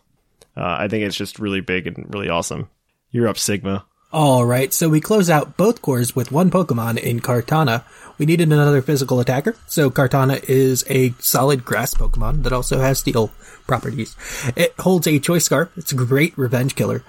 Uh, 0.57 0.76
I 0.81 0.89
think 0.89 1.05
it's 1.05 1.16
just 1.16 1.39
really 1.39 1.61
big 1.61 1.87
and 1.87 2.07
really 2.12 2.31
awesome. 2.31 2.70
You're 3.11 3.29
up 3.29 3.39
Sigma. 3.39 3.85
Alright, 4.11 4.72
so 4.72 4.89
we 4.89 5.03
close 5.03 5.29
out 5.29 5.59
both 5.59 5.83
cores 5.83 6.16
with 6.16 6.33
one 6.33 6.51
Pokemon 6.51 6.99
in 6.99 7.20
Kartana. 7.20 7.85
We 8.16 8.24
needed 8.24 8.51
another 8.51 8.81
physical 8.81 9.20
attacker, 9.20 9.55
so 9.66 9.91
Kartana 9.91 10.43
is 10.49 10.83
a 10.89 11.12
solid 11.18 11.62
grass 11.62 11.93
Pokemon 11.93 12.45
that 12.45 12.55
also 12.55 12.81
has 12.81 13.01
steel 13.01 13.31
properties. 13.66 14.16
It 14.57 14.72
holds 14.79 15.07
a 15.07 15.18
Choice 15.18 15.45
Scarf. 15.45 15.68
It's 15.76 15.93
a 15.93 15.95
great 15.95 16.37
revenge 16.39 16.74
killer. 16.74 17.05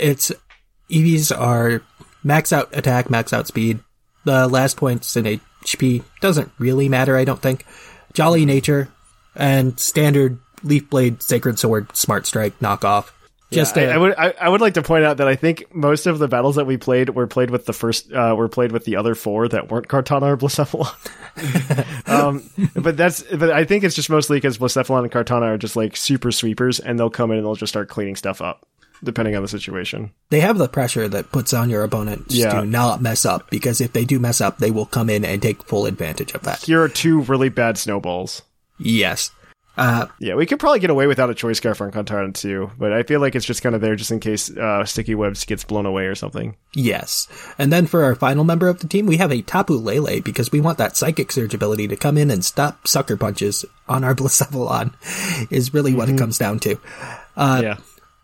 Its 0.00 0.32
EVs 0.90 1.36
are 1.36 1.82
max 2.24 2.52
out 2.52 2.76
attack, 2.76 3.10
max 3.10 3.32
out 3.32 3.46
speed. 3.46 3.80
The 4.24 4.48
last 4.48 4.76
points 4.76 5.16
in 5.16 5.40
HP 5.64 6.02
doesn't 6.20 6.50
really 6.58 6.88
matter, 6.88 7.16
I 7.16 7.24
don't 7.24 7.40
think. 7.40 7.64
Jolly 8.12 8.44
nature 8.44 8.88
and 9.34 9.78
standard 9.78 10.38
Leaf 10.62 10.90
Blade, 10.90 11.22
Sacred 11.22 11.58
Sword, 11.58 11.94
Smart 11.96 12.26
Strike, 12.26 12.58
knockoff. 12.58 13.10
Just 13.50 13.76
I, 13.76 13.82
a- 13.82 13.90
I 13.90 13.96
would 13.96 14.14
I, 14.16 14.34
I 14.40 14.48
would 14.48 14.60
like 14.60 14.74
to 14.74 14.82
point 14.82 15.04
out 15.04 15.16
that 15.16 15.26
I 15.26 15.34
think 15.34 15.74
most 15.74 16.06
of 16.06 16.18
the 16.18 16.28
battles 16.28 16.54
that 16.56 16.66
we 16.66 16.76
played 16.76 17.10
were 17.10 17.26
played 17.26 17.50
with 17.50 17.66
the 17.66 17.72
first 17.72 18.12
uh, 18.12 18.34
were 18.36 18.48
played 18.48 18.70
with 18.70 18.84
the 18.84 18.96
other 18.96 19.16
four 19.16 19.48
that 19.48 19.70
weren't 19.70 19.88
Kartana 19.88 20.22
or 20.22 20.36
Blacephalon. 20.36 22.08
um, 22.08 22.48
but 22.76 22.96
that's 22.96 23.22
but 23.22 23.50
I 23.50 23.64
think 23.64 23.82
it's 23.82 23.96
just 23.96 24.08
mostly 24.08 24.36
because 24.36 24.56
Blacephalon 24.58 25.02
and 25.02 25.12
Kartana 25.12 25.54
are 25.54 25.58
just 25.58 25.74
like 25.74 25.96
super 25.96 26.30
sweepers, 26.30 26.78
and 26.78 26.96
they'll 26.98 27.10
come 27.10 27.32
in 27.32 27.38
and 27.38 27.46
they'll 27.46 27.56
just 27.56 27.72
start 27.72 27.88
cleaning 27.88 28.14
stuff 28.14 28.40
up 28.40 28.66
depending 29.02 29.34
on 29.36 29.42
the 29.42 29.48
situation. 29.48 30.10
they 30.30 30.40
have 30.40 30.58
the 30.58 30.68
pressure 30.68 31.08
that 31.08 31.32
puts 31.32 31.52
on 31.52 31.70
your 31.70 31.82
opponents 31.84 32.34
Yeah. 32.34 32.60
to 32.60 32.66
not 32.66 33.00
mess 33.02 33.24
up 33.24 33.50
because 33.50 33.80
if 33.80 33.92
they 33.92 34.04
do 34.04 34.18
mess 34.18 34.40
up, 34.40 34.58
they 34.58 34.70
will 34.70 34.86
come 34.86 35.08
in 35.10 35.24
and 35.24 35.40
take 35.42 35.62
full 35.64 35.86
advantage 35.86 36.32
of 36.34 36.42
that. 36.42 36.62
Here 36.62 36.82
are 36.82 36.88
two 36.88 37.22
really 37.22 37.48
bad 37.48 37.78
snowballs. 37.78 38.42
Yes. 38.78 39.30
Uh, 39.76 40.06
Yeah, 40.18 40.34
we 40.34 40.44
could 40.46 40.58
probably 40.58 40.80
get 40.80 40.90
away 40.90 41.06
without 41.06 41.30
a 41.30 41.34
choice 41.34 41.56
scarf 41.56 41.80
on 41.80 41.90
Kartana 41.90 42.34
too, 42.34 42.70
but 42.78 42.92
I 42.92 43.02
feel 43.02 43.20
like 43.20 43.34
it's 43.34 43.46
just 43.46 43.62
kind 43.62 43.74
of 43.74 43.80
there 43.80 43.96
just 43.96 44.10
in 44.10 44.20
case 44.20 44.50
uh, 44.54 44.84
Sticky 44.84 45.14
Webs 45.14 45.44
gets 45.46 45.64
blown 45.64 45.86
away 45.86 46.04
or 46.06 46.14
something. 46.14 46.56
yes. 46.74 47.28
And 47.56 47.72
then 47.72 47.86
for 47.86 48.04
our 48.04 48.14
final 48.14 48.44
member 48.44 48.68
of 48.68 48.80
the 48.80 48.88
team, 48.88 49.06
we 49.06 49.16
have 49.18 49.32
a 49.32 49.40
Tapu 49.42 49.74
Lele 49.74 50.20
because 50.20 50.52
we 50.52 50.60
want 50.60 50.76
that 50.78 50.96
Psychic 50.96 51.32
Surge 51.32 51.54
ability 51.54 51.88
to 51.88 51.96
come 51.96 52.18
in 52.18 52.30
and 52.30 52.44
stop 52.44 52.86
sucker 52.86 53.16
punches 53.16 53.64
on 53.88 54.04
our 54.04 54.14
Blacephalon 54.54 54.92
is 55.50 55.72
really 55.72 55.94
what 55.94 56.08
it 56.10 56.18
comes 56.18 56.36
down 56.36 56.58
to. 56.60 56.76
Uh, 57.36 57.60
yeah. 57.62 57.76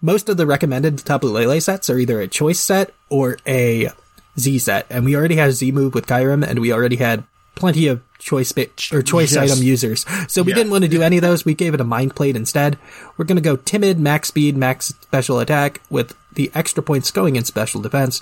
Most 0.03 0.29
of 0.29 0.37
the 0.37 0.47
recommended 0.47 0.99
Tapu 0.99 1.29
Lele 1.29 1.61
sets 1.61 1.89
are 1.91 1.99
either 1.99 2.21
a 2.21 2.29
choice 2.29 2.61
set 2.61 2.93
or 3.09 3.39
a 3.47 3.91
Z 4.39 4.59
set, 4.59 4.87
and 4.91 5.05
we 5.05 5.17
already 5.17 5.37
had 5.37 5.53
Z 5.53 5.73
move 5.73 5.95
with 5.95 6.07
Kyurem, 6.07 6.47
and 6.47 6.59
we 6.59 6.73
already 6.73 6.97
had 6.97 7.25
plenty 7.55 7.87
of 7.87 8.03
choice 8.19 8.53
bit 8.53 8.93
or 8.93 9.01
choice 9.01 9.35
Yes. 9.35 9.51
item 9.51 9.65
users. 9.65 10.05
So 10.29 10.43
we 10.43 10.53
didn't 10.53 10.71
want 10.71 10.85
to 10.85 10.91
do 10.91 11.01
any 11.01 11.17
of 11.17 11.23
those. 11.23 11.47
We 11.47 11.55
gave 11.55 11.73
it 11.73 11.81
a 11.81 11.85
mind 11.85 12.15
plate 12.15 12.37
instead. 12.37 12.77
We're 13.17 13.25
going 13.25 13.37
to 13.37 13.43
go 13.43 13.57
timid, 13.57 13.99
max 13.99 14.29
speed, 14.29 14.59
max 14.59 14.89
special 14.89 15.39
attack 15.41 15.81
with 15.89 16.15
the 16.35 16.51
extra 16.55 16.83
points 16.83 17.11
going 17.11 17.37
in 17.37 17.45
special 17.45 17.81
defense. 17.81 18.21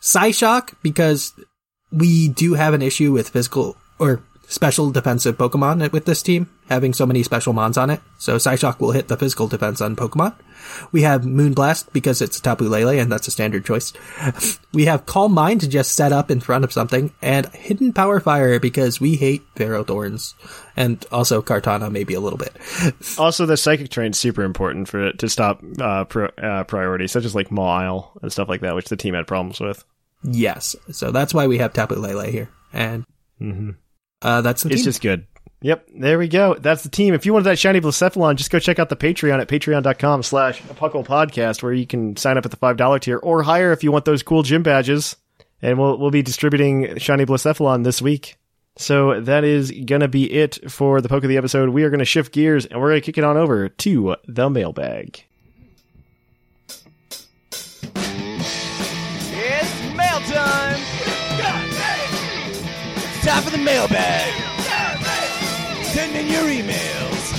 Psyshock 0.00 0.74
because 0.82 1.34
we 1.92 2.26
do 2.28 2.54
have 2.54 2.74
an 2.74 2.82
issue 2.82 3.12
with 3.12 3.28
physical 3.28 3.76
or 4.00 4.22
special 4.54 4.90
defensive 4.90 5.36
Pokemon 5.36 5.90
with 5.92 6.06
this 6.06 6.22
team. 6.22 6.48
having 6.70 6.94
so 6.94 7.04
many 7.04 7.22
special 7.22 7.52
mons 7.52 7.76
on 7.76 7.90
it. 7.90 8.00
So 8.18 8.36
Psyshock 8.36 8.80
will 8.80 8.92
hit 8.92 9.08
the 9.08 9.18
physical 9.18 9.48
defense 9.48 9.82
on 9.82 9.96
Pokemon. 9.96 10.34
We 10.92 11.02
have 11.02 11.22
Moonblast 11.22 11.92
because 11.92 12.22
it's 12.22 12.40
Tapu 12.40 12.64
Lele 12.68 12.98
and 12.98 13.12
that's 13.12 13.28
a 13.28 13.30
standard 13.30 13.64
choice. 13.66 13.92
We 14.72 14.86
have 14.86 15.06
Calm 15.06 15.32
Mind 15.32 15.60
to 15.60 15.68
just 15.68 15.94
set 15.94 16.10
up 16.12 16.30
in 16.32 16.40
front 16.40 16.64
of 16.64 16.72
something 16.72 17.12
and 17.22 17.46
Hidden 17.54 17.92
Power 17.92 18.18
Fire 18.18 18.58
because 18.58 19.00
we 19.00 19.14
hate 19.14 19.42
Ferrothorns 19.54 20.34
and 20.76 21.04
also 21.12 21.42
Kartana 21.42 21.92
maybe 21.92 22.14
a 22.14 22.20
little 22.20 22.38
bit. 22.38 22.56
Also, 23.18 23.46
the 23.46 23.56
Psychic 23.56 23.90
Terrain 23.90 24.10
is 24.10 24.18
super 24.18 24.42
important 24.42 24.88
for 24.88 25.06
it 25.06 25.18
to 25.20 25.28
stop 25.28 25.62
uh, 25.80 26.04
pro- 26.04 26.32
uh, 26.42 26.64
priorities, 26.64 27.12
such 27.12 27.24
as 27.24 27.34
like 27.34 27.50
Maw 27.52 28.10
and 28.22 28.32
stuff 28.32 28.48
like 28.48 28.62
that, 28.62 28.74
which 28.74 28.88
the 28.88 28.96
team 28.96 29.14
had 29.14 29.26
problems 29.28 29.60
with. 29.60 29.84
Yes. 30.24 30.74
So 30.90 31.12
that's 31.12 31.32
why 31.34 31.46
we 31.46 31.58
have 31.58 31.72
Tapu 31.72 31.94
Lele 31.96 32.30
here. 32.30 32.48
And 32.72 33.04
uh, 34.24 34.40
that's 34.40 34.62
the 34.62 34.70
It's 34.70 34.78
team. 34.80 34.84
just 34.84 35.00
good. 35.02 35.26
Yep, 35.60 35.88
there 35.96 36.18
we 36.18 36.28
go. 36.28 36.54
That's 36.54 36.82
the 36.82 36.90
team. 36.90 37.14
If 37.14 37.24
you 37.24 37.32
want 37.32 37.44
that 37.44 37.58
shiny 37.58 37.80
Blacephalon, 37.80 38.36
just 38.36 38.50
go 38.50 38.58
check 38.58 38.78
out 38.78 38.90
the 38.90 38.96
Patreon 38.96 39.40
at 39.40 39.48
patreon.com 39.48 40.22
slash 40.22 40.60
Puckle 40.62 41.06
Podcast, 41.06 41.62
where 41.62 41.72
you 41.72 41.86
can 41.86 42.16
sign 42.16 42.36
up 42.36 42.44
at 42.44 42.50
the 42.50 42.56
$5 42.58 43.00
tier 43.00 43.16
or 43.18 43.42
higher 43.42 43.72
if 43.72 43.82
you 43.82 43.90
want 43.90 44.04
those 44.04 44.22
cool 44.22 44.42
gym 44.42 44.62
badges. 44.62 45.16
And 45.62 45.78
we'll, 45.78 45.96
we'll 45.98 46.10
be 46.10 46.20
distributing 46.22 46.98
shiny 46.98 47.24
Blacephalon 47.24 47.84
this 47.84 48.02
week. 48.02 48.36
So 48.76 49.20
that 49.20 49.44
is 49.44 49.70
gonna 49.70 50.08
be 50.08 50.30
it 50.30 50.70
for 50.70 51.00
the 51.00 51.08
poke 51.08 51.22
of 51.24 51.28
the 51.30 51.36
episode. 51.38 51.68
We 51.70 51.84
are 51.84 51.90
gonna 51.90 52.04
shift 52.04 52.32
gears 52.34 52.66
and 52.66 52.80
we're 52.80 52.90
gonna 52.90 53.00
kick 53.00 53.16
it 53.16 53.24
on 53.24 53.36
over 53.38 53.68
to 53.70 54.16
the 54.26 54.50
mailbag. 54.50 55.24
Time 63.34 63.42
for 63.42 63.50
the 63.50 63.58
mailbag! 63.58 64.32
Send 65.86 66.14
in 66.14 66.28
your 66.28 66.44
emails! 66.44 67.34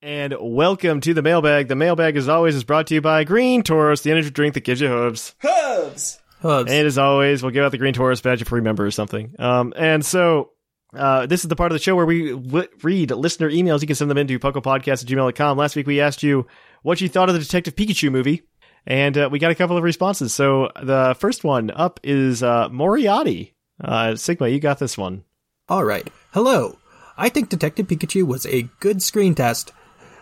And 0.00 0.36
welcome 0.40 1.00
to 1.00 1.14
the 1.14 1.20
mailbag. 1.20 1.66
The 1.66 1.74
mailbag, 1.74 2.16
as 2.16 2.28
always, 2.28 2.54
is 2.54 2.62
brought 2.62 2.86
to 2.86 2.94
you 2.94 3.00
by 3.00 3.24
Green 3.24 3.64
Tauros, 3.64 4.04
the 4.04 4.12
energy 4.12 4.30
drink 4.30 4.54
that 4.54 4.60
gives 4.62 4.80
you 4.80 4.86
hooves. 4.86 5.34
Hubs! 5.42 6.20
Hubs. 6.42 6.70
And 6.70 6.86
as 6.86 6.96
always, 6.96 7.42
we'll 7.42 7.50
give 7.50 7.64
out 7.64 7.72
the 7.72 7.78
Green 7.78 7.92
Tauros 7.92 8.22
badge 8.22 8.40
if 8.40 8.52
we 8.52 8.60
remember 8.60 8.86
or 8.86 8.92
something. 8.92 9.34
Um, 9.40 9.72
and 9.74 10.06
so, 10.06 10.50
uh, 10.94 11.26
this 11.26 11.42
is 11.42 11.48
the 11.48 11.56
part 11.56 11.72
of 11.72 11.74
the 11.74 11.82
show 11.82 11.96
where 11.96 12.06
we 12.06 12.30
w- 12.36 12.68
read 12.84 13.10
listener 13.10 13.50
emails. 13.50 13.80
You 13.80 13.88
can 13.88 13.96
send 13.96 14.12
them 14.12 14.18
into 14.18 14.38
PucklePodcast 14.38 15.02
at 15.02 15.08
gmail.com. 15.08 15.58
Last 15.58 15.74
week 15.74 15.88
we 15.88 16.00
asked 16.00 16.22
you 16.22 16.46
what 16.82 17.00
you 17.00 17.08
thought 17.08 17.28
of 17.28 17.34
the 17.34 17.40
Detective 17.40 17.74
Pikachu 17.74 18.12
movie, 18.12 18.44
and 18.88 19.16
uh, 19.16 19.28
we 19.30 19.38
got 19.38 19.52
a 19.52 19.54
couple 19.54 19.76
of 19.76 19.84
responses. 19.84 20.34
So 20.34 20.70
the 20.82 21.14
first 21.20 21.44
one 21.44 21.70
up 21.70 22.00
is 22.02 22.42
uh, 22.42 22.68
Moriarty. 22.70 23.54
Uh, 23.80 24.16
Sigma, 24.16 24.48
you 24.48 24.58
got 24.58 24.78
this 24.80 24.98
one. 24.98 25.22
All 25.68 25.84
right. 25.84 26.08
Hello. 26.32 26.78
I 27.16 27.28
think 27.28 27.48
Detective 27.50 27.86
Pikachu 27.86 28.24
was 28.26 28.46
a 28.46 28.62
good 28.80 29.02
screen 29.02 29.34
test. 29.34 29.72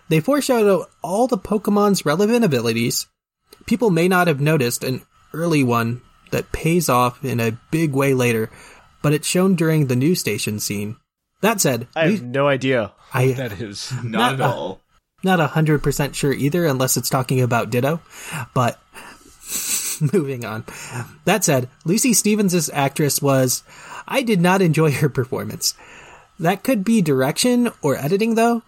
They 0.09 0.21
foreshadow 0.21 0.87
all 1.03 1.27
the 1.27 1.39
Pokemon's 1.39 2.05
relevant 2.05 2.45
abilities. 2.45 3.07
People 3.67 3.91
may 3.91 4.09
not 4.09 4.27
have 4.27 4.41
noticed 4.41 4.83
an 4.85 5.03
early 5.33 5.63
one 5.65 6.01
that 6.33 6.53
pays 6.53 6.89
off 6.89 7.25
in 7.25 7.39
a 7.41 7.57
big 7.71 7.93
way 7.93 8.15
later, 8.15 8.51
but 9.03 9.13
it's 9.13 9.29
shown 9.29 9.55
during 9.55 9.87
the 9.87 9.97
news 9.97 10.21
station 10.21 10.59
scene. 10.59 10.97
That 11.41 11.61
said, 11.61 11.87
I 11.95 12.09
have 12.09 12.21
we- 12.23 12.27
no 12.27 12.49
idea 12.49 12.93
I- 13.15 13.33
that 13.33 13.53
is. 13.61 13.93
Not 14.03 14.33
at 14.35 14.39
Not- 14.41 14.55
all. 14.55 14.81
Not 15.27 15.41
a 15.41 15.49
hundred 15.49 15.83
percent 15.83 16.17
sure 16.17 16.33
either, 16.33 16.65
unless 16.65 16.97
it's 16.97 17.11
talking 17.11 17.43
about 17.43 17.71
Ditto. 17.71 18.01
But 18.55 18.81
moving 20.13 20.45
on. 20.45 20.65
That 21.25 21.45
said, 21.45 21.69
Lucy 21.85 22.15
Stevens' 22.15 22.71
actress 22.71 23.21
was. 23.21 23.63
I 24.09 24.23
did 24.23 24.41
not 24.41 24.63
enjoy 24.63 24.93
her 24.93 25.09
performance. 25.09 25.75
That 26.39 26.63
could 26.63 26.85
be 26.85 27.03
direction 27.03 27.71
or 27.83 27.97
editing 27.97 28.35
though, 28.35 28.63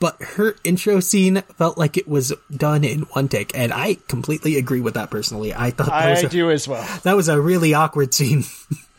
but 0.00 0.20
her 0.22 0.56
intro 0.64 1.00
scene 1.00 1.42
felt 1.56 1.76
like 1.76 1.96
it 1.96 2.08
was 2.08 2.32
done 2.54 2.84
in 2.84 3.00
one 3.02 3.28
take, 3.28 3.56
and 3.56 3.72
I 3.72 3.98
completely 4.06 4.56
agree 4.56 4.80
with 4.80 4.94
that 4.94 5.10
personally. 5.10 5.52
I 5.52 5.70
thought 5.70 5.88
that 5.88 6.10
was 6.10 6.24
I 6.24 6.26
a, 6.28 6.30
do 6.30 6.50
as 6.50 6.68
well. 6.68 6.86
that 7.02 7.16
was 7.16 7.28
a 7.28 7.40
really 7.40 7.74
awkward 7.74 8.14
scene. 8.14 8.44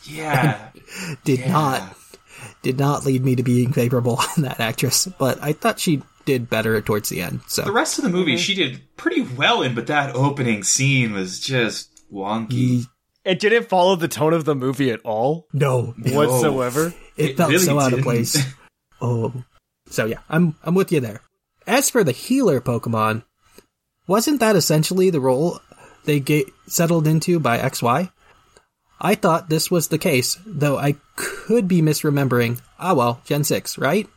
Yeah. 0.03 0.69
did 1.23 1.47
not 1.47 1.95
did 2.61 2.77
not 2.77 3.05
lead 3.05 3.23
me 3.23 3.35
to 3.35 3.43
being 3.43 3.71
favorable 3.71 4.19
on 4.37 4.43
that 4.43 4.59
actress, 4.59 5.07
but 5.17 5.41
I 5.41 5.53
thought 5.53 5.79
she 5.79 6.01
did 6.25 6.49
better 6.49 6.79
towards 6.81 7.09
the 7.09 7.21
end. 7.21 7.41
So 7.47 7.63
the 7.63 7.71
rest 7.71 7.97
of 7.97 8.03
the 8.03 8.09
movie 8.09 8.37
she 8.37 8.53
did 8.53 8.81
pretty 8.97 9.21
well 9.21 9.61
in, 9.61 9.73
but 9.75 9.87
that 9.87 10.15
opening 10.15 10.63
scene 10.63 11.13
was 11.13 11.39
just 11.39 11.89
wonky. 12.11 12.85
It 13.25 13.39
didn't 13.39 13.69
follow 13.69 13.95
the 13.95 14.07
tone 14.07 14.33
of 14.33 14.45
the 14.45 14.55
movie 14.55 14.91
at 14.91 15.01
all 15.01 15.47
No, 15.53 15.93
whatsoever. 15.97 16.93
it, 17.17 17.31
It 17.31 17.37
felt 17.37 17.51
really 17.51 17.63
so 17.65 17.79
out 17.79 17.93
of 17.93 18.01
place. 18.01 18.37
Oh, 19.01 19.45
so 19.89 20.03
yeah, 20.05 20.19
I'm 20.29 20.55
I'm 20.63 20.75
with 20.75 20.91
you 20.91 20.99
there. 20.99 21.21
As 21.65 21.89
for 21.89 22.03
the 22.03 22.11
healer 22.11 22.59
Pokemon, 22.59 23.23
wasn't 24.07 24.41
that 24.41 24.57
essentially 24.57 25.09
the 25.09 25.21
role 25.21 25.59
they 26.03 26.19
get 26.19 26.47
settled 26.67 27.07
into 27.07 27.39
by 27.39 27.59
XY? 27.59 28.11
I 28.99 29.15
thought 29.15 29.47
this 29.47 29.71
was 29.71 29.87
the 29.87 29.97
case, 29.97 30.37
though 30.45 30.77
I 30.77 30.95
could 31.15 31.69
be 31.69 31.81
misremembering. 31.81 32.59
Ah 32.77 32.93
well, 32.93 33.21
Gen 33.25 33.45
six, 33.45 33.77
right? 33.77 34.09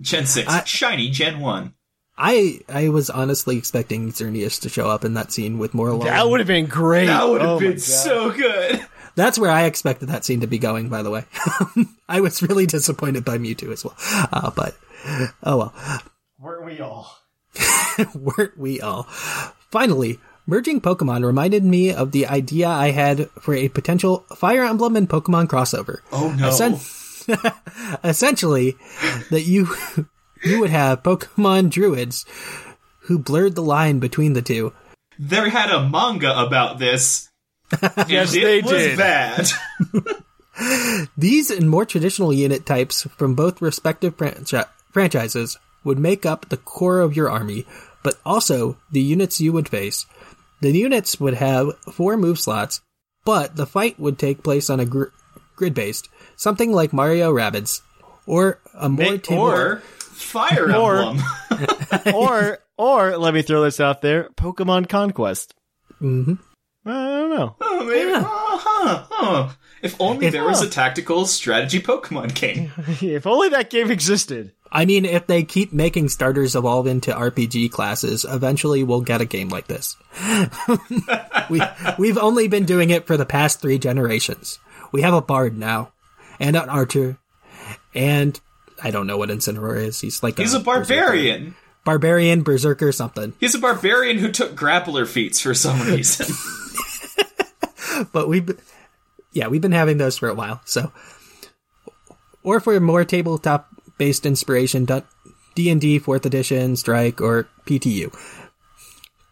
Gen 0.00 0.26
6. 0.26 0.48
I- 0.48 0.64
Shiny 0.64 1.10
Gen 1.10 1.40
1. 1.40 1.74
I 2.18 2.60
I 2.68 2.88
was 2.90 3.08
honestly 3.08 3.56
expecting 3.56 4.12
Xerneas 4.12 4.60
to 4.60 4.68
show 4.68 4.88
up 4.88 5.02
in 5.04 5.14
that 5.14 5.32
scene 5.32 5.58
with 5.58 5.72
more. 5.72 5.98
That 6.04 6.28
would 6.28 6.40
have 6.40 6.46
been 6.46 6.66
great. 6.66 7.06
That 7.06 7.26
would 7.26 7.40
have 7.40 7.50
Oh 7.52 7.58
been 7.58 7.78
so 7.78 8.30
good. 8.30 8.84
That's 9.14 9.38
where 9.38 9.50
I 9.50 9.64
expected 9.64 10.08
that 10.10 10.24
scene 10.24 10.40
to 10.40 10.46
be 10.46 10.58
going, 10.58 10.88
by 10.90 11.02
the 11.02 11.10
way. 11.10 11.24
I 12.08 12.20
was 12.20 12.42
really 12.42 12.66
disappointed 12.66 13.24
by 13.24 13.38
Mewtwo 13.38 13.72
as 13.72 13.84
well. 13.84 13.94
Uh, 14.30 14.50
but, 14.54 14.76
oh 15.42 15.56
well. 15.56 15.74
Weren't 16.38 16.64
we 16.66 16.80
all? 16.80 17.18
Weren't 18.14 18.58
we 18.58 18.80
all? 18.80 19.04
Finally, 19.70 20.18
merging 20.46 20.80
Pokemon 20.80 21.24
reminded 21.24 21.64
me 21.64 21.92
of 21.92 22.12
the 22.12 22.26
idea 22.26 22.68
I 22.68 22.90
had 22.90 23.30
for 23.40 23.54
a 23.54 23.68
potential 23.68 24.24
Fire 24.36 24.64
Emblem 24.64 24.96
and 24.96 25.08
Pokemon 25.08 25.46
crossover. 25.48 26.00
Oh 26.12 26.34
no. 26.38 26.48
Essen- 26.48 26.78
essentially, 28.04 28.76
that 29.30 29.42
you, 29.42 29.68
you 30.44 30.60
would 30.60 30.70
have 30.70 31.02
Pokemon 31.02 31.70
druids 31.70 32.24
who 33.06 33.18
blurred 33.18 33.54
the 33.54 33.62
line 33.62 33.98
between 33.98 34.32
the 34.32 34.42
two. 34.42 34.72
They 35.18 35.50
had 35.50 35.70
a 35.70 35.88
manga 35.88 36.38
about 36.40 36.78
this. 36.78 37.28
and 37.82 38.10
Yes, 38.10 38.34
it 38.34 38.42
they 38.42 38.60
was 38.60 38.70
did. 38.70 38.98
bad. 38.98 39.48
These 41.16 41.50
and 41.50 41.68
more 41.70 41.86
traditional 41.86 42.32
unit 42.32 42.66
types 42.66 43.04
from 43.16 43.34
both 43.34 43.62
respective 43.62 44.16
franchi- 44.16 44.68
franchises 44.92 45.58
would 45.84 45.98
make 45.98 46.26
up 46.26 46.48
the 46.48 46.56
core 46.58 47.00
of 47.00 47.16
your 47.16 47.30
army, 47.30 47.66
but 48.02 48.18
also 48.24 48.76
the 48.90 49.00
units 49.00 49.40
you 49.40 49.52
would 49.52 49.68
face. 49.68 50.06
The 50.60 50.70
units 50.70 51.18
would 51.18 51.34
have 51.34 51.76
four 51.92 52.16
move 52.16 52.38
slots, 52.38 52.80
but 53.24 53.56
the 53.56 53.66
fight 53.66 53.98
would 53.98 54.18
take 54.18 54.44
place 54.44 54.68
on 54.70 54.78
a 54.78 54.84
gr- 54.84 55.04
grid 55.56 55.74
based, 55.74 56.08
something 56.36 56.72
like 56.72 56.92
Mario 56.92 57.32
Rabbids, 57.32 57.80
or 58.26 58.60
a 58.74 58.88
more 58.88 59.18
table- 59.18 59.42
or 59.42 59.76
Fire 59.98 60.74
Or- 60.74 60.96
Emblem. 61.02 61.20
or 62.14 62.58
or 62.78 63.16
let 63.18 63.34
me 63.34 63.42
throw 63.42 63.62
this 63.62 63.80
out 63.80 64.02
there: 64.02 64.28
Pokemon 64.36 64.88
Conquest. 64.88 65.54
Mhm. 66.00 66.38
I 66.84 66.90
don't 66.90 67.30
know. 67.30 67.56
Oh, 67.60 67.84
maybe. 67.84 68.10
Yeah. 68.10 68.24
Oh, 68.26 68.60
huh, 68.64 69.04
huh. 69.08 69.48
If 69.82 69.94
only 70.00 70.26
If- 70.26 70.32
there 70.32 70.44
was 70.44 70.62
a 70.62 70.68
tactical 70.68 71.26
strategy 71.26 71.80
Pokemon 71.80 72.34
game. 72.34 72.72
if 73.00 73.24
only 73.26 73.50
that 73.50 73.70
game 73.70 73.90
existed. 73.90 74.52
I 74.74 74.84
mean, 74.86 75.04
if 75.04 75.26
they 75.26 75.44
keep 75.44 75.72
making 75.72 76.08
starters 76.08 76.56
evolve 76.56 76.86
into 76.88 77.12
RPG 77.12 77.70
classes, 77.70 78.24
eventually 78.28 78.82
we'll 78.82 79.02
get 79.02 79.20
a 79.20 79.26
game 79.26 79.48
like 79.50 79.66
this. 79.68 79.96
we, 81.50 81.60
we've 81.98 82.18
only 82.18 82.48
been 82.48 82.64
doing 82.64 82.90
it 82.90 83.06
for 83.06 83.16
the 83.16 83.26
past 83.26 83.60
three 83.60 83.78
generations. 83.78 84.58
We 84.90 85.02
have 85.02 85.14
a 85.14 85.20
bard 85.22 85.56
now, 85.58 85.91
and 86.42 86.56
an 86.56 86.68
archer, 86.68 87.16
and 87.94 88.38
I 88.82 88.90
don't 88.90 89.06
know 89.06 89.16
what 89.16 89.30
Incineroar 89.30 89.76
is. 89.78 90.00
He's 90.00 90.22
like 90.22 90.36
He's 90.38 90.52
a 90.54 90.60
barbarian. 90.60 91.54
barbarian 91.84 92.42
berserker 92.42 92.92
something. 92.92 93.32
He's 93.40 93.54
a 93.54 93.58
barbarian 93.58 94.18
who 94.18 94.30
took 94.30 94.54
grappler 94.54 95.06
feats 95.06 95.40
for 95.40 95.54
some 95.54 95.80
reason. 95.86 96.26
But 98.12 98.28
we've, 98.28 98.50
yeah, 99.32 99.46
we've 99.48 99.60
been 99.60 99.72
having 99.72 99.98
those 99.98 100.18
for 100.18 100.28
a 100.28 100.34
while. 100.34 100.60
So, 100.64 100.92
or 102.42 102.58
for 102.58 102.78
more 102.80 103.04
tabletop 103.04 103.68
based 103.96 104.26
inspiration, 104.26 104.86
D 105.54 105.70
and 105.70 105.80
D 105.80 105.98
Fourth 105.98 106.26
Edition, 106.26 106.74
Strike, 106.76 107.20
or 107.20 107.46
PTU 107.66 108.12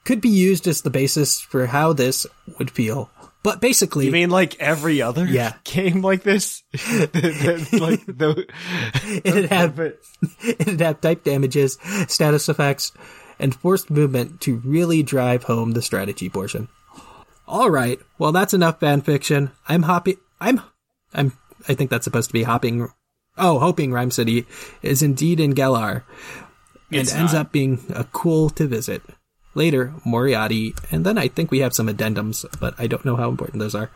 could 0.04 0.20
be 0.20 0.28
used 0.28 0.66
as 0.66 0.82
the 0.82 0.90
basis 0.90 1.40
for 1.40 1.66
how 1.66 1.92
this 1.92 2.26
would 2.58 2.70
feel. 2.70 3.10
But 3.42 3.60
basically, 3.62 4.06
You 4.06 4.12
mean 4.12 4.28
like 4.30 4.58
every 4.60 5.00
other 5.00 5.24
Yeah. 5.24 5.54
game 5.64 6.02
like 6.02 6.22
this? 6.22 6.62
like 6.74 8.04
the 8.06 8.46
it'd 9.24 9.46
have 9.50 9.78
it'd 9.80 10.80
have 10.80 11.00
type 11.00 11.24
damages, 11.24 11.78
status 12.08 12.48
effects, 12.50 12.92
and 13.38 13.54
forced 13.54 13.90
movement 13.90 14.40
to 14.42 14.56
really 14.64 15.02
drive 15.02 15.44
home 15.44 15.72
the 15.72 15.80
strategy 15.82 16.28
portion. 16.28 16.68
All 17.48 17.70
right, 17.70 17.98
well 18.18 18.32
that's 18.32 18.52
enough 18.54 18.78
fan 18.80 19.00
fiction. 19.00 19.50
I'm 19.66 19.82
hopping. 19.84 20.16
I'm 20.40 20.60
I'm 21.14 21.32
I 21.66 21.74
think 21.74 21.90
that's 21.90 22.04
supposed 22.04 22.28
to 22.28 22.34
be 22.34 22.42
hopping. 22.42 22.88
Oh, 23.38 23.58
hoping 23.58 23.90
Ryme 23.92 24.10
City 24.10 24.44
is 24.82 25.02
indeed 25.02 25.40
in 25.40 25.52
Galar, 25.52 26.04
and 26.92 27.00
It's 27.00 27.14
ends 27.14 27.32
not. 27.32 27.46
up 27.46 27.52
being 27.52 27.80
a 27.94 28.04
cool 28.04 28.50
to 28.50 28.66
visit. 28.66 29.02
Later, 29.54 29.92
Moriarty, 30.04 30.74
and 30.90 31.04
then 31.04 31.18
I 31.18 31.28
think 31.28 31.50
we 31.50 31.58
have 31.58 31.74
some 31.74 31.88
addendums, 31.88 32.44
but 32.60 32.74
I 32.78 32.86
don't 32.86 33.04
know 33.04 33.16
how 33.16 33.28
important 33.28 33.58
those 33.58 33.74
are. 33.74 33.90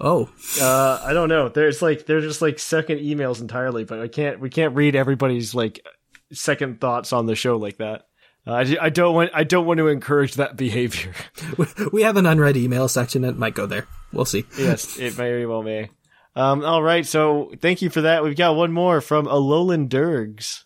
Oh, 0.00 0.30
Uh, 0.60 1.00
I 1.04 1.12
don't 1.12 1.28
know. 1.28 1.48
There's 1.48 1.82
like 1.82 2.06
they're 2.06 2.20
just 2.20 2.40
like 2.40 2.58
second 2.58 3.00
emails 3.00 3.40
entirely, 3.40 3.84
but 3.84 4.00
I 4.00 4.08
can't. 4.08 4.40
We 4.40 4.48
can't 4.50 4.74
read 4.74 4.94
everybody's 4.96 5.54
like 5.54 5.84
second 6.32 6.80
thoughts 6.80 7.12
on 7.12 7.26
the 7.26 7.34
show 7.34 7.56
like 7.56 7.78
that. 7.78 8.06
Uh, 8.46 8.52
I, 8.52 8.76
I 8.80 8.88
don't 8.88 9.14
want. 9.14 9.30
I 9.34 9.44
don't 9.44 9.66
want 9.66 9.78
to 9.78 9.88
encourage 9.88 10.34
that 10.34 10.56
behavior. 10.56 11.12
we 11.92 12.02
have 12.02 12.16
an 12.16 12.24
unread 12.24 12.56
email 12.56 12.88
section 12.88 13.22
that 13.22 13.36
might 13.36 13.54
go 13.54 13.66
there. 13.66 13.86
We'll 14.12 14.24
see. 14.24 14.44
yes, 14.56 14.98
it 14.98 15.12
very 15.12 15.44
well 15.44 15.62
may. 15.62 15.90
Um, 16.36 16.64
all 16.64 16.82
right, 16.82 17.04
so 17.04 17.52
thank 17.60 17.82
you 17.82 17.90
for 17.90 18.02
that. 18.02 18.22
We've 18.22 18.36
got 18.36 18.54
one 18.56 18.72
more 18.72 19.00
from 19.00 19.26
Alolan 19.26 19.88
Durgs. 19.88 20.62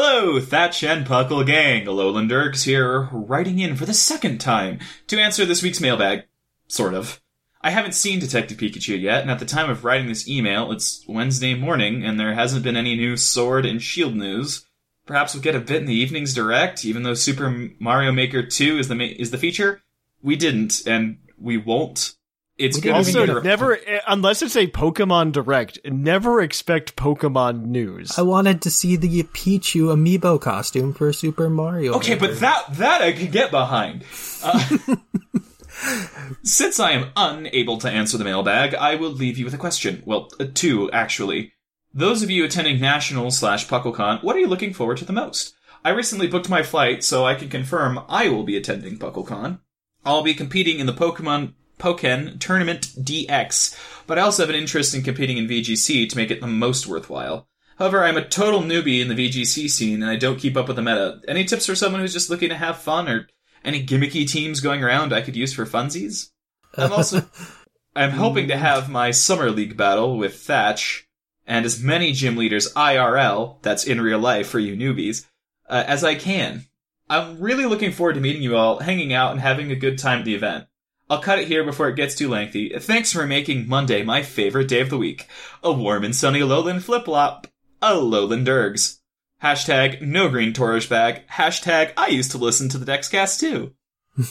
Hello, 0.00 0.38
Thatch 0.38 0.84
and 0.84 1.04
Puckle 1.04 1.44
Gang. 1.44 1.86
Alolan 1.86 2.28
Dirks 2.28 2.62
here, 2.62 3.08
writing 3.10 3.58
in 3.58 3.74
for 3.74 3.84
the 3.84 3.92
second 3.92 4.38
time 4.38 4.78
to 5.08 5.18
answer 5.18 5.44
this 5.44 5.60
week's 5.60 5.80
mailbag. 5.80 6.22
Sort 6.68 6.94
of. 6.94 7.20
I 7.62 7.70
haven't 7.70 7.96
seen 7.96 8.20
Detective 8.20 8.58
Pikachu 8.58 8.96
yet, 9.02 9.22
and 9.22 9.30
at 9.32 9.40
the 9.40 9.44
time 9.44 9.68
of 9.68 9.82
writing 9.82 10.06
this 10.06 10.28
email, 10.28 10.70
it's 10.70 11.04
Wednesday 11.08 11.54
morning, 11.54 12.04
and 12.04 12.18
there 12.18 12.32
hasn't 12.32 12.62
been 12.62 12.76
any 12.76 12.94
new 12.94 13.16
Sword 13.16 13.66
and 13.66 13.82
Shield 13.82 14.14
news. 14.14 14.64
Perhaps 15.04 15.34
we'll 15.34 15.42
get 15.42 15.56
a 15.56 15.60
bit 15.60 15.80
in 15.80 15.86
the 15.86 15.94
evening's 15.94 16.32
direct, 16.32 16.84
even 16.84 17.02
though 17.02 17.14
Super 17.14 17.68
Mario 17.80 18.12
Maker 18.12 18.44
2 18.46 18.78
is 18.78 18.86
the 18.86 18.94
ma- 18.94 19.02
is 19.02 19.32
the 19.32 19.36
feature. 19.36 19.82
We 20.22 20.36
didn't, 20.36 20.86
and 20.86 21.18
we 21.36 21.56
won't. 21.56 22.14
It's 22.58 22.76
We 22.76 22.82
gonna 22.82 23.04
be 23.04 23.06
Also, 23.06 23.26
get 23.26 23.44
never 23.44 23.76
eh, 23.76 24.00
unless 24.08 24.42
it's 24.42 24.56
a 24.56 24.66
Pokemon 24.66 25.32
Direct, 25.32 25.78
never 25.84 26.42
expect 26.42 26.96
Pokemon 26.96 27.66
news. 27.66 28.18
I 28.18 28.22
wanted 28.22 28.62
to 28.62 28.70
see 28.70 28.96
the 28.96 29.22
Pichu 29.22 29.94
amiibo 29.94 30.40
costume 30.40 30.92
for 30.92 31.12
Super 31.12 31.48
Mario. 31.48 31.94
Okay, 31.94 32.14
Maker. 32.14 32.26
but 32.26 32.40
that 32.40 32.64
that 32.74 33.00
I 33.02 33.12
can 33.12 33.30
get 33.30 33.52
behind. 33.52 34.04
Uh, 34.42 34.96
since 36.42 36.80
I 36.80 36.92
am 36.92 37.12
unable 37.14 37.78
to 37.78 37.88
answer 37.88 38.18
the 38.18 38.24
mailbag, 38.24 38.74
I 38.74 38.96
will 38.96 39.10
leave 39.10 39.38
you 39.38 39.44
with 39.44 39.54
a 39.54 39.58
question. 39.58 40.02
Well, 40.04 40.28
uh, 40.40 40.46
two 40.52 40.90
actually. 40.90 41.52
Those 41.94 42.22
of 42.22 42.30
you 42.30 42.44
attending 42.44 42.80
National 42.80 43.30
slash 43.30 43.66
PuckleCon, 43.66 44.22
what 44.22 44.36
are 44.36 44.40
you 44.40 44.46
looking 44.46 44.74
forward 44.74 44.98
to 44.98 45.04
the 45.04 45.12
most? 45.12 45.54
I 45.84 45.90
recently 45.90 46.26
booked 46.26 46.48
my 46.48 46.62
flight, 46.62 47.02
so 47.02 47.24
I 47.24 47.34
can 47.34 47.48
confirm 47.48 48.00
I 48.08 48.28
will 48.28 48.44
be 48.44 48.56
attending 48.56 48.98
PuckleCon. 48.98 49.60
I'll 50.04 50.22
be 50.22 50.34
competing 50.34 50.80
in 50.80 50.86
the 50.86 50.92
Pokemon 50.92 51.54
Pokken 51.78 52.38
Tournament 52.40 52.88
DX, 52.98 53.76
but 54.06 54.18
I 54.18 54.22
also 54.22 54.42
have 54.42 54.50
an 54.50 54.56
interest 54.56 54.94
in 54.94 55.02
competing 55.02 55.38
in 55.38 55.46
VGC 55.46 56.08
to 56.08 56.16
make 56.16 56.30
it 56.30 56.40
the 56.40 56.46
most 56.46 56.86
worthwhile. 56.86 57.48
However, 57.78 58.02
I'm 58.02 58.16
a 58.16 58.24
total 58.24 58.62
newbie 58.62 59.00
in 59.00 59.08
the 59.08 59.14
VGC 59.14 59.70
scene 59.70 60.02
and 60.02 60.10
I 60.10 60.16
don't 60.16 60.38
keep 60.38 60.56
up 60.56 60.66
with 60.66 60.76
the 60.76 60.82
meta. 60.82 61.20
Any 61.28 61.44
tips 61.44 61.66
for 61.66 61.76
someone 61.76 62.00
who's 62.00 62.12
just 62.12 62.30
looking 62.30 62.48
to 62.48 62.56
have 62.56 62.78
fun 62.78 63.08
or 63.08 63.28
any 63.64 63.86
gimmicky 63.86 64.28
teams 64.28 64.60
going 64.60 64.82
around 64.82 65.12
I 65.12 65.20
could 65.20 65.36
use 65.36 65.54
for 65.54 65.64
funsies? 65.64 66.30
I'm 66.76 66.92
also 66.92 67.22
I'm 67.96 68.10
hoping 68.10 68.48
to 68.48 68.56
have 68.56 68.90
my 68.90 69.10
summer 69.12 69.50
league 69.50 69.76
battle 69.76 70.18
with 70.18 70.40
Thatch 70.40 71.08
and 71.46 71.64
as 71.64 71.82
many 71.82 72.12
gym 72.12 72.36
leaders 72.36 72.72
IRL, 72.74 73.62
that's 73.62 73.84
in 73.84 74.00
real 74.00 74.18
life 74.18 74.48
for 74.48 74.58
you 74.58 74.76
newbies, 74.76 75.26
uh, 75.68 75.82
as 75.86 76.04
I 76.04 76.14
can. 76.14 76.66
I'm 77.08 77.40
really 77.40 77.64
looking 77.64 77.90
forward 77.90 78.14
to 78.14 78.20
meeting 78.20 78.42
you 78.42 78.56
all, 78.56 78.78
hanging 78.78 79.14
out, 79.14 79.32
and 79.32 79.40
having 79.40 79.72
a 79.72 79.76
good 79.76 79.98
time 79.98 80.18
at 80.18 80.24
the 80.26 80.34
event. 80.34 80.66
I'll 81.10 81.22
cut 81.22 81.38
it 81.38 81.48
here 81.48 81.64
before 81.64 81.88
it 81.88 81.96
gets 81.96 82.14
too 82.14 82.28
lengthy. 82.28 82.70
Thanks 82.78 83.12
for 83.12 83.26
making 83.26 83.68
Monday 83.68 84.02
my 84.02 84.22
favorite 84.22 84.68
day 84.68 84.80
of 84.80 84.90
the 84.90 84.98
week. 84.98 85.26
A 85.62 85.72
warm 85.72 86.04
and 86.04 86.14
sunny 86.14 86.42
Lowland 86.42 86.84
flip-flop. 86.84 87.46
A 87.80 87.94
Lowland 87.94 88.46
Dergs. 88.46 88.98
Hashtag 89.42 90.02
no 90.02 90.28
green 90.28 90.52
tourist 90.52 90.88
bag. 90.90 91.26
Hashtag 91.28 91.92
I 91.96 92.08
used 92.08 92.32
to 92.32 92.38
listen 92.38 92.68
to 92.70 92.78
the 92.78 92.90
Dexcast 92.90 93.40
too. 93.40 93.72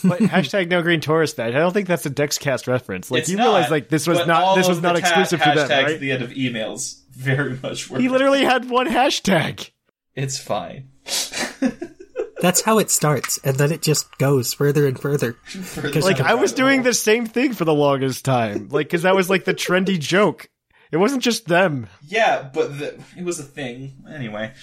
But 0.03 0.19
hashtag 0.19 0.67
no 0.67 0.81
green 0.81 0.99
tourist 0.99 1.37
badge. 1.37 1.55
I 1.55 1.59
don't 1.59 1.71
think 1.71 1.87
that's 1.87 2.05
a 2.05 2.09
Dexcast 2.09 2.67
reference. 2.67 3.09
Like 3.09 3.21
It's 3.21 3.29
you 3.29 3.37
not, 3.37 3.43
realize 3.43 3.71
like 3.71 3.87
this 3.87 4.05
was 4.05 4.27
not 4.27 4.55
this 4.55 4.67
was 4.67 4.81
not 4.81 4.97
exclusive 4.97 5.41
to 5.41 5.49
them, 5.49 5.57
hashtags 5.69 5.69
right? 5.83 5.93
at 5.93 5.99
the 6.01 6.11
end 6.11 6.23
of 6.23 6.31
emails 6.31 7.01
very 7.11 7.57
much 7.63 7.89
work. 7.89 8.01
He 8.01 8.09
literally 8.09 8.43
had 8.43 8.69
one 8.69 8.87
hashtag. 8.87 9.71
It's 10.13 10.37
fine. 10.37 10.89
That's 12.41 12.61
how 12.61 12.77
it 12.79 12.91
starts, 12.91 13.39
and 13.43 13.57
then 13.57 13.71
it 13.71 13.81
just 13.81 14.15
goes 14.17 14.53
further 14.53 14.85
and 14.87 14.99
further. 14.99 15.37
Because 15.81 16.05
Like 16.05 16.19
I 16.19 16.35
was 16.35 16.53
doing 16.53 16.83
the 16.83 16.93
same 16.93 17.25
thing 17.25 17.53
for 17.53 17.65
the 17.65 17.73
longest 17.73 18.25
time. 18.25 18.69
Like 18.69 18.89
cuz 18.89 19.01
that 19.03 19.15
was 19.15 19.29
like 19.29 19.45
the 19.45 19.53
trendy 19.53 19.99
joke. 19.99 20.49
It 20.91 20.97
wasn't 20.97 21.23
just 21.23 21.47
them. 21.47 21.87
Yeah, 22.05 22.49
but 22.53 22.79
the, 22.79 22.99
it 23.17 23.23
was 23.25 23.39
a 23.39 23.43
thing 23.43 24.05
anyway. 24.09 24.53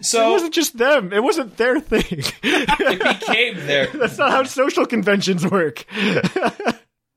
So 0.00 0.28
it 0.28 0.32
wasn't 0.32 0.54
just 0.54 0.76
them. 0.76 1.12
It 1.12 1.22
wasn't 1.22 1.56
their 1.56 1.80
thing. 1.80 2.24
it 2.42 3.20
became 3.20 3.66
there. 3.66 3.86
That's 3.94 4.18
not 4.18 4.30
how 4.30 4.42
social 4.42 4.84
conventions 4.84 5.46
work. 5.48 5.84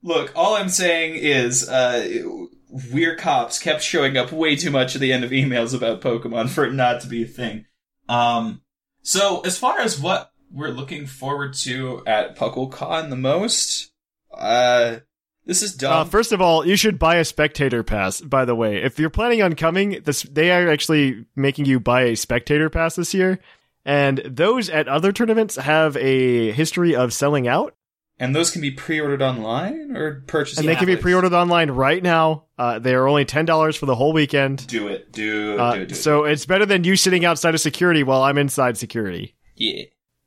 Look, 0.04 0.32
all 0.36 0.56
I'm 0.56 0.70
saying 0.70 1.16
is, 1.16 1.68
uh, 1.68 2.24
weird 2.70 3.18
cops 3.20 3.60
kept 3.60 3.82
showing 3.82 4.16
up 4.16 4.32
way 4.32 4.56
too 4.56 4.72
much 4.72 4.96
at 4.96 5.02
the 5.02 5.12
end 5.12 5.24
of 5.24 5.32
emails 5.32 5.74
about 5.76 6.02
Pokemon 6.02 6.50
for 6.50 6.66
it 6.66 6.74
not 6.74 7.02
to 7.02 7.08
be 7.08 7.24
a 7.24 7.28
thing. 7.28 7.66
Um, 8.08 8.62
so 9.08 9.40
as 9.42 9.58
far 9.58 9.80
as 9.80 9.98
what 9.98 10.34
we're 10.52 10.68
looking 10.70 11.06
forward 11.06 11.54
to 11.54 12.04
at 12.06 12.36
PuckleCon 12.36 13.10
the 13.10 13.16
most, 13.16 13.92
uh, 14.34 14.98
this 15.46 15.64
is 15.64 15.76
Uh, 15.76 15.78
dumb. 15.80 16.10
first 16.10 16.34
of 16.34 16.42
all, 16.42 16.68
you 16.68 16.76
should 16.76 17.00
buy 17.00 17.16
a 17.16 17.24
spectator 17.24 17.82
pass. 17.82 18.20
By 18.20 18.44
the 18.44 18.54
way, 18.54 18.84
if 18.84 19.00
you're 19.00 19.10
planning 19.10 19.42
on 19.42 19.56
coming, 19.56 20.02
this 20.04 20.24
they 20.24 20.52
are 20.52 20.70
actually 20.70 21.26
making 21.38 21.66
you 21.66 21.80
buy 21.80 22.02
a 22.02 22.16
spectator 22.18 22.70
pass 22.70 22.98
this 22.98 23.14
year, 23.14 23.40
and 23.86 24.18
those 24.26 24.70
at 24.70 24.90
other 24.90 25.14
tournaments 25.14 25.56
have 25.56 25.96
a 25.96 26.52
history 26.52 26.94
of 26.94 27.14
selling 27.14 27.48
out, 27.48 27.77
and 28.20 28.36
those 28.36 28.52
can 28.52 28.62
be 28.62 28.72
pre-ordered 28.72 29.22
online 29.22 29.96
or 29.96 30.24
purchased. 30.28 30.60
and 30.60 30.68
they 30.68 30.76
can 30.76 30.86
be 30.88 30.96
pre-ordered 30.98 31.34
online 31.34 31.72
right 31.72 32.02
now. 32.02 32.46
Uh, 32.58 32.80
they 32.80 32.94
are 32.96 33.08
only 33.08 33.26
ten 33.26 33.46
dollars 33.46 33.76
for 33.76 33.86
the 33.86 33.96
whole 33.96 34.14
weekend. 34.14 34.66
Do 34.68 34.88
it. 34.88 35.12
Do, 35.12 35.58
Uh, 35.60 35.76
do, 35.76 35.86
do. 35.88 35.96
so 35.96 36.24
it's 36.24 36.46
better 36.46 36.66
than 36.66 36.84
you 36.84 36.96
sitting 36.96 37.26
outside 37.26 37.54
of 37.54 37.62
security 37.62 38.04
while 38.04 38.24
I'm 38.24 38.38
inside 38.38 38.78
security. 38.78 39.36
yeah. 39.56 39.84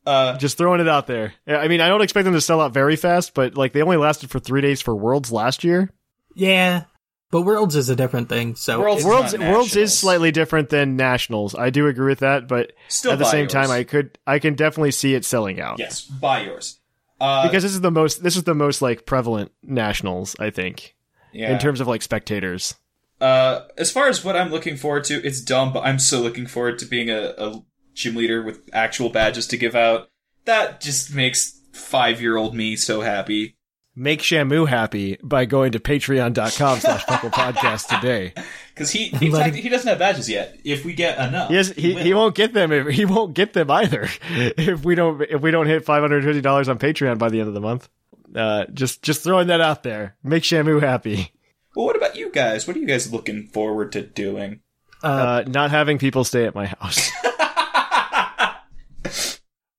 Uh, 0.06 0.38
Just 0.38 0.56
throwing 0.56 0.80
it 0.80 0.88
out 0.88 1.06
there. 1.06 1.34
I 1.46 1.68
mean, 1.68 1.82
I 1.82 1.88
don't 1.88 2.00
expect 2.00 2.24
them 2.24 2.32
to 2.32 2.40
sell 2.40 2.60
out 2.62 2.72
very 2.72 2.96
fast, 2.96 3.34
but 3.34 3.54
like 3.54 3.74
they 3.74 3.82
only 3.82 3.98
lasted 3.98 4.30
for 4.30 4.40
three 4.40 4.62
days 4.62 4.80
for 4.80 4.96
Worlds 4.96 5.30
last 5.30 5.62
year. 5.62 5.90
yeah, 6.34 6.84
but 7.30 7.42
Worlds 7.42 7.76
is 7.76 7.90
a 7.90 7.94
different 7.96 8.30
thing. 8.30 8.54
So 8.56 8.80
Worlds- 8.80 9.04
Worlds 9.04 9.36
Worlds 9.38 9.76
is 9.76 9.96
slightly 9.96 10.32
different 10.32 10.70
than 10.70 10.96
nationals. 10.96 11.54
I 11.54 11.68
do 11.68 11.86
agree 11.86 12.08
with 12.08 12.20
that, 12.20 12.48
but 12.48 12.72
Still 12.88 13.12
at 13.12 13.18
the 13.18 13.26
same 13.26 13.40
yours. 13.42 13.52
time, 13.52 13.70
I 13.70 13.84
could 13.84 14.18
I 14.26 14.38
can 14.38 14.54
definitely 14.54 14.92
see 14.92 15.14
it 15.14 15.24
selling 15.26 15.60
out 15.60 15.78
yes, 15.78 16.00
buy 16.06 16.44
yours. 16.44 16.79
Uh, 17.20 17.46
because 17.46 17.62
this 17.62 17.72
is 17.72 17.80
the 17.80 17.90
most 17.90 18.22
this 18.22 18.36
is 18.36 18.44
the 18.44 18.54
most 18.54 18.80
like 18.80 19.06
prevalent 19.06 19.52
nationals. 19.62 20.34
I 20.38 20.50
think 20.50 20.94
yeah. 21.32 21.52
in 21.52 21.58
terms 21.58 21.80
of 21.80 21.86
like 21.86 22.02
spectators. 22.02 22.74
Uh, 23.20 23.66
as 23.76 23.90
far 23.90 24.08
as 24.08 24.24
what 24.24 24.34
I'm 24.34 24.50
looking 24.50 24.76
forward 24.76 25.04
to, 25.04 25.24
it's 25.26 25.42
dumb, 25.42 25.72
but 25.72 25.84
I'm 25.84 25.98
so 25.98 26.22
looking 26.22 26.46
forward 26.46 26.78
to 26.78 26.86
being 26.86 27.10
a, 27.10 27.34
a 27.36 27.62
gym 27.92 28.16
leader 28.16 28.42
with 28.42 28.68
actual 28.72 29.10
badges 29.10 29.46
to 29.48 29.58
give 29.58 29.74
out. 29.74 30.08
That 30.46 30.80
just 30.80 31.14
makes 31.14 31.60
five 31.72 32.20
year 32.20 32.36
old 32.36 32.54
me 32.54 32.76
so 32.76 33.02
happy. 33.02 33.56
Make 34.00 34.20
Shamu 34.22 34.66
happy 34.66 35.18
by 35.22 35.44
going 35.44 35.72
to 35.72 35.78
patreon.com 35.78 36.80
slash 36.80 37.04
Puckle 37.04 37.30
podcast 37.30 37.86
today. 37.88 38.32
Because 38.74 38.92
he, 38.92 39.08
he, 39.08 39.28
Let 39.28 39.54
he 39.54 39.68
doesn't 39.68 39.86
have 39.86 39.98
badges 39.98 40.26
yet. 40.30 40.58
If 40.64 40.86
we 40.86 40.94
get 40.94 41.18
enough. 41.18 41.50
He, 41.50 41.56
has, 41.56 41.68
he, 41.68 41.92
he 41.92 42.14
will. 42.14 42.20
won't 42.22 42.34
get 42.34 42.54
them 42.54 42.72
if 42.72 42.86
he 42.86 43.04
won't 43.04 43.34
get 43.34 43.52
them 43.52 43.70
either 43.70 44.08
if 44.30 44.82
we 44.86 44.94
don't 44.94 45.20
if 45.20 45.42
we 45.42 45.50
don't 45.50 45.66
hit 45.66 45.84
five 45.84 46.00
hundred 46.00 46.24
fifty 46.24 46.40
dollars 46.40 46.66
on 46.70 46.78
Patreon 46.78 47.18
by 47.18 47.28
the 47.28 47.40
end 47.40 47.48
of 47.48 47.52
the 47.52 47.60
month. 47.60 47.90
Uh, 48.34 48.64
just 48.72 49.02
just 49.02 49.22
throwing 49.22 49.48
that 49.48 49.60
out 49.60 49.82
there. 49.82 50.16
Make 50.22 50.44
Shamu 50.44 50.80
happy. 50.80 51.30
Well, 51.76 51.84
what 51.84 51.94
about 51.94 52.16
you 52.16 52.30
guys? 52.30 52.66
What 52.66 52.74
are 52.74 52.80
you 52.80 52.86
guys 52.86 53.12
looking 53.12 53.48
forward 53.48 53.92
to 53.92 54.00
doing? 54.00 54.60
Uh, 55.02 55.44
not 55.46 55.70
having 55.70 55.98
people 55.98 56.24
stay 56.24 56.46
at 56.46 56.54
my 56.54 56.64
house. 56.64 57.10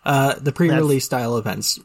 uh, 0.06 0.36
the 0.40 0.52
pre-release 0.54 1.06
style 1.06 1.38
events 1.38 1.80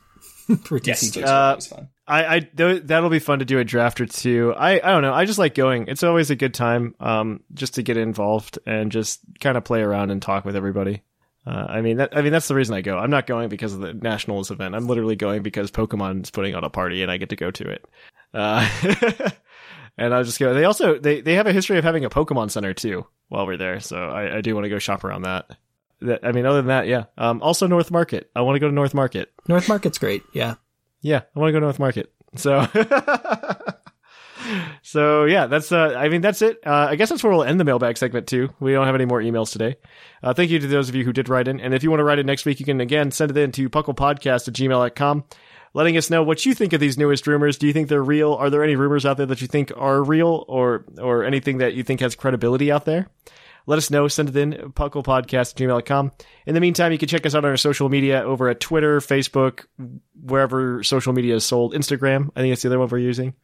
for 0.65 0.79
Yes, 0.85 1.03
TCG. 1.03 1.25
Uh, 1.25 1.31
always 1.33 1.67
fun. 1.67 1.89
I, 2.09 2.37
I 2.37 2.41
th- 2.41 2.85
that'll 2.85 3.11
be 3.11 3.19
fun 3.19 3.41
to 3.41 3.45
do 3.45 3.59
a 3.59 3.65
draft 3.65 4.01
or 4.01 4.07
two. 4.07 4.55
I, 4.57 4.75
I 4.75 4.93
don't 4.93 5.03
know. 5.03 5.13
I 5.13 5.25
just 5.25 5.39
like 5.39 5.55
going. 5.55 5.89
It's 5.89 6.05
always 6.05 6.31
a 6.31 6.37
good 6.37 6.55
time, 6.55 6.95
um, 7.01 7.41
just 7.53 7.75
to 7.75 7.83
get 7.83 7.97
involved 7.97 8.59
and 8.65 8.93
just 8.93 9.21
kind 9.41 9.57
of 9.57 9.65
play 9.65 9.83
around 9.83 10.11
and 10.11 10.23
talk 10.23 10.45
with 10.45 10.55
everybody. 10.55 11.03
Uh, 11.47 11.67
I 11.69 11.81
mean, 11.81 11.99
that, 11.99 12.17
I 12.17 12.23
mean 12.23 12.33
that's 12.33 12.49
the 12.49 12.55
reason 12.55 12.75
I 12.75 12.81
go. 12.81 12.99
I'm 12.99 13.11
not 13.11 13.27
going 13.27 13.49
because 13.49 13.73
of 13.73 13.81
the 13.81 13.95
nationals 13.95 14.51
event. 14.51 14.75
I'm 14.75 14.87
literally 14.87 15.17
going 15.17 15.43
because 15.43 15.71
Pokemon's 15.71 16.31
putting 16.31 16.55
on 16.55 16.65
a 16.65 16.71
party 16.71 17.03
and 17.03 17.11
I 17.11 17.19
get 17.19 17.29
to 17.31 17.37
go 17.37 17.51
to 17.53 17.69
it. 17.69 17.85
Uh, 18.35 18.69
and 19.99 20.13
I'll 20.13 20.25
just 20.25 20.39
go. 20.39 20.55
They 20.55 20.65
also 20.65 20.99
they 20.99 21.21
they 21.21 21.35
have 21.35 21.47
a 21.47 21.53
history 21.53 21.79
of 21.79 21.85
having 21.85 22.05
a 22.05 22.11
Pokemon 22.11 22.51
Center 22.51 22.75
too 22.75 23.07
while 23.29 23.47
we're 23.47 23.57
there, 23.57 23.81
so 23.81 23.97
I, 23.97 24.39
I 24.39 24.41
do 24.41 24.55
want 24.55 24.65
to 24.65 24.71
go 24.71 24.79
shop 24.79 25.05
around 25.05 25.23
that. 25.23 25.57
That 26.01 26.21
I 26.25 26.33
mean, 26.33 26.47
other 26.47 26.59
than 26.59 26.67
that, 26.67 26.87
yeah. 26.87 27.05
Um, 27.17 27.41
also 27.43 27.67
North 27.67 27.91
Market. 27.91 28.31
I 28.35 28.43
want 28.43 28.57
to 28.57 28.61
go 28.61 28.69
to 28.69 28.75
North 28.75 28.95
Market. 28.95 29.33
North 29.49 29.69
Market's 29.69 29.99
great. 29.99 30.23
Yeah. 30.33 30.57
Yeah, 31.01 31.23
I 31.35 31.39
want 31.39 31.49
to 31.49 31.53
go 31.53 31.61
North 31.61 31.79
Market. 31.79 32.13
So, 32.37 32.67
so 34.83 35.25
yeah, 35.25 35.47
that's 35.47 35.73
uh, 35.73 35.95
I 35.97 36.09
mean 36.09 36.21
that's 36.21 36.43
it. 36.43 36.59
Uh, 36.67 36.89
I 36.91 36.97
guess 36.97 37.09
that's 37.09 37.23
where 37.23 37.33
we'll 37.33 37.45
end 37.45 37.61
the 37.61 37.65
mailbag 37.65 37.97
segment 37.97 38.27
too. 38.27 38.51
We 38.61 38.73
don't 38.73 38.87
have 38.87 38.95
any 38.95 39.05
more 39.05 39.21
emails 39.21 39.53
today. 39.53 39.77
Uh, 40.23 40.35
thank 40.35 40.51
you 40.51 40.59
to 40.59 40.67
those 40.67 40.89
of 40.89 40.95
you 40.95 41.05
who 41.05 41.13
did 41.13 41.29
write 41.29 41.49
in, 41.49 41.61
and 41.61 41.75
if 41.75 41.83
you 41.83 41.91
want 41.91 42.01
to 42.01 42.05
write 42.05 42.19
in 42.19 42.27
next 42.27 42.45
week, 42.45 42.61
you 42.61 42.67
can 42.67 42.81
again 42.81 43.11
send 43.11 43.31
it 43.31 43.37
in 43.37 43.53
to 43.53 43.71
pucklepodcast 43.71 44.49
at 44.49 44.55
gmail.com, 44.55 45.25
letting 45.75 45.97
us 45.97 46.11
know 46.11 46.23
what 46.23 46.45
you 46.45 46.55
think 46.55 46.73
of 46.73 46.81
these 46.81 46.99
newest 46.99 47.27
rumors. 47.27 47.59
Do 47.59 47.67
you 47.67 47.73
think 47.73 47.89
they're 47.89 48.03
real? 48.03 48.35
Are 48.35 48.51
there 48.51 48.65
any 48.65 48.77
rumors 48.77 49.07
out 49.07 49.17
there 49.17 49.27
that 49.27 49.41
you 49.41 49.47
think 49.47 49.73
are 49.77 50.03
real, 50.03 50.45
or 50.49 50.85
or 51.01 51.25
anything 51.25 51.59
that 51.59 51.75
you 51.75 51.83
think 51.83 52.01
has 52.01 52.15
credibility 52.15 52.71
out 52.71 52.85
there? 52.85 53.09
Let 53.67 53.79
us 53.79 53.91
know. 53.91 54.07
Send 54.09 54.29
it 54.29 54.37
in, 54.37 54.53
pucklepodcast 54.53 55.55
gmail.com. 55.55 56.13
In 56.47 56.55
the 56.55 56.61
meantime, 56.61 56.93
you 56.93 56.99
can 56.99 57.09
check 57.09 57.27
us 57.27 57.35
out 57.35 57.45
on 57.45 57.51
our 57.51 57.57
social 57.57 57.89
media 57.89 58.23
over 58.23 58.49
at 58.49 58.61
Twitter, 58.61 59.01
Facebook, 59.01 59.65
wherever 60.21 60.83
social 60.83 61.13
media 61.13 61.35
is 61.35 61.45
sold. 61.45 61.75
Instagram, 61.75 62.31
I 62.37 62.41
think 62.41 62.53
that's 62.53 62.63
the 62.63 62.69
other 62.69 62.79
one 62.79 62.89
we're 62.89 62.99
using. 62.99 63.35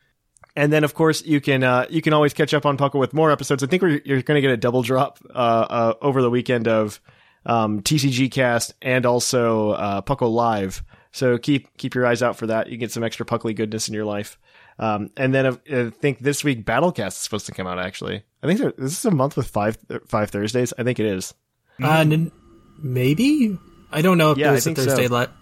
And 0.54 0.72
then, 0.72 0.84
of 0.84 0.94
course, 0.94 1.24
you 1.24 1.40
can 1.40 1.64
uh, 1.64 1.86
you 1.88 2.02
can 2.02 2.12
always 2.12 2.34
catch 2.34 2.54
up 2.54 2.66
on 2.66 2.76
Puckle 2.76 3.00
with 3.00 3.14
more 3.14 3.32
episodes. 3.32 3.62
I 3.62 3.66
think 3.66 3.82
we're, 3.82 4.00
you're 4.04 4.22
going 4.22 4.36
to 4.36 4.42
get 4.42 4.50
a 4.50 4.56
double 4.56 4.82
drop 4.82 5.18
uh, 5.30 5.32
uh, 5.32 5.94
over 6.02 6.20
the 6.20 6.30
weekend 6.30 6.68
of 6.68 7.00
um, 7.46 7.80
TCG 7.80 8.30
Cast 8.30 8.74
and 8.82 9.06
also 9.06 9.70
uh, 9.70 10.02
Puckle 10.02 10.32
Live. 10.32 10.82
So 11.10 11.38
keep 11.38 11.74
keep 11.76 11.94
your 11.94 12.06
eyes 12.06 12.22
out 12.22 12.36
for 12.36 12.46
that. 12.48 12.68
You 12.68 12.76
get 12.76 12.92
some 12.92 13.02
extra 13.02 13.24
Puckly 13.24 13.54
goodness 13.54 13.88
in 13.88 13.94
your 13.94 14.04
life. 14.04 14.38
Um, 14.78 15.10
and 15.16 15.34
then 15.34 15.46
uh, 15.46 15.56
I 15.70 15.90
think 15.90 16.18
this 16.20 16.42
week 16.42 16.64
Battlecast 16.64 17.08
is 17.08 17.14
supposed 17.16 17.46
to 17.46 17.52
come 17.52 17.66
out. 17.66 17.78
Actually, 17.78 18.22
I 18.42 18.46
think 18.46 18.60
there, 18.60 18.72
this 18.76 18.98
is 18.98 19.04
a 19.04 19.10
month 19.10 19.36
with 19.36 19.46
five 19.48 19.76
five 20.08 20.30
Thursdays. 20.30 20.72
I 20.78 20.82
think 20.82 20.98
it 20.98 21.06
is. 21.06 21.34
Uh, 21.82 21.98
n- 22.00 22.32
maybe 22.82 23.58
I 23.90 24.02
don't 24.02 24.18
know 24.18 24.32
if 24.32 24.38
Yeah, 24.38 24.48
there's 24.50 24.66
a 24.66 24.74
think 24.74 24.78
so. 24.78 24.84
Thursday 24.86 25.08
left. 25.08 25.32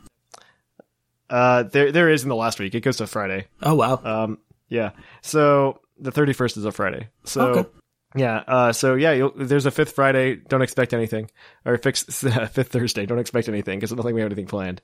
Uh, 1.29 1.63
there 1.65 1.93
there 1.93 2.09
is 2.09 2.23
in 2.25 2.29
the 2.29 2.37
last 2.37 2.59
week. 2.59 2.75
It 2.75 2.81
goes 2.81 2.97
to 2.99 3.07
Friday. 3.07 3.47
Oh 3.63 3.75
wow. 3.75 4.01
Um, 4.03 4.39
yeah. 4.69 4.91
So 5.23 5.81
the 5.99 6.11
31st 6.13 6.57
is 6.59 6.65
a 6.65 6.73
Friday. 6.73 7.09
So 7.25 7.41
Okay. 7.49 7.69
yeah. 8.17 8.43
Uh, 8.47 8.73
so 8.73 8.95
yeah, 8.95 9.13
you'll, 9.13 9.33
there's 9.37 9.67
a 9.67 9.71
fifth 9.71 9.93
Friday. 9.93 10.37
Don't 10.37 10.63
expect 10.63 10.93
anything. 10.93 11.31
Or 11.65 11.77
fix, 11.79 12.03
fifth 12.23 12.69
Thursday. 12.73 13.07
Don't 13.07 13.19
expect 13.19 13.49
anything 13.49 13.79
because 13.79 13.93
I 13.93 13.97
don't 13.97 14.05
think 14.05 14.15
we 14.17 14.23
have 14.23 14.29
anything 14.29 14.47
planned. 14.47 14.83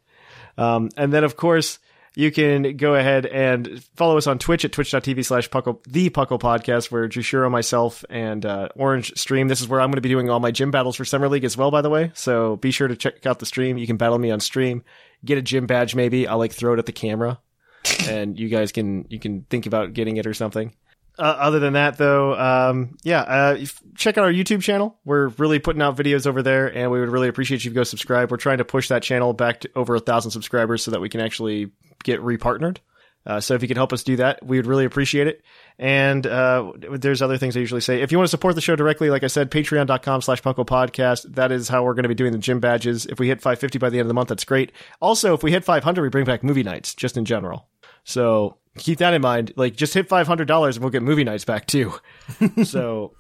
Um, 0.57 0.91
and 0.97 1.13
then 1.13 1.25
of 1.25 1.37
course 1.37 1.79
you 2.17 2.33
can 2.33 2.79
go 2.79 2.95
ahead 2.95 3.27
and 3.27 3.85
follow 3.95 4.17
us 4.17 4.27
on 4.27 4.39
Twitch 4.39 4.65
at 4.65 4.73
twitch.tv 4.73 5.23
slash 5.23 5.51
puckle, 5.51 5.85
the 5.85 6.09
puckle 6.09 6.41
podcast 6.41 6.91
where 6.91 7.07
Jushiro, 7.09 7.51
myself 7.51 8.07
and, 8.09 8.45
uh, 8.45 8.71
Orange 8.75 9.13
stream. 9.19 9.49
This 9.49 9.61
is 9.61 9.69
where 9.69 9.83
I'm 9.83 9.91
going 9.91 9.99
to 9.99 10.01
be 10.01 10.09
doing 10.09 10.31
all 10.31 10.41
my 10.41 10.51
gym 10.51 10.71
battles 10.71 10.97
for 10.97 11.05
Summer 11.05 11.29
League 11.29 11.45
as 11.45 11.59
well, 11.59 11.71
by 11.71 11.83
the 11.83 11.91
way. 11.91 12.13
So 12.15 12.57
be 12.57 12.71
sure 12.71 12.89
to 12.89 12.97
check 12.97 13.27
out 13.27 13.39
the 13.39 13.45
stream. 13.45 13.77
You 13.77 13.87
can 13.87 13.99
battle 13.99 14.19
me 14.19 14.31
on 14.31 14.41
stream, 14.41 14.83
get 15.27 15.37
a 15.37 15.43
gym 15.43 15.67
badge 15.67 15.95
maybe. 15.95 16.27
I'll 16.27 16.39
like 16.39 16.53
throw 16.53 16.73
it 16.73 16.79
at 16.79 16.87
the 16.87 16.93
camera 16.93 17.39
and 18.09 18.39
you 18.39 18.49
guys 18.49 18.73
can 18.73 19.05
you 19.11 19.21
can 19.21 19.43
think 19.43 19.67
about 19.67 19.93
getting 19.93 20.17
it 20.17 20.27
or 20.27 20.33
something. 20.33 20.73
Uh, 21.19 21.23
other 21.23 21.59
than 21.59 21.75
that, 21.75 21.97
though, 21.97 22.39
um, 22.39 22.97
yeah, 23.03 23.21
uh, 23.21 23.65
check 23.95 24.19
out 24.19 24.25
our 24.25 24.33
YouTube 24.33 24.63
channel. 24.63 24.99
We're 25.05 25.29
really 25.29 25.59
putting 25.59 25.81
out 25.81 25.97
videos 25.97 26.27
over 26.27 26.43
there, 26.43 26.67
and 26.67 26.91
we 26.91 27.01
would 27.01 27.09
really 27.09 27.29
appreciate 27.29 27.65
you 27.65 27.71
to 27.71 27.75
go 27.75 27.85
subscribe. 27.85 28.31
We're 28.31 28.37
trying 28.37 28.59
to 28.59 28.67
push 28.67 28.89
that 28.89 29.03
channel 29.03 29.33
back 29.33 29.61
to 29.61 29.71
over 29.75 29.95
a 29.95 30.01
thousand 30.01 30.33
subscribers 30.33 30.83
so 30.83 30.91
that 30.91 31.01
we 31.01 31.09
can 31.09 31.23
actually 31.23 31.73
get 32.03 32.21
repartnered. 32.21 32.79
Uh, 33.27 33.41
so 33.41 33.55
if 33.55 33.63
you 33.63 33.67
could 33.67 33.77
help 33.77 33.93
us 33.93 34.05
do 34.05 34.17
that, 34.17 34.45
we 34.47 34.57
would 34.57 34.67
really 34.67 34.85
appreciate 34.85 35.27
it. 35.27 35.43
And 35.79 36.25
uh, 36.27 36.73
there's 36.77 37.21
other 37.21 37.37
things 37.37 37.57
I 37.57 37.61
usually 37.61 37.81
say. 37.81 38.01
If 38.01 38.13
you 38.13 38.19
want 38.19 38.27
to 38.27 38.31
support 38.31 38.55
the 38.55 38.61
show 38.61 38.77
directly, 38.77 39.11
like 39.11 39.25
I 39.25 39.27
said, 39.27 39.51
patreon.com 39.51 40.23
slash 40.23 40.41
Puckle 40.43 40.65
Podcast. 40.65 41.35
That 41.35 41.51
is 41.51 41.69
how 41.69 41.83
we're 41.83 41.95
going 41.95 42.05
to 42.05 42.09
be 42.09 42.15
doing 42.15 42.31
the 42.31 42.39
gym 42.39 42.61
badges. 42.61 43.05
If 43.05 43.19
we 43.19 43.27
hit 43.27 43.41
550 43.41 43.79
by 43.79 43.91
the 43.91 43.99
end 43.99 44.03
of 44.03 44.09
the 44.09 44.15
month, 44.15 44.29
that's 44.29 44.45
great. 44.45 44.71
Also, 45.01 45.35
if 45.35 45.43
we 45.43 45.51
hit 45.51 45.65
500, 45.65 46.03
we 46.03 46.09
bring 46.09 46.25
back 46.25 46.45
movie 46.45 46.63
nights, 46.63 46.95
just 46.95 47.17
in 47.17 47.25
general. 47.25 47.69
So 48.05 48.59
keep 48.79 48.99
that 48.99 49.13
in 49.13 49.23
mind. 49.23 49.53
Like, 49.57 49.75
just 49.75 49.93
hit 49.93 50.09
$500 50.09 50.75
and 50.75 50.79
we'll 50.79 50.91
get 50.91 51.03
movie 51.03 51.25
nights 51.25 51.45
back 51.45 51.67
too. 51.67 51.95
so, 52.65 53.15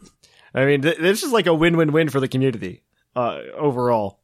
I 0.54 0.66
mean, 0.66 0.82
th- 0.82 0.98
this 0.98 1.24
is 1.24 1.32
like 1.32 1.46
a 1.46 1.54
win-win-win 1.54 2.10
for 2.10 2.20
the 2.20 2.28
community 2.28 2.84
uh, 3.16 3.40
overall. 3.56 4.20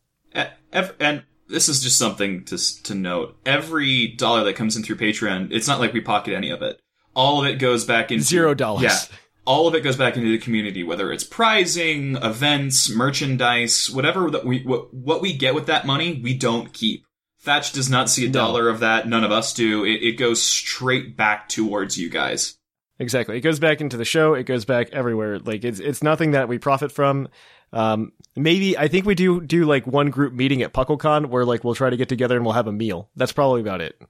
And 1.00 1.24
this 1.52 1.68
is 1.68 1.82
just 1.82 1.98
something 1.98 2.44
to 2.46 2.82
to 2.82 2.94
note. 2.94 3.36
Every 3.46 4.08
dollar 4.08 4.44
that 4.44 4.56
comes 4.56 4.76
in 4.76 4.82
through 4.82 4.96
Patreon, 4.96 5.52
it's 5.52 5.68
not 5.68 5.78
like 5.80 5.92
we 5.92 6.00
pocket 6.00 6.34
any 6.34 6.50
of 6.50 6.62
it. 6.62 6.80
All 7.14 7.40
of 7.40 7.46
it 7.46 7.58
goes 7.58 7.84
back 7.84 8.10
into 8.10 8.24
Zero 8.24 8.54
dollars. 8.54 8.82
Yeah, 8.82 8.98
all 9.44 9.68
of 9.68 9.74
it 9.74 9.82
goes 9.82 9.96
back 9.96 10.16
into 10.16 10.30
the 10.30 10.38
community, 10.38 10.82
whether 10.82 11.12
it's 11.12 11.24
prizing, 11.24 12.16
events, 12.16 12.90
merchandise, 12.90 13.90
whatever 13.90 14.30
that 14.30 14.44
we 14.44 14.62
what, 14.62 14.92
what 14.94 15.20
we 15.20 15.36
get 15.36 15.54
with 15.54 15.66
that 15.66 15.86
money, 15.86 16.20
we 16.22 16.34
don't 16.34 16.72
keep. 16.72 17.04
Thatch 17.40 17.72
does 17.72 17.90
not 17.90 18.08
see 18.08 18.24
a 18.24 18.30
dollar 18.30 18.68
of 18.68 18.80
that. 18.80 19.08
None 19.08 19.24
of 19.24 19.32
us 19.32 19.52
do. 19.52 19.84
It, 19.84 20.02
it 20.02 20.12
goes 20.12 20.40
straight 20.40 21.16
back 21.16 21.48
towards 21.48 21.98
you 21.98 22.08
guys. 22.08 22.56
Exactly. 23.00 23.36
It 23.36 23.40
goes 23.40 23.58
back 23.58 23.80
into 23.80 23.96
the 23.96 24.04
show. 24.04 24.34
It 24.34 24.44
goes 24.44 24.64
back 24.64 24.90
everywhere. 24.92 25.40
Like 25.40 25.64
it's 25.64 25.80
it's 25.80 26.02
nothing 26.02 26.32
that 26.32 26.48
we 26.48 26.58
profit 26.58 26.92
from. 26.92 27.28
Um, 27.72 28.12
maybe 28.36 28.76
I 28.76 28.88
think 28.88 29.06
we 29.06 29.14
do 29.14 29.40
do 29.40 29.64
like 29.64 29.86
one 29.86 30.10
group 30.10 30.32
meeting 30.32 30.62
at 30.62 30.72
PuckleCon 30.72 31.26
where 31.26 31.44
like 31.44 31.64
we'll 31.64 31.74
try 31.74 31.90
to 31.90 31.96
get 31.96 32.08
together 32.08 32.36
and 32.36 32.44
we'll 32.44 32.54
have 32.54 32.66
a 32.66 32.72
meal. 32.72 33.08
That's 33.16 33.32
probably 33.32 33.60
about 33.60 33.80
it. 33.80 34.00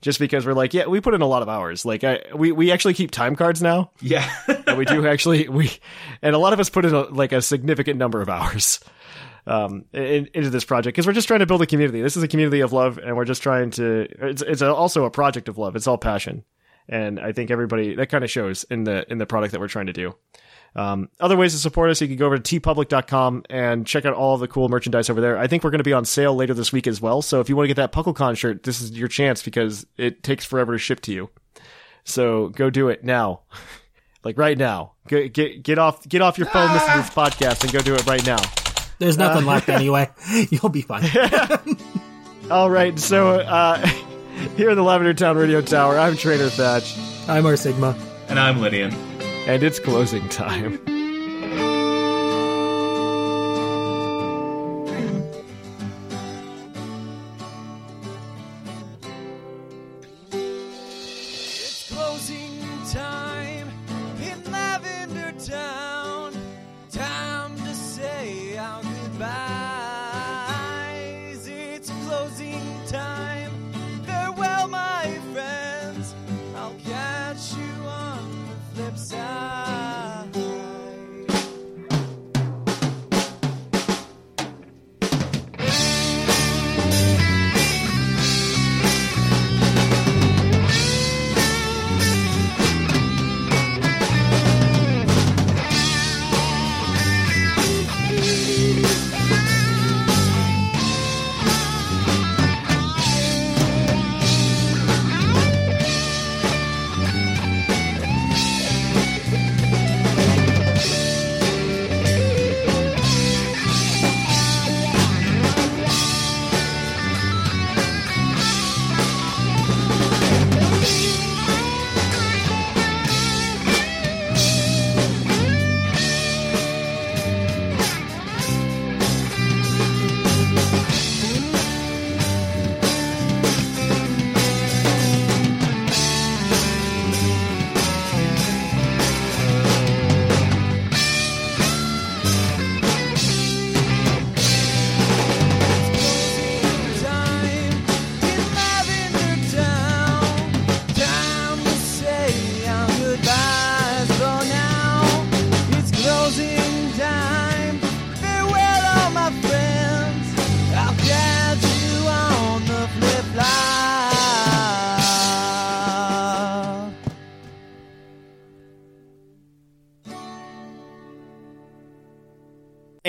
Just 0.00 0.18
because 0.18 0.46
we're 0.46 0.52
like, 0.52 0.74
yeah, 0.74 0.86
we 0.86 1.00
put 1.00 1.14
in 1.14 1.22
a 1.22 1.26
lot 1.26 1.42
of 1.42 1.48
hours. 1.48 1.84
Like 1.84 2.04
I 2.04 2.20
we 2.34 2.52
we 2.52 2.72
actually 2.72 2.94
keep 2.94 3.10
time 3.10 3.36
cards 3.36 3.62
now. 3.62 3.90
Yeah. 4.00 4.28
And 4.66 4.78
we 4.78 4.84
do 4.84 5.06
actually 5.06 5.48
we 5.48 5.70
and 6.22 6.34
a 6.34 6.38
lot 6.38 6.52
of 6.52 6.60
us 6.60 6.70
put 6.70 6.84
in 6.84 6.94
a, 6.94 7.02
like 7.02 7.32
a 7.32 7.42
significant 7.42 7.98
number 7.98 8.22
of 8.22 8.28
hours 8.28 8.80
um 9.46 9.84
in, 9.92 10.28
into 10.34 10.50
this 10.50 10.64
project 10.64 10.94
because 10.94 11.06
we're 11.06 11.12
just 11.12 11.26
trying 11.28 11.40
to 11.40 11.46
build 11.46 11.62
a 11.62 11.66
community. 11.66 12.00
This 12.00 12.16
is 12.16 12.22
a 12.22 12.28
community 12.28 12.60
of 12.60 12.72
love 12.72 12.98
and 12.98 13.16
we're 13.16 13.24
just 13.24 13.42
trying 13.42 13.70
to 13.72 14.08
it's 14.20 14.42
it's 14.42 14.62
a, 14.62 14.72
also 14.72 15.04
a 15.04 15.10
project 15.10 15.48
of 15.48 15.58
love. 15.58 15.76
It's 15.76 15.86
all 15.86 15.98
passion. 15.98 16.44
And 16.88 17.20
I 17.20 17.32
think 17.32 17.50
everybody 17.50 17.94
that 17.94 18.08
kind 18.08 18.24
of 18.24 18.30
shows 18.30 18.64
in 18.64 18.84
the 18.84 19.10
in 19.10 19.18
the 19.18 19.26
product 19.26 19.52
that 19.52 19.60
we're 19.60 19.68
trying 19.68 19.86
to 19.86 19.92
do. 19.92 20.14
Um, 20.74 21.10
other 21.20 21.36
ways 21.36 21.52
to 21.52 21.58
support 21.58 21.90
us, 21.90 22.00
you 22.00 22.08
can 22.08 22.16
go 22.16 22.26
over 22.26 22.38
to 22.38 22.60
teepublic.com 22.60 23.44
and 23.50 23.86
check 23.86 24.04
out 24.06 24.14
all 24.14 24.38
the 24.38 24.48
cool 24.48 24.68
merchandise 24.68 25.10
over 25.10 25.20
there. 25.20 25.36
I 25.36 25.46
think 25.46 25.64
we're 25.64 25.70
going 25.70 25.80
to 25.80 25.84
be 25.84 25.92
on 25.92 26.04
sale 26.04 26.34
later 26.34 26.54
this 26.54 26.72
week 26.72 26.86
as 26.86 27.00
well. 27.00 27.20
So 27.20 27.40
if 27.40 27.48
you 27.48 27.56
want 27.56 27.64
to 27.64 27.74
get 27.74 27.76
that 27.76 27.92
PuckleCon 27.92 28.36
shirt, 28.36 28.62
this 28.62 28.80
is 28.80 28.92
your 28.92 29.08
chance 29.08 29.42
because 29.42 29.86
it 29.98 30.22
takes 30.22 30.44
forever 30.44 30.72
to 30.72 30.78
ship 30.78 31.00
to 31.02 31.12
you. 31.12 31.28
So 32.04 32.48
go 32.48 32.70
do 32.70 32.88
it 32.88 33.04
now. 33.04 33.40
like 34.24 34.38
right 34.38 34.56
now. 34.56 34.92
Get, 35.08 35.34
get, 35.34 35.62
get 35.62 35.78
off, 35.78 36.08
get 36.08 36.22
off 36.22 36.38
your 36.38 36.46
phone, 36.46 36.72
listen 36.72 36.90
to 36.92 36.98
this 36.98 37.10
podcast 37.10 37.64
and 37.64 37.72
go 37.72 37.80
do 37.80 37.94
it 37.94 38.06
right 38.06 38.24
now. 38.24 38.38
There's 38.98 39.18
nothing 39.18 39.44
Uh, 39.44 39.48
left 39.48 39.68
anyway. 39.68 40.08
You'll 40.50 40.68
be 40.70 40.82
fine. 40.82 41.04
All 42.50 42.70
right. 42.70 42.98
So, 42.98 43.40
uh, 43.40 43.84
here 44.56 44.70
in 44.70 44.76
the 44.76 44.82
Lavender 44.82 45.12
Town 45.12 45.36
Radio 45.36 45.60
Tower, 45.60 45.98
I'm 45.98 46.16
Trainer 46.16 46.48
Thatch 46.48 46.96
I'm 47.28 47.44
our 47.46 47.56
Sigma. 47.56 47.96
And 48.28 48.38
I'm 48.38 48.60
Lydian. 48.60 49.11
And 49.46 49.62
it's 49.62 49.78
closing 49.78 50.28
time. 50.28 51.01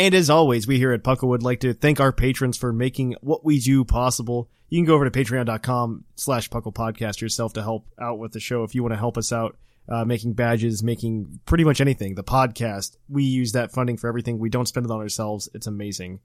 And 0.03 0.13
as 0.13 0.30
always, 0.30 0.67
we 0.67 0.80
here 0.80 0.91
at 0.91 1.01
Puckle 1.01 1.30
would 1.30 1.43
like 1.43 1.61
to 1.61 1.73
thank 1.73 2.01
our 2.01 2.11
patrons 2.11 2.57
for 2.57 2.73
making 2.73 3.15
what 3.21 3.45
we 3.45 3.57
do 3.57 3.85
possible. 3.85 4.49
You 4.67 4.77
can 4.77 4.85
go 4.85 4.95
over 4.95 5.09
to 5.09 5.17
patreon.com 5.17 6.03
slash 6.15 6.49
Puckle 6.49 6.73
Podcast 6.73 7.21
yourself 7.21 7.53
to 7.53 7.63
help 7.63 7.88
out 7.97 8.19
with 8.19 8.34
the 8.34 8.41
show 8.41 8.65
if 8.65 8.75
you 8.75 8.84
want 8.84 8.91
to 8.91 8.97
help 8.97 9.17
us 9.17 9.31
out, 9.31 9.55
uh, 9.88 10.03
making 10.03 10.34
badges, 10.34 10.84
making 10.84 11.39
pretty 11.45 11.63
much 11.63 11.80
anything. 11.80 12.15
The 12.15 12.23
podcast, 12.23 12.97
we 13.07 13.23
use 13.23 13.53
that 13.53 13.71
funding 13.71 13.95
for 13.95 14.09
everything. 14.09 14.39
We 14.39 14.49
don't 14.49 14.67
spend 14.67 14.85
it 14.85 14.91
on 14.91 14.99
ourselves. 14.99 15.47
It's 15.53 15.67
amazing. 15.67 16.19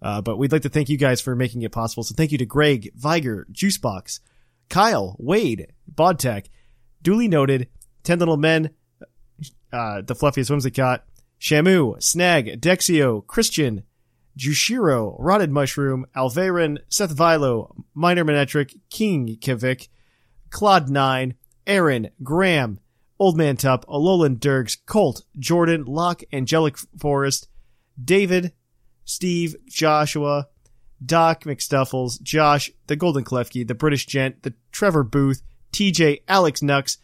Uh, 0.00 0.22
but 0.22 0.38
we'd 0.38 0.50
like 0.50 0.62
to 0.62 0.70
thank 0.70 0.88
you 0.88 0.96
guys 0.96 1.20
for 1.20 1.36
making 1.36 1.60
it 1.60 1.70
possible. 1.70 2.04
So 2.04 2.14
thank 2.14 2.32
you 2.32 2.38
to 2.38 2.46
Greg, 2.46 2.92
Viger, 2.94 3.46
Juicebox, 3.52 4.20
Kyle, 4.70 5.16
Wade, 5.18 5.74
Bodtech, 5.94 6.46
duly 7.02 7.28
noted, 7.28 7.68
Ten 8.04 8.20
Little 8.20 8.38
Men, 8.38 8.70
uh, 9.70 10.00
the 10.00 10.14
fluffiest 10.14 10.50
whimsicott, 10.50 11.00
Shamu, 11.40 12.02
Snag, 12.02 12.60
Dexio, 12.60 13.26
Christian, 13.26 13.84
Jushiro, 14.36 15.16
Rotted 15.18 15.50
Mushroom, 15.50 16.06
Alvarin, 16.16 16.78
Seth 16.88 17.14
Vilo, 17.14 17.74
Minor 17.94 18.24
Manectric, 18.24 18.78
King 18.90 19.36
Kivik, 19.40 19.88
Claude 20.50 20.88
9, 20.88 21.34
Aaron, 21.66 22.10
Graham, 22.22 22.80
Old 23.18 23.36
Man 23.36 23.56
Tup, 23.56 23.84
Alolan 23.86 24.38
Dirks, 24.38 24.76
Colt, 24.76 25.22
Jordan, 25.38 25.84
Locke, 25.84 26.22
Angelic 26.32 26.76
Forest, 26.98 27.48
David, 28.02 28.52
Steve, 29.04 29.56
Joshua, 29.66 30.46
Doc 31.04 31.44
McStuffles, 31.44 32.20
Josh, 32.22 32.70
the 32.86 32.96
Golden 32.96 33.24
Klefki, 33.24 33.66
the 33.66 33.74
British 33.74 34.06
Gent, 34.06 34.42
the 34.42 34.54
Trevor 34.72 35.02
Booth, 35.02 35.42
TJ, 35.72 36.22
Alex 36.28 36.62
Nux, 36.62 36.98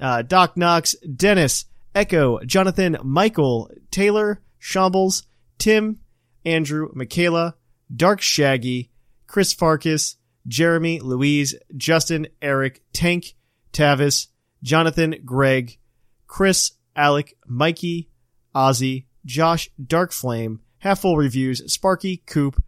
uh, 0.00 0.22
Doc 0.22 0.56
Knox, 0.56 0.94
Dennis, 1.16 1.66
Echo, 1.94 2.38
Jonathan, 2.44 2.98
Michael, 3.02 3.70
Taylor, 3.90 4.40
Shambles, 4.58 5.24
Tim, 5.58 6.00
Andrew, 6.44 6.88
Michaela, 6.94 7.56
Dark 7.94 8.20
Shaggy, 8.20 8.90
Chris 9.26 9.52
Farkas, 9.52 10.16
Jeremy, 10.46 11.00
Louise, 11.00 11.54
Justin, 11.76 12.28
Eric, 12.40 12.82
Tank, 12.92 13.34
Tavis, 13.72 14.28
Jonathan, 14.62 15.16
Greg, 15.24 15.78
Chris, 16.26 16.72
Alec, 16.94 17.36
Mikey, 17.46 18.10
Ozzy, 18.54 19.06
Josh, 19.24 19.70
Dark 19.84 20.12
Flame, 20.12 20.60
Half 20.78 21.00
Full 21.00 21.16
Reviews, 21.16 21.72
Sparky, 21.72 22.18
Coop, 22.18 22.62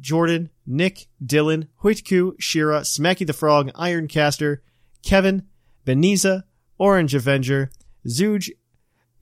Jordan, 0.00 0.50
Nick, 0.66 1.06
Dylan, 1.24 1.68
Hoitku, 1.82 2.32
Shira, 2.38 2.80
Smacky 2.80 3.26
the 3.26 3.32
Frog, 3.32 3.72
Ironcaster, 3.74 4.58
Kevin, 5.02 5.46
Beniza, 5.86 6.44
Orange 6.78 7.14
Avenger, 7.14 7.70
Zuge, 8.06 8.50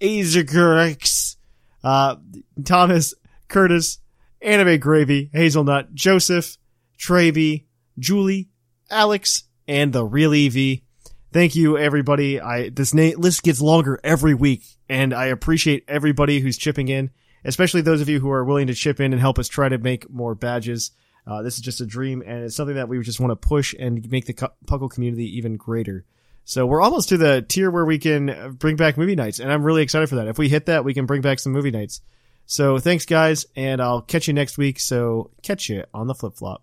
Azagurix, 0.01 1.37
uh, 1.83 2.17
Thomas, 2.65 3.15
Curtis, 3.49 3.99
Anime 4.41 4.79
Gravy, 4.79 5.31
Hazelnut, 5.33 5.95
Joseph, 5.95 6.59
Travy, 6.99 7.65
Julie, 7.99 8.49
Alex, 8.91 9.45
and 9.67 9.93
the 9.93 10.05
real 10.05 10.35
Evie. 10.35 10.85
Thank 11.33 11.57
you, 11.57 11.77
everybody. 11.77 12.41
I 12.41 12.69
this 12.69 12.95
na- 12.95 13.17
list 13.17 13.43
gets 13.43 13.61
longer 13.61 13.99
every 14.05 14.35
week, 14.35 14.63
and 14.89 15.13
I 15.13 15.27
appreciate 15.27 15.85
everybody 15.89 16.41
who's 16.41 16.57
chipping 16.57 16.89
in, 16.89 17.11
especially 17.45 17.81
those 17.81 18.01
of 18.01 18.09
you 18.09 18.21
who 18.21 18.31
are 18.31 18.45
willing 18.45 18.69
to 18.69 18.75
chip 18.75 19.01
in 19.01 19.13
and 19.13 19.21
help 19.21 19.39
us 19.39 19.49
try 19.49 19.69
to 19.69 19.79
make 19.79 20.09
more 20.11 20.35
badges. 20.35 20.93
Uh, 21.27 21.43
this 21.43 21.55
is 21.55 21.61
just 21.61 21.81
a 21.81 21.87
dream, 21.87 22.23
and 22.25 22.45
it's 22.45 22.55
something 22.55 22.77
that 22.77 22.89
we 22.89 23.01
just 23.03 23.19
want 23.19 23.31
to 23.31 23.49
push 23.49 23.75
and 23.79 24.09
make 24.11 24.27
the 24.27 24.35
cu- 24.35 24.47
Puckle 24.67 24.91
community 24.91 25.37
even 25.37 25.57
greater. 25.57 26.05
So 26.45 26.67
we're 26.67 26.83
almost 26.83 27.09
to 27.09 27.17
the 27.17 27.43
tier 27.43 27.71
where 27.71 27.85
we 27.85 27.99
can 27.99 28.57
bring 28.59 28.77
back 28.77 28.99
movie 28.99 29.17
nights, 29.17 29.39
and 29.39 29.51
I'm 29.51 29.65
really 29.65 29.83
excited 29.83 30.09
for 30.09 30.17
that. 30.17 30.29
If 30.29 30.39
we 30.39 30.49
hit 30.49 30.67
that, 30.67 30.85
we 30.85 30.95
can 30.95 31.07
bring 31.07 31.23
back 31.23 31.39
some 31.39 31.53
movie 31.53 31.71
nights. 31.71 32.01
So 32.47 32.79
thanks, 32.79 33.07
guys, 33.07 33.47
and 33.57 33.81
I'll 33.81 34.03
catch 34.03 34.29
you 34.29 34.35
next 34.35 34.59
week. 34.59 34.79
So 34.79 35.31
catch 35.43 35.71
you 35.71 35.85
on 35.95 36.07
the 36.07 36.15
flip 36.15 36.35
flop. 36.35 36.63